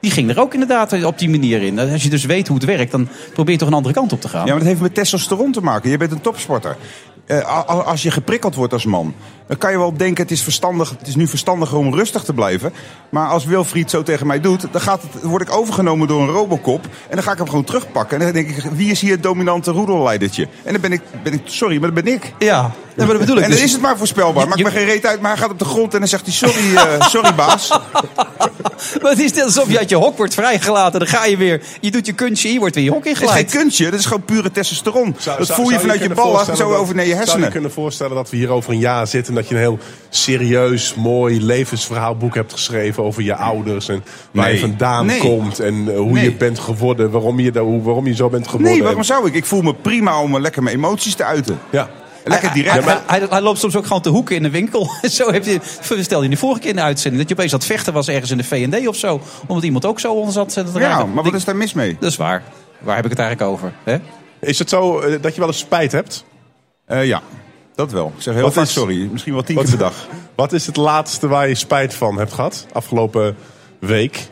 die 0.00 0.10
ging 0.10 0.30
er 0.30 0.40
ook 0.40 0.52
inderdaad 0.52 1.04
op 1.04 1.18
die 1.18 1.30
manier 1.30 1.62
in. 1.62 1.78
Als 1.78 2.02
je 2.02 2.10
dus 2.10 2.24
weet 2.24 2.48
hoe 2.48 2.56
het 2.56 2.66
werkt... 2.66 2.90
dan 2.90 3.08
probeer 3.32 3.52
je 3.52 3.58
toch 3.58 3.68
een 3.68 3.74
andere 3.74 3.94
kant 3.94 4.12
op 4.12 4.20
te 4.20 4.28
gaan. 4.28 4.46
Ja, 4.46 4.50
maar 4.50 4.58
dat 4.58 4.68
heeft 4.68 4.80
met 4.80 4.94
testosteron 4.94 5.52
te 5.52 5.60
maken. 5.60 5.90
Je 5.90 5.96
bent 5.96 6.12
een 6.12 6.20
topsporter. 6.20 6.76
Eh, 7.30 7.64
als 7.86 8.02
je 8.02 8.10
geprikkeld 8.10 8.54
wordt 8.54 8.72
als 8.72 8.84
man, 8.84 9.14
dan 9.46 9.58
kan 9.58 9.70
je 9.70 9.78
wel 9.78 9.92
denken: 9.96 10.22
het 10.22 10.32
is, 10.32 10.42
verstandig, 10.42 10.90
het 10.98 11.06
is 11.08 11.14
nu 11.16 11.26
verstandiger 11.26 11.76
om 11.78 11.94
rustig 11.94 12.22
te 12.24 12.32
blijven. 12.32 12.72
Maar 13.08 13.28
als 13.28 13.44
Wilfried 13.44 13.90
zo 13.90 14.02
tegen 14.02 14.26
mij 14.26 14.40
doet, 14.40 14.66
dan 14.70 14.80
gaat 14.80 15.02
het, 15.02 15.22
word 15.22 15.42
ik 15.42 15.52
overgenomen 15.56 16.08
door 16.08 16.20
een 16.20 16.28
robocop. 16.30 16.84
En 16.84 17.14
dan 17.14 17.22
ga 17.22 17.32
ik 17.32 17.38
hem 17.38 17.48
gewoon 17.48 17.64
terugpakken. 17.64 18.18
En 18.18 18.24
dan 18.24 18.32
denk 18.32 18.48
ik: 18.48 18.64
wie 18.72 18.90
is 18.90 19.00
hier 19.00 19.12
het 19.12 19.22
dominante 19.22 19.70
roedelleidertje? 19.70 20.48
En 20.64 20.72
dan 20.72 20.80
ben 20.80 20.92
ik, 20.92 21.00
ben 21.22 21.32
ik 21.32 21.40
sorry, 21.44 21.78
maar 21.80 21.94
dat 21.94 22.04
ben 22.04 22.12
ik. 22.14 22.32
Ja, 22.38 22.60
nee, 22.62 22.70
maar 22.96 23.06
dat 23.06 23.18
bedoel 23.18 23.36
ik. 23.36 23.42
En 23.42 23.48
dan 23.50 23.58
Dus- 23.58 23.66
is 23.66 23.72
het 23.72 23.80
maar 23.82 23.96
voorspelbaar. 23.98 24.46
Maakt 24.46 24.58
Je- 24.58 24.64
me 24.64 24.70
geen 24.70 24.84
reet 24.84 25.06
uit, 25.06 25.20
maar 25.20 25.30
hij 25.30 25.40
gaat 25.40 25.50
op 25.50 25.58
de 25.58 25.64
grond 25.64 25.92
en 25.94 25.98
dan 25.98 26.08
zegt 26.08 26.24
hij: 26.24 26.34
sorry, 26.34 26.74
eh, 26.76 27.06
sorry 27.08 27.34
baas. 27.34 27.68
Maar 29.02 29.10
het 29.10 29.20
is 29.20 29.32
net 29.32 29.44
alsof 29.44 29.70
je 29.70 29.78
uit 29.78 29.88
je 29.90 29.96
hok 29.96 30.16
wordt 30.16 30.34
vrijgelaten. 30.34 30.98
Dan 30.98 31.08
ga 31.08 31.24
je 31.24 31.36
weer, 31.36 31.62
je 31.80 31.90
doet 31.90 32.06
je 32.06 32.12
kunstje, 32.12 32.52
je 32.52 32.58
wordt 32.58 32.74
weer 32.74 32.84
je 32.84 32.90
hok 32.90 33.04
Het 33.04 33.12
is 33.12 33.18
geen 33.18 33.26
ingeleid. 33.28 33.50
kunstje, 33.50 33.90
dat 33.90 33.98
is 33.98 34.06
gewoon 34.06 34.22
pure 34.24 34.50
testosteron. 34.50 35.16
Zou- 35.18 35.38
dat 35.38 35.46
zou- 35.46 35.60
voel 35.60 35.70
je 35.70 35.78
vanuit 35.80 36.00
je 36.00 36.06
kunnen 36.06 36.24
ballen 36.24 36.56
zo 36.56 36.74
over 36.74 36.94
naar 36.94 37.06
je 37.06 37.14
Zou 37.28 37.40
je 37.42 37.48
kunnen 37.48 37.70
voorstellen 37.72 38.14
dat 38.16 38.30
we 38.30 38.36
hier 38.36 38.50
over 38.50 38.72
een 38.72 38.78
jaar 38.78 39.06
zitten... 39.06 39.34
en 39.34 39.40
dat 39.40 39.48
je 39.48 39.54
een 39.54 39.60
heel 39.60 39.78
serieus, 40.08 40.94
mooi 40.94 41.42
levensverhaalboek 41.44 42.34
hebt 42.34 42.52
geschreven... 42.52 43.02
over 43.04 43.22
je 43.22 43.34
ouders 43.34 43.88
en 43.88 44.04
waar 44.32 44.44
Nee. 44.44 44.54
je 44.54 44.60
vandaan 44.60 45.06
Nee. 45.06 45.18
komt... 45.20 45.58
en 45.60 45.88
eh, 45.88 45.96
hoe 45.96 46.12
Nee. 46.12 46.24
je 46.24 46.32
bent 46.34 46.58
geworden, 46.58 47.10
waarom 47.10 47.40
je, 47.40 47.50
daar- 47.50 47.62
hoe- 47.62 47.82
waarom 47.82 48.06
je 48.06 48.14
zo 48.14 48.28
bent 48.28 48.46
geworden. 48.48 48.72
Nee, 48.72 48.82
waarom 48.82 49.02
zou 49.02 49.26
ik? 49.26 49.34
Ik 49.34 49.44
voel 49.44 49.62
me 49.62 49.74
prima 49.74 50.20
om 50.22 50.38
lekker 50.40 50.62
mijn 50.62 50.76
emoties 50.76 51.14
te 51.14 51.24
uiten. 51.24 51.58
Ja. 51.70 51.88
Lekker 52.24 52.50
Hij- 52.50 52.62
direct. 52.62 52.84
Hij, 52.84 52.98
hij, 53.06 53.26
hij 53.30 53.40
loopt 53.40 53.58
soms 53.58 53.76
ook 53.76 53.86
gewoon 53.86 54.02
te 54.02 54.08
hoeken 54.08 54.36
in 54.36 54.42
de 54.42 54.50
winkel. 54.50 54.90
Zo 55.10 55.32
heb 55.32 55.44
je, 55.44 55.58
stel 56.00 56.22
je 56.22 56.28
de 56.28 56.36
vorige 56.36 56.60
keer 56.60 56.70
in 56.70 56.76
de 56.76 56.82
uitzending... 56.82 57.20
dat 57.22 57.28
je 57.30 57.36
opeens 57.36 57.52
aan 57.52 57.58
het 57.58 57.68
vechten 57.68 57.92
was 57.92 58.08
ergens 58.08 58.30
in 58.30 58.36
de 58.36 58.44
V&D 58.44 58.86
of 58.88 58.96
zo. 58.96 59.20
Omdat 59.46 59.64
iemand 59.64 59.84
ook 59.86 60.00
zo 60.00 60.12
onder 60.12 60.32
zat 60.32 60.52
te 60.52 60.64
Ja, 60.74 60.78
raken. 60.80 61.12
maar 61.12 61.24
wat 61.24 61.34
is 61.34 61.44
daar 61.44 61.56
mis 61.56 61.72
mee? 61.72 61.96
Dat 62.00 62.10
is 62.10 62.16
waar. 62.16 62.42
Waar 62.78 62.96
heb 62.96 63.04
ik 63.04 63.10
het 63.10 63.18
eigenlijk 63.20 63.50
over? 63.50 63.72
Hè? 63.84 63.96
Is 64.40 64.58
het 64.58 64.68
zo 64.68 64.98
eh, 65.00 65.22
dat 65.22 65.32
je 65.34 65.38
wel 65.40 65.48
eens 65.48 65.58
spijt 65.58 65.92
hebt? 65.92 66.24
Eh, 66.90 67.06
ja, 67.06 67.22
dat 67.74 67.92
wel. 67.92 68.12
Ik 68.16 68.22
zeg 68.22 68.34
heel 68.34 68.42
Wat 68.42 68.52
vaak 68.52 68.64
is- 68.64 68.72
sorry. 68.72 69.08
Misschien 69.12 69.32
wel 69.32 69.42
tien 69.42 69.54
Wat- 69.56 69.64
keer 69.64 69.76
per 69.76 69.84
dag. 69.84 70.06
Wat 70.34 70.52
is 70.52 70.66
het 70.66 70.76
laatste 70.76 71.28
waar 71.28 71.48
je 71.48 71.54
spijt 71.54 71.94
van 71.94 72.18
hebt 72.18 72.32
gehad? 72.32 72.66
Afgelopen 72.72 73.36
week? 73.78 74.28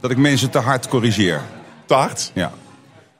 Dat 0.00 0.10
ik 0.10 0.16
mensen 0.16 0.50
te 0.50 0.58
hard 0.58 0.88
corrigeer. 0.88 1.40
Te 1.86 1.94
hard? 1.94 2.30
Ja. 2.34 2.52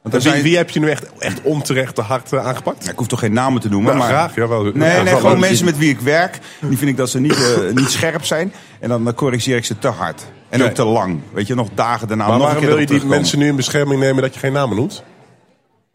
Want 0.02 0.14
wie, 0.14 0.22
zijn... 0.32 0.42
wie 0.42 0.56
heb 0.56 0.70
je 0.70 0.80
nu 0.80 0.90
echt, 0.90 1.12
echt 1.18 1.40
onterecht 1.42 1.94
te 1.94 2.00
hard 2.02 2.32
eh, 2.32 2.46
aangepakt? 2.46 2.84
Ja, 2.84 2.90
ik 2.90 2.98
hoef 2.98 3.06
toch 3.06 3.18
geen 3.18 3.32
namen 3.32 3.60
te 3.60 3.68
noemen. 3.68 3.86
Nou, 3.96 3.98
maar... 3.98 4.09
graag, 4.09 4.34
jawel. 4.34 4.62
Nee, 4.62 4.72
nee, 4.74 5.02
wel 5.05 5.16
gewoon 5.16 5.38
mensen 5.38 5.64
met 5.64 5.78
wie 5.78 5.90
ik 5.90 6.00
werk. 6.00 6.38
Die 6.60 6.78
vind 6.78 6.90
ik 6.90 6.96
dat 6.96 7.10
ze 7.10 7.20
niet, 7.20 7.55
eh, 7.56 7.74
niet 7.74 7.90
scherp 7.90 8.24
zijn. 8.24 8.52
En 8.80 8.88
dan, 8.88 9.05
dan 9.05 9.14
corrigeer 9.14 9.56
ik 9.56 9.64
ze 9.64 9.78
te 9.78 9.88
hard. 9.88 10.22
En 10.48 10.59
Nee. 10.59 10.68
ook 10.68 10.74
te 10.74 10.84
lang. 10.84 11.20
Weet 11.32 11.46
je, 11.46 11.55
nog 11.55 11.68
dagen 11.74 12.09
daarna 12.09 12.26
Maar 12.28 12.32
nog 12.38 12.46
een 12.46 12.52
waarom 12.52 12.70
wil 12.70 12.78
je 12.78 12.86
die 12.86 13.05
mensen 13.05 13.38
nu 13.38 13.46
in 13.46 13.56
bescherming 13.56 14.00
nemen 14.00 14.22
dat 14.22 14.34
je 14.34 14.40
geen 14.40 14.52
namen 14.52 14.76
noemt? 14.76 15.02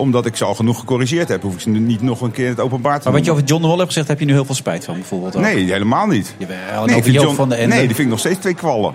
Omdat 0.04 0.26
ik 0.26 0.36
ze 0.36 0.46
al 0.46 0.56
genoeg 0.56 0.80
gecorrigeerd 0.80 1.28
heb. 1.28 1.42
Hoef 1.42 1.54
ik 1.54 1.60
ze 1.60 1.70
nu 1.70 1.80
niet 1.80 2.02
nog 2.02 2.22
een 2.22 2.32
keer 2.32 2.44
in 2.46 2.50
het 2.52 2.60
openbaar 2.60 2.98
te 3.00 3.04
Maar 3.04 3.14
wat 3.14 3.26
je 3.26 3.32
over 3.32 3.44
John 3.44 3.62
de 3.62 3.68
Mol 3.68 3.78
hebt 3.78 3.88
gezegd, 3.90 4.08
heb 4.08 4.20
je 4.20 4.26
nu 4.26 4.34
heel 4.34 4.46
veel 4.46 4.56
spijt 4.56 4.86
van 4.86 4.94
bijvoorbeeld? 4.94 5.36
ook? 5.36 5.42
Nee, 5.42 5.72
helemaal 5.72 6.08
niet. 6.08 6.36
Jawel, 6.38 6.58
en 6.82 6.86
Nee, 6.86 6.96
over 6.98 7.12
Joop 7.12 7.24
John- 7.24 7.36
van 7.36 7.50
de 7.50 7.56
Ende. 7.56 7.76
Nee, 7.76 7.86
die 7.86 7.96
vind 7.96 8.00
ik 8.08 8.08
nog 8.14 8.20
steeds 8.20 8.40
twee 8.40 8.54
kwallen. 8.54 8.94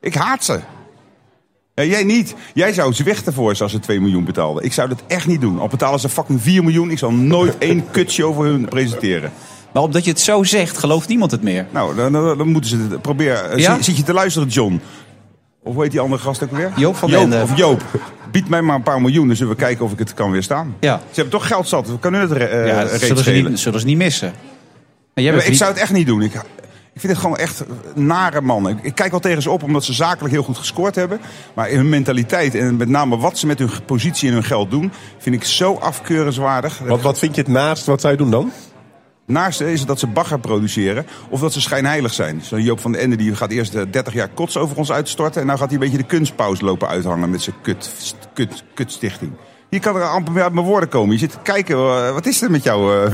Ik 0.00 0.14
haat 0.14 0.44
ze. 0.44 0.60
Ja, 1.74 1.84
jij 1.84 2.04
niet. 2.04 2.34
Jij 2.54 2.72
zou 2.72 2.92
zwichten 2.92 3.32
voor 3.32 3.56
ze 3.56 3.62
als 3.62 3.72
ze 3.72 3.78
2 3.78 4.00
miljoen 4.00 4.24
betaalden. 4.24 4.64
Ik 4.64 4.72
zou 4.72 4.88
dat 4.88 5.02
echt 5.06 5.26
niet 5.26 5.40
doen. 5.40 5.58
Al 5.58 5.68
betalen 5.68 6.00
ze 6.00 6.08
fucking 6.08 6.42
4 6.42 6.62
miljoen. 6.64 6.90
Ik 6.90 6.98
zal 6.98 7.12
nooit 7.12 7.58
één 7.68 7.84
kutje 7.90 8.24
over 8.24 8.44
hun 8.44 8.68
presenteren. 8.68 9.32
Maar 9.72 9.82
omdat 9.82 10.04
je 10.04 10.10
het 10.10 10.20
zo 10.20 10.42
zegt, 10.42 10.78
gelooft 10.78 11.08
niemand 11.08 11.30
het 11.30 11.42
meer. 11.42 11.66
Nou, 11.70 11.94
dan, 11.96 12.12
dan, 12.12 12.38
dan 12.38 12.48
moeten 12.48 12.70
ze 12.70 12.76
het 12.90 13.02
proberen. 13.02 13.58
Ja? 13.58 13.74
Zit, 13.74 13.84
zit 13.84 13.96
je 13.96 14.02
te 14.02 14.12
luisteren, 14.12 14.48
John? 14.48 14.80
Of 15.66 15.74
hoe 15.74 15.82
heet 15.82 15.90
die 15.90 16.00
andere 16.00 16.22
gast 16.22 16.42
ook 16.42 16.50
weer? 16.50 16.72
Joop 16.76 16.96
van 16.96 17.10
Joop, 17.10 17.22
Ende. 17.22 17.40
Of 17.42 17.56
Joop. 17.56 17.82
Bied 18.30 18.48
mij 18.48 18.62
maar 18.62 18.76
een 18.76 18.82
paar 18.82 19.00
miljoen, 19.00 19.26
dan 19.26 19.36
zullen 19.36 19.52
we 19.52 19.58
kijken 19.58 19.84
of 19.84 19.92
ik 19.92 19.98
het 19.98 20.14
kan 20.14 20.30
weerstaan. 20.30 20.76
Ja. 20.80 20.96
Ze 21.10 21.20
hebben 21.20 21.38
toch 21.38 21.46
geld 21.46 21.68
zat. 21.68 21.88
We 21.88 21.98
kunnen 21.98 22.20
het 22.20 22.32
re- 22.32 22.44
eh, 22.44 22.66
ja, 22.66 22.80
reeds 22.82 23.06
zullen, 23.06 23.24
ze 23.24 23.30
niet, 23.30 23.58
zullen 23.58 23.80
ze 23.80 23.86
niet 23.86 23.96
missen. 23.96 24.32
Jij 25.14 25.24
Ja, 25.24 25.32
maar 25.32 25.46
ik 25.46 25.54
zou 25.54 25.70
het 25.72 25.80
echt 25.80 25.92
niet 25.92 26.06
doen. 26.06 26.22
Ik, 26.22 26.34
Ik 26.34 27.00
vind 27.00 27.12
het 27.12 27.20
gewoon 27.22 27.36
echt 27.36 27.64
nare 27.94 28.40
mannen. 28.40 28.78
Ik, 28.78 28.84
ik 28.84 28.94
kijk 28.94 29.10
wel 29.10 29.20
tegen 29.20 29.42
ze 29.42 29.50
op 29.50 29.62
omdat 29.62 29.84
ze 29.84 29.92
zakelijk 29.92 30.34
heel 30.34 30.42
goed 30.42 30.56
gescoord 30.58 30.94
hebben. 30.94 31.20
Maar 31.54 31.68
in 31.68 31.76
hun 31.76 31.88
mentaliteit 31.88 32.54
en 32.54 32.76
met 32.76 32.88
name 32.88 33.16
wat 33.18 33.38
ze 33.38 33.46
met 33.46 33.58
hun 33.58 33.70
positie 33.86 34.28
en 34.28 34.34
hun 34.34 34.44
geld 34.44 34.70
doen... 34.70 34.92
vind 35.18 35.34
ik 35.36 35.44
zo 35.44 35.74
afkeurenswaardig. 35.74 36.78
Wat, 36.78 37.00
wat 37.02 37.18
vind 37.18 37.34
je 37.34 37.40
het 37.40 37.50
naast 37.50 37.86
wat 37.86 38.00
zij 38.00 38.16
doen 38.16 38.30
dan? 38.30 38.52
Naast 39.26 39.60
is 39.60 39.78
het 39.78 39.88
dat 39.88 39.98
ze 39.98 40.06
bagger 40.06 40.38
produceren 40.38 41.06
of 41.28 41.40
dat 41.40 41.52
ze 41.52 41.60
schijnheilig 41.60 42.14
zijn. 42.14 42.40
Zo 42.42 42.58
Joop 42.58 42.80
van 42.80 42.92
den 42.92 43.00
Ende 43.00 43.16
die 43.16 43.34
gaat 43.34 43.50
eerst 43.50 43.74
eh, 43.74 43.82
30 43.90 44.14
jaar 44.14 44.28
kots 44.28 44.56
over 44.56 44.76
ons 44.76 44.92
uitstorten... 44.92 45.40
en 45.40 45.46
nou 45.46 45.58
gaat 45.58 45.70
hij 45.70 45.76
een 45.76 45.84
beetje 45.84 46.02
de 46.02 46.08
kunstpauze 46.08 46.64
lopen 46.64 46.88
uithangen 46.88 47.30
met 47.30 47.42
zijn 47.42 47.56
kut, 47.62 48.14
kut, 48.32 48.64
kutstichting. 48.74 49.32
Hier 49.68 49.80
kan 49.80 49.96
er 49.96 50.02
amper 50.02 50.32
meer 50.32 50.42
uit 50.42 50.52
mijn 50.52 50.66
woorden 50.66 50.88
komen. 50.88 51.12
Je 51.12 51.18
zit 51.18 51.30
te 51.30 51.38
kijken, 51.42 51.76
eh, 51.76 52.12
wat 52.12 52.26
is 52.26 52.42
er 52.42 52.50
met 52.50 52.62
jou, 52.62 53.04
eh, 53.04 53.12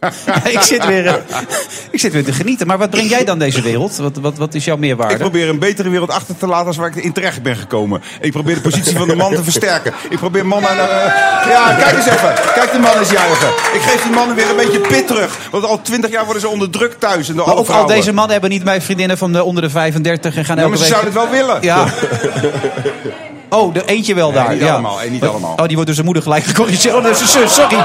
Ik, 0.44 0.60
zit 0.60 0.86
weer, 0.86 1.06
eh, 1.06 1.14
ik 1.90 2.00
zit 2.00 2.12
weer 2.12 2.24
te 2.24 2.32
genieten. 2.32 2.66
Maar 2.66 2.78
wat 2.78 2.90
breng 2.90 3.08
jij 3.08 3.24
dan 3.24 3.38
deze 3.38 3.62
wereld? 3.62 3.96
Wat, 3.96 4.16
wat, 4.16 4.36
wat 4.36 4.54
is 4.54 4.64
jouw 4.64 4.76
meerwaarde? 4.76 5.14
Ik 5.14 5.20
probeer 5.20 5.48
een 5.48 5.58
betere 5.58 5.88
wereld 5.88 6.10
achter 6.10 6.36
te 6.36 6.46
laten 6.46 6.66
als 6.66 6.76
waar 6.76 6.88
ik 6.88 6.94
in 7.04 7.12
terecht 7.12 7.42
ben 7.42 7.56
gekomen. 7.56 8.02
Ik 8.20 8.32
probeer 8.32 8.54
de 8.54 8.60
positie 8.60 8.96
van 8.96 9.08
de 9.08 9.16
man 9.16 9.34
te 9.34 9.44
versterken. 9.44 9.92
Ik 10.10 10.18
probeer 10.18 10.46
mannen... 10.46 10.70
eh, 10.70 11.48
ja, 11.50 11.74
kijk 11.78 11.96
eens 11.96 12.06
even. 12.06 12.34
Kijk 12.54 12.72
de 12.72 12.78
man 12.78 12.98
eens 12.98 13.10
juichen. 13.10 13.48
Ik 13.48 13.80
geef 13.80 14.02
die 14.02 14.12
mannen 14.12 14.36
weer 14.36 14.50
een 14.50 14.56
beetje 14.56 14.80
pit 14.80 15.06
terug. 15.06 15.38
Want 15.50 15.64
al 15.64 15.82
twintig 15.82 16.10
jaar 16.10 16.24
worden 16.24 16.42
ze 16.42 16.48
onderdrukt 16.48 17.00
thuis. 17.00 17.28
En 17.28 17.34
Maar 17.34 17.56
ook 17.56 17.68
al 17.68 17.86
deze 17.86 18.12
mannen 18.12 18.32
hebben 18.32 18.50
niet 18.50 18.64
mijn 18.64 18.82
vriendinnen 18.82 19.18
van 19.18 19.32
de 19.32 19.44
onder 19.44 19.62
de 19.62 19.70
35 19.70 20.36
en 20.36 20.44
gaan 20.44 20.56
Ja, 20.56 20.62
elke 20.62 20.76
maar 20.76 20.86
ze 20.86 20.92
week... 20.92 21.02
zouden 21.02 21.22
het 21.22 21.30
wel 21.32 21.46
willen. 21.46 21.62
Ja. 21.62 21.86
Oh, 23.50 23.74
de 23.74 23.84
eentje 23.84 24.14
wel 24.14 24.32
daar. 24.32 24.52
niet 24.52 24.60
ja. 24.60 24.72
allemaal, 24.72 25.00
eh, 25.00 25.10
niet 25.10 25.24
allemaal. 25.24 25.50
Oh, 25.52 25.56
die 25.56 25.70
wordt 25.70 25.84
door 25.84 25.94
zijn 25.94 26.04
moeder 26.04 26.22
gelijk 26.22 26.44
gecorrigeerd. 26.44 26.94
Oh, 26.94 27.02
dat 27.02 27.20
is 27.20 27.32
zijn 27.32 27.48
zus, 27.48 27.54
sorry. 27.54 27.76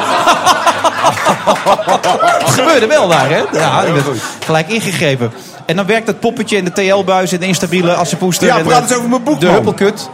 Het 1.26 2.50
gebeurde 2.60 2.88
wel 2.88 3.08
daar, 3.08 3.30
hè? 3.30 3.44
Ja, 3.52 3.94
werd 3.94 4.06
gelijk 4.46 4.68
ingegrepen. 4.68 5.32
En 5.66 5.76
dan 5.76 5.86
werkt 5.86 6.06
dat 6.06 6.20
poppetje 6.20 6.58
in 6.58 6.66
de 6.66 6.72
TL-buis 6.72 7.32
en 7.32 7.40
de 7.40 7.46
instabiele 7.46 7.94
assenpoester. 7.94 8.48
Ja, 8.48 8.60
praat 8.60 8.82
eens 8.82 8.98
over 8.98 9.10
mijn 9.10 9.24
boek, 9.24 9.40
De 9.40 9.46
man. 9.46 9.56
huppelkut. 9.56 10.10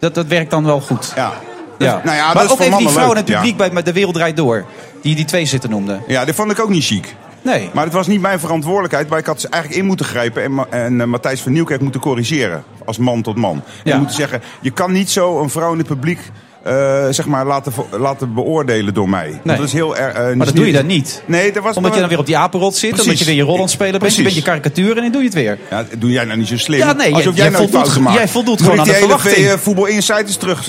Dat, 0.00 0.14
dat 0.14 0.26
werkt 0.26 0.50
dan 0.50 0.64
wel 0.64 0.80
goed. 0.80 1.12
Ja. 1.16 1.32
Ja. 1.78 2.00
nou 2.04 2.16
ja, 2.16 2.26
dat 2.26 2.34
maar 2.34 2.52
ook 2.52 2.60
even 2.60 2.78
die 2.78 2.88
vrouwen 2.88 3.16
in 3.16 3.24
het 3.24 3.34
publiek 3.34 3.60
ja. 3.60 3.70
bij 3.70 3.82
De 3.82 3.92
Wereld 3.92 4.14
Draait 4.14 4.36
Door. 4.36 4.64
Die 5.02 5.14
die 5.14 5.24
twee 5.24 5.44
zitten 5.44 5.70
noemden. 5.70 6.02
Ja, 6.06 6.24
dit 6.24 6.34
vond 6.34 6.50
ik 6.50 6.60
ook 6.60 6.68
niet 6.68 6.84
chic. 6.84 7.14
Nee. 7.42 7.70
Maar 7.72 7.84
het 7.84 7.92
was 7.92 8.06
niet 8.06 8.20
mijn 8.20 8.40
verantwoordelijkheid. 8.40 9.08
Maar 9.08 9.18
ik 9.18 9.26
had 9.26 9.40
ze 9.40 9.48
eigenlijk 9.48 9.82
in 9.82 9.86
moeten 9.88 10.06
grijpen 10.06 10.42
en, 10.42 10.66
en 10.70 11.00
eh, 11.00 11.06
Matthijs 11.06 11.40
van 11.40 11.52
Nieuwkerk 11.52 11.80
moeten 11.80 12.00
corrigeren. 12.00 12.64
Als 12.84 12.98
man 12.98 13.22
tot 13.22 13.36
man. 13.36 13.62
Ja. 13.84 13.92
En 13.92 13.98
moeten 13.98 14.16
zeggen, 14.16 14.42
je 14.60 14.70
kan 14.70 14.92
niet 14.92 15.10
zo 15.10 15.40
een 15.40 15.50
vrouw 15.50 15.72
in 15.72 15.78
het 15.78 15.86
publiek 15.86 16.20
eh, 16.62 17.04
zeg 17.10 17.26
maar, 17.26 17.46
laten, 17.46 17.72
laten 17.90 18.34
beoordelen 18.34 18.94
door 18.94 19.08
mij. 19.08 19.40
Nee. 19.42 19.56
Dat 19.56 19.66
is 19.66 19.72
heel 19.72 19.96
erg. 19.96 20.14
eh, 20.14 20.34
Maar 20.34 20.46
dat 20.46 20.56
doe 20.56 20.66
je 20.66 20.72
dan 20.72 20.86
niet. 20.86 21.22
Nee, 21.26 21.52
dat 21.52 21.62
was 21.62 21.76
Omdat 21.76 21.94
je 21.94 22.00
dan 22.00 22.08
weer 22.08 22.18
op 22.18 22.26
die 22.26 22.36
apenrot 22.36 22.76
zit. 22.76 22.88
Precies. 22.90 23.04
Omdat 23.06 23.18
je 23.18 23.24
weer 23.24 23.34
je 23.34 23.42
rol 23.42 23.54
aan 23.54 23.60
het 23.60 23.70
spelen 23.70 24.00
bent. 24.00 24.14
Je 24.14 24.22
bent 24.22 24.34
je 24.34 24.42
karikatuur 24.42 24.96
en 24.96 25.02
dan 25.02 25.10
doe 25.12 25.20
je 25.20 25.26
het 25.26 25.36
weer. 25.36 25.58
Ja, 25.70 25.84
doe 25.98 26.10
jij 26.10 26.24
nou 26.24 26.38
niet 26.38 26.48
zo 26.48 26.56
slim? 26.56 26.78
Ja, 26.78 26.92
nee, 26.92 27.14
Alsof 27.14 27.36
jij- 27.36 27.44
nou 27.48 27.56
voldoet- 27.62 27.80
fouten 27.80 28.02
maakt. 28.02 28.16
jij 28.16 28.28
voldoet 28.28 28.62
gewoon 28.62 28.78
aan 28.78 28.84
de 28.86 28.92
hele 28.92 29.06
verwachting. 29.06 29.46
eh, 29.46 29.52
Voetbal 29.56 29.86
Insiders 29.86 30.36
terug. 30.36 30.68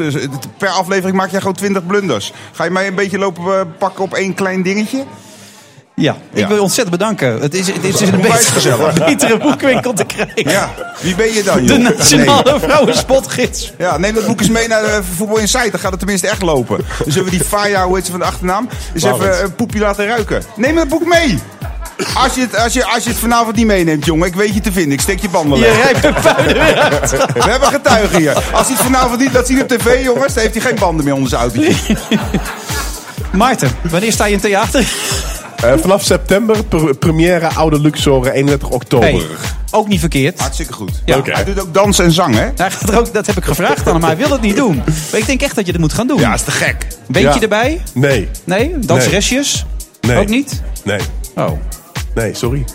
Per 0.58 0.70
aflevering 0.70 1.18
maak 1.18 1.32
jij 1.32 1.40
gewoon 1.40 1.56
20 1.56 1.86
blunders. 1.86 2.34
Ga 2.52 2.64
je 2.64 2.70
mij 2.70 2.88
een 2.88 2.96
beetje 2.96 3.18
lopen 3.18 3.74
pakken 3.78 4.04
op 4.04 4.14
één 4.14 4.34
klein 4.34 4.62
dingetje? 4.64 5.04
Ja, 6.00 6.16
ik 6.34 6.48
wil 6.48 6.56
je 6.56 6.62
ontzettend 6.62 6.98
bedanken. 6.98 7.42
Het 7.42 7.54
is, 7.54 7.68
het 7.68 7.84
is 7.84 8.00
een 8.00 8.22
betere, 9.06 9.38
boekwinkel 9.38 9.94
te 9.94 10.04
krijgen. 10.04 10.52
Ja, 10.52 10.70
wie 11.02 11.16
ben 11.16 11.34
je 11.34 11.44
dan, 11.44 11.58
De 11.66 11.74
joh? 11.74 11.78
Nationale 11.98 12.52
Nee. 12.52 12.60
Vrouwenspotgids. 12.60 13.74
Ja, 13.78 13.98
neem 13.98 14.14
dat 14.14 14.26
boek 14.26 14.40
eens 14.40 14.50
mee 14.50 14.68
naar 14.68 14.82
de 14.82 15.02
Voetbal 15.16 15.38
Insight. 15.38 15.72
Dan 15.72 15.80
gaat 15.80 15.90
het 15.90 16.00
tenminste 16.00 16.28
echt 16.28 16.42
lopen. 16.42 16.78
Dus 17.06 17.14
hebben 17.16 17.32
we 17.32 17.38
die 17.38 17.48
Faya, 17.48 17.86
hoe 17.86 17.96
heet 17.96 18.06
ze 18.06 18.12
van 18.12 18.20
de 18.20 18.26
achternaam? 18.26 18.70
Laurens. 18.94 19.28
even 19.36 19.44
een 19.46 19.56
poepje 19.56 19.80
laten 19.80 20.06
ruiken. 20.06 20.44
Neem 20.56 20.76
dat 20.76 20.88
boek 20.88 21.06
mee. 21.06 21.40
Als 22.14 22.36
je, 22.36 22.42
het, 22.42 22.58
als, 22.58 22.74
je, 22.74 22.86
als 22.86 23.04
je 23.04 23.10
het 23.10 23.20
vanavond 23.20 23.56
niet 23.56 23.66
meeneemt, 23.66 24.06
jongen. 24.06 24.28
Ik 24.28 24.36
weet 24.36 24.54
je 24.54 24.60
te 24.60 24.72
vinden. 24.72 24.92
Ik 24.92 25.02
steek 25.02 25.20
je 25.20 25.30
banden 25.30 25.60
Je 25.60 25.66
weg. 25.66 25.84
rijpt 25.84 26.02
de 26.02 26.14
puinen 26.22 26.54
weer 26.54 26.76
uit. 26.80 27.12
We 27.44 27.50
hebben 27.50 27.68
getuigen 27.68 28.18
hier. 28.20 28.34
Als 28.34 28.68
hij 28.68 28.76
het 28.76 28.86
vanavond 28.86 29.20
niet 29.20 29.34
laat 29.34 29.48
zien 29.48 29.62
op 29.62 29.68
tv, 29.68 30.04
jongens, 30.04 30.34
dan 30.34 30.44
heeft 30.44 30.56
hij 30.56 30.64
geen 30.64 30.80
banden 30.80 31.06
meer 31.06 31.14
onder 31.14 31.30
zijn 31.30 31.42
autootje. 31.42 31.98
Maarten, 33.34 33.72
wanneer 33.90 34.12
sta 34.12 34.26
je 34.26 34.34
in 34.34 34.40
theater? 34.40 34.88
Eh, 35.64 35.74
vanaf 35.78 36.04
september, 36.04 36.64
pr- 36.64 36.94
première 37.00 37.48
Oude 37.48 37.80
Luxor, 37.80 38.28
31 38.32 38.70
oktober. 38.70 39.08
Hey, 39.10 39.26
ook 39.72 39.88
niet 39.88 40.00
verkeerd. 40.00 40.40
Hartstikke 40.40 40.74
goed. 40.74 41.02
Ja. 41.06 41.18
Oké. 41.18 41.32
Hij 41.32 41.44
doet 41.44 41.60
ook 41.62 41.74
dans 41.74 42.00
en 42.00 42.12
zang, 42.12 42.36
hè? 42.36 42.48
Hij 42.56 42.72
gaat 42.72 42.90
er 42.90 43.00
ook, 43.00 43.14
dat 43.14 43.26
heb 43.26 43.38
ik 43.38 43.44
gevraagd 43.44 43.80
aan 43.88 43.92
hem, 43.92 44.00
maar 44.02 44.10
hij 44.10 44.20
wil 44.20 44.30
het 44.32 44.42
niet 44.42 44.56
doen. 44.56 44.76
Maar 45.12 45.20
ik 45.20 45.26
denk 45.26 45.42
echt 45.42 45.56
dat 45.56 45.66
je 45.66 45.72
het 45.72 45.82
moet 45.82 45.94
gaan 45.94 46.08
doen. 46.08 46.20
Ja, 46.20 46.34
is 46.34 46.42
te 46.42 46.52
gek. 46.52 46.88
Beetje 47.08 47.30
Ja. 47.30 47.42
erbij? 47.42 47.82
Nee, 47.94 48.30
Nee? 48.44 48.80
Danseresjes? 48.80 49.66
Nee. 50.02 50.18
Ook 50.18 50.28
niet? 50.28 50.62
nee, 50.84 51.00
Oh, 51.36 51.46
oké. 51.46 51.58
nee, 52.16 52.34
sorry. 52.36 52.66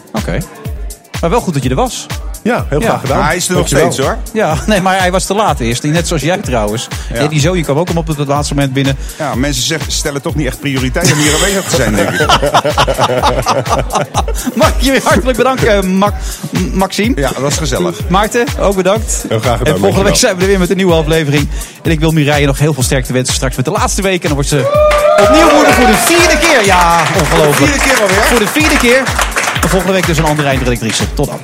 Maar 1.20 1.30
wel 1.30 1.40
goed 1.40 1.54
dat 1.54 1.62
je 1.62 1.68
er 1.68 1.74
was. 1.76 2.06
Ja, 2.44 2.66
heel 2.68 2.80
Ja. 2.80 2.86
graag 2.88 3.00
gedaan. 3.00 3.18
Maar 3.18 3.26
hij 3.26 3.36
is 3.36 3.48
er 3.48 3.54
nog 3.54 3.66
steeds, 3.66 3.98
hoor. 3.98 4.18
Ja, 4.32 4.56
nee, 4.66 4.80
maar 4.80 4.98
hij 4.98 5.10
was 5.10 5.24
te 5.24 5.34
laat 5.34 5.60
eerst. 5.60 5.82
Net 5.82 6.06
zoals 6.08 6.22
jij 6.22 6.38
trouwens. 6.38 6.88
Ja. 7.14 7.26
Die 7.26 7.40
Zoe 7.40 7.60
kwam 7.60 7.78
ook 7.78 7.88
hem 7.88 7.96
op 7.96 8.06
het 8.06 8.26
laatste 8.28 8.54
moment 8.54 8.72
binnen. 8.72 8.96
Ja, 9.18 9.34
mensen 9.34 9.62
zeggen, 9.62 9.92
stellen 9.92 10.22
toch 10.22 10.34
niet 10.34 10.46
echt 10.46 10.60
prioriteit 10.60 11.12
om 11.12 11.18
hier 11.18 11.34
aanwezig 11.34 11.64
te 11.64 11.76
zijn, 11.76 11.94
denk 11.94 12.10
ik. 12.10 12.26
Mag 14.54 14.68
ik 14.68 14.80
je 14.80 14.90
weer 14.90 15.00
hartelijk 15.04 15.36
bedanken, 15.36 15.70
eh, 15.76 15.82
Mac- 15.82 16.14
M- 16.50 16.76
Maxime. 16.78 17.16
Ja, 17.20 17.28
dat 17.28 17.38
was 17.42 17.56
gezellig. 17.56 17.96
Maarten, 18.08 18.46
ook 18.60 18.76
bedankt. 18.76 19.24
Heel 19.28 19.40
graag 19.40 19.58
gedaan, 19.58 19.74
En 19.74 19.80
volgende 19.80 20.04
week 20.04 20.16
zijn 20.16 20.34
we 20.36 20.42
er 20.42 20.48
weer 20.48 20.58
met 20.58 20.70
een 20.70 20.76
nieuwe 20.76 20.94
aflevering. 20.94 21.48
En 21.82 21.90
ik 21.90 22.00
wil 22.00 22.10
Mireille 22.10 22.46
nog 22.46 22.58
heel 22.58 22.74
veel 22.74 22.82
sterkte 22.82 23.12
wensen 23.12 23.34
straks 23.34 23.56
met 23.56 23.64
de 23.64 23.70
laatste 23.70 24.02
week. 24.02 24.20
En 24.22 24.26
dan 24.26 24.34
wordt 24.34 24.48
ze 24.48 24.58
opnieuw 25.22 25.50
moeder 25.54 25.72
voor 25.72 25.86
de 25.86 25.96
vierde 26.04 26.38
keer. 26.38 26.64
Ja, 26.64 27.00
ongelooflijk. 27.20 27.72
Vierde 27.72 27.88
keer 27.88 28.00
alweer? 28.02 28.22
Voor 28.22 28.38
de 28.38 28.46
vierde 28.48 28.76
keer. 28.76 29.02
En 29.62 29.68
volgende 29.68 29.92
week 29.94 30.06
dus 30.06 30.18
een 30.18 30.24
andere 30.24 30.48
eindredactrice. 30.48 31.14
Tot 31.14 31.26
dan. 31.26 31.40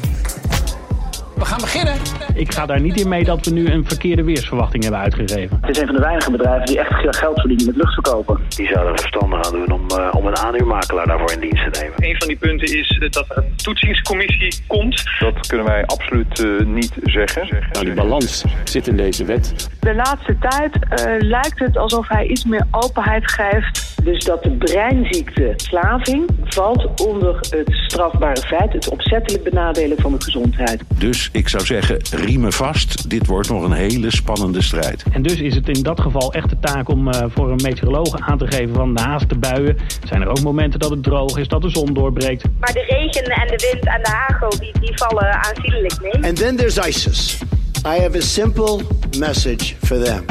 We 1.40 1.46
gaan 1.46 1.60
beginnen. 1.60 2.19
Ik 2.34 2.52
ga 2.52 2.66
daar 2.66 2.80
niet 2.80 3.00
in 3.00 3.08
mee 3.08 3.24
dat 3.24 3.44
we 3.44 3.52
nu 3.52 3.70
een 3.70 3.84
verkeerde 3.84 4.24
weersverwachting 4.24 4.82
hebben 4.82 5.00
uitgegeven. 5.00 5.58
Het 5.60 5.70
is 5.70 5.78
een 5.78 5.86
van 5.86 5.94
de 5.94 6.00
weinige 6.00 6.30
bedrijven 6.30 6.66
die 6.66 6.78
echt 6.78 7.00
veel 7.00 7.12
geld 7.12 7.40
verdienen 7.40 7.66
met 7.66 7.76
luchtverkopen. 7.76 8.40
Die 8.48 8.66
zouden 8.66 8.92
er 8.92 8.98
verstandig 8.98 9.46
aan 9.46 9.52
doen 9.52 9.72
om, 9.72 9.88
eh, 9.88 10.14
om 10.16 10.26
een 10.26 10.36
aanhuurmakelaar 10.36 11.06
daarvoor 11.06 11.32
in 11.32 11.40
dienst 11.40 11.72
te 11.72 11.80
nemen. 11.80 12.04
Een 12.04 12.16
van 12.18 12.28
die 12.28 12.36
punten 12.36 12.78
is 12.78 12.98
eh, 12.98 13.10
dat 13.10 13.30
er 13.30 13.36
een 13.36 13.56
toetsingscommissie 13.56 14.54
komt. 14.66 15.04
Dat 15.18 15.46
kunnen 15.46 15.66
wij 15.66 15.86
absoluut 15.86 16.44
eh, 16.44 16.66
niet 16.66 16.92
zeggen. 17.02 17.48
Nou, 17.72 17.84
die 17.84 17.94
balans 17.94 18.44
zit 18.64 18.86
in 18.86 18.96
deze 18.96 19.24
wet. 19.24 19.68
De 19.80 19.94
laatste 19.94 20.36
tijd 20.38 20.76
eh, 20.88 21.14
lijkt 21.18 21.58
het 21.58 21.76
alsof 21.76 22.08
hij 22.08 22.26
iets 22.26 22.44
meer 22.44 22.66
openheid 22.70 23.30
geeft. 23.30 24.04
Dus 24.04 24.24
dat 24.24 24.42
de 24.42 24.50
breinziekte 24.50 25.52
slaving 25.56 26.30
valt 26.44 27.06
onder 27.06 27.34
het 27.34 27.68
strafbare 27.72 28.40
feit, 28.40 28.72
het 28.72 28.88
opzettelijk 28.88 29.44
benadelen 29.44 30.00
van 30.00 30.12
de 30.12 30.20
gezondheid. 30.20 30.82
Dus 30.94 31.28
ik 31.32 31.48
zou 31.48 31.64
zeggen, 31.64 31.98
riemen 32.20 32.52
vast. 32.52 33.10
Dit 33.10 33.26
wordt 33.26 33.48
nog 33.48 33.62
een 33.62 33.72
hele 33.72 34.10
spannende 34.10 34.62
strijd. 34.62 35.04
En 35.12 35.22
dus 35.22 35.40
is 35.40 35.54
het 35.54 35.68
in 35.68 35.82
dat 35.82 36.00
geval 36.00 36.32
echt 36.32 36.48
de 36.50 36.58
taak 36.60 36.88
om 36.88 37.08
eh, 37.08 37.24
voor 37.28 37.50
een 37.50 37.60
meteoroloog 37.62 38.18
aan 38.18 38.38
te 38.38 38.46
geven 38.46 38.74
van 38.74 38.92
naast 38.92 39.28
de 39.28 39.38
buien 39.38 39.76
zijn 40.04 40.22
er 40.22 40.28
ook 40.28 40.40
momenten 40.40 40.80
dat 40.80 40.90
het 40.90 41.02
droog 41.02 41.38
is, 41.38 41.48
dat 41.48 41.62
de 41.62 41.70
zon 41.70 41.94
doorbreekt. 41.94 42.44
Maar 42.58 42.72
de 42.72 42.84
regen 42.88 43.24
en 43.24 43.46
de 43.46 43.70
wind 43.72 43.86
en 43.86 44.02
de 44.02 44.10
hagel, 44.10 44.48
die, 44.48 44.72
die 44.80 44.92
vallen 44.94 45.44
aanzienlijk 45.44 46.00
mee. 46.02 46.24
And 46.24 46.36
then 46.36 46.56
there's 46.56 46.76
ISIS. 46.86 47.38
I 47.84 48.00
have 48.00 48.16
a 48.16 48.20
simple 48.20 48.82
message 49.18 49.74
for 49.80 50.04
them. 50.04 50.24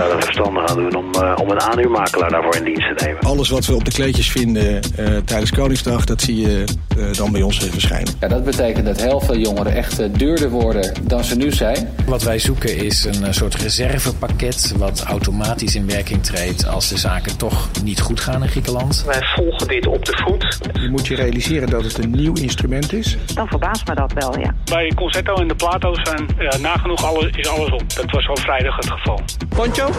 Er 0.00 0.22
verstandig 0.22 0.66
aan 0.66 0.76
doen 0.76 0.94
om, 0.94 1.12
eh, 1.14 1.32
om 1.36 1.50
een 1.50 1.60
aanhuurmakelaar 1.60 2.30
daarvoor 2.30 2.56
in 2.56 2.64
dienst 2.64 2.96
te 2.96 3.04
nemen. 3.04 3.22
Alles 3.22 3.48
wat 3.48 3.66
we 3.66 3.74
op 3.74 3.84
de 3.84 3.90
kleedjes 3.92 4.30
vinden 4.30 4.80
eh, 4.96 5.16
tijdens 5.24 5.50
Koningsdag, 5.50 6.04
dat 6.04 6.20
zie 6.20 6.40
je 6.40 6.64
eh, 7.00 7.12
dan 7.12 7.32
bij 7.32 7.42
ons 7.42 7.58
weer 7.58 7.70
verschijnen. 7.70 8.14
Ja, 8.20 8.28
dat 8.28 8.44
betekent 8.44 8.86
dat 8.86 9.00
heel 9.00 9.20
veel 9.20 9.36
jongeren 9.36 9.74
echt 9.74 9.98
eh, 9.98 10.06
duurder 10.12 10.50
worden 10.50 10.92
dan 11.02 11.24
ze 11.24 11.36
nu 11.36 11.52
zijn. 11.52 11.88
Wat 12.06 12.22
wij 12.22 12.38
zoeken 12.38 12.76
is 12.76 13.04
een 13.04 13.24
eh, 13.24 13.32
soort 13.32 13.54
reservepakket 13.54 14.74
wat 14.76 15.02
automatisch 15.02 15.74
in 15.74 15.86
werking 15.86 16.22
treedt 16.22 16.66
als 16.68 16.88
de 16.88 16.98
zaken 16.98 17.36
toch 17.36 17.68
niet 17.84 18.00
goed 18.00 18.20
gaan 18.20 18.42
in 18.42 18.48
Griekenland. 18.48 19.04
Wij 19.06 19.22
volgen 19.34 19.68
dit 19.68 19.86
op 19.86 20.04
de 20.04 20.12
voet. 20.26 20.58
Je 20.72 20.90
moet 20.90 21.06
je 21.06 21.14
realiseren 21.14 21.68
dat 21.70 21.84
het 21.84 21.98
een 21.98 22.10
nieuw 22.10 22.34
instrument 22.34 22.92
is. 22.92 23.16
Dan 23.34 23.46
verbaast 23.48 23.88
me 23.88 23.94
dat 23.94 24.12
wel, 24.12 24.38
ja. 24.38 24.54
Bij 24.64 24.92
Concerto 24.94 25.34
en 25.34 25.48
de 25.48 25.54
Plato 25.54 25.94
zijn 25.94 26.28
ja, 26.38 26.56
nagenoeg 26.56 27.04
alles, 27.04 27.26
is 27.32 27.48
alles 27.48 27.70
op. 27.70 27.94
Dat 27.94 28.10
was 28.10 28.28
al 28.28 28.36
vrijdag 28.36 28.76
het 28.76 28.90
geval. 28.90 29.20
Poncho? 29.48 29.89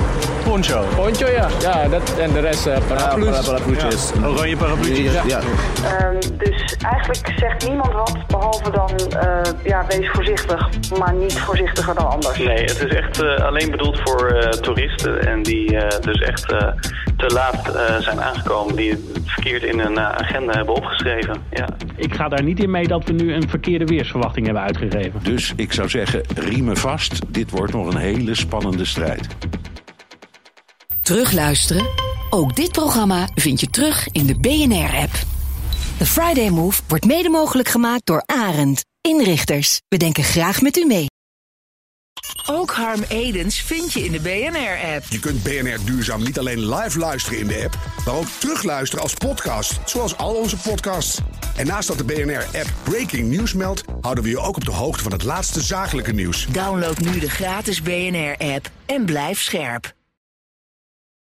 Poncho. 0.44 0.84
Poncho, 0.96 1.28
ja. 1.28 1.48
Ja, 1.62 1.88
dat, 1.88 2.18
en 2.20 2.32
de 2.32 2.40
rest 2.40 2.68
uh, 2.68 2.78
paraplu's. 2.88 3.46
parapluutjes. 3.46 4.12
Oranje 4.26 4.58
parapluutjes. 4.58 5.14
Ja. 5.28 5.40
Ehm, 5.40 6.16
dus 6.38 6.76
eigenlijk 6.78 7.34
zegt 7.38 7.68
niemand 7.68 7.92
wat, 7.94 8.18
behalve 8.28 8.72
dan, 8.72 8.90
eh, 9.20 9.52
ja, 9.64 9.86
wees 9.88 10.10
voorzichtig, 10.14 10.70
maar 11.00 11.14
niet 11.14 11.40
voorzichtiger 11.40 11.96
dan 11.96 12.10
anders. 12.10 12.38
Nee, 12.38 12.62
het 12.62 12.84
is 12.90 12.96
echt 12.96 13.22
eh, 13.22 13.36
alleen 13.46 13.72
bedoeld 13.72 14.00
voor 14.04 14.28
eh, 14.28 14.50
toeristen 14.50 15.28
en 15.28 15.44
die 15.44 15.78
eh, 15.78 16.00
dus 16.02 16.20
echt 16.22 16.52
eh, 16.52 16.68
te 17.18 17.34
laat 17.34 17.76
eh, 17.76 17.96
zijn 18.00 18.22
aangekomen, 18.22 18.76
die 18.76 18.90
het 18.92 19.00
verkeerd 19.26 19.64
in 19.64 19.80
een 19.80 19.98
eh, 19.98 20.10
agenda 20.10 20.54
hebben 20.54 20.76
opgeschreven. 20.76 21.36
Ja. 21.52 21.68
Ik 21.96 22.14
ga 22.14 22.28
daar 22.28 22.44
niet 22.44 22.64
in 22.64 22.72
mee 22.72 22.88
dat 22.88 23.04
we 23.06 23.14
nu 23.14 23.34
een 23.34 23.50
verkeerde 23.50 23.86
weersverwachting 23.86 24.46
hebben 24.46 24.64
uitgegeven. 24.64 25.20
Dus 25.24 25.54
ik 25.56 25.74
zou 25.74 25.90
zeggen, 25.90 26.22
riemen 26.36 26.78
vast. 26.78 27.20
Dit 27.28 27.52
wordt 27.52 27.74
nog 27.74 27.88
een 27.94 28.00
hele 28.00 28.36
spannende 28.36 28.86
strijd. 28.86 29.28
Terugluisteren? 31.12 31.90
Ook 32.30 32.56
dit 32.56 32.72
programma 32.72 33.30
vind 33.36 33.60
je 33.60 33.70
terug 33.70 34.08
in 34.12 34.26
de 34.26 34.40
BNR-app. 34.40 35.12
The 35.98 36.06
Friday 36.06 36.50
Move 36.50 36.82
wordt 36.88 37.06
mede 37.06 37.30
mogelijk 37.30 37.70
gemaakt 37.70 38.06
door 38.06 38.24
Arend. 38.26 38.86
Inrichters, 39.02 39.82
we 39.88 39.98
denken 39.98 40.24
graag 40.24 40.62
met 40.62 40.78
u 40.78 40.86
mee. 40.86 41.06
Ook 42.46 42.72
Harm 42.72 43.04
Edens 43.08 43.62
vind 43.62 43.94
je 43.94 44.06
in 44.06 44.12
de 44.12 44.20
BNR-app. 44.20 45.06
Je 45.10 45.20
kunt 45.20 45.44
BNR 45.44 45.86
Duurzaam 45.86 46.24
niet 46.24 46.40
alleen 46.40 46.76
live 46.76 47.00
luisteren 47.00 47.40
in 47.40 47.48
de 47.48 47.64
app, 47.64 47.78
maar 48.06 48.16
ook 48.16 48.28
terugluisteren 48.40 49.04
als 49.04 49.14
podcast, 49.14 49.80
zoals 49.86 50.18
al 50.18 50.36
onze 50.36 50.58
podcasts. 50.58 51.20
En 51.56 51.68
naast 51.68 51.88
dat 51.88 51.98
de 51.98 52.04
BNR-app 52.04 52.74
Breaking 52.84 53.30
News 53.30 53.54
meldt, 53.54 53.84
houden 54.02 54.24
we 54.24 54.30
je 54.30 54.40
ook 54.40 54.56
op 54.56 54.66
de 54.66 54.72
hoogte 54.72 55.04
van 55.04 55.12
het 55.12 55.24
laatste 55.24 55.62
zakelijke 55.62 56.12
nieuws. 56.12 56.48
Download 56.52 56.98
nu 56.98 57.20
de 57.20 57.30
gratis 57.30 57.82
BNR-app 57.82 58.70
en 58.86 59.06
blijf 59.06 59.42
scherp. 59.42 59.94